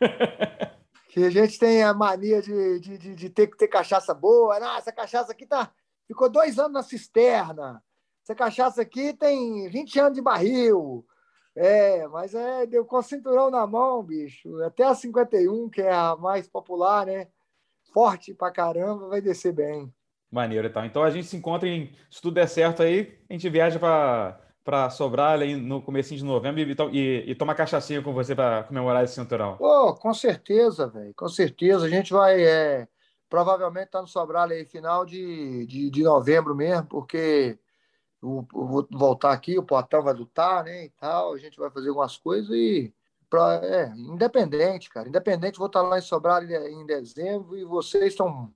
que 1.08 1.24
a 1.24 1.30
gente 1.30 1.58
tem 1.58 1.82
a 1.82 1.94
mania 1.94 2.42
de, 2.42 2.78
de, 2.80 2.98
de, 2.98 3.14
de 3.14 3.30
ter 3.30 3.46
que 3.46 3.56
ter 3.56 3.68
cachaça 3.68 4.12
boa. 4.12 4.58
Ah, 4.60 4.76
essa 4.76 4.92
cachaça 4.92 5.32
aqui 5.32 5.46
tá, 5.46 5.70
ficou 6.06 6.28
dois 6.28 6.58
anos 6.58 6.72
na 6.72 6.82
cisterna. 6.82 7.82
Essa 8.22 8.34
cachaça 8.34 8.82
aqui 8.82 9.14
tem 9.14 9.68
20 9.70 9.98
anos 9.98 10.14
de 10.14 10.20
barril. 10.20 11.06
É, 11.56 12.06
mas 12.08 12.34
é, 12.34 12.66
deu 12.66 12.84
com 12.84 12.98
o 12.98 13.02
cinturão 13.02 13.50
na 13.50 13.66
mão, 13.66 14.02
bicho. 14.02 14.62
Até 14.62 14.84
a 14.84 14.94
51, 14.94 15.70
que 15.70 15.80
é 15.80 15.92
a 15.92 16.14
mais 16.14 16.46
popular, 16.46 17.06
né? 17.06 17.28
Forte 17.94 18.34
pra 18.34 18.50
caramba, 18.50 19.08
vai 19.08 19.22
descer 19.22 19.52
bem. 19.52 19.92
Maneiro, 20.30 20.68
então. 20.68 20.84
Então 20.84 21.02
a 21.02 21.10
gente 21.10 21.26
se 21.26 21.36
encontra 21.36 21.66
em. 21.66 21.90
Se 22.10 22.20
tudo 22.20 22.34
der 22.34 22.48
certo 22.48 22.82
aí, 22.82 23.18
a 23.28 23.32
gente 23.32 23.48
viaja 23.48 23.78
para 23.78 24.38
para 24.66 24.90
sobrar 24.90 25.34
ali 25.34 25.54
no 25.54 25.80
começo 25.80 26.12
de 26.12 26.24
novembro 26.24 26.60
e, 26.60 26.76
e, 26.92 27.30
e 27.30 27.34
tomar 27.36 27.54
cachaçinha 27.54 28.02
com 28.02 28.12
você 28.12 28.34
para 28.34 28.64
comemorar 28.64 29.04
esse 29.04 29.14
cinturão? 29.14 29.56
Oh, 29.60 29.94
com 29.94 30.12
certeza, 30.12 30.88
velho. 30.88 31.14
Com 31.14 31.28
certeza. 31.28 31.86
A 31.86 31.88
gente 31.88 32.12
vai 32.12 32.44
é, 32.44 32.88
provavelmente 33.30 33.86
estar 33.86 33.98
tá 33.98 34.02
no 34.02 34.08
Sobral 34.08 34.48
aí 34.48 34.64
final 34.64 35.06
de, 35.06 35.64
de, 35.66 35.88
de 35.88 36.02
novembro 36.02 36.52
mesmo, 36.52 36.84
porque 36.86 37.56
eu, 38.22 38.46
vou 38.52 38.86
voltar 38.90 39.32
aqui, 39.32 39.58
o 39.58 39.62
Potão 39.62 40.02
vai 40.02 40.14
lutar, 40.14 40.64
né? 40.64 40.84
E 40.84 40.90
tal. 40.90 41.34
A 41.34 41.38
gente 41.38 41.58
vai 41.58 41.70
fazer 41.70 41.88
algumas 41.88 42.16
coisas 42.16 42.50
e. 42.50 42.92
Pra, 43.28 43.60
é, 43.62 43.88
independente, 43.96 44.88
cara. 44.88 45.08
Independente, 45.08 45.58
vou 45.58 45.66
estar 45.66 45.82
tá 45.82 45.88
lá 45.88 45.98
em 45.98 46.02
Sobral 46.02 46.44
em 46.44 46.86
dezembro 46.86 47.56
e 47.56 47.64
vocês 47.64 48.04
estão 48.04 48.52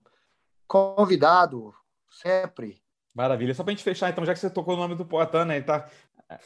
convidados 0.69 1.75
sempre. 2.09 2.81
Maravilha. 3.13 3.53
Só 3.53 3.65
para 3.65 3.73
a 3.73 3.75
gente 3.75 3.83
fechar, 3.83 4.11
então, 4.11 4.25
já 4.25 4.33
que 4.33 4.39
você 4.39 4.49
tocou 4.49 4.75
o 4.75 4.77
nome 4.77 4.95
do 4.95 5.05
Poitin, 5.05 5.45
né? 5.45 5.57
Ele, 5.57 5.65
tá, 5.65 5.91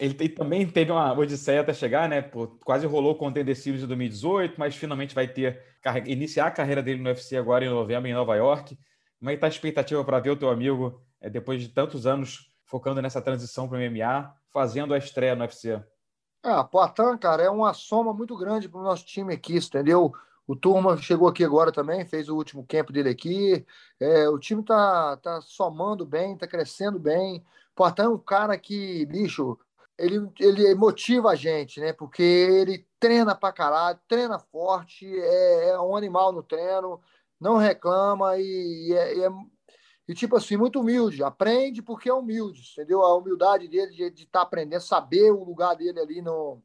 ele, 0.01 0.17
ele, 0.19 0.29
também 0.31 0.67
teve 0.67 0.91
uma 0.91 1.12
odisseia 1.12 1.61
até 1.61 1.75
chegar, 1.75 2.09
né? 2.09 2.23
Pô, 2.23 2.49
quase 2.65 2.87
rolou 2.87 3.15
com 3.15 3.27
o 3.27 3.29
Contender 3.29 3.55
Series 3.55 3.83
de 3.83 3.87
2018, 3.87 4.55
mas 4.59 4.75
finalmente 4.75 5.15
vai 5.15 5.29
ter 5.29 5.62
iniciar 6.07 6.47
a 6.47 6.51
carreira 6.51 6.83
dele 6.83 7.03
no 7.03 7.11
UFC 7.11 7.37
agora 7.37 7.65
em 7.65 7.69
novembro 7.69 8.09
em 8.09 8.15
Nova 8.15 8.35
York. 8.35 8.79
Como 9.19 9.31
é 9.31 9.35
que 9.35 9.41
tá 9.41 9.47
a 9.47 9.51
expectativa 9.51 10.03
para 10.03 10.21
ver 10.21 10.31
o 10.31 10.37
teu 10.37 10.49
amigo 10.49 11.03
é, 11.21 11.29
depois 11.29 11.61
de 11.61 11.69
tantos 11.69 12.07
anos 12.07 12.54
focando 12.75 13.01
nessa 13.01 13.22
transição 13.22 13.68
para 13.68 13.79
o 13.79 13.81
MMA, 13.81 14.35
fazendo 14.53 14.95
a 14.95 14.99
estreia 14.99 15.37
no 15.37 15.43
UFC? 15.43 15.81
Ah, 16.43 16.64
Poitin, 16.64 17.16
cara, 17.18 17.45
é 17.45 17.49
uma 17.49 17.72
soma 17.72 18.12
muito 18.12 18.37
grande 18.37 18.68
para 18.68 18.81
o 18.81 18.83
nosso 18.83 19.07
time 19.07 19.33
aqui, 19.33 19.59
entendeu? 19.59 20.12
O 20.45 20.57
Turma 20.57 20.97
chegou 20.97 21.29
aqui 21.29 21.45
agora 21.45 21.70
também, 21.70 22.05
fez 22.05 22.29
o 22.29 22.35
último 22.35 22.66
camp 22.66 22.91
dele 22.91 23.11
aqui. 23.11 23.64
É, 24.01 24.29
o 24.29 24.41
time 24.41 24.61
tá, 24.64 25.16
tá 25.18 25.41
somando 25.41 26.05
bem, 26.05 26.37
tá 26.37 26.49
crescendo 26.49 26.99
bem. 26.99 27.45
Portão 27.77 28.07
é 28.07 28.09
um 28.09 28.18
cara 28.18 28.59
que, 28.59 29.07
bicho, 29.07 29.57
ele, 29.97 30.29
ele 30.41 30.75
motiva 30.75 31.31
a 31.31 31.37
gente, 31.37 31.79
né? 31.79 31.93
Porque 31.93 32.25
ele 32.25 32.85
treina 32.99 33.37
pra 33.37 33.53
caralho, 33.53 34.01
treina 34.09 34.41
forte, 34.41 35.07
é, 35.16 35.68
é 35.68 35.81
um 35.81 35.95
animal 35.97 36.33
no 36.33 36.43
treino, 36.43 37.01
não 37.41 37.57
reclama 37.57 38.37
e, 38.37 38.89
e, 38.89 38.95
é, 38.95 39.29
e, 40.07 40.15
tipo 40.15 40.37
assim, 40.37 40.57
muito 40.57 40.81
humilde. 40.81 41.23
Aprende 41.23 41.81
porque 41.83 42.09
é 42.09 42.15
humilde, 42.15 42.63
entendeu? 42.73 43.03
A 43.03 43.17
humildade 43.17 43.69
dele 43.69 43.93
de 43.93 44.03
estar 44.03 44.15
de 44.15 44.27
tá 44.27 44.43
aprendendo, 44.43 44.83
saber 44.83 45.31
o 45.31 45.45
lugar 45.45 45.75
dele 45.75 45.99
ali 45.99 46.21
no, 46.21 46.63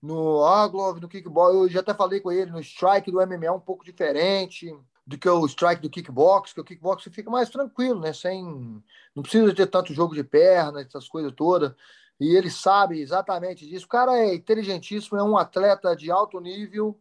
no 0.00 0.44
Arglove, 0.44 1.00
no 1.00 1.08
kickball, 1.08 1.52
eu 1.52 1.68
já 1.68 1.80
até 1.80 1.92
falei 1.92 2.20
com 2.20 2.30
ele, 2.30 2.50
no 2.50 2.60
strike 2.60 3.10
do 3.10 3.20
MMA 3.26 3.46
é 3.46 3.52
um 3.52 3.60
pouco 3.60 3.84
diferente. 3.84 4.72
do 5.06 5.18
que 5.18 5.28
o 5.28 5.46
strike 5.46 5.82
do 5.82 5.90
kickbox, 5.90 6.52
que 6.52 6.60
o 6.60 6.64
kickbox 6.64 7.04
fica 7.04 7.30
mais 7.30 7.50
tranquilo, 7.50 8.00
né? 8.00 8.12
Sem, 8.12 8.44
não 9.14 9.22
precisa 9.22 9.54
ter 9.54 9.66
tanto 9.66 9.94
jogo 9.94 10.14
de 10.14 10.24
perna, 10.24 10.80
essas 10.80 11.08
coisas 11.08 11.32
todas. 11.32 11.72
E 12.20 12.34
ele 12.36 12.50
sabe 12.50 13.00
exatamente 13.00 13.66
disso. 13.66 13.86
O 13.86 13.88
cara 13.88 14.16
é 14.16 14.34
inteligentíssimo, 14.34 15.18
é 15.18 15.22
um 15.22 15.36
atleta 15.36 15.94
de 15.94 16.10
alto 16.10 16.40
nível. 16.40 16.98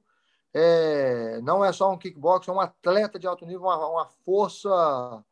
É, 0.54 1.40
não 1.42 1.64
é 1.66 1.72
só 1.74 1.92
um 1.92 1.98
kickbox, 1.98 2.48
é 2.48 2.52
um 2.52 2.62
atleta 2.62 3.20
de 3.20 3.28
alto 3.28 3.46
nível, 3.46 3.64
uma, 3.64 3.88
uma 3.88 4.06
força 4.26 5.24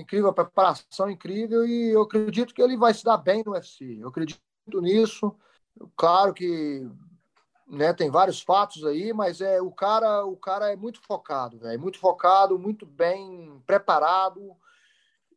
incrível, 0.00 0.32
preparação 0.32 1.10
incrível. 1.10 1.66
E 1.66 1.90
eu 1.90 2.02
acredito 2.02 2.54
que 2.54 2.62
ele 2.62 2.76
vai 2.76 2.94
se 2.94 3.04
dar 3.04 3.16
bem 3.16 3.42
no 3.44 3.52
UFC. 3.52 3.98
Eu 4.00 4.08
acredito 4.08 4.40
nisso. 4.80 5.34
Claro 5.96 6.32
que 6.32 6.88
né? 7.66 7.92
Tem 7.92 8.10
vários 8.10 8.40
fatos 8.40 8.84
aí, 8.84 9.12
mas 9.12 9.40
é 9.40 9.60
o 9.60 9.70
cara, 9.72 10.24
o 10.24 10.36
cara 10.36 10.72
é 10.72 10.76
muito 10.76 11.00
focado, 11.00 11.58
velho, 11.58 11.80
muito 11.80 11.98
focado, 11.98 12.58
muito 12.58 12.86
bem 12.86 13.60
preparado 13.66 14.56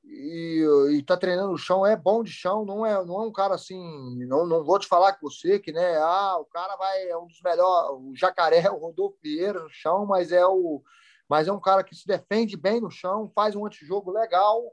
e, 0.03 0.97
está 0.99 1.17
treinando 1.17 1.53
o 1.53 1.57
chão, 1.57 1.85
é 1.85 1.95
bom 1.95 2.23
de 2.23 2.31
chão, 2.31 2.65
não 2.65 2.85
é, 2.85 3.03
não 3.03 3.21
é 3.21 3.25
um 3.25 3.31
cara 3.31 3.55
assim, 3.55 3.79
não, 4.25 4.45
não 4.45 4.63
vou 4.63 4.79
te 4.79 4.87
falar 4.87 5.13
com 5.13 5.29
você 5.29 5.59
que, 5.59 5.71
né, 5.71 5.97
ah, 5.97 6.37
o 6.39 6.45
cara 6.45 6.75
vai 6.75 7.09
é 7.09 7.17
um 7.17 7.27
dos 7.27 7.41
melhores, 7.41 7.91
o 7.91 8.13
Jacaré, 8.15 8.69
o 8.69 8.77
Rodolfo 8.77 9.17
Vieira 9.21 9.59
no 9.59 9.69
chão, 9.69 10.05
mas 10.05 10.31
é 10.31 10.45
o 10.45 10.81
mas 11.29 11.47
é 11.47 11.51
um 11.51 11.59
cara 11.59 11.83
que 11.83 11.95
se 11.95 12.07
defende 12.07 12.57
bem 12.57 12.81
no 12.81 12.89
chão, 12.89 13.31
faz 13.35 13.55
um 13.55 13.65
antijogo 13.65 14.11
legal, 14.11 14.63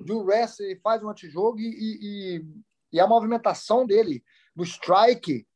de 0.00 0.12
um 0.12 0.24
wrestler 0.24 0.80
faz 0.82 1.02
um 1.02 1.10
antijogo 1.10 1.58
e, 1.58 1.64
e, 1.64 2.44
e 2.92 3.00
a 3.00 3.06
movimentação 3.06 3.86
dele 3.86 4.24
no 4.54 4.64
strike 4.64 5.46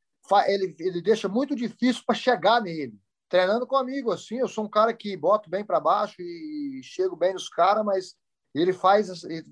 ele, 0.46 0.76
ele 0.78 1.02
deixa 1.02 1.28
muito 1.28 1.56
difícil 1.56 2.02
para 2.06 2.14
chegar 2.14 2.60
nele. 2.60 2.94
Treinando 3.28 3.66
comigo, 3.66 4.10
assim, 4.10 4.38
eu 4.38 4.48
sou 4.48 4.64
um 4.64 4.68
cara 4.68 4.92
que 4.92 5.16
boto 5.16 5.48
bem 5.48 5.64
para 5.64 5.80
baixo 5.80 6.16
e 6.20 6.80
chego 6.82 7.16
bem 7.16 7.32
nos 7.32 7.48
caras, 7.48 7.84
mas 7.84 8.14
ele 8.54 8.72
faz, 8.72 9.24
ele 9.24 9.46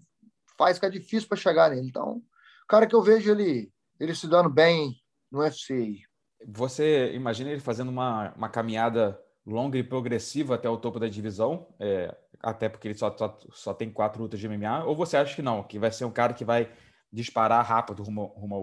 faz 0.56 0.76
ficar 0.76 0.88
difícil 0.88 1.28
para 1.28 1.38
chegar 1.38 1.70
nele. 1.70 1.88
Então, 1.88 2.16
o 2.16 2.66
cara 2.68 2.86
que 2.86 2.94
eu 2.94 3.02
vejo 3.02 3.30
ele, 3.30 3.72
ele 3.98 4.14
se 4.14 4.26
dando 4.26 4.50
bem 4.50 4.96
no 5.30 5.40
UFC. 5.40 6.00
Você 6.46 7.12
imagina 7.14 7.50
ele 7.50 7.60
fazendo 7.60 7.88
uma, 7.88 8.32
uma 8.34 8.48
caminhada 8.48 9.18
longa 9.48 9.78
e 9.78 9.82
progressiva 9.82 10.54
até 10.54 10.68
o 10.68 10.76
topo 10.76 11.00
da 11.00 11.08
divisão, 11.08 11.66
é, 11.80 12.14
até 12.40 12.68
porque 12.68 12.88
ele 12.88 12.94
só, 12.94 13.14
só, 13.16 13.38
só, 13.50 13.72
tem 13.72 13.90
quatro 13.90 14.22
lutas 14.22 14.38
de 14.38 14.46
MMA, 14.46 14.84
ou 14.84 14.94
você 14.94 15.16
acha 15.16 15.34
que 15.34 15.42
não, 15.42 15.62
que 15.62 15.78
vai 15.78 15.90
ser 15.90 16.04
um 16.04 16.10
cara 16.10 16.34
que 16.34 16.44
vai 16.44 16.70
disparar 17.10 17.64
rápido 17.64 18.02
rumo, 18.02 18.26
rumo 18.36 18.54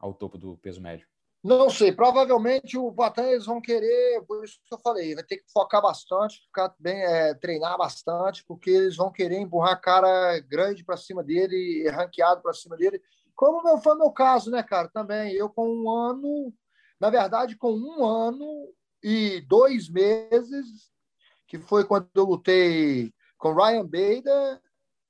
ao, 0.00 0.08
ao 0.08 0.14
topo 0.14 0.36
do 0.36 0.56
peso 0.58 0.80
médio? 0.80 1.06
Não 1.42 1.68
sei, 1.70 1.92
provavelmente 1.92 2.76
o 2.76 2.92
eles 3.18 3.46
vão 3.46 3.60
querer, 3.60 4.24
por 4.26 4.42
isso 4.42 4.58
que 4.66 4.74
eu 4.74 4.78
falei, 4.78 5.14
vai 5.14 5.22
ter 5.22 5.36
que 5.36 5.52
focar 5.52 5.80
bastante, 5.80 6.40
ficar 6.40 6.74
bem, 6.78 7.02
é, 7.02 7.34
treinar 7.34 7.76
bastante, 7.76 8.42
porque 8.44 8.70
eles 8.70 8.96
vão 8.96 9.12
querer 9.12 9.38
empurrar 9.38 9.80
cara 9.80 10.40
grande 10.40 10.82
para 10.82 10.96
cima 10.96 11.22
dele, 11.22 11.88
ranqueado 11.90 12.40
para 12.40 12.54
cima 12.54 12.76
dele, 12.76 13.00
como 13.36 13.78
foi 13.82 13.94
meu 13.96 14.10
caso, 14.10 14.50
né, 14.50 14.62
cara? 14.62 14.88
Também 14.88 15.32
eu 15.34 15.50
com 15.50 15.68
um 15.68 15.90
ano, 15.90 16.52
na 16.98 17.10
verdade, 17.10 17.56
com 17.56 17.72
um 17.72 18.04
ano 18.06 18.72
e 19.04 19.42
dois 19.42 19.90
meses, 19.90 20.90
que 21.46 21.58
foi 21.58 21.84
quando 21.84 22.08
eu 22.14 22.24
lutei 22.24 23.12
com 23.36 23.52
Ryan 23.52 23.84
Bader, 23.84 24.62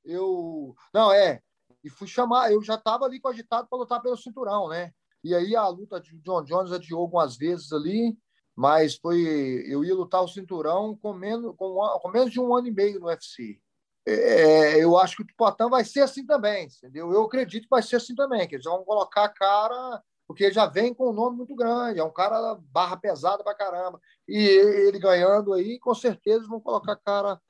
eu 0.05 0.75
não 0.93 1.13
é, 1.13 1.41
e 1.85 1.89
fui 1.89 2.09
chamar, 2.09 2.51
eu 2.51 2.61
já 2.61 2.75
estava 2.75 3.05
ali 3.05 3.21
cogitado 3.21 3.69
para 3.69 3.79
lutar 3.79 4.03
pelo 4.03 4.17
cinturão, 4.17 4.69
né? 4.69 4.93
E 5.23 5.33
aí 5.33 5.55
a 5.55 5.69
luta 5.69 6.01
de 6.01 6.19
John 6.19 6.43
Jones 6.43 6.73
adiou 6.73 7.03
algumas 7.03 7.37
vezes 7.37 7.73
ali, 7.73 8.19
mas 8.57 8.97
foi 8.97 9.21
eu 9.69 9.85
ia 9.85 9.95
lutar 9.95 10.25
o 10.25 10.29
cinturão 10.29 10.97
com 10.97 11.13
menos, 11.13 11.55
com, 11.57 11.75
com 12.03 12.11
menos 12.11 12.33
de 12.33 12.41
um 12.41 12.53
ano 12.53 12.67
e 12.67 12.73
meio 12.73 12.99
no 12.99 13.07
UFC. 13.07 13.61
É, 14.05 14.83
eu 14.83 14.99
acho 14.99 15.17
que 15.17 15.23
o 15.23 15.37
Poitin 15.37 15.71
vai 15.71 15.85
ser 15.85 16.01
assim 16.01 16.27
também, 16.27 16.67
entendeu? 16.67 17.13
Eu 17.13 17.23
acredito 17.23 17.63
que 17.63 17.71
vai 17.71 17.83
ser 17.83 17.97
assim 17.97 18.15
também, 18.15 18.49
que 18.49 18.57
eles 18.57 18.65
vão 18.65 18.85
colocar 18.85 19.25
a 19.25 19.29
cara, 19.29 20.03
porque 20.27 20.53
já 20.53 20.67
vem 20.67 20.95
com 20.95 21.11
um 21.11 21.13
nome 21.13 21.37
muito 21.37 21.55
grande, 21.55 22.01
é 22.01 22.05
um 22.05 22.13
cara 22.13 22.55
barra 22.71 22.97
pesada 22.97 23.43
pra 23.45 23.55
caramba. 23.55 24.01
E 24.27 24.37
ele 24.37 24.99
ganhando 24.99 25.53
aí, 25.53 25.79
com 25.79 25.95
certeza 25.95 26.47
vão 26.49 26.61
colocar 26.61 26.97
cara 26.97 27.41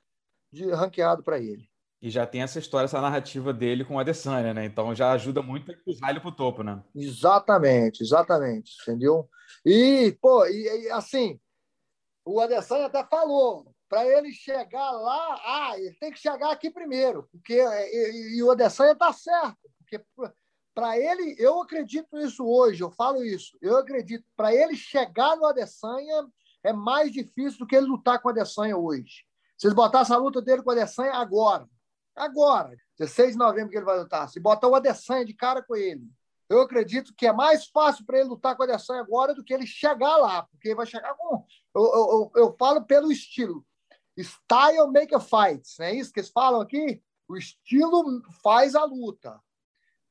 de 0.51 0.69
ranqueado 0.71 1.23
para 1.23 1.39
ele. 1.39 1.69
E 2.01 2.09
já 2.09 2.27
tem 2.27 2.43
essa 2.43 2.59
história, 2.59 2.85
essa 2.85 3.01
narrativa 3.01 3.53
dele 3.53 3.83
com 3.83 3.95
o 3.95 3.99
Adesanya, 3.99 4.53
né? 4.53 4.65
Então 4.65 4.93
já 4.93 5.11
ajuda 5.11 5.41
muito 5.41 5.71
a 5.71 5.73
empurrar 5.73 6.11
ele 6.11 6.19
pro 6.19 6.31
topo, 6.31 6.61
né? 6.61 6.83
Exatamente, 6.93 8.03
exatamente, 8.03 8.73
entendeu? 8.81 9.27
E, 9.65 10.15
pô, 10.21 10.45
e, 10.45 10.83
e 10.83 10.91
assim, 10.91 11.39
o 12.23 12.39
Adesanya 12.39 12.87
até 12.87 13.03
falou, 13.05 13.73
para 13.89 14.05
ele 14.05 14.31
chegar 14.31 14.91
lá, 14.91 15.41
ah, 15.45 15.79
ele 15.79 15.95
tem 15.99 16.11
que 16.11 16.19
chegar 16.19 16.51
aqui 16.51 16.69
primeiro, 16.69 17.27
porque 17.31 17.53
e, 17.55 18.37
e 18.37 18.43
o 18.43 18.51
Adesanya 18.51 18.95
tá 18.95 19.13
certo, 19.13 19.57
porque 19.79 20.03
para 20.75 20.99
ele, 20.99 21.35
eu 21.39 21.61
acredito 21.61 22.15
nisso 22.15 22.45
hoje, 22.45 22.83
eu 22.83 22.91
falo 22.91 23.23
isso, 23.23 23.57
eu 23.61 23.77
acredito, 23.77 24.25
para 24.35 24.53
ele 24.53 24.75
chegar 24.75 25.35
no 25.37 25.45
Adesanya 25.45 26.27
é 26.63 26.73
mais 26.73 27.11
difícil 27.11 27.59
do 27.59 27.65
que 27.65 27.75
ele 27.75 27.87
lutar 27.87 28.21
com 28.21 28.27
o 28.27 28.31
Adesanya 28.31 28.77
hoje. 28.77 29.25
Se 29.57 29.65
eles 29.65 29.75
botassem 29.75 30.15
a 30.15 30.19
luta 30.19 30.41
dele 30.41 30.61
com 30.61 30.69
o 30.69 30.73
Adesanya 30.73 31.13
agora, 31.13 31.67
Agora, 32.15 32.77
16 32.97 33.33
de 33.33 33.37
novembro 33.37 33.69
que 33.69 33.77
ele 33.77 33.85
vai 33.85 33.99
lutar, 33.99 34.29
se 34.29 34.39
botar 34.39 34.69
o 34.69 34.75
Adesanya 34.75 35.25
de 35.25 35.33
cara 35.33 35.61
com 35.61 35.75
ele, 35.75 36.09
eu 36.47 36.61
acredito 36.61 37.13
que 37.13 37.27
é 37.27 37.33
mais 37.33 37.65
fácil 37.65 38.05
para 38.05 38.19
ele 38.19 38.29
lutar 38.29 38.55
com 38.55 38.63
o 38.63 38.65
Adesanya 38.65 39.01
agora 39.01 39.33
do 39.33 39.43
que 39.43 39.53
ele 39.53 39.67
chegar 39.67 40.15
lá, 40.15 40.43
porque 40.43 40.69
ele 40.69 40.75
vai 40.75 40.85
chegar 40.85 41.13
com. 41.15 41.45
Eu, 41.75 41.83
eu, 41.83 42.31
eu 42.35 42.55
falo 42.57 42.85
pelo 42.85 43.11
estilo. 43.11 43.65
Style 44.17 44.89
make 44.91 45.13
a 45.13 45.19
fight, 45.19 45.67
não 45.77 45.85
é 45.87 45.95
isso 45.95 46.13
que 46.13 46.21
eles 46.21 46.29
falam 46.29 46.61
aqui? 46.61 47.03
O 47.27 47.35
estilo 47.35 48.21
faz 48.41 48.75
a 48.75 48.85
luta. 48.85 49.37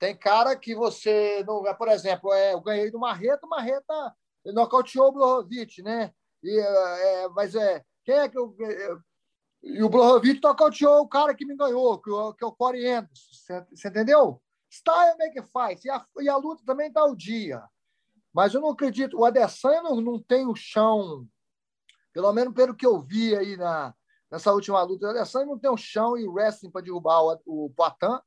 Tem 0.05 0.15
cara 0.15 0.55
que 0.55 0.75
você 0.75 1.43
não. 1.47 1.63
Por 1.77 1.89
exemplo, 1.89 2.31
é, 2.31 2.53
eu 2.53 2.61
ganhei 2.61 2.91
do 2.91 2.99
Marreta, 2.99 3.47
o 3.47 3.49
Marreta 3.49 4.15
nocauteou 4.45 5.09
o 5.09 5.13
Blohovic, 5.13 5.81
né? 5.81 6.13
E, 6.43 6.61
é, 6.61 7.29
mas 7.31 7.55
é. 7.55 7.83
Quem 8.05 8.17
é 8.17 8.29
que 8.29 8.37
eu. 8.37 8.55
E 9.63 9.83
o 9.83 9.89
Blahovic 9.89 10.43
nocauteou 10.43 11.01
o 11.01 11.09
cara 11.09 11.35
que 11.35 11.47
me 11.47 11.57
ganhou, 11.57 11.99
que, 11.99 12.11
o, 12.11 12.35
que 12.35 12.45
é 12.45 12.47
o 12.47 12.53
Corey 12.53 12.87
Anderson. 12.87 13.65
Você 13.75 13.89
entendeu? 13.89 14.43
Style 14.71 15.17
make 15.17 15.41
fight. 15.41 15.83
E 15.87 15.91
a, 15.91 16.07
e 16.21 16.29
a 16.29 16.37
luta 16.37 16.63
também 16.67 16.89
está 16.89 17.03
o 17.03 17.17
dia. 17.17 17.67
Mas 18.31 18.53
eu 18.53 18.61
não 18.61 18.73
acredito. 18.73 19.19
O 19.19 19.25
Adesanya 19.25 19.85
não, 19.85 20.03
não 20.03 20.23
tem 20.23 20.47
o 20.47 20.55
chão, 20.55 21.27
pelo 22.13 22.31
menos 22.35 22.53
pelo 22.53 22.77
que 22.77 22.85
eu 22.85 23.01
vi 23.01 23.35
aí 23.35 23.57
na, 23.57 23.95
nessa 24.31 24.53
última 24.53 24.83
luta. 24.83 25.07
O 25.07 25.11
Adesanya 25.11 25.47
não 25.47 25.59
tem 25.59 25.71
o 25.71 25.79
chão 25.79 26.15
e 26.15 26.29
o 26.29 26.33
wrestling 26.35 26.71
para 26.71 26.83
derrubar 26.83 27.23
o, 27.23 27.41
o 27.47 27.71
Poitin. 27.71 28.21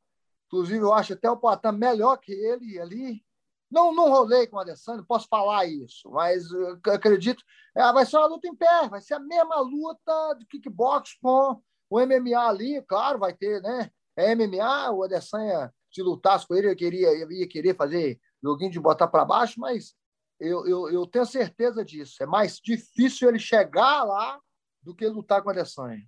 Inclusive, 0.47 0.79
eu 0.79 0.93
acho 0.93 1.13
até 1.13 1.29
o 1.29 1.37
Poitin 1.37 1.73
melhor 1.73 2.17
que 2.17 2.31
ele 2.31 2.79
ali. 2.79 3.23
Não, 3.69 3.93
não 3.93 4.09
rolei 4.09 4.47
com 4.47 4.55
o 4.55 4.59
Adesanya, 4.59 5.03
posso 5.05 5.27
falar 5.27 5.65
isso, 5.65 6.09
mas 6.09 6.45
acredito. 6.85 7.43
É, 7.75 7.81
vai 7.91 8.05
ser 8.05 8.17
uma 8.17 8.27
luta 8.27 8.47
em 8.47 8.55
pé, 8.55 8.87
vai 8.89 9.01
ser 9.01 9.15
a 9.15 9.19
mesma 9.19 9.59
luta 9.59 10.35
de 10.39 10.45
kickbox 10.45 11.17
com 11.21 11.61
o 11.89 11.99
MMA 11.99 12.39
ali, 12.39 12.81
claro, 12.83 13.19
vai 13.19 13.33
ter, 13.33 13.61
né? 13.61 13.91
É 14.15 14.33
MMA, 14.33 14.91
o 14.91 15.03
Adesanya, 15.03 15.73
se 15.93 16.01
lutasse 16.01 16.47
com 16.47 16.55
ele, 16.55 16.71
eu, 16.71 16.75
queria, 16.75 17.09
eu 17.09 17.29
ia 17.29 17.47
querer 17.47 17.75
fazer 17.75 18.19
joguinho 18.41 18.71
de 18.71 18.79
botar 18.79 19.07
para 19.07 19.25
baixo, 19.25 19.59
mas 19.59 19.93
eu, 20.39 20.65
eu, 20.65 20.89
eu, 20.89 21.05
tenho 21.05 21.25
certeza 21.25 21.83
disso. 21.83 22.23
É 22.23 22.25
mais 22.25 22.59
difícil 22.59 23.27
ele 23.27 23.39
chegar 23.39 24.03
lá 24.03 24.39
do 24.81 24.95
que 24.95 25.05
lutar 25.07 25.41
com 25.41 25.49
o 25.49 25.51
Adesanya. 25.51 26.03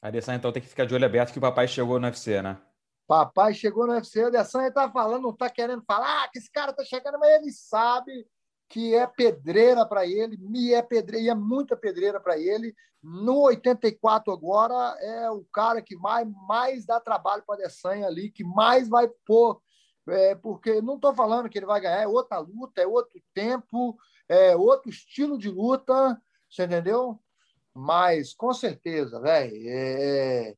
Adesanya, 0.00 0.38
então, 0.38 0.52
tem 0.52 0.62
que 0.62 0.68
ficar 0.68 0.86
de 0.86 0.94
olho 0.94 1.04
aberto 1.04 1.32
que 1.32 1.38
o 1.38 1.42
papai 1.42 1.66
chegou 1.66 1.98
no 1.98 2.06
UFC, 2.06 2.40
né? 2.40 2.58
Papai 3.10 3.52
chegou 3.52 3.88
no 3.88 3.94
UFC, 3.94 4.22
o 4.22 4.26
Adesanya 4.28 4.68
está 4.68 4.88
falando, 4.88 5.24
não 5.24 5.30
está 5.30 5.50
querendo 5.50 5.82
falar 5.82 6.22
ah, 6.22 6.28
que 6.28 6.38
esse 6.38 6.48
cara 6.48 6.70
está 6.70 6.84
chegando, 6.84 7.18
mas 7.18 7.42
ele 7.42 7.50
sabe 7.50 8.24
que 8.68 8.94
é 8.94 9.04
pedreira 9.04 9.84
para 9.84 10.06
ele, 10.06 10.36
me 10.36 10.72
é 10.72 10.80
pedreira, 10.80 11.26
e 11.26 11.28
é 11.28 11.34
muita 11.34 11.76
pedreira 11.76 12.20
para 12.20 12.38
ele. 12.38 12.72
No 13.02 13.46
84 13.46 14.32
agora 14.32 14.96
é 15.00 15.28
o 15.28 15.44
cara 15.52 15.82
que 15.82 15.96
mais, 15.96 16.24
mais 16.46 16.86
dá 16.86 17.00
trabalho 17.00 17.42
para 17.44 17.56
Adesanya 17.56 18.06
ali, 18.06 18.30
que 18.30 18.44
mais 18.44 18.88
vai 18.88 19.08
pôr, 19.26 19.60
é, 20.08 20.36
porque 20.36 20.80
não 20.80 20.94
estou 20.94 21.12
falando 21.12 21.48
que 21.48 21.58
ele 21.58 21.66
vai 21.66 21.80
ganhar, 21.80 22.02
é 22.02 22.06
outra 22.06 22.38
luta, 22.38 22.80
é 22.80 22.86
outro 22.86 23.20
tempo, 23.34 23.98
é 24.28 24.54
outro 24.54 24.88
estilo 24.88 25.36
de 25.36 25.50
luta, 25.50 26.16
você 26.48 26.62
entendeu? 26.62 27.18
Mas, 27.74 28.32
com 28.32 28.54
certeza, 28.54 29.20
velho, 29.20 29.52
é, 29.66 30.54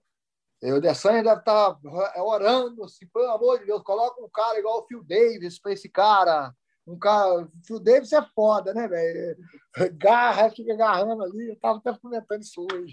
o 0.70 0.80
Dessanha 0.80 1.24
deve 1.24 1.40
estar 1.40 1.74
tá 1.74 2.22
orando, 2.22 2.84
assim, 2.84 3.06
pelo 3.12 3.30
amor 3.30 3.58
de 3.58 3.66
Deus, 3.66 3.82
coloca 3.82 4.22
um 4.22 4.28
cara 4.28 4.58
igual 4.58 4.80
o 4.80 4.86
Phil 4.86 5.02
Davis 5.02 5.58
para 5.58 5.72
esse 5.72 5.88
cara. 5.88 6.54
Um 6.86 6.96
cara, 6.96 7.42
o 7.42 7.48
Phil 7.66 7.80
Davis 7.80 8.12
é 8.12 8.22
foda, 8.34 8.72
né, 8.72 8.86
velho? 8.86 9.36
Garra, 9.98 10.50
fica 10.50 10.72
agarrando 10.72 11.22
ali. 11.22 11.48
Eu 11.48 11.54
estava 11.54 11.78
até 11.78 11.92
comentando 11.98 12.42
isso 12.42 12.64
hoje. 12.70 12.92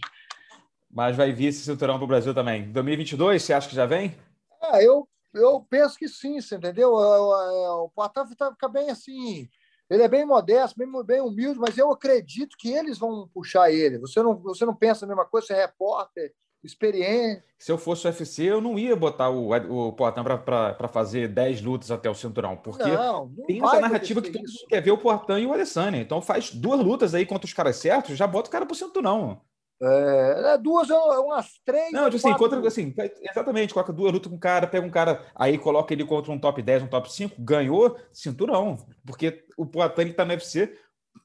Mas 0.89 1.15
vai 1.15 1.31
vir 1.31 1.47
esse 1.47 1.59
cinturão 1.59 1.97
para 1.97 2.05
o 2.05 2.07
Brasil 2.07 2.33
também. 2.33 2.71
2022, 2.71 3.43
você 3.43 3.53
acha 3.53 3.69
que 3.69 3.75
já 3.75 3.85
vem? 3.85 4.15
É, 4.61 4.83
eu, 4.83 5.07
eu 5.33 5.65
penso 5.69 5.95
que 5.95 6.07
sim, 6.07 6.41
você 6.41 6.55
entendeu? 6.55 6.93
O 6.93 7.89
Poitin 7.89 8.27
fica 8.27 8.67
bem 8.67 8.89
assim. 8.89 9.47
Ele 9.89 10.03
é 10.03 10.07
bem 10.07 10.25
modesto, 10.25 10.77
bem, 10.77 10.87
bem 11.03 11.21
humilde, 11.21 11.59
mas 11.59 11.77
eu 11.77 11.91
acredito 11.91 12.55
que 12.57 12.71
eles 12.71 12.97
vão 12.97 13.27
puxar 13.33 13.71
ele. 13.71 13.97
Você 13.99 14.21
não, 14.21 14.37
você 14.37 14.65
não 14.65 14.75
pensa 14.75 15.05
a 15.05 15.07
mesma 15.07 15.25
coisa, 15.25 15.47
você 15.47 15.53
é 15.53 15.65
repórter, 15.65 16.33
experiente. 16.63 17.43
Se 17.57 17.71
eu 17.71 17.77
fosse 17.77 18.05
o 18.05 18.09
UFC, 18.09 18.43
eu 18.43 18.61
não 18.61 18.77
ia 18.77 18.95
botar 18.95 19.29
o, 19.29 19.51
o 19.51 19.93
Poatan 19.93 20.23
para 20.23 20.87
fazer 20.87 21.27
10 21.27 21.61
lutas 21.61 21.91
até 21.91 22.09
o 22.09 22.15
cinturão, 22.15 22.55
porque 22.57 22.83
não, 22.83 23.31
não 23.35 23.45
tem 23.45 23.63
essa 23.63 23.79
narrativa 23.79 24.21
que 24.21 24.31
todo 24.31 24.41
mundo 24.41 24.67
quer 24.67 24.81
ver 24.81 24.91
o 24.91 24.97
Poatan 24.97 25.39
e 25.39 25.45
o 25.45 25.53
Adesanya. 25.53 25.99
Então 25.99 26.21
faz 26.21 26.51
duas 26.51 26.79
lutas 26.79 27.13
aí 27.13 27.25
contra 27.25 27.45
os 27.45 27.53
caras 27.53 27.75
certos, 27.77 28.17
já 28.17 28.27
bota 28.27 28.49
o 28.49 28.51
cara 28.51 28.65
pro 28.65 28.75
cinturão. 28.75 29.41
É, 29.81 30.53
é 30.53 30.57
duas, 30.57 30.89
umas 30.89 31.59
três. 31.63 31.91
Não, 31.93 32.09
tipo 32.09 32.17
assim, 32.17 32.37
contra, 32.37 32.67
assim, 32.67 32.93
exatamente, 33.21 33.73
coloca 33.73 33.93
duas 33.93 34.11
lutas 34.11 34.29
com 34.29 34.35
o 34.35 34.39
cara, 34.39 34.67
pega 34.67 34.85
um 34.85 34.89
cara, 34.89 35.25
aí 35.33 35.57
coloca 35.57 35.93
ele 35.93 36.03
contra 36.03 36.31
um 36.31 36.39
top 36.39 36.61
10, 36.61 36.83
um 36.83 36.87
top 36.87 37.11
5, 37.11 37.35
ganhou, 37.39 37.97
cinturão. 38.11 38.75
Porque 39.05 39.45
o 39.57 39.65
Poatan 39.65 40.11
tá 40.11 40.25
no 40.25 40.31
UFC 40.31 40.77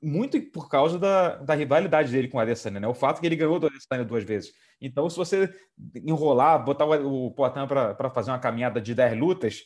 muito 0.02 0.40
por 0.50 0.68
causa 0.68 0.98
da, 0.98 1.36
da 1.36 1.54
rivalidade 1.54 2.12
dele 2.12 2.28
com 2.28 2.38
o 2.38 2.40
Adesanya, 2.40 2.80
né? 2.80 2.88
O 2.88 2.94
fato 2.94 3.20
que 3.20 3.26
ele 3.26 3.36
ganhou 3.36 3.58
do 3.58 3.66
Adesanya 3.66 4.04
duas 4.04 4.24
vezes. 4.24 4.52
Então, 4.80 5.08
se 5.08 5.16
você 5.16 5.52
enrolar, 6.04 6.62
botar 6.62 6.84
o, 6.84 7.26
o 7.26 7.30
Poatan 7.30 7.66
para 7.66 8.10
fazer 8.10 8.30
uma 8.30 8.38
caminhada 8.38 8.80
de 8.80 8.94
10 8.94 9.18
lutas, 9.18 9.64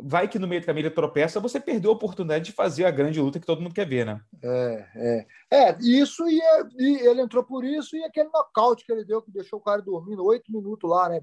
vai 0.00 0.28
que 0.28 0.38
no 0.38 0.48
meio 0.48 0.60
do 0.60 0.66
caminho 0.66 0.86
ele 0.86 0.94
tropeça, 0.94 1.40
você 1.40 1.60
perdeu 1.60 1.90
a 1.90 1.94
oportunidade 1.94 2.46
de 2.46 2.52
fazer 2.52 2.84
a 2.84 2.90
grande 2.90 3.20
luta 3.20 3.38
que 3.38 3.46
todo 3.46 3.60
mundo 3.60 3.74
quer 3.74 3.86
ver, 3.86 4.04
né? 4.04 4.20
É, 4.42 4.86
é. 4.96 5.26
É, 5.52 5.78
isso 5.80 6.28
e, 6.28 6.40
e 6.78 7.06
ele 7.06 7.22
entrou 7.22 7.44
por 7.44 7.64
isso 7.64 7.96
e 7.96 8.04
aquele 8.04 8.28
nocaute 8.30 8.84
que 8.84 8.92
ele 8.92 9.04
deu, 9.04 9.22
que 9.22 9.30
deixou 9.30 9.58
o 9.58 9.62
cara 9.62 9.80
dormindo 9.80 10.24
oito 10.24 10.50
minutos 10.52 10.88
lá, 10.88 11.08
né, 11.08 11.20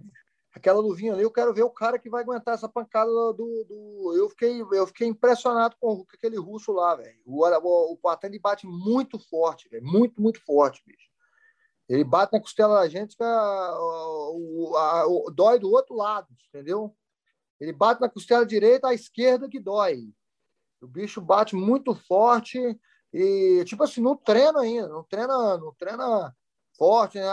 Aquela 0.56 0.80
luvinha 0.80 1.14
ali, 1.14 1.24
eu 1.24 1.32
quero 1.32 1.54
ver 1.54 1.64
o 1.64 1.70
cara 1.70 1.98
que 1.98 2.10
vai 2.10 2.22
aguentar 2.22 2.54
essa 2.54 2.70
pancada 2.70 3.10
do. 3.10 3.34
do... 3.34 4.14
Eu, 4.16 4.30
fiquei, 4.30 4.62
eu 4.62 4.86
fiquei 4.86 5.08
impressionado 5.08 5.76
com 5.80 6.06
aquele 6.14 6.38
russo 6.38 6.72
lá, 6.72 6.96
velho. 6.96 7.20
O, 7.26 7.44
o, 7.44 7.94
o 7.94 8.40
bate 8.40 8.68
muito 8.68 9.18
forte, 9.18 9.68
velho. 9.68 9.84
Muito, 9.84 10.22
muito 10.22 10.40
forte, 10.46 10.84
bicho. 10.86 11.12
Ele 11.90 12.04
bate 12.04 12.34
na 12.34 12.40
costela 12.40 12.76
da 12.76 12.88
gente, 12.88 13.16
a, 13.20 13.26
a, 13.26 15.06
o, 15.08 15.32
dói 15.32 15.60
do 15.60 15.72
outro 15.72 15.96
lado, 15.96 16.28
entendeu? 16.48 16.96
Ele 17.60 17.74
bate 17.74 18.00
na 18.00 18.10
costela 18.10 18.46
direita, 18.46 18.88
à 18.88 18.94
esquerda 18.94 19.50
que 19.50 19.60
dói. 19.60 20.14
O 20.82 20.88
bicho 20.88 21.20
bate 21.20 21.56
muito 21.56 21.96
forte 21.96 22.60
e, 23.12 23.64
tipo 23.66 23.84
assim, 23.84 24.02
não 24.02 24.16
treina 24.16 24.62
ainda, 24.62 24.88
não 24.88 25.04
treina, 25.04 25.58
não 25.58 25.74
treina 25.74 26.36
forte, 26.78 27.20
né? 27.20 27.28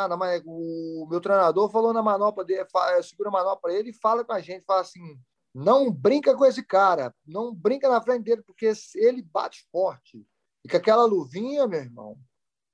O 0.44 1.06
meu 1.10 1.20
treinador 1.20 1.70
falou 1.70 1.92
na 1.92 2.02
manopla 2.02 2.44
dele, 2.44 2.66
segura 3.02 3.28
a 3.28 3.32
manopla 3.32 3.72
ele 3.72 3.90
e 3.90 4.00
fala 4.00 4.24
com 4.24 4.32
a 4.32 4.40
gente, 4.40 4.64
fala 4.64 4.80
assim, 4.80 5.18
não 5.54 5.90
brinca 5.90 6.36
com 6.36 6.44
esse 6.44 6.62
cara, 6.62 7.14
não 7.26 7.54
brinca 7.54 7.88
na 7.88 8.00
frente 8.00 8.24
dele, 8.24 8.42
porque 8.42 8.72
ele 8.96 9.22
bate 9.22 9.66
forte. 9.70 10.24
E 10.64 10.68
com 10.68 10.76
aquela 10.76 11.04
luvinha, 11.04 11.66
meu 11.66 11.80
irmão, 11.80 12.18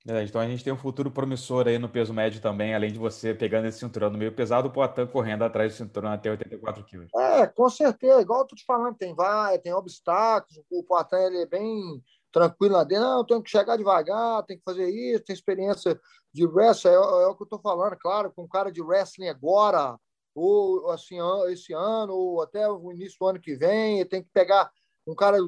é, 0.08 0.22
então 0.22 0.40
a 0.40 0.46
gente 0.46 0.62
tem 0.62 0.72
um 0.72 0.78
futuro 0.78 1.10
promissor 1.10 1.66
aí 1.66 1.78
no 1.78 1.88
peso 1.88 2.14
médio 2.14 2.40
também, 2.40 2.72
além 2.72 2.92
de 2.92 2.98
você 2.98 3.34
pegando 3.34 3.66
esse 3.66 3.80
cinturão 3.80 4.08
no 4.08 4.16
meio 4.16 4.30
pesado, 4.30 4.68
o 4.68 4.70
Poatan 4.70 5.04
correndo 5.08 5.42
atrás 5.42 5.72
do 5.72 5.76
cinturão 5.76 6.12
até 6.12 6.30
84 6.30 6.84
quilos. 6.84 7.08
É, 7.12 7.44
com 7.48 7.68
certeza. 7.68 8.20
Igual 8.20 8.42
eu 8.42 8.46
tô 8.46 8.54
te 8.54 8.64
falando, 8.64 8.96
tem 8.96 9.12
vai, 9.16 9.58
tem 9.58 9.72
obstáculos, 9.72 10.62
o 10.70 10.84
Poatan 10.84 11.18
ele 11.18 11.38
é 11.38 11.46
bem 11.46 12.00
tranquilo 12.30 12.74
lá 12.74 12.84
dentro. 12.84 13.04
Não, 13.04 13.26
tenho 13.26 13.42
que 13.42 13.50
chegar 13.50 13.76
devagar, 13.76 14.44
tem 14.44 14.56
que 14.56 14.62
fazer 14.64 14.88
isso, 14.88 15.24
tem 15.24 15.34
experiência 15.34 16.00
de 16.36 16.46
wrestling, 16.46 16.90
é, 16.90 16.94
é 16.94 17.26
o 17.26 17.34
que 17.34 17.42
eu 17.42 17.48
tô 17.48 17.58
falando, 17.58 17.96
claro, 17.96 18.30
com 18.30 18.44
um 18.44 18.48
cara 18.48 18.70
de 18.70 18.82
wrestling 18.82 19.28
agora, 19.28 19.98
ou 20.34 20.90
assim, 20.90 21.16
esse 21.48 21.72
ano, 21.72 22.12
ou 22.12 22.42
até 22.42 22.68
o 22.68 22.92
início 22.92 23.18
do 23.18 23.26
ano 23.26 23.40
que 23.40 23.56
vem, 23.56 24.04
tem 24.04 24.22
que 24.22 24.28
pegar 24.32 24.70
um 25.06 25.14
cara 25.14 25.38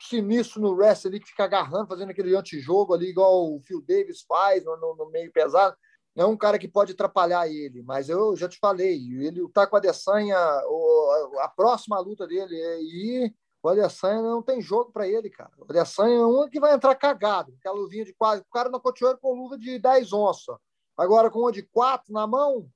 sinistro 0.00 0.62
no 0.62 0.72
wrestling 0.72 1.10
ali, 1.10 1.20
que 1.20 1.28
fica 1.28 1.44
agarrando, 1.44 1.86
fazendo 1.86 2.10
aquele 2.10 2.34
antijogo 2.34 2.94
ali, 2.94 3.10
igual 3.10 3.54
o 3.54 3.60
Phil 3.60 3.82
Davis 3.86 4.22
faz 4.22 4.64
no, 4.64 4.76
no, 4.96 5.10
meio 5.10 5.30
pesado. 5.30 5.76
É 6.16 6.24
um 6.24 6.36
cara 6.36 6.58
que 6.58 6.66
pode 6.66 6.92
atrapalhar 6.92 7.46
ele, 7.46 7.82
mas 7.82 8.08
eu 8.08 8.34
já 8.34 8.48
te 8.48 8.58
falei, 8.58 8.96
ele 9.20 9.46
tá 9.52 9.66
com 9.66 9.76
a 9.76 9.78
Adesanya, 9.78 10.36
a 10.38 11.52
próxima 11.54 12.00
luta 12.00 12.26
dele 12.26 12.56
e 12.56 13.32
o 13.62 13.68
Adesanya 13.68 14.22
não 14.22 14.42
tem 14.42 14.60
jogo 14.60 14.92
para 14.92 15.08
ele, 15.08 15.28
cara. 15.28 15.50
O 15.58 15.64
Adesanya 15.64 16.14
é 16.14 16.26
um 16.26 16.48
que 16.48 16.60
vai 16.60 16.74
entrar 16.74 16.94
cagado, 16.94 17.54
aquela 17.58 17.76
luvinha 17.76 18.04
de 18.04 18.14
quase, 18.14 18.42
o 18.42 18.52
cara 18.52 18.68
no 18.68 18.80
coteiro 18.80 19.18
com 19.18 19.34
luva 19.34 19.58
de 19.58 19.78
10 19.78 20.12
onças. 20.12 20.56
Agora 20.96 21.30
com 21.30 21.40
uma 21.40 21.52
de 21.52 21.62
4 21.62 22.12
na 22.12 22.26
mão, 22.26 22.70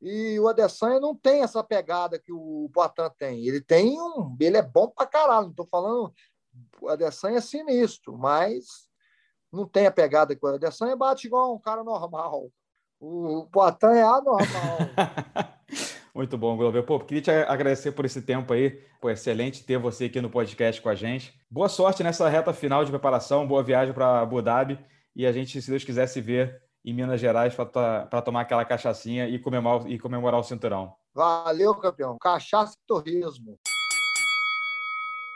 e 0.00 0.38
o 0.38 0.48
Adesanya 0.48 1.00
não 1.00 1.14
tem 1.14 1.42
essa 1.42 1.62
pegada 1.62 2.18
que 2.18 2.32
o 2.32 2.70
Poitin 2.72 3.10
tem. 3.18 3.46
Ele 3.46 3.60
tem 3.60 4.00
um. 4.00 4.36
Ele 4.40 4.56
é 4.56 4.62
bom 4.62 4.88
pra 4.88 5.06
caralho. 5.06 5.48
Não 5.48 5.54
tô 5.54 5.66
falando. 5.66 6.12
O 6.80 6.88
Adesanya 6.88 7.38
é 7.38 7.40
sinistro, 7.40 8.16
mas 8.16 8.88
não 9.52 9.66
tem 9.66 9.86
a 9.86 9.92
pegada 9.92 10.36
que 10.36 10.44
o 10.44 10.48
Adesanya 10.48 10.96
bate 10.96 11.26
igual 11.26 11.54
um 11.54 11.58
cara 11.58 11.82
normal. 11.82 12.50
O 13.00 13.46
Poitin 13.50 13.86
é 13.86 14.02
anormal. 14.02 14.78
Muito 16.18 16.36
bom, 16.36 16.56
Glover. 16.56 16.82
Pô, 16.82 16.98
queria 16.98 17.22
te 17.22 17.30
agradecer 17.30 17.92
por 17.92 18.04
esse 18.04 18.20
tempo 18.20 18.52
aí. 18.52 18.70
Pô, 19.00 19.08
excelente 19.08 19.62
ter 19.62 19.78
você 19.78 20.06
aqui 20.06 20.20
no 20.20 20.28
podcast 20.28 20.82
com 20.82 20.88
a 20.88 20.94
gente. 20.96 21.32
Boa 21.48 21.68
sorte 21.68 22.02
nessa 22.02 22.28
reta 22.28 22.52
final 22.52 22.84
de 22.84 22.90
preparação. 22.90 23.46
Boa 23.46 23.62
viagem 23.62 23.94
para 23.94 24.20
Abu 24.20 24.42
Dhabi. 24.42 24.84
E 25.14 25.24
a 25.24 25.30
gente, 25.30 25.62
se 25.62 25.70
Deus 25.70 25.84
quiser, 25.84 26.08
se 26.08 26.20
ver 26.20 26.60
em 26.84 26.92
Minas 26.92 27.20
Gerais 27.20 27.54
para 27.54 28.20
tomar 28.20 28.40
aquela 28.40 28.64
cachaçinha 28.64 29.28
e 29.28 29.38
comemorar, 29.38 29.88
e 29.88 29.96
comemorar 29.96 30.40
o 30.40 30.42
cinturão. 30.42 30.92
Valeu, 31.14 31.72
campeão. 31.76 32.18
Cachaça 32.18 32.72
e 32.72 32.84
torresmo. 32.84 33.56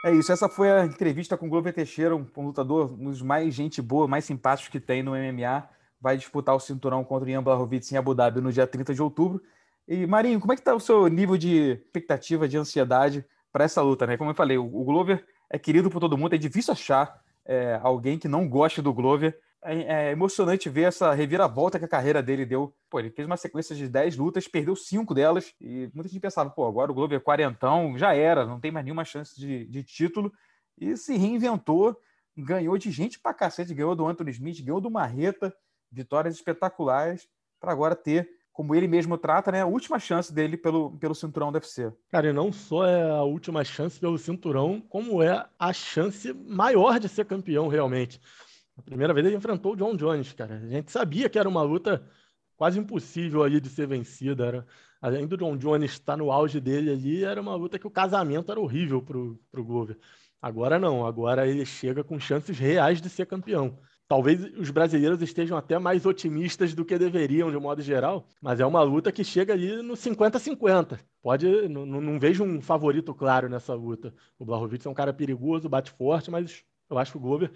É 0.05 0.11
isso, 0.11 0.33
essa 0.33 0.49
foi 0.49 0.69
a 0.69 0.85
entrevista 0.85 1.37
com 1.37 1.47
o 1.47 1.49
Glover 1.49 1.73
Teixeira, 1.73 2.17
um, 2.17 2.27
lutador, 2.39 2.93
um 2.93 3.05
dos 3.05 3.23
mais 3.23 3.55
gente 3.55 3.81
boa, 3.81 4.09
mais 4.09 4.25
simpáticos 4.25 4.69
que 4.69 4.81
tem 4.81 5.01
no 5.01 5.13
MMA. 5.13 5.63
Vai 6.01 6.17
disputar 6.17 6.57
o 6.57 6.59
cinturão 6.59 7.05
contra 7.05 7.29
o 7.29 7.31
Ian 7.31 7.41
Blachowicz 7.41 7.93
em 7.93 7.97
Abu 7.97 8.17
Dhabi 8.17 8.41
no 8.41 8.51
dia 8.51 8.67
30 8.67 8.93
de 8.93 9.01
outubro. 9.01 9.41
E, 9.87 10.07
Marinho, 10.07 10.41
como 10.41 10.53
é 10.53 10.57
que 10.57 10.61
está 10.61 10.75
o 10.75 10.81
seu 10.81 11.09
nível 11.09 11.37
de 11.37 11.73
expectativa, 11.73 12.49
de 12.49 12.57
ansiedade 12.57 13.25
para 13.53 13.65
essa 13.65 13.83
luta? 13.83 14.07
Né? 14.07 14.17
Como 14.17 14.31
eu 14.31 14.35
falei, 14.35 14.57
o, 14.57 14.65
o 14.65 14.85
Glover 14.85 15.25
é 15.51 15.59
querido 15.59 15.91
por 15.91 16.01
todo 16.01 16.17
mundo, 16.17 16.35
é 16.35 16.39
difícil 16.39 16.73
achar 16.73 17.21
é, 17.45 17.79
alguém 17.83 18.19
que 18.19 18.29
não 18.29 18.49
goste 18.49 18.81
do 18.81 18.93
Glover 18.93 19.39
é, 19.65 20.09
é, 20.09 20.11
emocionante 20.11 20.69
ver 20.69 20.83
essa 20.83 21.13
reviravolta 21.13 21.79
que 21.79 21.85
a 21.85 21.89
carreira 21.89 22.21
dele 22.21 22.45
deu. 22.45 22.75
Pô, 22.91 22.99
ele 22.99 23.11
fez 23.11 23.27
uma 23.27 23.37
sequência 23.37 23.77
de 23.77 23.89
10 23.89 24.17
lutas, 24.17 24.49
perdeu 24.49 24.75
5 24.75 25.15
delas, 25.15 25.55
e 25.61 25.89
muita 25.95 26.09
gente 26.09 26.21
pensava, 26.21 26.51
pô, 26.51 26.67
agora 26.67 26.91
o 26.91 26.95
Glover 26.95 27.19
é 27.19 27.23
quarentão, 27.23 27.97
já 27.97 28.13
era, 28.13 28.45
não 28.45 28.59
tem 28.59 28.73
mais 28.73 28.85
nenhuma 28.85 29.05
chance 29.05 29.39
de, 29.39 29.65
de 29.67 29.85
título, 29.85 30.33
e 30.77 30.97
se 30.97 31.17
reinventou, 31.17 31.97
ganhou 32.37 32.77
de 32.77 32.91
gente 32.91 33.21
pra 33.21 33.33
cacete, 33.33 33.73
ganhou 33.73 33.95
do 33.95 34.07
Anthony 34.07 34.33
Smith, 34.33 34.65
ganhou 34.65 34.81
do 34.81 34.91
Marreta, 34.91 35.55
vitórias 35.91 36.35
espetaculares, 36.35 37.29
para 37.61 37.71
agora 37.71 37.95
ter, 37.95 38.29
como 38.53 38.75
ele 38.75 38.87
mesmo 38.87 39.17
trata, 39.17 39.51
né, 39.51 39.63
a 39.63 39.67
última 39.67 39.99
chance 39.99 40.33
dele 40.33 40.57
pelo, 40.57 40.97
pelo 40.99 41.15
cinturão 41.15 41.51
do 41.51 41.57
UFC. 41.57 41.91
Cara, 42.11 42.29
e 42.29 42.33
não 42.33 42.53
só 42.53 42.87
é 42.87 43.11
a 43.11 43.23
última 43.23 43.65
chance 43.65 43.99
pelo 43.99 44.19
cinturão, 44.19 44.81
como 44.81 45.23
é 45.23 45.47
a 45.59 45.73
chance 45.73 46.33
maior 46.35 47.01
de 47.01 47.09
ser 47.09 47.25
campeão 47.25 47.69
realmente. 47.69 48.21
A 48.77 48.83
primeira 48.83 49.15
vez 49.15 49.27
ele 49.27 49.37
enfrentou 49.37 49.73
o 49.73 49.77
John 49.77 49.97
Jones, 49.97 50.33
cara. 50.33 50.57
A 50.57 50.69
gente 50.69 50.91
sabia 50.91 51.29
que 51.29 51.39
era 51.39 51.49
uma 51.49 51.63
luta 51.63 52.07
quase 52.57 52.79
impossível 52.79 53.43
ali 53.43 53.61
de 53.61 53.69
ser 53.69 53.87
vencida. 53.87 54.47
Era, 54.47 54.67
além 55.01 55.27
do 55.27 55.37
John 55.37 55.57
Jones 55.57 55.93
estar 55.93 56.17
no 56.17 56.31
auge 56.31 56.61
dele 56.61 56.91
ali, 56.91 57.25
era 57.25 57.41
uma 57.41 57.55
luta 57.55 57.79
que 57.79 57.87
o 57.87 57.91
casamento 57.91 58.51
era 58.51 58.61
horrível 58.61 59.03
pro, 59.03 59.41
pro 59.51 59.65
Glover. 59.65 59.99
Agora 60.41 60.79
não, 60.79 61.07
agora 61.07 61.47
ele 61.47 61.65
chega 61.65 62.03
com 62.03 62.19
chances 62.19 62.59
reais 62.59 63.01
de 63.01 63.09
ser 63.09 63.27
campeão. 63.27 63.79
Talvez 64.09 64.43
os 64.59 64.71
brasileiros 64.71 65.23
estejam 65.23 65.57
até 65.57 65.79
mais 65.79 66.05
otimistas 66.05 66.75
do 66.75 66.85
que 66.85 66.99
deveriam, 66.99 67.51
de 67.51 67.57
modo 67.57 67.81
geral, 67.81 68.27
mas 68.41 68.61
é 68.61 68.67
uma 68.67 68.83
luta 68.83 69.11
que 69.11 69.25
chega 69.25 69.55
ali 69.55 69.81
no 69.83 69.95
50-50. 69.95 70.99
Pode, 71.23 71.69
não, 71.69 71.87
não, 71.87 72.19
vejo 72.19 72.45
um 72.45 72.61
favorito 72.61 73.15
claro 73.15 73.49
nessa 73.49 73.75
luta. 73.75 74.13
O 74.39 74.45
Blachowicz 74.45 74.85
é 74.85 74.91
um 74.91 74.95
cara 74.95 75.13
perigoso, 75.13 75.69
bate 75.69 75.91
forte, 75.93 76.31
mas 76.31 76.63
eu 76.91 76.99
acho 76.99 77.13
que 77.13 77.19
o 77.19 77.21
Glover 77.21 77.51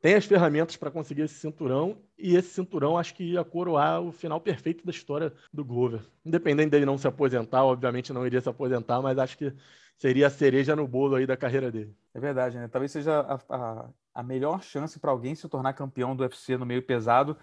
tem 0.00 0.14
as 0.14 0.26
ferramentas 0.26 0.76
para 0.76 0.90
conseguir 0.90 1.22
esse 1.22 1.34
cinturão 1.34 1.98
e 2.18 2.36
esse 2.36 2.50
cinturão 2.50 2.96
acho 2.96 3.14
que 3.14 3.24
ia 3.24 3.42
coroar 3.44 4.00
o 4.00 4.12
final 4.12 4.40
perfeito 4.40 4.84
da 4.84 4.90
história 4.90 5.32
do 5.52 5.64
Glover. 5.64 6.02
Independente 6.24 6.70
dele 6.70 6.86
não 6.86 6.98
se 6.98 7.08
aposentar, 7.08 7.64
obviamente 7.64 8.12
não 8.12 8.26
iria 8.26 8.40
se 8.40 8.48
aposentar, 8.48 9.00
mas 9.00 9.18
acho 9.18 9.36
que 9.36 9.52
seria 9.98 10.26
a 10.26 10.30
cereja 10.30 10.76
no 10.76 10.86
bolo 10.86 11.16
aí 11.16 11.26
da 11.26 11.36
carreira 11.36 11.72
dele. 11.72 11.96
É 12.14 12.20
verdade, 12.20 12.56
né? 12.56 12.68
Talvez 12.68 12.92
seja 12.92 13.20
a, 13.20 13.40
a, 13.48 13.90
a 14.16 14.22
melhor 14.22 14.62
chance 14.62 14.98
para 14.98 15.10
alguém 15.10 15.34
se 15.34 15.46
tornar 15.46 15.74
campeão 15.74 16.16
do 16.16 16.22
UFC 16.22 16.56
no 16.56 16.64
meio 16.64 16.82
pesado 16.82 17.36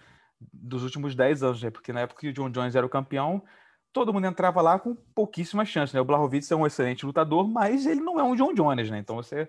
dos 0.52 0.84
últimos 0.84 1.14
10 1.14 1.44
anos, 1.44 1.62
né? 1.62 1.70
Porque 1.70 1.94
na 1.94 2.02
época 2.02 2.22
que 2.22 2.30
o 2.30 2.34
John 2.34 2.50
Jones 2.50 2.76
era 2.76 2.84
o 2.84 2.90
campeão, 2.90 3.44
todo 3.94 4.12
mundo 4.12 4.26
entrava 4.26 4.60
lá 4.60 4.80
com 4.80 4.96
pouquíssimas 4.96 5.70
chances, 5.70 5.94
né? 5.94 6.02
O 6.02 6.06
Blachowicz 6.06 6.52
é 6.52 6.56
um 6.56 6.66
excelente 6.66 7.06
lutador, 7.06 7.48
mas 7.48 7.86
ele 7.86 8.02
não 8.02 8.20
é 8.20 8.24
um 8.24 8.36
John 8.36 8.56
Jones, 8.56 8.90
né? 8.90 8.98
Então 8.98 9.18
você 9.18 9.48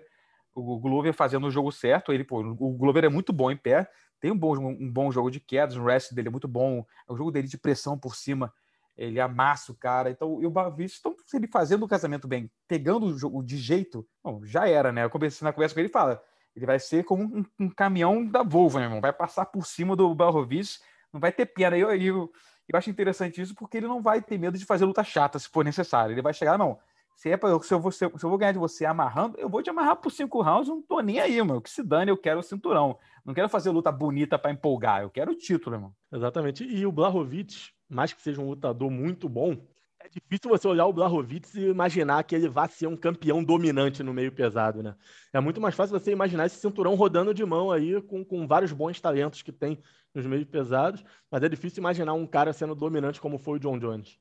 o 0.53 0.79
Glover 0.79 1.13
fazendo 1.13 1.47
o 1.47 1.51
jogo 1.51 1.71
certo. 1.71 2.13
Ele, 2.13 2.23
pô, 2.23 2.39
o 2.39 2.73
Glover 2.77 3.03
é 3.03 3.09
muito 3.09 3.33
bom 3.33 3.49
em 3.49 3.57
pé, 3.57 3.89
tem 4.19 4.31
um 4.31 4.37
bom, 4.37 4.55
um 4.55 4.91
bom 4.91 5.11
jogo 5.11 5.31
de 5.31 5.39
quedas, 5.39 5.75
o 5.75 5.83
rest 5.83 6.13
dele 6.13 6.27
é 6.27 6.31
muito 6.31 6.47
bom, 6.47 6.85
o 7.09 7.17
jogo 7.17 7.31
dele 7.31 7.47
de 7.47 7.57
pressão 7.57 7.97
por 7.97 8.15
cima, 8.15 8.53
ele 8.95 9.19
amassa 9.19 9.71
o 9.71 9.75
cara. 9.75 10.11
Então, 10.11 10.41
e 10.41 10.45
o 10.45 10.51
Bavis, 10.51 10.97
então, 10.99 11.15
ele 11.33 11.47
fazendo 11.47 11.83
o 11.83 11.87
casamento 11.87 12.27
bem, 12.27 12.49
pegando 12.67 13.07
o 13.07 13.17
jogo 13.17 13.43
de 13.43 13.57
jeito, 13.57 14.07
bom, 14.23 14.45
já 14.45 14.67
era, 14.69 14.91
né? 14.91 15.03
Eu 15.03 15.09
comecei 15.09 15.43
na 15.43 15.51
conversa 15.51 15.73
com 15.73 15.81
ele 15.81 15.89
e 15.89 15.91
fala: 15.91 16.23
Ele 16.55 16.65
vai 16.65 16.79
ser 16.79 17.03
como 17.03 17.23
um, 17.23 17.45
um 17.59 17.69
caminhão 17.69 18.25
da 18.25 18.41
Volvo, 18.43 18.77
meu 18.77 18.85
irmão. 18.85 19.01
Vai 19.01 19.11
passar 19.11 19.45
por 19.45 19.65
cima 19.65 19.95
do 19.95 20.13
Blachowicz, 20.15 20.79
não 21.11 21.19
vai 21.19 21.31
ter 21.31 21.45
pena. 21.45 21.77
Eu, 21.77 21.93
eu, 21.93 22.31
eu 22.67 22.77
acho 22.77 22.89
interessante 22.89 23.41
isso 23.41 23.53
porque 23.53 23.77
ele 23.77 23.87
não 23.87 24.01
vai 24.01 24.21
ter 24.21 24.37
medo 24.37 24.57
de 24.57 24.65
fazer 24.65 24.85
luta 24.85 25.03
chata 25.03 25.37
se 25.37 25.49
for 25.49 25.65
necessário. 25.65 26.13
Ele 26.13 26.21
vai 26.21 26.33
chegar, 26.33 26.57
não. 26.57 26.79
Se, 27.15 27.29
é 27.29 27.37
pra, 27.37 27.57
se, 27.59 27.73
eu 27.73 27.79
vou, 27.79 27.91
se, 27.91 28.05
eu, 28.05 28.11
vou 28.11 28.37
ganhar 28.37 28.51
de 28.51 28.59
você 28.59 28.85
amarrando, 28.85 29.37
eu 29.37 29.49
vou 29.49 29.63
te 29.63 29.69
amarrar 29.69 29.95
por 29.95 30.11
cinco 30.11 30.41
rounds, 30.41 30.67
não 30.67 30.81
tô 30.81 30.99
nem 30.99 31.19
aí, 31.19 31.41
meu. 31.43 31.61
Que 31.61 31.69
se 31.69 31.81
dane, 31.81 32.11
eu 32.11 32.17
quero 32.17 32.39
o 32.39 32.43
cinturão. 32.43 32.97
Não 33.23 33.33
quero 33.33 33.47
fazer 33.47 33.69
luta 33.69 33.91
bonita 33.91 34.37
para 34.37 34.51
empolgar, 34.51 35.01
eu 35.01 35.09
quero 35.09 35.31
o 35.31 35.35
título, 35.35 35.75
irmão. 35.75 35.95
Exatamente. 36.11 36.63
E 36.63 36.85
o 36.85 36.91
Blachowicz, 36.91 37.71
mais 37.89 38.11
que 38.11 38.21
seja 38.21 38.41
um 38.41 38.47
lutador 38.47 38.91
muito 38.91 39.29
bom, 39.29 39.57
é 40.05 40.09
difícil 40.09 40.49
você 40.49 40.67
olhar 40.67 40.85
o 40.85 40.93
Blachowicz 40.93 41.55
e 41.55 41.67
imaginar 41.67 42.23
que 42.23 42.35
ele 42.35 42.47
vá 42.47 42.67
ser 42.67 42.87
um 42.87 42.95
campeão 42.95 43.43
dominante 43.43 44.03
no 44.03 44.13
meio 44.13 44.31
pesado, 44.31 44.83
né? 44.83 44.95
É 45.33 45.39
muito 45.39 45.59
mais 45.59 45.73
fácil 45.73 45.99
você 45.99 46.11
imaginar 46.11 46.45
esse 46.45 46.57
cinturão 46.57 46.93
rodando 46.95 47.33
de 47.33 47.43
mão 47.43 47.71
aí 47.71 47.99
com, 48.03 48.23
com 48.23 48.47
vários 48.47 48.71
bons 48.71 49.01
talentos 49.01 49.41
que 49.41 49.51
tem 49.51 49.81
nos 50.13 50.25
meios 50.25 50.45
pesados, 50.45 51.03
mas 51.29 51.43
é 51.43 51.49
difícil 51.49 51.81
imaginar 51.81 52.13
um 52.13 52.27
cara 52.27 52.53
sendo 52.53 52.75
dominante 52.75 53.19
como 53.19 53.37
foi 53.39 53.57
o 53.57 53.59
John 53.59 53.79
Jones. 53.79 54.19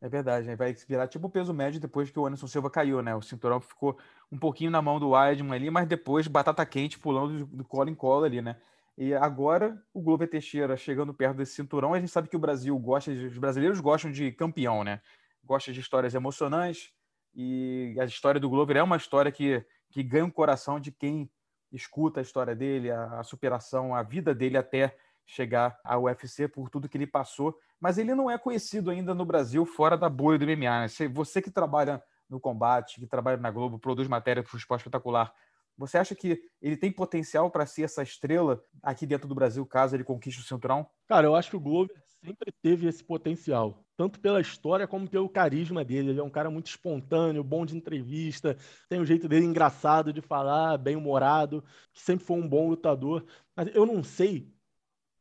É 0.00 0.08
verdade, 0.08 0.46
né? 0.46 0.54
vai 0.54 0.72
virar 0.72 1.08
tipo 1.08 1.26
o 1.26 1.30
peso 1.30 1.52
médio 1.52 1.80
depois 1.80 2.10
que 2.10 2.18
o 2.18 2.26
Anderson 2.26 2.46
Silva 2.46 2.70
caiu, 2.70 3.02
né? 3.02 3.14
O 3.14 3.22
cinturão 3.22 3.60
ficou 3.60 3.98
um 4.30 4.38
pouquinho 4.38 4.70
na 4.70 4.80
mão 4.80 5.00
do 5.00 5.10
Weidman 5.10 5.54
ali, 5.54 5.70
mas 5.70 5.88
depois 5.88 6.28
batata 6.28 6.64
quente 6.64 6.98
pulando 6.98 7.46
do 7.46 7.64
colo 7.64 7.90
em 7.90 7.94
colo 7.94 8.24
ali, 8.24 8.40
né? 8.40 8.56
E 8.96 9.12
agora 9.12 9.82
o 9.92 10.00
Glover 10.00 10.28
Teixeira 10.28 10.76
chegando 10.76 11.12
perto 11.12 11.36
desse 11.38 11.54
cinturão, 11.54 11.94
a 11.94 12.00
gente 12.00 12.12
sabe 12.12 12.28
que 12.28 12.36
o 12.36 12.38
Brasil 12.38 12.78
gosta, 12.78 13.10
os 13.10 13.38
brasileiros 13.38 13.80
gostam 13.80 14.12
de 14.12 14.30
campeão, 14.30 14.84
né? 14.84 15.00
Gosta 15.44 15.72
de 15.72 15.80
histórias 15.80 16.14
emocionantes 16.14 16.92
e 17.34 17.96
a 18.00 18.04
história 18.04 18.40
do 18.40 18.48
Glover 18.48 18.76
é 18.76 18.82
uma 18.82 18.96
história 18.96 19.30
que, 19.30 19.64
que 19.90 20.02
ganha 20.02 20.24
o 20.24 20.32
coração 20.32 20.78
de 20.78 20.92
quem 20.92 21.30
escuta 21.72 22.20
a 22.20 22.22
história 22.22 22.54
dele, 22.54 22.90
a, 22.90 23.20
a 23.20 23.22
superação, 23.24 23.94
a 23.94 24.02
vida 24.02 24.34
dele 24.34 24.56
até 24.56 24.96
chegar 25.26 25.78
ao 25.82 26.04
UFC 26.04 26.46
por 26.46 26.70
tudo 26.70 26.88
que 26.88 26.96
ele 26.96 27.06
passou. 27.06 27.58
Mas 27.80 27.98
ele 27.98 28.14
não 28.14 28.30
é 28.30 28.38
conhecido 28.38 28.90
ainda 28.90 29.14
no 29.14 29.24
Brasil 29.24 29.66
fora 29.66 29.96
da 29.96 30.08
bolha 30.08 30.38
do 30.38 30.46
MMA. 30.46 30.80
Né? 30.80 31.08
Você 31.12 31.42
que 31.42 31.50
trabalha 31.50 32.02
no 32.28 32.40
combate, 32.40 33.00
que 33.00 33.06
trabalha 33.06 33.36
na 33.36 33.50
Globo, 33.50 33.78
produz 33.78 34.08
matéria 34.08 34.42
para 34.42 34.54
o 34.54 34.58
esporte 34.58 34.80
espetacular, 34.80 35.34
você 35.76 35.98
acha 35.98 36.14
que 36.14 36.40
ele 36.62 36.76
tem 36.76 36.90
potencial 36.90 37.50
para 37.50 37.66
ser 37.66 37.82
essa 37.82 38.02
estrela 38.02 38.62
aqui 38.82 39.06
dentro 39.06 39.28
do 39.28 39.34
Brasil, 39.34 39.66
caso 39.66 39.96
ele 39.96 40.04
conquiste 40.04 40.40
o 40.40 40.44
cinturão? 40.44 40.88
Cara, 41.06 41.26
eu 41.26 41.34
acho 41.34 41.50
que 41.50 41.56
o 41.56 41.60
Glover 41.60 42.00
sempre 42.24 42.52
teve 42.62 42.86
esse 42.86 43.02
potencial, 43.02 43.83
tanto 43.96 44.20
pela 44.20 44.40
história 44.40 44.86
como 44.86 45.08
pelo 45.08 45.28
carisma 45.28 45.84
dele. 45.84 46.10
Ele 46.10 46.20
é 46.20 46.22
um 46.22 46.30
cara 46.30 46.50
muito 46.50 46.66
espontâneo, 46.66 47.44
bom 47.44 47.64
de 47.64 47.76
entrevista, 47.76 48.56
tem 48.88 49.00
um 49.00 49.06
jeito 49.06 49.28
dele 49.28 49.46
engraçado 49.46 50.12
de 50.12 50.20
falar, 50.20 50.76
bem-humorado, 50.78 51.62
sempre 51.92 52.24
foi 52.24 52.36
um 52.36 52.48
bom 52.48 52.68
lutador. 52.68 53.24
Mas 53.56 53.74
eu 53.74 53.86
não 53.86 54.02
sei 54.02 54.52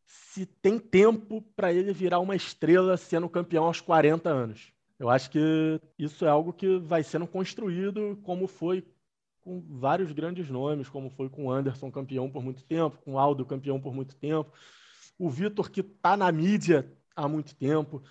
se 0.05 0.45
tem 0.45 0.79
tempo 0.79 1.41
para 1.55 1.71
ele 1.71 1.93
virar 1.93 2.19
uma 2.19 2.35
estrela 2.35 2.97
sendo 2.97 3.29
campeão 3.29 3.65
aos 3.65 3.81
40 3.81 4.29
anos. 4.29 4.71
Eu 4.99 5.09
acho 5.09 5.29
que 5.29 5.79
isso 5.97 6.25
é 6.25 6.29
algo 6.29 6.53
que 6.53 6.77
vai 6.79 7.03
sendo 7.03 7.27
construído 7.27 8.17
como 8.23 8.47
foi 8.47 8.85
com 9.41 9.61
vários 9.61 10.11
grandes 10.11 10.49
nomes, 10.49 10.87
como 10.87 11.09
foi 11.09 11.29
com 11.29 11.51
Anderson 11.51 11.91
campeão 11.91 12.29
por 12.29 12.41
muito 12.41 12.63
tempo, 12.63 12.97
com 13.03 13.19
Aldo 13.19 13.45
campeão 13.45 13.79
por 13.79 13.93
muito 13.93 14.15
tempo, 14.15 14.51
o 15.17 15.29
Vitor 15.29 15.69
que 15.69 15.81
está 15.81 16.15
na 16.15 16.31
mídia 16.31 16.89
há 17.15 17.27
muito 17.27 17.55
tempo, 17.55 18.01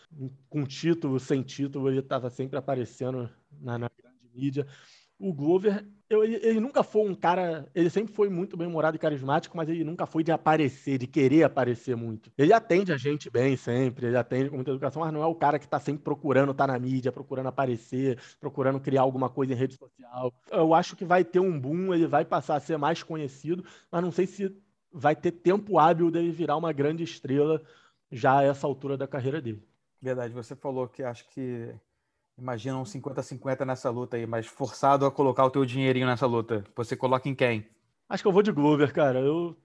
com 0.49 0.65
título, 0.65 1.19
sem 1.19 1.43
título, 1.43 1.89
ele 1.89 2.01
estava 2.01 2.31
sempre 2.31 2.59
aparecendo 2.59 3.29
na, 3.61 3.79
na 3.79 3.91
grande 3.91 4.29
mídia. 4.35 4.66
O 5.19 5.33
Glover 5.33 5.87
eu, 6.12 6.23
ele, 6.23 6.37
ele, 6.43 6.61
nunca 6.61 6.83
foi 6.83 7.09
um 7.09 7.15
cara. 7.15 7.66
Ele 7.74 7.89
sempre 7.89 8.12
foi 8.12 8.29
muito 8.29 8.55
bem-humorado 8.57 8.97
e 8.97 8.99
carismático, 8.99 9.57
mas 9.57 9.69
ele 9.69 9.83
nunca 9.83 10.05
foi 10.05 10.23
de 10.23 10.31
aparecer, 10.31 10.99
de 10.99 11.07
querer 11.07 11.43
aparecer 11.43 11.97
muito. 11.97 12.31
Ele 12.37 12.53
atende 12.53 12.93
a 12.93 12.99
gente 12.99 13.31
bem 13.31 13.57
sempre, 13.57 14.07
ele 14.07 14.16
atende 14.16 14.51
com 14.51 14.57
muita 14.57 14.70
educação, 14.70 15.01
mas 15.03 15.12
não 15.12 15.23
é 15.23 15.27
o 15.27 15.35
cara 15.35 15.59
que 15.59 15.65
está 15.65 15.81
sempre 15.81 16.03
procurando 16.03 16.53
estar 16.53 16.66
tá 16.66 16.73
na 16.73 16.79
mídia, 16.79 17.11
procurando 17.11 17.47
aparecer, 17.47 18.19
procurando 18.39 18.79
criar 18.79 19.03
alguma 19.03 19.31
coisa 19.31 19.55
em 19.55 19.57
rede 19.57 19.74
social. 19.74 20.35
Eu 20.51 20.74
acho 20.74 20.95
que 20.95 21.05
vai 21.05 21.24
ter 21.24 21.41
um 21.41 21.59
boom, 21.59 21.95
ele 21.95 22.07
vai 22.07 22.24
passar 22.24 22.57
a 22.57 22.61
ser 22.61 22.77
mais 22.77 23.03
conhecido, 23.03 23.65
mas 23.91 24.03
não 24.03 24.12
sei 24.12 24.27
se 24.27 24.55
vai 24.93 25.16
ter 25.16 25.33
tempo 25.33 25.79
hábil 25.79 26.11
dele 26.11 26.31
virar 26.31 26.59
uma 26.59 26.73
grande 26.73 27.03
estrela 27.03 27.62
já 28.12 28.39
a 28.39 28.44
essa 28.44 28.66
altura 28.66 28.97
da 28.97 29.09
carreira 29.09 29.40
dele. 29.40 29.66
Verdade, 30.01 30.32
você 30.32 30.55
falou 30.55 30.86
que 30.86 31.02
acho 31.02 31.28
que 31.30 31.74
Imagina 32.39 32.78
um 32.78 32.84
50-50 32.84 33.64
nessa 33.64 33.90
luta 33.90 34.16
aí, 34.16 34.26
mas 34.26 34.47
forçado 34.47 35.05
a 35.05 35.10
colocar 35.10 35.44
o 35.44 35.51
teu 35.51 35.64
dinheirinho 35.64 36.06
nessa 36.06 36.26
luta. 36.26 36.64
Você 36.74 36.97
coloca 36.97 37.28
em 37.28 37.34
quem? 37.34 37.66
Acho 38.09 38.22
que 38.22 38.28
eu 38.28 38.32
vou 38.32 38.43
de 38.43 38.51
Glover, 38.51 38.93
cara. 38.93 39.20
Eu 39.20 39.56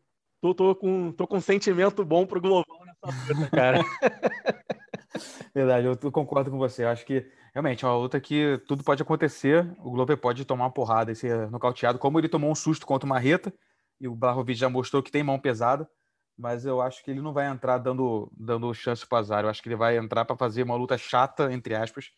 tô, 0.41 0.53
tô, 0.53 0.75
com, 0.75 1.11
tô 1.11 1.25
com 1.25 1.37
um 1.37 1.41
sentimento 1.41 2.03
bom 2.03 2.25
pro 2.25 2.41
Global 2.41 2.77
nessa 2.85 3.33
luta, 3.33 3.49
cara. 3.49 3.79
Verdade, 5.55 5.87
eu 5.87 6.11
concordo 6.11 6.51
com 6.51 6.57
você. 6.57 6.83
Eu 6.83 6.89
acho 6.89 7.05
que 7.05 7.25
realmente 7.53 7.83
é 7.83 7.87
uma 7.87 7.97
luta 7.97 8.19
que 8.19 8.61
tudo 8.67 8.83
pode 8.83 9.01
acontecer. 9.01 9.65
O 9.79 9.89
Glover 9.91 10.17
pode 10.17 10.45
tomar 10.45 10.65
uma 10.65 10.71
porrada 10.71 11.11
e 11.11 11.15
ser 11.15 11.49
nocauteado, 11.49 11.97
como 11.97 12.19
ele 12.19 12.29
tomou 12.29 12.51
um 12.51 12.55
susto 12.55 12.85
contra 12.85 13.05
o 13.05 13.09
Marreta, 13.09 13.51
e 13.99 14.07
o 14.07 14.15
Blahovic 14.15 14.59
já 14.59 14.69
mostrou 14.69 15.01
que 15.01 15.11
tem 15.11 15.23
mão 15.23 15.39
pesada, 15.39 15.89
mas 16.37 16.65
eu 16.65 16.79
acho 16.81 17.03
que 17.03 17.09
ele 17.09 17.21
não 17.21 17.33
vai 17.33 17.47
entrar 17.47 17.79
dando, 17.79 18.31
dando 18.37 18.73
chance 18.73 19.05
para 19.05 19.17
azar. 19.17 19.43
Eu 19.43 19.49
acho 19.49 19.61
que 19.61 19.67
ele 19.67 19.75
vai 19.75 19.97
entrar 19.97 20.23
para 20.23 20.37
fazer 20.37 20.63
uma 20.63 20.75
luta 20.75 20.97
chata, 20.97 21.51
entre 21.51 21.73
aspas, 21.73 22.11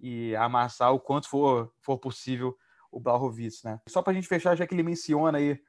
e 0.00 0.34
amassar 0.36 0.92
o 0.92 1.00
quanto 1.00 1.28
for, 1.28 1.72
for 1.80 1.98
possível 1.98 2.56
o 2.90 2.98
Blachowicz, 2.98 3.62
né? 3.62 3.80
Só 3.88 4.00
para 4.00 4.12
a 4.12 4.14
gente 4.14 4.28
fechar, 4.28 4.56
já 4.56 4.66
que 4.66 4.74
ele 4.74 4.82
menciona 4.82 5.36
aí 5.36 5.60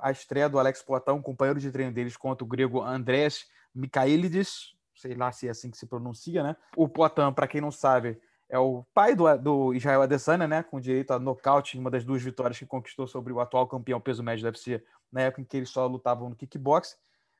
a 0.00 0.12
estreia 0.12 0.48
do 0.48 0.58
Alex 0.58 0.82
Poitin, 0.82 1.20
companheiro 1.20 1.58
de 1.58 1.72
treino 1.72 1.92
deles 1.92 2.16
contra 2.16 2.44
o 2.44 2.46
grego 2.46 2.80
Andrés 2.80 3.46
Mikhailidis, 3.74 4.76
sei 4.94 5.14
lá 5.14 5.32
se 5.32 5.48
é 5.48 5.50
assim 5.50 5.70
que 5.70 5.76
se 5.76 5.86
pronuncia, 5.86 6.42
né? 6.44 6.56
O 6.76 6.88
Poitin, 6.88 7.32
para 7.34 7.48
quem 7.48 7.60
não 7.60 7.72
sabe, 7.72 8.20
é 8.48 8.58
o 8.58 8.84
pai 8.94 9.16
do, 9.16 9.36
do 9.36 9.74
Israel 9.74 10.02
Adesanya, 10.02 10.46
né? 10.46 10.62
Com 10.62 10.80
direito 10.80 11.10
a 11.10 11.18
nocaute 11.18 11.76
em 11.76 11.80
uma 11.80 11.90
das 11.90 12.04
duas 12.04 12.22
vitórias 12.22 12.58
que 12.58 12.66
conquistou 12.66 13.08
sobre 13.08 13.32
o 13.32 13.40
atual 13.40 13.66
campeão 13.66 14.00
peso 14.00 14.22
médio 14.22 14.44
do 14.44 14.46
UFC, 14.46 14.82
na 15.10 15.22
época 15.22 15.42
em 15.42 15.44
que 15.44 15.56
eles 15.56 15.68
só 15.68 15.86
lutavam 15.86 16.28
no 16.28 16.36
kickbox. 16.36 16.96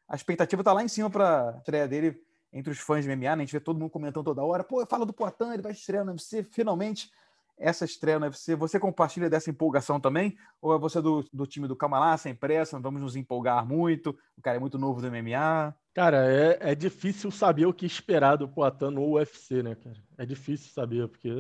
A 0.08 0.14
expectativa 0.14 0.62
tá 0.62 0.72
lá 0.72 0.82
em 0.82 0.88
cima 0.88 1.10
para 1.10 1.54
estreia 1.58 1.88
dele 1.88 2.22
entre 2.52 2.72
os 2.72 2.78
fãs 2.78 3.04
de 3.04 3.10
MMA, 3.10 3.16
né? 3.16 3.32
a 3.32 3.38
gente 3.38 3.52
vê 3.52 3.60
todo 3.60 3.78
mundo 3.78 3.90
comentando 3.90 4.24
toda 4.24 4.42
hora, 4.42 4.64
pô, 4.64 4.84
fala 4.86 5.04
do 5.04 5.12
Poitin, 5.12 5.52
ele 5.52 5.62
vai 5.62 5.72
estrear 5.72 6.04
no 6.04 6.12
UFC, 6.12 6.42
finalmente 6.42 7.10
essa 7.58 7.84
estreia 7.84 8.18
no 8.18 8.26
UFC. 8.26 8.54
Você 8.54 8.78
compartilha 8.78 9.30
dessa 9.30 9.50
empolgação 9.50 9.98
também? 9.98 10.36
Ou 10.60 10.74
é 10.74 10.78
você 10.78 11.00
do, 11.00 11.24
do 11.32 11.46
time 11.46 11.66
do 11.66 11.76
Camalá, 11.76 12.16
sem 12.16 12.34
pressa, 12.34 12.78
vamos 12.78 13.00
nos 13.00 13.16
empolgar 13.16 13.66
muito, 13.66 14.16
o 14.36 14.42
cara 14.42 14.56
é 14.56 14.60
muito 14.60 14.78
novo 14.78 15.00
do 15.00 15.10
MMA? 15.10 15.74
Cara, 15.94 16.30
é, 16.30 16.72
é 16.72 16.74
difícil 16.74 17.30
saber 17.30 17.66
o 17.66 17.72
que 17.72 17.86
esperar 17.86 18.36
do 18.36 18.48
Poitin 18.48 18.90
no 18.90 19.12
UFC, 19.12 19.62
né, 19.62 19.74
cara? 19.74 19.96
É 20.18 20.26
difícil 20.26 20.70
saber, 20.70 21.08
porque, 21.08 21.30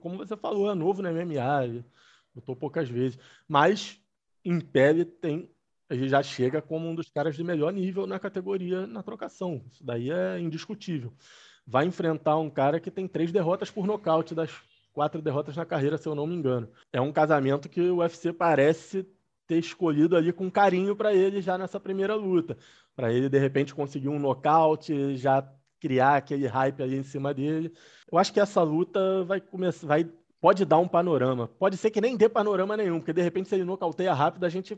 como 0.00 0.16
você 0.16 0.36
falou, 0.36 0.70
é 0.70 0.74
novo 0.74 1.02
no 1.02 1.10
MMA, 1.12 1.84
lutou 2.34 2.56
poucas 2.56 2.88
vezes, 2.88 3.18
mas 3.48 4.00
em 4.44 4.60
pele 4.60 5.04
tem 5.04 5.50
ele 5.90 6.08
já 6.08 6.22
chega 6.22 6.62
como 6.62 6.88
um 6.88 6.94
dos 6.94 7.10
caras 7.10 7.36
de 7.36 7.44
melhor 7.44 7.72
nível 7.72 8.06
na 8.06 8.18
categoria 8.18 8.86
na 8.86 9.02
trocação. 9.02 9.62
Isso 9.70 9.84
daí 9.84 10.10
é 10.10 10.38
indiscutível. 10.38 11.12
Vai 11.66 11.86
enfrentar 11.86 12.38
um 12.38 12.50
cara 12.50 12.80
que 12.80 12.90
tem 12.90 13.06
três 13.06 13.30
derrotas 13.30 13.70
por 13.70 13.86
nocaute 13.86 14.34
das 14.34 14.50
quatro 14.92 15.22
derrotas 15.22 15.56
na 15.56 15.64
carreira, 15.64 15.96
se 15.96 16.08
eu 16.08 16.14
não 16.14 16.26
me 16.26 16.34
engano. 16.34 16.68
É 16.92 17.00
um 17.00 17.12
casamento 17.12 17.68
que 17.68 17.80
o 17.80 17.98
UFC 17.98 18.32
parece 18.32 19.06
ter 19.46 19.58
escolhido 19.58 20.16
ali 20.16 20.32
com 20.32 20.50
carinho 20.50 20.94
para 20.96 21.14
ele 21.14 21.40
já 21.40 21.58
nessa 21.58 21.78
primeira 21.78 22.14
luta. 22.14 22.56
Para 22.94 23.12
ele, 23.12 23.28
de 23.28 23.38
repente, 23.38 23.74
conseguir 23.74 24.08
um 24.08 24.18
nocaute, 24.18 25.16
já 25.16 25.46
criar 25.80 26.16
aquele 26.16 26.46
hype 26.46 26.82
ali 26.82 26.96
em 26.96 27.02
cima 27.02 27.34
dele. 27.34 27.72
Eu 28.10 28.18
acho 28.18 28.32
que 28.32 28.40
essa 28.40 28.62
luta 28.62 29.24
vai 29.24 29.40
começar, 29.40 29.86
vai 29.86 30.08
pode 30.40 30.64
dar 30.64 30.78
um 30.78 30.88
panorama. 30.88 31.46
Pode 31.46 31.76
ser 31.76 31.90
que 31.90 32.00
nem 32.00 32.16
dê 32.16 32.28
panorama 32.28 32.76
nenhum, 32.76 32.98
porque 32.98 33.12
de 33.12 33.22
repente 33.22 33.48
se 33.48 33.54
ele 33.54 33.64
nocauteia 33.64 34.12
rápido, 34.12 34.44
a 34.44 34.48
gente 34.48 34.76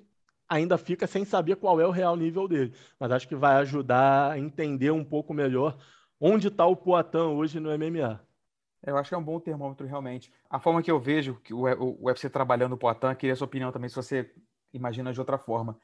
ainda 0.49 0.79
fica 0.79 1.07
sem 1.07 1.25
saber 1.25 1.57
qual 1.57 1.81
é 1.81 1.87
o 1.87 1.91
real 1.91 2.17
nível 2.17 2.47
dele. 2.47 2.75
Mas 2.99 3.11
acho 3.13 3.29
que 3.29 3.35
vai 3.35 3.57
ajudar 3.57 4.33
a 4.33 4.39
entender 4.39 4.91
um 4.91 5.05
pouco 5.05 5.33
melhor 5.35 5.77
onde 6.21 6.49
está 6.49 6.67
o 6.67 6.77
Poitin 6.77 7.19
hoje 7.19 7.61
no 7.61 7.71
MMA. 7.77 8.21
Eu 8.87 8.97
acho 8.97 9.09
que 9.09 9.15
é 9.15 9.19
um 9.19 9.25
bom 9.25 9.41
termômetro, 9.41 9.87
realmente. 9.87 10.31
A 10.49 10.59
forma 10.59 10.83
que 10.83 10.91
eu 10.91 11.01
vejo 11.01 11.37
que 11.43 11.55
o 11.55 11.65
UFC 12.01 12.29
trabalhando 12.29 12.75
o 12.75 12.79
Poitin, 12.79 13.15
queria 13.15 13.33
a 13.33 13.37
sua 13.37 13.47
opinião 13.47 13.73
também, 13.73 13.89
se 13.89 13.97
você 13.97 14.31
imagina 14.73 15.13
de 15.13 15.19
outra 15.19 15.39
forma. 15.39 15.79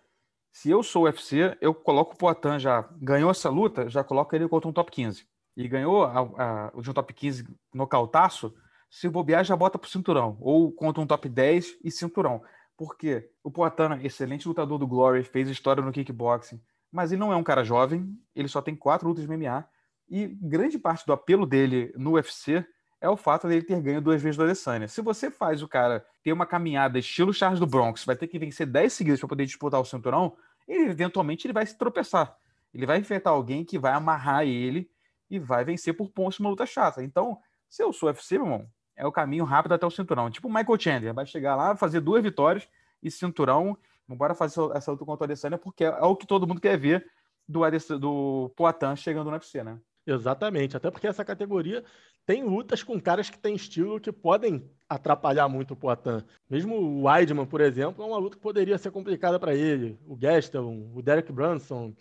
Se 0.52 0.70
eu 0.70 0.82
sou 0.82 1.04
UFC, 1.04 1.56
eu 1.60 1.72
coloco 1.72 2.14
o 2.14 2.16
Poitin 2.16 2.58
já, 2.58 2.82
ganhou 3.00 3.30
essa 3.30 3.48
luta, 3.48 3.88
já 3.88 4.04
coloco 4.04 4.34
ele 4.34 4.48
contra 4.48 4.68
um 4.68 4.72
top 4.72 4.90
15. 4.90 5.26
E 5.56 5.68
ganhou 5.68 6.04
a, 6.04 6.70
o 6.74 6.82
de 6.82 6.90
um 6.90 6.92
top 6.92 7.12
15 7.14 7.46
nocautaço, 7.72 8.54
se 8.90 9.08
bobear, 9.08 9.44
já 9.44 9.54
bota 9.54 9.78
pro 9.78 9.88
cinturão. 9.88 10.36
Ou 10.40 10.72
contra 10.72 11.02
um 11.02 11.06
top 11.06 11.28
10 11.28 11.78
e 11.84 11.90
cinturão. 11.90 12.42
Porque 12.80 13.30
o 13.44 13.50
Poatan, 13.50 14.00
excelente 14.02 14.48
lutador 14.48 14.78
do 14.78 14.86
Glory, 14.86 15.22
fez 15.22 15.50
história 15.50 15.84
no 15.84 15.92
kickboxing, 15.92 16.58
mas 16.90 17.12
ele 17.12 17.20
não 17.20 17.30
é 17.30 17.36
um 17.36 17.42
cara 17.42 17.62
jovem, 17.62 18.18
ele 18.34 18.48
só 18.48 18.62
tem 18.62 18.74
quatro 18.74 19.06
lutas 19.06 19.22
de 19.22 19.28
MMA, 19.28 19.68
e 20.08 20.26
grande 20.26 20.78
parte 20.78 21.04
do 21.04 21.12
apelo 21.12 21.44
dele 21.44 21.92
no 21.94 22.12
UFC 22.12 22.66
é 22.98 23.06
o 23.06 23.18
fato 23.18 23.46
dele 23.46 23.60
ter 23.60 23.78
ganho 23.82 24.00
duas 24.00 24.22
vezes 24.22 24.38
do 24.38 24.44
Adesanya. 24.44 24.88
Se 24.88 25.02
você 25.02 25.30
faz 25.30 25.62
o 25.62 25.68
cara 25.68 26.02
ter 26.22 26.32
uma 26.32 26.46
caminhada 26.46 26.98
estilo 26.98 27.34
Charles 27.34 27.60
do 27.60 27.66
Bronx, 27.66 28.02
vai 28.06 28.16
ter 28.16 28.26
que 28.28 28.38
vencer 28.38 28.66
10 28.66 28.90
seguidas 28.90 29.20
para 29.20 29.28
poder 29.28 29.44
disputar 29.44 29.78
o 29.78 29.84
cinturão, 29.84 30.34
ele 30.66 30.88
eventualmente 30.88 31.46
ele 31.46 31.52
vai 31.52 31.66
se 31.66 31.76
tropeçar. 31.76 32.34
Ele 32.72 32.86
vai 32.86 32.96
enfrentar 32.96 33.28
alguém 33.28 33.62
que 33.62 33.78
vai 33.78 33.92
amarrar 33.92 34.46
ele 34.46 34.90
e 35.28 35.38
vai 35.38 35.66
vencer 35.66 35.92
por 35.92 36.08
pontos 36.08 36.40
uma 36.40 36.48
luta 36.48 36.64
chata. 36.64 37.04
Então, 37.04 37.38
se 37.68 37.82
eu 37.82 37.92
sou 37.92 38.08
UFC, 38.08 38.38
meu 38.38 38.46
irmão, 38.46 38.70
é 39.00 39.06
o 39.06 39.12
caminho 39.12 39.44
rápido 39.44 39.72
até 39.72 39.86
o 39.86 39.90
cinturão. 39.90 40.30
Tipo 40.30 40.48
o 40.48 40.52
Michael 40.52 40.78
Chandler, 40.78 41.14
vai 41.14 41.26
chegar 41.26 41.56
lá, 41.56 41.74
fazer 41.74 42.00
duas 42.00 42.22
vitórias 42.22 42.68
e 43.02 43.10
cinturão. 43.10 43.76
Vamos 44.06 44.36
fazer 44.38 44.60
essa 44.74 44.90
luta 44.92 45.04
contra 45.04 45.22
o 45.22 45.24
Adesanya, 45.24 45.56
porque 45.56 45.84
é 45.84 46.04
o 46.04 46.16
que 46.16 46.26
todo 46.26 46.46
mundo 46.46 46.60
quer 46.60 46.76
ver 46.76 47.06
do, 47.48 47.62
do 47.98 48.52
Poatan 48.56 48.94
chegando 48.96 49.30
no 49.30 49.32
UFC, 49.32 49.64
né? 49.64 49.78
Exatamente, 50.06 50.76
até 50.76 50.90
porque 50.90 51.06
essa 51.06 51.24
categoria 51.24 51.84
tem 52.26 52.42
lutas 52.44 52.82
com 52.82 53.00
caras 53.00 53.30
que 53.30 53.38
têm 53.38 53.54
estilo 53.54 54.00
que 54.00 54.12
podem 54.12 54.68
atrapalhar 54.88 55.48
muito 55.48 55.74
o 55.74 55.76
Poatan. 55.76 56.24
Mesmo 56.48 56.74
o 56.74 57.04
Weidman, 57.04 57.46
por 57.46 57.60
exemplo, 57.60 58.02
é 58.02 58.06
uma 58.06 58.18
luta 58.18 58.36
que 58.36 58.42
poderia 58.42 58.76
ser 58.76 58.90
complicada 58.90 59.38
para 59.38 59.54
ele. 59.54 59.98
O 60.06 60.16
Gastelum, 60.16 60.92
o 60.94 61.02
Derek 61.02 61.32
Brunson, 61.32 61.94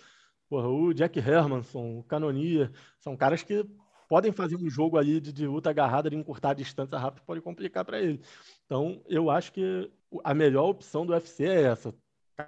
porra, 0.49 0.67
o 0.67 0.93
Jack 0.93 1.19
Hermanson, 1.19 1.99
o 1.99 2.03
Canonia, 2.03 2.71
são 2.99 3.15
caras 3.15 3.43
que 3.43 3.65
podem 4.09 4.31
fazer 4.31 4.57
um 4.57 4.69
jogo 4.69 4.97
ali 4.97 5.21
de, 5.21 5.31
de 5.31 5.47
luta 5.47 5.69
agarrada, 5.69 6.09
de 6.09 6.15
encurtar 6.17 6.49
a 6.49 6.55
distância 6.55 6.97
rápido, 6.97 7.23
pode 7.23 7.39
complicar 7.39 7.85
para 7.85 8.01
ele. 8.01 8.19
Então, 8.65 9.01
eu 9.07 9.29
acho 9.29 9.53
que 9.53 9.89
a 10.23 10.33
melhor 10.33 10.67
opção 10.67 11.05
do 11.05 11.13
UFC 11.13 11.45
é 11.45 11.61
essa: 11.61 11.93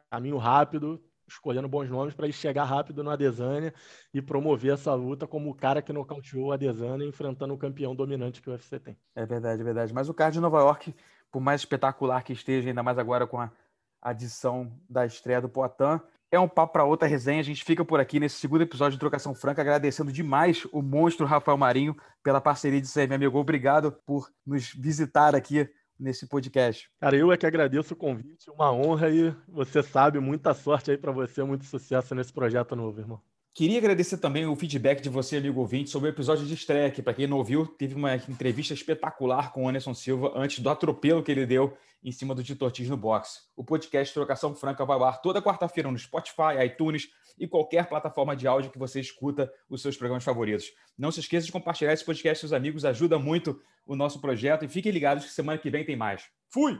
caminho 0.10 0.38
rápido, 0.38 1.00
escolhendo 1.28 1.70
bons 1.70 1.90
nomes 1.90 2.16
para 2.16 2.30
chegar 2.32 2.66
rápido 2.66 3.04
no 3.04 3.12
Adesanya 3.12 3.74
e 4.12 4.22
promover 4.22 4.74
essa 4.74 4.94
luta 4.96 5.28
como 5.28 5.52
o 5.52 5.56
cara 5.56 5.82
que 5.82 5.94
nocauteou 5.94 6.48
o 6.48 6.52
Adesanya 6.52 7.06
enfrentando 7.06 7.54
o 7.54 7.58
campeão 7.58 7.96
dominante 7.96 8.42
que 8.42 8.50
o 8.50 8.54
UFC 8.54 8.80
tem. 8.80 8.98
É 9.16 9.26
verdade, 9.26 9.62
é 9.62 9.64
verdade. 9.64 9.94
Mas 9.94 10.10
o 10.10 10.14
card 10.16 10.34
de 10.34 10.42
Nova 10.42 10.60
York, 10.60 10.94
por 11.32 11.40
mais 11.40 11.62
espetacular 11.62 12.24
que 12.24 12.34
esteja, 12.34 12.70
ainda 12.70 12.82
mais 12.82 12.98
agora 12.98 13.28
com 13.28 13.40
a 13.40 13.52
adição 14.02 14.76
da 14.90 15.06
estreia 15.06 15.40
do 15.40 15.48
Poitin, 15.48 16.02
é 16.32 16.40
um 16.40 16.48
papo 16.48 16.74
para 16.74 16.86
outra 16.86 17.08
resenha. 17.08 17.42
A 17.42 17.44
gente 17.44 17.64
fica 17.64 17.84
por 17.84 18.00
aqui 18.00 18.20
nesse 18.20 18.38
segundo 18.38 18.62
episódio 18.62 18.94
de 18.94 19.00
Trocação 19.00 19.36
Franca, 19.36 19.62
agradecendo 19.62 20.12
demais 20.12 20.66
o 20.72 20.82
monstro 20.82 21.26
Rafael 21.26 21.58
Marinho 21.58 21.96
pela 22.24 22.40
parceria 22.40 22.80
de 22.80 22.88
ser 22.88 23.08
meu 23.08 23.18
amigo. 23.18 23.38
Obrigado 23.38 23.92
por 24.06 24.30
nos 24.46 24.74
visitar 24.74 25.36
aqui 25.36 25.70
nesse 26.00 26.26
podcast. 26.26 26.90
Cara, 27.00 27.16
eu 27.16 27.32
é 27.32 27.38
que 27.38 27.46
agradeço 27.46 27.94
o 27.94 27.98
convite, 27.98 28.50
uma 28.50 28.72
honra 28.72 29.10
e 29.10 29.36
você 29.48 29.84
sabe, 29.84 30.20
muita 30.20 30.54
sorte 30.54 30.90
aí 30.90 30.98
para 30.98 31.12
você, 31.12 31.44
muito 31.44 31.66
sucesso 31.66 32.16
nesse 32.16 32.34
projeto 32.34 32.76
novo, 32.76 33.00
irmão. 33.00 33.31
Queria 33.54 33.80
agradecer 33.80 34.18
também 34.18 34.46
o 34.46 34.56
feedback 34.56 35.02
de 35.02 35.10
você, 35.10 35.36
amigo 35.36 35.60
ouvinte, 35.60 35.90
sobre 35.90 36.10
o 36.10 36.12
episódio 36.14 36.46
de 36.46 36.54
estreia, 36.54 36.90
que 36.90 37.02
para 37.02 37.14
quem 37.14 37.28
não 37.28 37.38
ouviu, 37.38 37.68
teve 37.68 37.96
uma 37.96 38.16
entrevista 38.16 38.74
espetacular 38.74 39.52
com 39.52 39.66
o 39.66 39.68
Anderson 39.68 39.94
Silva 39.94 40.32
antes 40.36 40.60
do 40.60 40.70
atropelo 40.70 41.22
que 41.22 41.30
ele 41.30 41.46
deu 41.46 41.78
em 42.02 42.14
cima 42.14 42.34
do 42.34 42.42
Tito 42.42 42.66
no 42.88 42.96
boxe. 42.96 43.42
O 43.54 43.62
podcast 43.62 44.14
Trocação 44.14 44.56
Franca 44.56 44.86
vai 44.86 44.96
ao 44.96 45.04
ar 45.04 45.22
toda 45.22 45.42
quarta-feira 45.42 45.92
no 45.92 46.00
Spotify, 46.00 46.64
iTunes 46.66 47.10
e 47.38 47.46
qualquer 47.46 47.90
plataforma 47.90 48.38
de 48.38 48.48
áudio 48.48 48.72
que 48.72 48.80
você 48.80 49.02
escuta 49.02 49.52
os 49.70 49.82
seus 49.82 49.98
programas 49.98 50.24
favoritos. 50.24 50.72
Não 50.98 51.12
se 51.12 51.20
esqueça 51.20 51.46
de 51.46 51.52
compartilhar 51.52 51.92
esse 51.92 52.06
podcast 52.06 52.42
com 52.42 52.48
seus 52.48 52.58
amigos, 52.58 52.86
ajuda 52.86 53.20
muito 53.20 53.62
o 53.86 53.98
nosso 53.98 54.22
projeto 54.22 54.64
e 54.64 54.70
fiquem 54.70 54.94
ligados 54.94 55.26
que 55.26 55.32
semana 55.32 55.60
que 55.60 55.70
vem 55.70 55.84
tem 55.84 55.98
mais. 55.98 56.24
Fui! 56.50 56.80